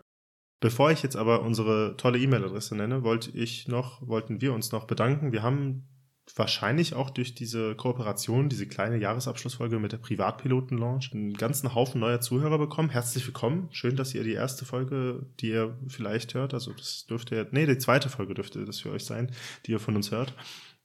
Bevor 0.61 0.91
ich 0.91 1.03
jetzt 1.03 1.15
aber 1.15 1.41
unsere 1.41 1.95
tolle 1.97 2.17
E-Mail-Adresse 2.17 2.75
nenne, 2.75 3.03
wollte 3.03 3.31
ich 3.31 3.67
noch, 3.67 4.07
wollten 4.07 4.41
wir 4.41 4.53
uns 4.53 4.71
noch 4.71 4.85
bedanken. 4.85 5.31
Wir 5.31 5.43
haben 5.43 5.87
wahrscheinlich 6.35 6.95
auch 6.95 7.09
durch 7.09 7.35
diese 7.35 7.75
Kooperation, 7.75 8.49
diese 8.49 8.67
kleine 8.67 8.97
Jahresabschlussfolge 8.97 9.79
mit 9.79 9.91
der 9.91 9.97
Privatpiloten-Launch, 9.97 11.13
einen 11.13 11.33
ganzen 11.33 11.75
Haufen 11.75 12.01
neuer 12.01 12.21
Zuhörer 12.21 12.57
bekommen. 12.57 12.89
Herzlich 12.89 13.25
willkommen. 13.27 13.67
Schön, 13.71 13.95
dass 13.95 14.15
ihr 14.15 14.23
die 14.23 14.33
erste 14.33 14.65
Folge, 14.65 15.25
die 15.39 15.49
ihr 15.49 15.77
vielleicht 15.87 16.33
hört, 16.33 16.53
also 16.53 16.73
das 16.73 17.05
dürfte, 17.05 17.47
nee, 17.51 17.65
die 17.65 17.77
zweite 17.77 18.09
Folge 18.09 18.33
dürfte 18.33 18.65
das 18.65 18.79
für 18.79 18.91
euch 18.91 19.05
sein, 19.05 19.31
die 19.65 19.71
ihr 19.71 19.79
von 19.79 19.95
uns 19.95 20.11
hört, 20.11 20.33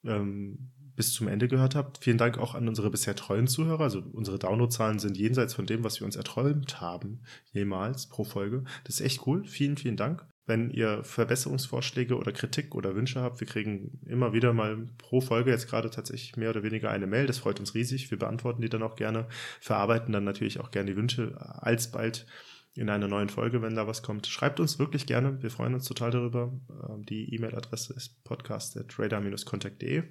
ähm, 0.04 0.70
bis 0.94 1.14
zum 1.14 1.28
Ende 1.28 1.48
gehört 1.48 1.74
habt. 1.74 1.98
Vielen 2.04 2.18
Dank 2.18 2.36
auch 2.36 2.54
an 2.54 2.68
unsere 2.68 2.90
bisher 2.90 3.16
treuen 3.16 3.46
Zuhörer. 3.46 3.84
Also 3.84 4.02
unsere 4.12 4.38
Downloadzahlen 4.38 4.98
sind 4.98 5.16
jenseits 5.16 5.54
von 5.54 5.64
dem, 5.64 5.82
was 5.82 6.00
wir 6.00 6.04
uns 6.04 6.16
erträumt 6.16 6.82
haben, 6.82 7.20
jemals 7.52 8.06
pro 8.06 8.24
Folge. 8.24 8.64
Das 8.84 9.00
ist 9.00 9.06
echt 9.06 9.26
cool. 9.26 9.46
Vielen, 9.46 9.78
vielen 9.78 9.96
Dank 9.96 10.26
wenn 10.46 10.70
ihr 10.70 11.04
Verbesserungsvorschläge 11.04 12.16
oder 12.16 12.32
Kritik 12.32 12.74
oder 12.74 12.94
Wünsche 12.94 13.20
habt. 13.20 13.40
Wir 13.40 13.46
kriegen 13.46 14.00
immer 14.06 14.32
wieder 14.32 14.52
mal 14.52 14.88
pro 14.98 15.20
Folge 15.20 15.50
jetzt 15.50 15.68
gerade 15.68 15.90
tatsächlich 15.90 16.36
mehr 16.36 16.50
oder 16.50 16.62
weniger 16.62 16.90
eine 16.90 17.06
Mail. 17.06 17.26
Das 17.26 17.38
freut 17.38 17.60
uns 17.60 17.74
riesig. 17.74 18.10
Wir 18.10 18.18
beantworten 18.18 18.62
die 18.62 18.68
dann 18.68 18.82
auch 18.82 18.96
gerne, 18.96 19.28
verarbeiten 19.60 20.12
dann 20.12 20.24
natürlich 20.24 20.60
auch 20.60 20.70
gerne 20.70 20.90
die 20.90 20.96
Wünsche 20.96 21.36
alsbald 21.38 22.26
in 22.74 22.88
einer 22.88 23.08
neuen 23.08 23.28
Folge, 23.28 23.62
wenn 23.62 23.74
da 23.74 23.86
was 23.86 24.02
kommt. 24.02 24.26
Schreibt 24.26 24.60
uns 24.60 24.78
wirklich 24.78 25.06
gerne. 25.06 25.42
Wir 25.42 25.50
freuen 25.50 25.74
uns 25.74 25.84
total 25.84 26.10
darüber. 26.10 26.52
Ähm, 26.88 27.04
die 27.04 27.34
E-Mail-Adresse 27.34 27.94
ist 27.94 28.22
podcast.radar-contact.de. 28.24 30.04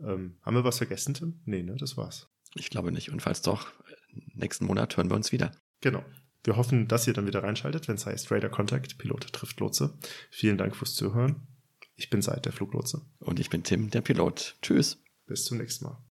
Ähm, 0.00 0.38
haben 0.42 0.56
wir 0.56 0.64
was 0.64 0.78
vergessen, 0.78 1.14
Tim? 1.14 1.40
Nee, 1.44 1.62
ne? 1.62 1.76
Das 1.78 1.96
war's. 1.96 2.28
Ich 2.54 2.70
glaube 2.70 2.90
nicht. 2.90 3.12
Und 3.12 3.22
falls 3.22 3.42
doch, 3.42 3.68
nächsten 4.34 4.66
Monat 4.66 4.96
hören 4.96 5.10
wir 5.10 5.16
uns 5.16 5.32
wieder. 5.32 5.52
Genau. 5.80 6.04
Wir 6.44 6.56
hoffen, 6.56 6.88
dass 6.88 7.06
ihr 7.06 7.12
dann 7.12 7.26
wieder 7.26 7.42
reinschaltet, 7.42 7.88
wenn 7.88 7.96
es 7.96 8.06
heißt 8.06 8.30
Radar 8.30 8.50
Contact, 8.50 8.98
Pilot 8.98 9.32
trifft 9.32 9.60
Lotse. 9.60 9.98
Vielen 10.30 10.58
Dank 10.58 10.74
fürs 10.74 10.94
Zuhören. 10.94 11.46
Ich 11.96 12.08
bin 12.08 12.22
Seid, 12.22 12.46
der 12.46 12.52
Fluglotse. 12.52 13.02
Und 13.18 13.40
ich 13.40 13.50
bin 13.50 13.62
Tim, 13.62 13.90
der 13.90 14.00
Pilot. 14.00 14.56
Tschüss. 14.62 15.02
Bis 15.26 15.44
zum 15.44 15.58
nächsten 15.58 15.84
Mal. 15.84 16.09